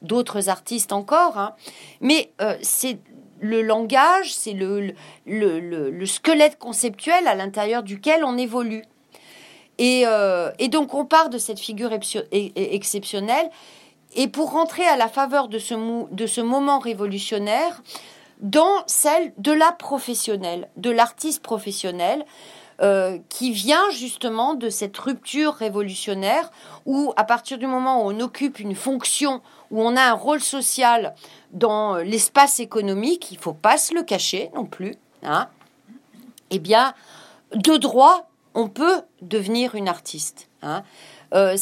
d'autres 0.00 0.48
artistes 0.48 0.92
encore. 0.92 1.38
Hein. 1.38 1.54
Mais 2.00 2.32
c'est 2.62 2.98
le 3.40 3.60
langage, 3.60 4.32
c'est 4.32 4.54
le, 4.54 4.94
le, 5.26 6.06
squelette 6.06 6.58
conceptuel 6.58 7.26
à 7.26 7.34
l'intérieur 7.34 7.82
duquel 7.82 8.24
on 8.24 8.38
évolue. 8.38 8.84
Et, 9.76 10.04
et, 10.58 10.68
donc 10.68 10.94
on 10.94 11.04
part 11.04 11.28
de 11.28 11.36
cette 11.36 11.60
figure 11.60 11.92
exceptionnelle 11.92 13.50
et 14.14 14.28
pour 14.28 14.52
rentrer 14.52 14.84
à 14.86 14.96
la 14.96 15.08
faveur 15.08 15.48
de 15.48 15.58
ce, 15.58 15.74
de 16.12 16.26
ce 16.26 16.40
moment 16.40 16.78
révolutionnaire 16.78 17.82
dans 18.40 18.82
celle 18.86 19.32
de 19.38 19.52
la 19.52 19.72
professionnelle, 19.72 20.68
de 20.76 20.90
l'artiste 20.90 21.42
professionnel, 21.42 22.24
euh, 22.80 23.18
qui 23.28 23.52
vient 23.52 23.88
justement 23.90 24.54
de 24.54 24.68
cette 24.68 24.98
rupture 24.98 25.54
révolutionnaire 25.54 26.50
où, 26.86 27.12
à 27.16 27.22
partir 27.22 27.56
du 27.56 27.68
moment 27.68 28.02
où 28.02 28.10
on 28.10 28.18
occupe 28.18 28.58
une 28.58 28.74
fonction, 28.74 29.42
où 29.70 29.80
on 29.80 29.96
a 29.96 30.02
un 30.02 30.14
rôle 30.14 30.40
social 30.40 31.14
dans 31.52 31.98
l'espace 31.98 32.58
économique, 32.58 33.30
il 33.30 33.38
faut 33.38 33.52
pas 33.52 33.78
se 33.78 33.94
le 33.94 34.02
cacher 34.02 34.50
non 34.56 34.64
plus, 34.64 34.96
hein, 35.22 35.48
eh 36.50 36.58
bien, 36.58 36.94
de 37.54 37.76
droit, 37.76 38.28
on 38.54 38.68
peut 38.68 39.02
devenir 39.22 39.76
une 39.76 39.88
artiste. 39.88 40.48
Hein. 40.62 40.82
Euh, 41.32 41.56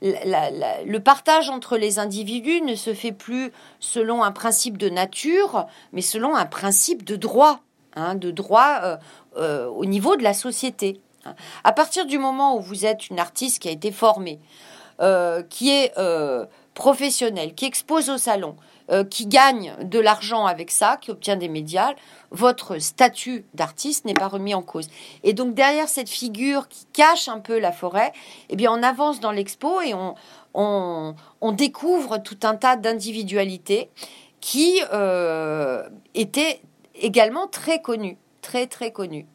le 0.00 0.98
partage 0.98 1.50
entre 1.50 1.76
les 1.76 1.98
individus 1.98 2.60
ne 2.62 2.74
se 2.74 2.94
fait 2.94 3.12
plus 3.12 3.52
selon 3.80 4.22
un 4.22 4.32
principe 4.32 4.78
de 4.78 4.88
nature, 4.88 5.66
mais 5.92 6.02
selon 6.02 6.36
un 6.36 6.46
principe 6.46 7.04
de 7.04 7.16
droit, 7.16 7.60
hein, 7.96 8.14
de 8.14 8.30
droit 8.30 8.98
euh, 9.36 9.66
au 9.66 9.84
niveau 9.84 10.16
de 10.16 10.22
la 10.22 10.34
société. 10.34 11.00
À 11.64 11.72
partir 11.72 12.06
du 12.06 12.18
moment 12.18 12.56
où 12.56 12.60
vous 12.60 12.86
êtes 12.86 13.10
une 13.10 13.18
artiste 13.18 13.60
qui 13.60 13.68
a 13.68 13.72
été 13.72 13.92
formée, 13.92 14.38
qui 15.50 15.70
est 15.70 15.92
professionnelle, 16.74 17.54
qui 17.54 17.66
expose 17.66 18.08
au 18.08 18.16
salon, 18.16 18.56
euh, 18.90 19.04
qui 19.04 19.26
gagne 19.26 19.74
de 19.82 19.98
l'argent 19.98 20.46
avec 20.46 20.70
ça, 20.70 20.96
qui 20.98 21.10
obtient 21.10 21.36
des 21.36 21.50
médias, 21.50 21.92
votre 22.30 22.78
statut 22.78 23.44
d'artiste 23.52 24.06
n'est 24.06 24.14
pas 24.14 24.28
remis 24.28 24.54
en 24.54 24.62
cause. 24.62 24.88
Et 25.24 25.34
donc 25.34 25.52
derrière 25.52 25.90
cette 25.90 26.08
figure 26.08 26.68
qui 26.68 26.86
cache 26.94 27.28
un 27.28 27.40
peu 27.40 27.58
la 27.58 27.70
forêt, 27.70 28.12
eh 28.48 28.56
bien 28.56 28.72
on 28.72 28.82
avance 28.82 29.20
dans 29.20 29.30
l'expo 29.30 29.82
et 29.82 29.92
on, 30.54 31.14
découvre 31.52 32.16
tout 32.16 32.38
un 32.44 32.56
tas 32.56 32.76
d'individualités 32.76 33.90
qui 34.40 34.80
euh, 34.90 35.86
étaient 36.14 36.62
également 36.94 37.46
très 37.46 37.82
connues, 37.82 38.16
très 38.40 38.66
très 38.66 38.90
connues. 38.90 39.26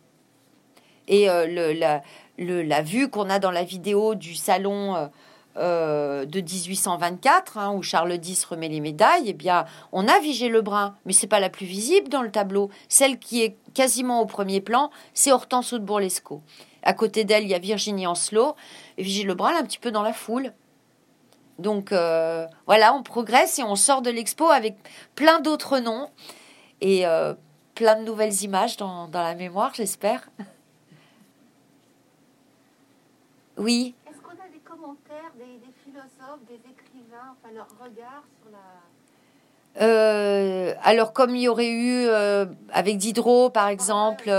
Et 1.07 1.29
euh, 1.29 2.01
la, 2.37 2.81
vue 2.81 3.07
qu'on 3.07 3.29
a 3.29 3.37
dans 3.37 3.51
la 3.51 3.63
vidéo 3.63 4.15
du 4.15 4.33
salon 4.33 5.11
euh, 5.55 6.25
de 6.25 6.41
1824, 6.41 7.57
hein, 7.57 7.73
où 7.73 7.83
Charles 7.83 8.13
X 8.13 8.43
remet 8.45 8.69
les 8.69 8.79
médailles, 8.79 9.25
eh 9.27 9.33
bien, 9.33 9.65
on 9.91 10.07
a 10.07 10.19
Vigée 10.19 10.49
Lebrun, 10.49 10.95
mais 11.05 11.13
c'est 11.13 11.27
pas 11.27 11.39
la 11.39 11.49
plus 11.49 11.67
visible 11.67 12.09
dans 12.09 12.23
le 12.23 12.31
tableau. 12.31 12.71
Celle 12.89 13.19
qui 13.19 13.43
est 13.43 13.55
quasiment 13.75 14.19
au 14.21 14.25
premier 14.25 14.61
plan, 14.61 14.89
c'est 15.13 15.31
Hortense 15.31 15.73
de 15.73 15.79
Bourlesco. 15.79 16.41
À 16.81 16.93
côté 16.93 17.23
d'elle, 17.23 17.43
il 17.43 17.49
y 17.49 17.53
a 17.53 17.59
Virginie 17.59 18.07
Ancelot, 18.07 18.55
et 18.97 19.03
Vigée 19.03 19.23
Lebrun, 19.23 19.55
un 19.55 19.63
petit 19.63 19.77
peu 19.77 19.91
dans 19.91 20.01
la 20.01 20.13
foule. 20.13 20.53
Donc 21.59 21.91
euh, 21.91 22.47
voilà, 22.65 22.95
on 22.95 23.03
progresse 23.03 23.59
et 23.59 23.63
on 23.63 23.75
sort 23.75 24.01
de 24.01 24.09
l'expo 24.09 24.49
avec 24.49 24.75
plein 25.13 25.39
d'autres 25.39 25.77
noms 25.77 26.09
et 26.81 27.05
euh, 27.05 27.35
plein 27.75 27.95
de 27.95 28.03
nouvelles 28.03 28.41
images 28.41 28.75
dans 28.75 29.07
la 29.13 29.35
mémoire, 29.35 29.71
j'espère. 29.75 30.27
Oui 33.57 33.93
des, 35.37 35.59
philosophes, 35.83 36.43
des 36.47 36.55
écrivains, 36.55 37.31
enfin 37.31 37.53
leur 37.53 37.67
regard 37.81 38.23
sur 38.41 38.51
la... 38.51 38.59
Euh, 39.81 40.75
alors 40.83 41.13
comme 41.13 41.35
il 41.35 41.41
y 41.41 41.47
aurait 41.47 41.71
eu 41.71 42.05
euh, 42.05 42.45
avec 42.71 42.97
Diderot 42.97 43.49
par 43.49 43.69
exemple, 43.69 44.29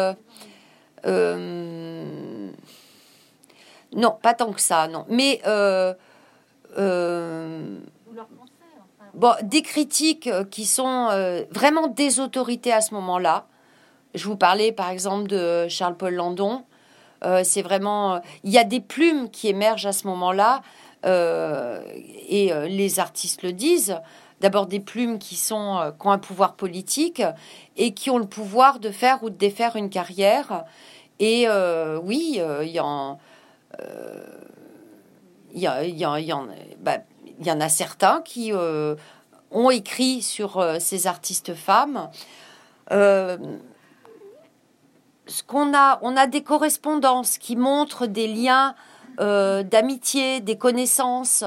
euh, 1.06 2.51
non 3.92 4.18
pas 4.22 4.34
tant 4.34 4.52
que 4.52 4.60
ça 4.60 4.86
non, 4.86 5.06
mais 5.09 5.42
bon 9.14 9.34
des 9.42 9.62
critiques 9.62 10.30
qui 10.51 10.66
sont 10.66 11.09
vraiment 11.51 11.88
des 11.88 12.20
autorités 12.20 12.72
à 12.72 12.80
ce 12.80 12.94
moment-là. 12.94 13.46
Je 14.14 14.26
vous 14.26 14.36
parlais 14.36 14.70
par 14.70 14.90
exemple 14.90 15.26
de 15.26 15.66
Charles-Paul 15.68 16.14
Landon. 16.14 16.64
Euh, 17.24 17.42
c'est 17.44 17.62
vraiment, 17.62 18.20
il 18.42 18.50
y 18.50 18.58
a 18.58 18.64
des 18.64 18.80
plumes 18.80 19.30
qui 19.30 19.48
émergent 19.48 19.86
à 19.86 19.92
ce 19.92 20.06
moment-là, 20.06 20.62
euh, 21.06 21.82
et 22.28 22.52
euh, 22.52 22.66
les 22.66 23.00
artistes 23.00 23.42
le 23.42 23.52
disent. 23.52 23.98
D'abord 24.40 24.66
des 24.66 24.80
plumes 24.80 25.18
qui 25.18 25.36
sont 25.36 25.94
qui 25.98 26.06
ont 26.06 26.10
un 26.10 26.18
pouvoir 26.18 26.54
politique 26.54 27.22
et 27.76 27.94
qui 27.94 28.10
ont 28.10 28.18
le 28.18 28.26
pouvoir 28.26 28.78
de 28.78 28.90
faire 28.90 29.22
ou 29.22 29.30
de 29.30 29.36
défaire 29.36 29.76
une 29.76 29.88
carrière. 29.88 30.64
Et 31.18 31.46
oui, 32.02 32.40
il 32.62 32.68
y 32.68 32.80
en 32.80 33.18
il 35.54 35.62
y, 35.62 35.66
y, 35.66 36.02
y, 36.02 36.34
bah, 36.80 36.98
y, 37.40 37.50
en 37.50 37.60
a 37.60 37.68
certains 37.70 38.20
qui 38.22 38.52
ont 38.52 39.70
écrit 39.70 40.20
sur 40.20 40.62
ces 40.78 41.06
artistes 41.06 41.54
femmes 41.54 42.10
ce 45.26 45.42
qu'on 45.42 45.74
a, 45.74 45.98
on 46.02 46.16
a 46.16 46.26
des 46.26 46.42
correspondances 46.42 47.38
qui 47.38 47.56
montrent 47.56 48.06
des 48.06 48.28
liens 48.28 48.74
euh, 49.20 49.62
d'amitié, 49.62 50.40
des 50.40 50.59
connaissances 50.59 51.44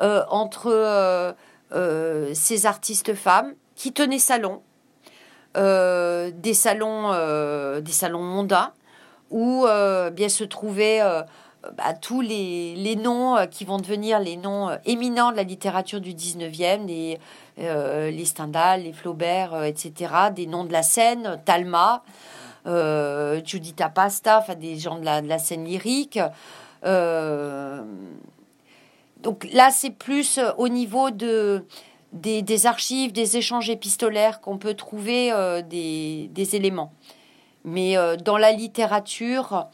euh, 0.00 0.22
entre 0.30 0.70
euh, 0.70 2.34
ces 2.34 2.66
artistes 2.66 3.14
femmes 3.14 3.54
qui 3.74 3.92
tenaient 3.92 4.18
salon, 4.18 4.62
des 5.54 6.54
salons, 6.54 7.80
des 7.80 7.92
salons 7.92 8.22
mondains 8.22 8.72
où 9.30 9.66
bien 10.12 10.28
se 10.28 10.44
trouvaient 10.44 11.00
bah, 11.76 11.94
tous 12.00 12.20
les, 12.20 12.96
noms 12.96 13.36
qui 13.50 13.64
vont 13.64 13.78
devenir 13.78 14.20
les 14.20 14.36
noms 14.36 14.70
éminents 14.84 15.32
de 15.32 15.36
la 15.36 15.42
littérature 15.42 16.00
du 16.00 16.12
19e, 16.12 16.86
les, 16.86 17.18
les 17.56 18.24
Stendhal, 18.24 18.84
les 18.84 18.92
Flaubert, 18.92 19.64
etc., 19.64 20.12
des 20.34 20.46
noms 20.46 20.64
de 20.64 20.72
la 20.72 20.82
scène, 20.82 21.40
Talma 21.44 22.02
euh, 22.68 23.40
Giuditta 23.44 23.88
Pasta, 23.88 24.38
enfin 24.38 24.54
des 24.54 24.78
gens 24.78 24.98
de 24.98 25.04
la, 25.04 25.38
scène 25.38 25.64
lyrique. 25.64 26.20
Euh, 26.84 27.82
donc 29.22 29.48
là, 29.52 29.70
c'est 29.70 29.90
plus 29.90 30.38
au 30.58 30.68
niveau 30.68 31.10
de, 31.10 31.64
des, 32.12 32.66
archives, 32.66 33.12
des 33.12 33.36
échanges 33.36 33.70
épistolaires 33.70 34.40
qu'on 34.40 34.58
peut 34.58 34.74
trouver 34.74 35.32
euh, 35.32 35.62
des, 35.62 36.30
éléments. 36.54 36.92
Mais 37.64 37.96
euh, 37.96 38.16
dans 38.16 38.38
la 38.38 38.52
littérature, 38.52 39.66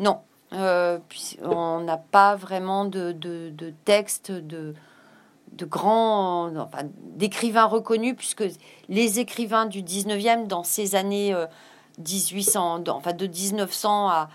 non. 0.00 0.20
Euh, 0.52 0.98
on 1.42 1.80
n'a 1.80 1.96
pas 1.96 2.36
vraiment 2.36 2.84
de, 2.84 3.12
de, 3.12 3.50
de 3.50 3.74
texte 3.84 4.30
de, 4.30 4.74
grands, 5.62 6.54
enfin, 6.56 6.84
d'écrivains 7.16 7.64
reconnus, 7.64 8.14
puisque 8.16 8.44
les 8.88 9.20
écrivains 9.20 9.66
du 9.66 9.82
19e, 9.82 10.46
dans 10.46 10.62
ces 10.62 10.94
années 10.94 11.34
euh, 11.34 11.46
1800, 11.98 12.80
dans- 12.80 12.96
enfin 12.96 13.12
de 13.12 13.26
1900 13.26 14.08
à, 14.08 14.28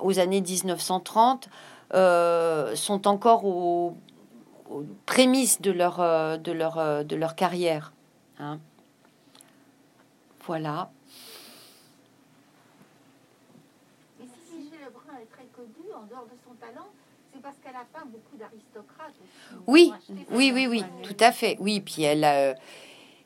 aux 0.00 0.18
années 0.18 0.40
1930, 0.40 1.48
euh, 1.94 2.74
sont 2.74 3.06
encore 3.06 3.44
aux, 3.44 3.96
aux 4.70 4.84
prémices 5.06 5.60
de 5.60 5.70
leur, 5.70 6.00
euh, 6.00 6.36
de 6.38 6.52
leur, 6.52 6.78
euh, 6.78 7.02
de 7.04 7.16
leur 7.16 7.34
carrière. 7.34 7.92
hein. 8.38 8.58
Voilà. 10.46 10.90
Et 14.20 14.24
si 14.24 14.64
Gégé 14.64 14.76
Lebrun 14.84 15.18
est 15.20 15.26
très 15.32 15.44
connu, 15.54 15.92
en 15.94 16.02
dehors 16.06 16.24
de 16.24 16.36
son 16.46 16.54
talent, 16.54 16.88
c'est 17.32 17.40
parce 17.40 17.56
qu'elle 17.62 17.76
a 17.76 17.84
peint 17.92 18.06
beaucoup 18.06 18.36
d'aristocrates. 18.36 19.14
Oui, 19.66 19.92
Oui, 20.30 20.50
oui, 20.54 20.66
oui, 20.66 20.84
tout 21.02 21.16
à 21.20 21.32
fait. 21.32 21.56
Oui, 21.60 21.80
puis 21.80 22.02
elle 22.02 22.24
a. 22.24 22.54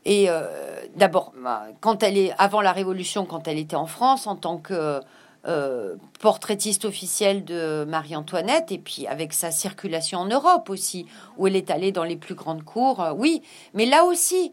et 0.06 0.30
euh, 0.30 0.46
d'abord, 0.94 1.32
quand 1.80 2.04
elle 2.04 2.16
est 2.16 2.32
avant 2.38 2.60
la 2.60 2.70
Révolution, 2.70 3.26
quand 3.26 3.48
elle 3.48 3.58
était 3.58 3.74
en 3.74 3.86
France 3.86 4.28
en 4.28 4.36
tant 4.36 4.56
que 4.56 5.00
euh, 5.48 5.96
portraitiste 6.20 6.84
officielle 6.84 7.44
de 7.44 7.84
Marie-Antoinette, 7.88 8.70
et 8.70 8.78
puis 8.78 9.08
avec 9.08 9.32
sa 9.32 9.50
circulation 9.50 10.20
en 10.20 10.26
Europe 10.26 10.70
aussi, 10.70 11.06
où 11.38 11.48
elle 11.48 11.56
est 11.56 11.72
allée 11.72 11.90
dans 11.90 12.04
les 12.04 12.14
plus 12.14 12.36
grandes 12.36 12.62
cours, 12.62 13.00
euh, 13.00 13.12
oui. 13.16 13.42
Mais 13.74 13.84
là 13.84 14.04
aussi, 14.04 14.52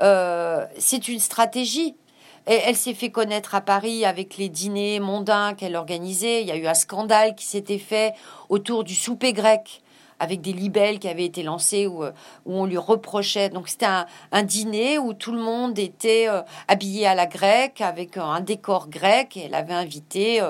c'est 0.00 1.08
une 1.08 1.20
stratégie. 1.20 1.94
Et 2.48 2.54
elle 2.64 2.76
s'est 2.76 2.94
fait 2.94 3.10
connaître 3.10 3.54
à 3.54 3.60
Paris 3.60 4.04
avec 4.04 4.36
les 4.36 4.48
dîners 4.48 5.00
mondains 5.00 5.54
qu'elle 5.54 5.76
organisait. 5.76 6.40
Il 6.40 6.48
y 6.48 6.52
a 6.52 6.56
eu 6.56 6.66
un 6.66 6.74
scandale 6.74 7.36
qui 7.36 7.44
s'était 7.44 7.78
fait 7.78 8.14
autour 8.48 8.82
du 8.82 8.94
souper 8.94 9.32
grec 9.32 9.82
avec 10.20 10.40
des 10.40 10.52
libelles 10.52 10.98
qui 10.98 11.08
avaient 11.08 11.24
été 11.24 11.42
lancées 11.42 11.86
où, 11.86 12.02
euh, 12.02 12.12
où 12.44 12.54
on 12.54 12.64
lui 12.66 12.78
reprochait. 12.78 13.48
Donc 13.50 13.68
c'était 13.68 13.86
un, 14.32 14.42
dîner 14.42 14.98
où 14.98 15.14
tout 15.14 15.32
le 15.32 15.40
monde 15.40 15.78
était 15.78 16.28
euh, 16.28 16.42
habillé 16.68 17.06
à 17.06 17.14
la 17.14 17.26
grecque 17.26 17.80
avec 17.80 18.16
euh, 18.16 18.22
un 18.22 18.40
décor 18.40 18.88
grec 18.88 19.36
elle 19.36 19.54
avait 19.54 19.74
invité 19.74 20.40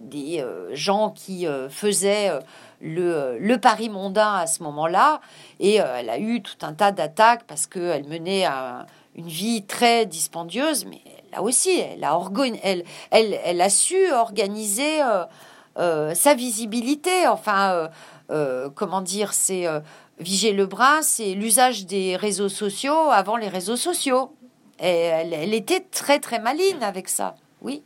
des 0.00 0.44
gens 0.72 1.10
qui 1.10 1.46
faisaient 1.68 2.30
le, 2.80 3.56
Paris 3.56 3.88
mondain 3.88 4.34
à 4.34 4.46
ce 4.46 4.62
moment-là 4.62 5.20
et 5.58 5.74
elle 5.74 6.08
a 6.08 6.18
eu 6.18 6.42
tout 6.42 6.56
un 6.62 6.72
tas 6.72 6.92
d'attaques 6.92 7.44
parce 7.46 7.66
qu'elle 7.66 8.04
menait 8.04 8.44
un- 8.44 8.86
une 9.14 9.28
vie 9.28 9.64
très 9.64 10.06
dispendieuse 10.06 10.86
mais 10.86 11.00
là 11.32 11.42
aussi 11.42 11.80
elle 11.80 12.04
a, 12.04 12.18
elle, 12.62 12.84
elle, 13.10 13.60
a 13.60 13.68
su 13.68 14.10
organiser 14.12 15.00
sa 15.76 16.34
visibilité 16.34 17.26
enfin 17.28 17.90
comment 18.74 19.00
dire, 19.00 19.32
c'est 19.32 19.66
euh, 19.66 19.80
Vigée 20.18 20.52
Lebrun, 20.52 21.02
c'est 21.02 21.34
l'usage 21.34 21.86
des 21.86 22.16
réseaux 22.16 22.48
sociaux 22.48 23.10
avant 23.10 23.36
les 23.36 23.48
réseaux 23.48 23.76
sociaux. 23.76 24.34
Et 24.78 24.88
elle, 24.88 25.32
elle 25.32 25.54
était 25.54 25.80
très 25.80 26.20
très 26.20 26.38
maligne 26.38 26.82
avec 26.82 27.08
ça, 27.08 27.34
oui. 27.60 27.82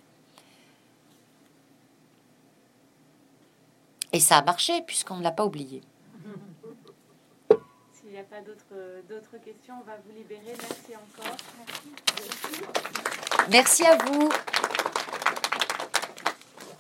Et 4.13 4.21
ça 4.21 4.39
a 4.39 4.43
marché 4.43 4.81
puisqu'on 4.87 5.17
ne 5.17 5.23
l'a 5.25 5.33
pas 5.33 5.45
oublié. 5.45 5.81
S'il 7.93 8.11
n'y 8.11 8.19
a 8.19 8.23
pas 8.23 8.41
d'autres 8.41 9.03
d'autres 9.09 9.45
questions, 9.45 9.75
on 9.81 9.85
va 9.85 9.97
vous 10.05 10.17
libérer. 10.17 10.55
Merci 10.57 10.95
encore. 10.95 11.37
Merci 13.51 13.85
à 13.87 13.97
vous. 13.97 14.29